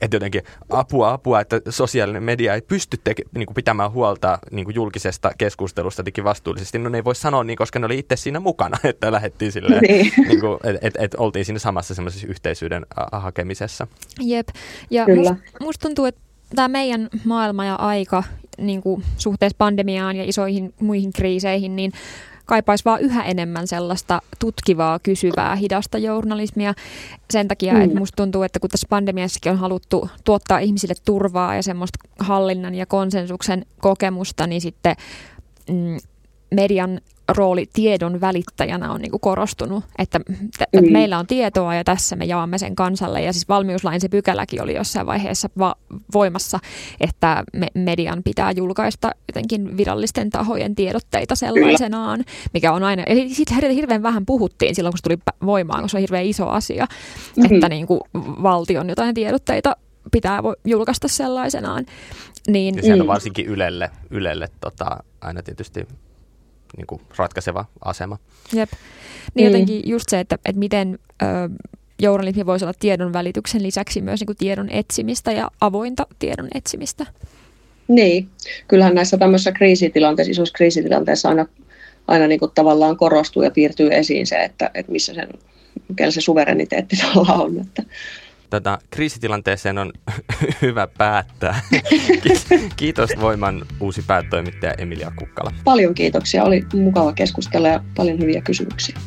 että 0.00 0.16
jotenkin 0.16 0.42
apua, 0.70 1.12
apua, 1.12 1.40
että 1.40 1.60
sosiaalinen 1.68 2.22
media 2.22 2.54
ei 2.54 2.62
pysty 2.62 2.96
teke, 3.04 3.22
niin 3.34 3.46
kuin 3.46 3.54
pitämään 3.54 3.92
huolta 3.92 4.38
niin 4.50 4.64
kuin 4.64 4.74
julkisesta 4.74 5.30
keskustelusta 5.38 6.00
jotenkin 6.00 6.24
vastuullisesti. 6.24 6.78
No 6.78 6.88
ne 6.88 6.98
ei 6.98 7.04
voi 7.04 7.14
sanoa 7.14 7.44
niin, 7.44 7.56
koska 7.56 7.78
ne 7.78 7.86
oli 7.86 7.98
itse 7.98 8.16
siinä 8.16 8.40
mukana, 8.40 8.78
että 8.84 9.12
lähdettiin 9.12 9.52
silleen, 9.52 9.82
niin. 9.82 10.12
niin 10.28 10.40
kuin, 10.40 10.58
että 10.64 10.86
et, 10.86 10.94
et 10.98 11.14
oltiin 11.14 11.44
siinä 11.44 11.58
samassa 11.58 11.94
semmoisessa 11.94 12.26
yhteisyyden 12.26 12.86
hakemisessa. 13.12 13.86
Jep, 14.20 14.48
ja 14.90 15.06
musta 15.16 15.36
must 15.60 15.80
tuntuu, 15.80 16.04
että 16.04 16.27
tämä 16.56 16.68
meidän 16.68 17.08
maailma 17.24 17.64
ja 17.64 17.74
aika 17.74 18.22
niin 18.58 18.82
kuin 18.82 19.04
suhteessa 19.18 19.56
pandemiaan 19.58 20.16
ja 20.16 20.24
isoihin 20.24 20.74
muihin 20.80 21.12
kriiseihin, 21.12 21.76
niin 21.76 21.92
kaipaisi 22.48 22.84
vaan 22.84 23.00
yhä 23.00 23.22
enemmän 23.24 23.66
sellaista 23.66 24.22
tutkivaa, 24.38 24.98
kysyvää, 24.98 25.56
hidasta 25.56 25.98
journalismia. 25.98 26.74
Sen 27.30 27.48
takia, 27.48 27.72
mm. 27.72 27.82
että 27.82 27.98
musta 27.98 28.16
tuntuu, 28.16 28.42
että 28.42 28.60
kun 28.60 28.70
tässä 28.70 28.86
pandemiassakin 28.90 29.52
on 29.52 29.58
haluttu 29.58 30.10
tuottaa 30.24 30.58
ihmisille 30.58 30.94
turvaa 31.04 31.54
ja 31.54 31.62
semmoista 31.62 31.98
hallinnan 32.18 32.74
ja 32.74 32.86
konsensuksen 32.86 33.66
kokemusta, 33.80 34.46
niin 34.46 34.60
sitten 34.60 34.96
mm, 35.70 35.98
median 36.54 37.00
rooli 37.28 37.66
tiedon 37.72 38.20
välittäjänä 38.20 38.92
on 38.92 39.00
niin 39.00 39.10
kuin 39.10 39.20
korostunut, 39.20 39.84
että, 39.98 40.20
että 40.72 40.86
mm. 40.86 40.92
meillä 40.92 41.18
on 41.18 41.26
tietoa 41.26 41.74
ja 41.74 41.84
tässä 41.84 42.16
me 42.16 42.24
jaamme 42.24 42.58
sen 42.58 42.76
kansalle. 42.76 43.22
Ja 43.22 43.32
siis 43.32 43.48
valmiuslain 43.48 44.00
se 44.00 44.08
pykäläkin 44.08 44.62
oli 44.62 44.74
jossain 44.74 45.06
vaiheessa 45.06 45.48
va- 45.58 45.76
voimassa, 46.14 46.58
että 47.00 47.44
me, 47.52 47.66
median 47.74 48.22
pitää 48.22 48.50
julkaista 48.50 49.10
jotenkin 49.28 49.76
virallisten 49.76 50.30
tahojen 50.30 50.74
tiedotteita 50.74 51.34
sellaisenaan, 51.34 52.18
Kyllä. 52.18 52.50
mikä 52.54 52.72
on 52.72 52.82
aina, 52.82 53.02
eli 53.06 53.34
siitä 53.34 53.54
hirveän 53.54 54.02
vähän 54.02 54.26
puhuttiin 54.26 54.74
silloin, 54.74 54.92
kun 54.92 54.98
se 54.98 55.02
tuli 55.02 55.36
voimaan, 55.46 55.82
koska 55.82 55.88
se 55.88 55.96
on 55.96 56.00
hirveän 56.00 56.24
iso 56.24 56.48
asia, 56.48 56.86
mm-hmm. 56.86 57.54
että 57.54 57.68
niin 57.68 57.86
kuin 57.86 58.00
valtion 58.42 58.88
jotain 58.88 59.14
tiedotteita 59.14 59.76
pitää 60.12 60.40
julkaista 60.64 61.08
sellaisenaan. 61.08 61.86
Niin, 62.48 62.76
ja 62.76 62.82
sehän 62.82 63.00
on 63.00 63.06
mm. 63.06 63.12
varsinkin 63.12 63.46
Ylelle, 63.46 63.90
ylelle 64.10 64.48
tota, 64.60 65.04
aina 65.20 65.42
tietysti 65.42 65.86
niin 66.76 66.86
kuin 66.86 67.00
ratkaiseva 67.16 67.64
asema. 67.84 68.18
Jep. 68.52 68.70
Niin 69.34 69.48
mm. 69.48 69.52
jotenkin 69.52 69.88
just 69.90 70.08
se, 70.08 70.20
että, 70.20 70.38
että 70.44 70.58
miten 70.58 70.98
ö, 71.22 71.26
journalismi 71.98 72.46
voisi 72.46 72.64
olla 72.64 72.74
tiedon 72.80 73.12
välityksen 73.12 73.62
lisäksi 73.62 74.00
myös 74.00 74.20
niin 74.20 74.26
kuin 74.26 74.36
tiedon 74.36 74.70
etsimistä 74.70 75.32
ja 75.32 75.50
avointa 75.60 76.06
tiedon 76.18 76.48
etsimistä. 76.54 77.06
Niin, 77.88 78.28
kyllähän 78.68 78.94
näissä 78.94 79.16
tämmöisissä 79.16 79.52
kriisitilanteissa, 79.52 80.30
isoissa 80.30 80.54
kriisitilanteissa 80.56 81.28
aina, 81.28 81.46
aina 82.08 82.26
niin 82.26 82.40
kuin 82.40 82.52
tavallaan 82.54 82.96
korostuu 82.96 83.42
ja 83.42 83.50
piirtyy 83.50 83.88
esiin 83.92 84.26
se, 84.26 84.36
että, 84.36 84.70
että 84.74 84.92
missä 84.92 85.14
sen, 85.14 85.28
mikä 85.88 86.10
se 86.10 86.20
suvereniteetti 86.20 86.96
tuolla 87.12 87.32
on. 87.32 87.60
Että. 87.60 87.82
Tätä 88.50 88.78
kriisitilanteeseen 88.90 89.78
on 89.78 89.92
hyvä 90.62 90.86
päättää. 90.98 91.60
Kiitos 92.76 93.10
Voiman 93.20 93.66
uusi 93.80 94.02
päätoimittaja 94.06 94.74
Emilia 94.78 95.12
Kukkala. 95.16 95.52
Paljon 95.64 95.94
kiitoksia, 95.94 96.44
oli 96.44 96.62
mukava 96.74 97.12
keskustella 97.12 97.68
ja 97.68 97.84
paljon 97.96 98.18
hyviä 98.18 98.40
kysymyksiä. 98.40 98.98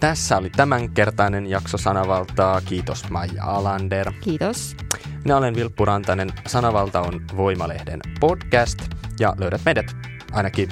Tässä 0.00 0.36
oli 0.36 0.50
tämänkertainen 0.50 1.46
jakso 1.46 1.78
Sanavaltaa. 1.78 2.60
Kiitos 2.60 3.10
Maija 3.10 3.44
Alander. 3.44 4.12
Kiitos. 4.20 4.76
Minä 5.24 5.36
olen 5.36 5.54
Vilppu 5.54 5.84
Rantanen. 5.84 6.32
Sanavalta 6.46 7.00
on 7.00 7.20
Voimalehden 7.36 8.00
podcast 8.20 8.78
ja 9.20 9.34
löydät 9.38 9.60
meidät 9.64 9.86
ainakin 10.32 10.68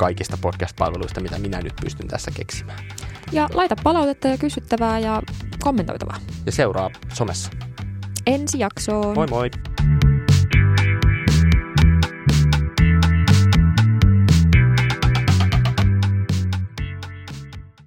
kaikista 0.00 0.38
podcast-palveluista, 0.40 1.20
mitä 1.20 1.38
minä 1.38 1.60
nyt 1.60 1.72
pystyn 1.80 2.08
tässä 2.08 2.30
keksimään. 2.30 2.78
Ja 3.32 3.48
laita 3.54 3.76
palautetta 3.82 4.28
ja 4.28 4.38
kysyttävää 4.38 4.98
ja 4.98 5.22
kommentoitavaa. 5.62 6.16
Ja 6.46 6.52
seuraa 6.52 6.90
somessa. 7.12 7.50
Ensi 8.26 8.58
jaksoon. 8.58 9.14
Moi 9.14 9.26
moi! 9.26 9.50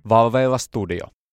Valveilla 0.10 0.58
Studio. 0.58 1.14